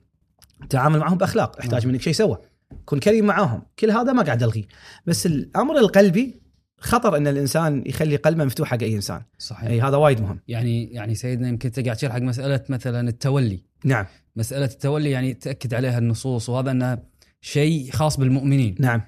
تعامل 0.69 0.99
معهم 0.99 1.17
بأخلاق. 1.17 1.59
يحتاج 1.59 1.83
نعم. 1.83 1.91
منك 1.91 2.01
شيء 2.01 2.13
سوى. 2.13 2.37
كن 2.85 2.99
كريم 2.99 3.25
معاهم 3.25 3.63
كل 3.79 3.91
هذا 3.91 4.13
ما 4.13 4.23
قاعد 4.23 4.43
ألغيه. 4.43 4.65
بس 5.05 5.25
الأمر 5.25 5.77
القلبي 5.77 6.41
خطر 6.77 7.17
إن 7.17 7.27
الإنسان 7.27 7.83
يخلي 7.85 8.15
قلبه 8.15 8.43
مفتوح 8.43 8.69
حق 8.69 8.81
أي 8.81 8.95
إنسان. 8.95 9.21
صحيح. 9.37 9.69
أي 9.69 9.81
هذا 9.81 9.97
وايد 9.97 10.21
مهم. 10.21 10.39
يعني 10.47 10.91
يعني 10.93 11.15
سيدنا 11.15 11.49
يمكن 11.49 11.67
أنت 11.69 11.79
قاعد 11.79 11.95
تشير 11.95 12.11
حق 12.11 12.19
مسألة 12.19 12.63
مثلا 12.69 13.09
التولي. 13.09 13.70
نعم. 13.85 14.05
مسألة 14.35 14.65
التولي 14.65 15.11
يعني 15.11 15.33
تأكد 15.33 15.73
عليها 15.73 15.97
النصوص 15.97 16.49
وهذا 16.49 16.71
أنه 16.71 16.97
شيء 17.41 17.91
خاص 17.91 18.17
بالمؤمنين. 18.19 18.75
نعم. 18.79 19.01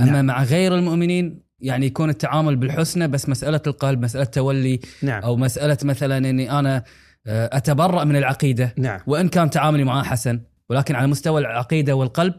أما 0.00 0.10
نعم. 0.10 0.26
مع 0.26 0.42
غير 0.42 0.74
المؤمنين 0.74 1.42
يعني 1.60 1.86
يكون 1.86 2.10
التعامل 2.10 2.56
بالحسنى 2.56 3.08
بس 3.08 3.28
مسألة 3.28 3.60
القلب 3.66 4.02
مسألة 4.04 4.24
تولي 4.24 4.80
نعم. 5.02 5.22
أو 5.22 5.36
مسألة 5.36 5.78
مثلا 5.82 6.18
إني 6.18 6.50
أنا 6.58 6.84
آه، 7.26 7.50
أتبرأ 7.52 8.04
من 8.04 8.16
العقيدة. 8.16 8.74
نعم. 8.78 9.00
وإن 9.06 9.28
كان 9.28 9.50
تعاملي 9.50 9.84
معاه 9.84 10.02
حسن 10.02 10.40
ولكن 10.70 10.94
على 10.94 11.06
مستوى 11.06 11.40
العقيدة 11.40 11.94
والقلب 11.94 12.34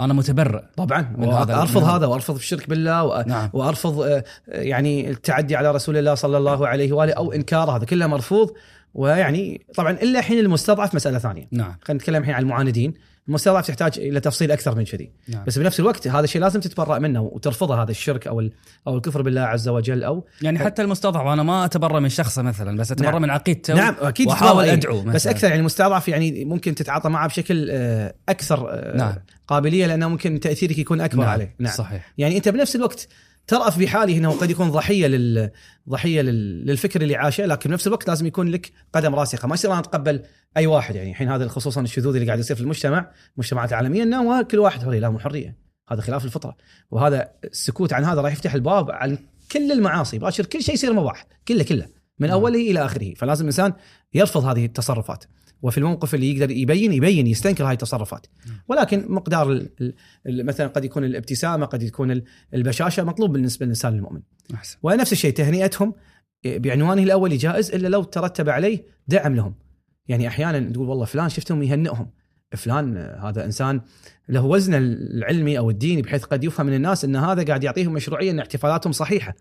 أنا 0.00 0.14
متبرئ 0.14 0.62
طبعا. 0.76 1.14
من 1.18 1.28
هذا- 1.28 1.54
أرفض 1.54 1.82
هذا. 1.82 2.06
وأرفض 2.06 2.34
الشرك 2.34 2.68
بالله 2.68 3.04
و... 3.04 3.24
نعم. 3.26 3.50
وأرفض 3.52 4.00
آه، 4.00 4.24
يعني 4.48 5.10
التعدي 5.10 5.56
على 5.56 5.70
رسول 5.70 5.96
الله 5.96 6.14
صلى 6.14 6.38
الله 6.38 6.68
عليه 6.68 6.92
وآله 6.92 7.12
أو 7.12 7.32
انكار 7.32 7.70
هذا 7.70 7.84
كله 7.84 8.06
مرفوض. 8.06 8.50
ويعني 8.94 9.66
طبعا 9.74 9.90
إلا 9.90 10.20
حين 10.20 10.38
المستضعف 10.38 10.94
مسألة 10.94 11.18
ثانية 11.18 11.48
نعم 11.52 11.76
خلينا 11.82 11.98
نتكلم 12.02 12.16
الحين 12.16 12.34
عن 12.34 12.42
المعاندين 12.42 12.94
المستضعف 13.28 13.66
تحتاج 13.66 13.98
إلى 13.98 14.20
تفصيل 14.20 14.52
أكثر 14.52 14.74
من 14.74 14.84
كذي 14.84 15.10
نعم 15.28 15.44
بس 15.44 15.58
بنفس 15.58 15.80
الوقت 15.80 16.08
هذا 16.08 16.24
الشيء 16.24 16.40
لازم 16.40 16.60
تتبرأ 16.60 16.98
منه 16.98 17.20
وترفضه 17.22 17.82
هذا 17.82 17.90
الشرك 17.90 18.26
أو 18.26 18.48
أو 18.86 18.96
الكفر 18.96 19.22
بالله 19.22 19.40
عز 19.40 19.68
وجل 19.68 20.04
أو 20.04 20.26
يعني 20.42 20.58
حتى 20.58 20.82
المستضعف 20.82 21.26
أنا 21.26 21.42
ما 21.42 21.64
أتبرأ 21.64 22.00
من 22.00 22.08
شخصه 22.08 22.42
مثلا 22.42 22.76
بس 22.76 22.92
أتبرأ 22.92 23.10
نعم. 23.10 23.22
من 23.22 23.30
عقيدته 23.30 23.74
نعم 23.74 23.94
أكيد 24.00 24.26
وأحاول 24.26 24.64
إيه. 24.64 24.72
ادعو 24.72 25.00
بس 25.00 25.14
مثلاً. 25.14 25.32
أكثر 25.32 25.48
يعني 25.48 25.60
المستضعف 25.60 26.08
يعني 26.08 26.44
ممكن 26.44 26.74
تتعاطى 26.74 27.08
معه 27.08 27.28
بشكل 27.28 27.68
آه، 27.70 28.14
أكثر 28.28 28.70
آه، 28.70 28.96
نعم. 28.96 29.14
قابلية 29.48 29.86
لأنه 29.86 30.08
ممكن 30.08 30.40
تأثيرك 30.40 30.78
يكون 30.78 31.00
أكبر 31.00 31.22
نعم. 31.22 31.30
عليه 31.30 31.54
نعم 31.58 31.72
صحيح 31.72 32.12
يعني 32.18 32.36
أنت 32.36 32.48
بنفس 32.48 32.76
الوقت 32.76 33.08
ترأف 33.46 33.78
بحاله 33.78 34.16
إنه 34.16 34.30
قد 34.30 34.50
يكون 34.50 34.70
ضحية 34.70 35.06
لل 35.06 35.50
ضحية 35.88 36.22
لل... 36.22 36.66
للفكر 36.66 37.02
اللي 37.02 37.16
عاشه 37.16 37.46
لكن 37.46 37.70
بنفس 37.70 37.86
الوقت 37.86 38.08
لازم 38.08 38.26
يكون 38.26 38.48
لك 38.48 38.72
قدم 38.92 39.14
راسخة. 39.14 39.48
ما 39.48 39.54
يصير 39.54 39.72
أنا 39.72 39.80
أتقبل 39.80 40.22
أي 40.56 40.66
واحد 40.66 40.94
يعني. 40.94 41.10
الحين 41.10 41.28
هذا 41.28 41.48
خصوصا 41.48 41.80
الشذوذ 41.80 42.14
اللي 42.14 42.26
قاعد 42.26 42.38
يصير 42.38 42.56
في 42.56 42.62
المجتمع 42.62 43.10
المجتمعات 43.34 43.70
العالميه 43.70 44.02
إنه 44.02 44.42
كل 44.42 44.58
واحد 44.58 44.82
حرية. 44.82 45.00
لا 45.00 45.10
مو 45.10 45.18
حرية. 45.18 45.56
هذا 45.90 46.00
خلاف 46.00 46.24
الفطرة. 46.24 46.56
وهذا 46.90 47.28
السكوت 47.44 47.92
عن 47.92 48.04
هذا 48.04 48.20
راح 48.20 48.32
يفتح 48.32 48.54
الباب 48.54 48.90
عن 48.90 49.18
كل 49.52 49.72
المعاصي. 49.72 50.18
باشر 50.18 50.46
كل 50.46 50.62
شيء 50.62 50.74
يصير 50.74 50.92
مباح. 50.92 51.26
كله 51.48 51.64
كله. 51.64 51.86
من 52.18 52.28
نعم. 52.28 52.38
أوله 52.38 52.70
إلى 52.70 52.84
آخره. 52.84 53.14
فلازم 53.14 53.44
الإنسان 53.44 53.72
يرفض 54.14 54.44
هذه 54.44 54.64
التصرفات. 54.64 55.24
وفي 55.62 55.78
الموقف 55.78 56.14
اللي 56.14 56.36
يقدر 56.36 56.50
يبين 56.50 56.92
يبين 56.92 57.26
يستنكر 57.26 57.64
هذه 57.64 57.72
التصرفات. 57.72 58.26
ولكن 58.68 59.04
مقدار 59.08 59.52
ال- 59.52 59.70
ال- 59.80 59.94
ال- 60.26 60.46
مثلا 60.46 60.66
قد 60.66 60.84
يكون 60.84 61.04
الابتسامة 61.04 61.66
قد 61.66 61.82
يكون 61.82 62.10
ال- 62.10 62.24
البشاشة 62.54 63.04
مطلوب 63.04 63.32
بالنسبة 63.32 63.66
للإنسان 63.66 63.94
المؤمن. 63.94 64.20
أحسن. 64.54 64.78
ونفس 64.82 65.12
الشيء 65.12 65.32
تهنئتهم 65.32 65.94
بعنوانه 66.44 67.02
الاولي 67.02 67.36
جائز 67.36 67.70
إلا 67.70 67.88
لو 67.88 68.02
ترتب 68.02 68.48
عليه 68.48 68.84
دعم 69.08 69.34
لهم. 69.34 69.54
يعني 70.08 70.28
أحيانا 70.28 70.72
تقول 70.72 70.88
والله 70.88 71.04
فلان 71.04 71.28
شفتهم 71.28 71.62
يهنئهم. 71.62 72.10
فلان 72.56 72.96
هذا 72.96 73.44
إنسان 73.44 73.80
له 74.28 74.44
وزنه 74.44 74.76
العلمي 74.78 75.58
أو 75.58 75.70
الديني 75.70 76.02
بحيث 76.02 76.24
قد 76.24 76.44
يفهم 76.44 76.66
من 76.66 76.74
الناس 76.74 77.04
إن 77.04 77.16
هذا 77.16 77.42
قاعد 77.42 77.64
يعطيهم 77.64 77.92
مشروعية 77.92 78.30
إن 78.30 78.38
احتفالاتهم 78.38 78.92
صحيحة. 78.92 79.34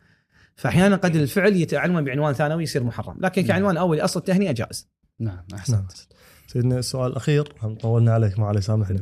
فاحيانا 0.56 0.96
قد 0.96 1.16
الفعل 1.16 1.56
يتعنون 1.56 2.04
بعنوان 2.04 2.34
ثانوي 2.34 2.64
يصير 2.64 2.84
محرم. 2.84 3.18
لكن 3.20 3.42
كعنوان 3.42 3.78
اولي 3.78 4.02
أصل 4.02 4.20
التهنئة 4.20 4.52
جائز. 4.52 4.88
نعم 5.20 5.44
احسن 5.54 5.74
نعم. 5.74 5.86
سيدنا 6.48 6.80
السؤال 6.80 7.12
الأخير 7.12 7.54
هم 7.62 7.76
طولنا 7.76 8.14
عليك 8.14 8.40
ما 8.40 8.46
عليه 8.46 8.60
سامحنا 8.60 9.00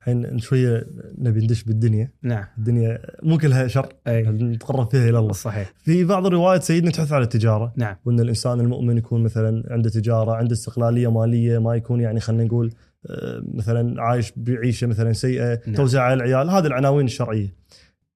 الحين 0.00 0.38
شوية 0.38 0.86
نبي 1.18 1.40
ندش 1.40 1.62
بالدنيا. 1.62 2.12
نعم. 2.22 2.44
الدنيا 2.58 2.98
مو 3.22 3.38
كلها 3.38 3.68
شر. 3.68 3.92
أي. 4.06 4.22
نتقرب 4.22 4.90
فيها 4.90 5.08
إلى 5.08 5.18
الله. 5.18 5.32
صحيح. 5.32 5.72
في 5.78 6.04
بعض 6.04 6.26
الروايات 6.26 6.62
سيدنا 6.62 6.90
تحث 6.90 7.12
على 7.12 7.24
التجارة. 7.24 7.72
نعم. 7.76 7.96
وإن 8.04 8.20
الإنسان 8.20 8.60
المؤمن 8.60 8.98
يكون 8.98 9.22
مثلا 9.22 9.64
عنده 9.70 9.90
تجارة 9.90 10.32
عنده 10.32 10.52
استقلالية 10.52 11.10
مالية 11.10 11.58
ما 11.58 11.74
يكون 11.74 12.00
يعني 12.00 12.20
خلينا 12.20 12.44
نقول 12.44 12.72
آه، 13.06 13.42
مثلا 13.54 14.02
عايش 14.02 14.32
بعيشة 14.36 14.86
مثلا 14.86 15.12
سيئة 15.12 15.60
نعم. 15.66 15.76
توزع 15.76 16.02
على 16.02 16.14
العيال. 16.14 16.50
هذه 16.50 16.66
العناوين 16.66 17.06
الشرعية. 17.06 17.54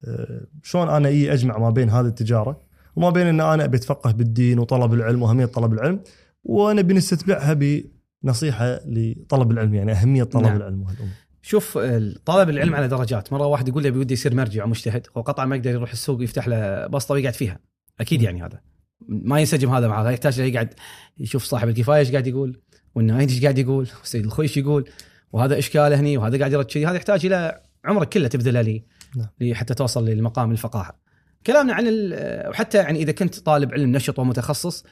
آه، 0.04 0.46
شلون 0.62 0.88
أنا 0.88 1.08
إي 1.08 1.32
أجمع 1.32 1.58
ما 1.58 1.70
بين 1.70 1.90
هذه 1.90 2.06
التجارة؟ 2.06 2.60
وما 2.96 3.10
بين 3.10 3.26
إن 3.26 3.40
أنا 3.40 3.64
أبي 3.64 3.76
أتفقه 3.76 4.12
بالدين 4.12 4.58
وطلب 4.58 4.94
العلم 4.94 5.22
وأهمية 5.22 5.46
طلب 5.46 5.72
العلم. 5.72 6.00
ونبي 6.44 6.94
نستتبعها 6.94 7.82
بنصيحة 8.24 8.80
لطلب 8.86 9.50
العلم 9.50 9.74
يعني 9.74 9.92
أهمية 9.92 10.24
طلب 10.24 10.42
نعم. 10.42 10.56
العلم 10.56 10.82
وهالامور 10.82 11.10
شوف 11.42 11.78
طلب 12.24 12.50
العلم 12.50 12.74
على 12.74 12.88
درجات. 12.88 13.32
مرة 13.32 13.46
واحد 13.46 13.68
يقول 13.68 13.82
لي 13.82 13.90
بودي 13.90 14.14
يصير 14.14 14.34
مرجع 14.34 14.64
ومجتهد 14.64 15.06
هو 15.16 15.22
قطعا 15.22 15.44
ما 15.44 15.56
يقدر 15.56 15.70
يروح 15.70 15.92
السوق 15.92 16.22
يفتح 16.22 16.48
له 16.48 16.86
بسطة 16.86 17.12
ويقعد 17.12 17.34
فيها. 17.34 17.58
أكيد 18.00 18.22
يعني 18.22 18.42
هذا. 18.42 18.60
ما 19.08 19.40
ينسجم 19.40 19.74
هذا 19.74 19.88
مع 19.88 20.02
هذا 20.02 20.10
يحتاج 20.10 20.38
يقعد. 20.38 20.74
يشوف 21.18 21.44
صاحب 21.44 21.68
الكفاية 21.68 21.98
إيش 21.98 22.10
قاعد 22.10 22.26
يقول 22.26 22.60
والنايد 22.94 23.30
إيش 23.30 23.42
قاعد 23.42 23.58
يقول 23.58 23.88
والسيد 24.00 24.24
الخوي 24.24 24.44
إيش 24.44 24.56
يقول 24.56 24.88
وهذا 25.32 25.58
اشكاله 25.58 26.00
هني 26.00 26.16
وهذا 26.16 26.38
قاعد 26.38 26.52
يرد 26.52 26.64
كذي 26.64 26.86
هذا 26.86 26.96
يحتاج 26.96 27.26
إلى 27.26 27.60
عمرك 27.84 28.08
كله 28.08 28.28
تبذله 28.28 28.60
لي 28.60 28.84
نعم. 29.16 29.54
حتى 29.54 29.74
توصل 29.74 30.04
للمقام 30.08 30.50
الفقاهة. 30.50 30.98
كلامنا 31.46 31.74
عن 31.74 31.84
ال- 31.88 32.48
وحتى 32.50 32.78
يعني 32.78 33.02
إذا 33.02 33.12
كنت 33.12 33.38
طالب 33.38 33.72
علم 33.72 33.92
نشط 33.92 34.18
ومتخصص 34.18 34.84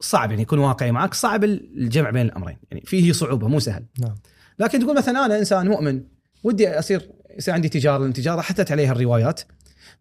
صعب 0.00 0.30
يعني 0.30 0.42
يكون 0.42 0.58
واقعي 0.58 0.92
معك 0.92 1.14
صعب 1.14 1.44
الجمع 1.44 2.10
بين 2.10 2.26
الأمرين. 2.26 2.56
يعني 2.70 2.84
فيه 2.86 3.12
صعوبة 3.12 3.48
مو 3.48 3.60
سهل. 3.60 3.84
نعم. 4.00 4.14
لكن 4.58 4.80
تقول 4.80 4.96
مثلا 4.96 5.26
أنا 5.26 5.38
إنسان 5.38 5.68
مؤمن 5.68 6.02
ودي 6.44 6.68
أصير 6.68 7.10
يصير 7.38 7.54
عندي 7.54 7.68
تجارة 7.68 7.98
لأن 7.98 8.08
التجاره 8.08 8.40
حتت 8.40 8.72
عليها 8.72 8.92
الروايات 8.92 9.40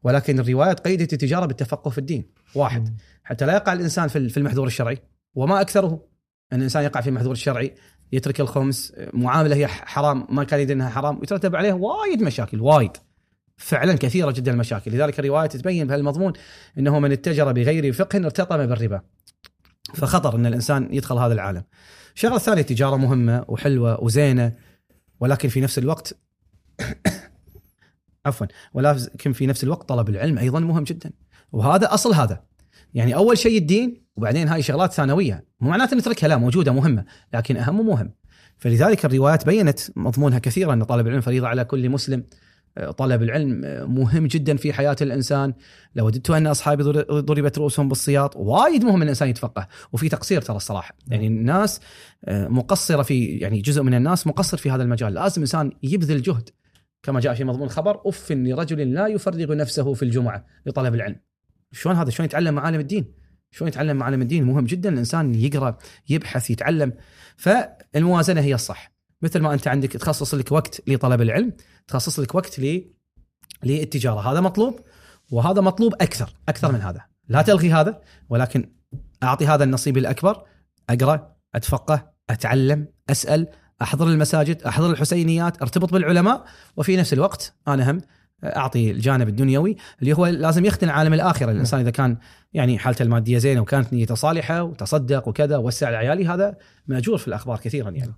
ولكن 0.03 0.39
الروايات 0.39 0.79
قيدت 0.79 1.13
التجارة 1.13 1.45
بالتفقه 1.45 1.89
في 1.89 1.97
الدين. 1.97 2.25
واحد. 2.55 2.97
حتى 3.23 3.45
لا 3.45 3.53
يقع 3.53 3.73
الإنسان 3.73 4.07
في 4.07 4.37
المحذور 4.37 4.67
الشرعي 4.67 4.97
وما 5.35 5.61
أكثره. 5.61 6.05
أن 6.53 6.57
الإنسان 6.57 6.83
يقع 6.83 7.01
في 7.01 7.09
المحذور 7.09 7.31
الشرعي 7.31 7.75
يترك 8.11 8.39
الخمس 8.41 8.93
معاملة 9.13 9.55
هي 9.55 9.67
حرام 9.67 10.27
ما 10.29 10.43
كان 10.43 10.59
يدري 10.59 10.73
إنها 10.73 10.89
حرام 10.89 11.19
ويترتب 11.19 11.55
عليه 11.55 11.73
وايد 11.73 12.23
مشاكل 12.23 12.61
وايد. 12.61 12.91
فعلا 13.57 13.93
كثيرة 13.93 14.31
جدا 14.31 14.51
المشاكل. 14.51 14.91
لذلك 14.91 15.19
الرواية 15.19 15.47
تبين 15.47 15.87
بهالمضمون 15.87 16.33
إنه 16.77 16.99
من 16.99 17.11
اتجر 17.11 17.51
بغير 17.51 17.93
فقه 17.93 18.17
ارتطم 18.17 18.65
بالربا. 18.65 19.01
فخطر 19.95 20.35
إن 20.35 20.45
الإنسان 20.45 20.87
يدخل 20.91 21.17
هذا 21.17 21.33
العالم. 21.33 21.63
الشغلة 22.15 22.35
الثانية 22.35 22.61
تجارة 22.61 22.95
مهمة 22.95 23.45
وحلوة 23.47 24.03
وزينة 24.03 24.53
ولكن 25.19 25.49
في 25.49 25.61
نفس 25.61 25.77
الوقت 25.77 26.17
عفوا 28.25 28.47
ولكن 28.73 29.33
في 29.33 29.47
نفس 29.47 29.63
الوقت 29.63 29.89
طلب 29.89 30.09
العلم 30.09 30.37
أيضا 30.37 30.59
مهم 30.59 30.83
جدا. 30.83 31.11
وهذا 31.51 31.93
أصل 31.93 32.13
هذا. 32.13 32.43
يعني 32.93 33.15
أول 33.15 33.37
شيء 33.37 33.57
الدين 33.57 34.05
وبعدين 34.15 34.47
هاي 34.47 34.61
شغلات 34.61 34.93
ثانوية. 34.93 35.45
مو 35.59 35.69
معناته 35.69 35.97
نتركها 35.97 36.27
لا 36.27 36.37
موجودة 36.37 36.71
مهمة 36.71 37.05
لكن 37.33 37.57
أهم 37.57 37.79
ومهم. 37.79 38.11
فلذلك 38.57 39.05
الروايات 39.05 39.45
بينت 39.45 39.79
مضمونها 39.95 40.39
كثيرا 40.39 40.73
إن 40.73 40.83
طلب 40.83 41.07
العلم 41.07 41.21
فريضة 41.21 41.47
على 41.47 41.65
كل 41.65 41.89
مسلم. 41.89 42.23
طلب 42.97 43.23
العلم 43.23 43.61
آه، 43.65 43.85
مهم 43.85 44.27
جدا 44.27 44.57
في 44.57 44.73
حياة 44.73 44.95
الإنسان. 45.01 45.53
لوددت 45.95 46.29
أن 46.29 46.47
أصحابي 46.47 46.83
ضر- 46.83 47.19
ضربت 47.19 47.57
رؤوسهم 47.57 47.89
بالسياط 47.89 48.35
وايد 48.35 48.83
مهم 48.83 48.95
إن 48.95 49.01
الإنسان 49.01 49.29
يتفقه. 49.29 49.67
وفي 49.93 50.09
تقصير 50.09 50.41
ترى 50.41 50.55
الصراحة. 50.57 50.95
يعني 51.07 51.27
الناس 51.27 51.79
آه، 52.25 52.47
مقصرة 52.47 53.03
في 53.03 53.25
يعني 53.25 53.61
جزء 53.61 53.83
من 53.83 53.93
الناس 53.93 54.27
مقصر 54.27 54.57
في 54.57 54.71
هذا 54.71 54.83
المجال. 54.83 55.13
لازم 55.13 55.35
الانسان 55.35 55.71
يبذل 55.83 56.21
جهد. 56.21 56.49
كما 57.03 57.19
جاء 57.19 57.33
في 57.33 57.43
مضمون 57.43 57.67
الخبر 57.67 58.01
أف 58.05 58.31
لرجل 58.31 58.93
لا 58.93 59.07
يفرغ 59.07 59.55
نفسه 59.55 59.93
في 59.93 60.03
الجمعة 60.03 60.45
لطلب 60.65 60.95
العلم. 60.95 61.15
شلون 61.71 61.95
هذا؟ 61.95 62.09
شلون 62.09 62.25
يتعلم 62.25 62.53
معالم 62.53 62.79
الدين؟ 62.79 63.05
شلون 63.51 63.67
يتعلم 63.67 63.97
معالم 63.97 64.21
الدين؟ 64.21 64.43
مهم 64.43 64.65
جدا 64.65 64.89
الانسان 64.89 65.35
يقرأ 65.35 65.77
يبحث 66.09 66.49
يتعلم. 66.49 66.93
فالموازنة 67.37 68.41
هي 68.41 68.53
الصح. 68.53 68.94
مثل 69.25 69.39
ما 69.39 69.53
أنت 69.53 69.67
عندك 69.67 69.91
تخصص 69.91 70.33
لك 70.33 70.51
وقت 70.51 70.81
لطلب 70.87 71.21
العلم 71.21 71.53
تخصص 71.87 72.19
لك 72.19 72.35
وقت 72.35 72.59
ل 72.59 72.83
للتجارة. 73.63 74.31
هذا 74.31 74.41
مطلوب 74.41 74.79
وهذا 75.31 75.61
مطلوب 75.61 75.93
أكثر 75.93 76.33
أكثر 76.49 76.71
من 76.71 76.81
هذا. 76.81 77.01
لا 77.27 77.41
تلغي 77.41 77.73
هذا 77.73 78.01
ولكن 78.29 78.69
أعطي 79.23 79.47
هذا 79.47 79.63
النصيب 79.63 79.97
الأكبر 79.97 80.43
أقرأ 80.89 81.35
أتفقه 81.55 82.11
أتعلم 82.29 82.87
أسأل 83.09 83.47
أحضر 83.81 84.07
المساجد 84.07 84.63
أحضر 84.63 84.91
الحسينيات 84.91 85.61
أرتبط 85.61 85.93
بالعلماء 85.93 86.45
وفي 86.77 86.97
نفس 86.97 87.13
الوقت 87.13 87.53
أنا 87.67 87.91
هم 87.91 88.01
أعطي 88.43 88.91
الجانب 88.91 89.27
الدنيوي 89.27 89.75
اللي 90.01 90.13
هو 90.13 90.25
لازم 90.25 90.65
يختن 90.65 90.89
عالم 90.89 91.13
الآخرة. 91.13 91.51
الإنسان 91.51 91.79
إذا 91.79 91.89
كان 91.89 92.17
يعني 92.53 92.79
حالته 92.79 93.03
المادية 93.03 93.37
زينة 93.37 93.61
وكانت 93.61 93.93
نيته 93.93 94.15
صالحة 94.15 94.63
وتصدق 94.63 95.27
وكذا 95.27 95.57
ووسع 95.57 95.89
لعيالي 95.89 96.27
هذا 96.27 96.57
مأجور 96.87 97.17
في 97.17 97.27
الأخبار 97.27 97.59
كثيرا 97.59 97.89
يعني. 97.89 98.13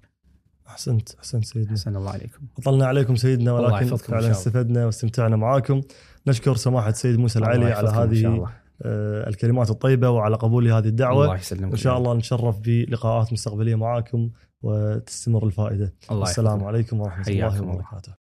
أحسنت 0.68 1.10
أحسنت 1.16 1.46
سيدنا 1.46 1.72
أحسن 1.72 1.96
الله 1.96 2.12
عليكم 2.12 2.40
طلنا 2.66 2.86
عليكم 2.86 3.16
سيدنا 3.16 3.52
ولكن 3.54 3.96
فعلا. 3.96 4.32
استفدنا 4.32 4.86
واستمتعنا 4.86 5.36
معاكم 5.36 5.82
نشكر 6.28 6.56
سماحة 6.56 6.90
السيد 6.90 7.20
موسى 7.20 7.40
العلي 7.40 7.66
على 7.66 7.90
هذه. 7.90 8.48
آه، 8.82 9.30
الكلمات 9.30 9.70
الطيبة 9.70 10.10
وعلى 10.10 10.36
قبول 10.36 10.72
هذه 10.72 10.88
الدعوة 10.88 11.24
الله 11.24 11.36
يسلمك 11.36 11.72
وإن 11.72 11.78
شاء 11.78 11.98
الله 11.98 12.14
نشرف 12.14 12.60
بلقاءات 12.60 13.34
مستقبلية 13.34 13.76
معاكم 13.76 14.30
وتستمر 14.62 15.46
الفائدة 15.46 15.94
الله 16.12 16.24
السلام. 16.24 16.64
عليكم 16.64 17.00
ورحمة 17.02 17.28
الله. 17.28 17.62
وبركاته 17.62 18.27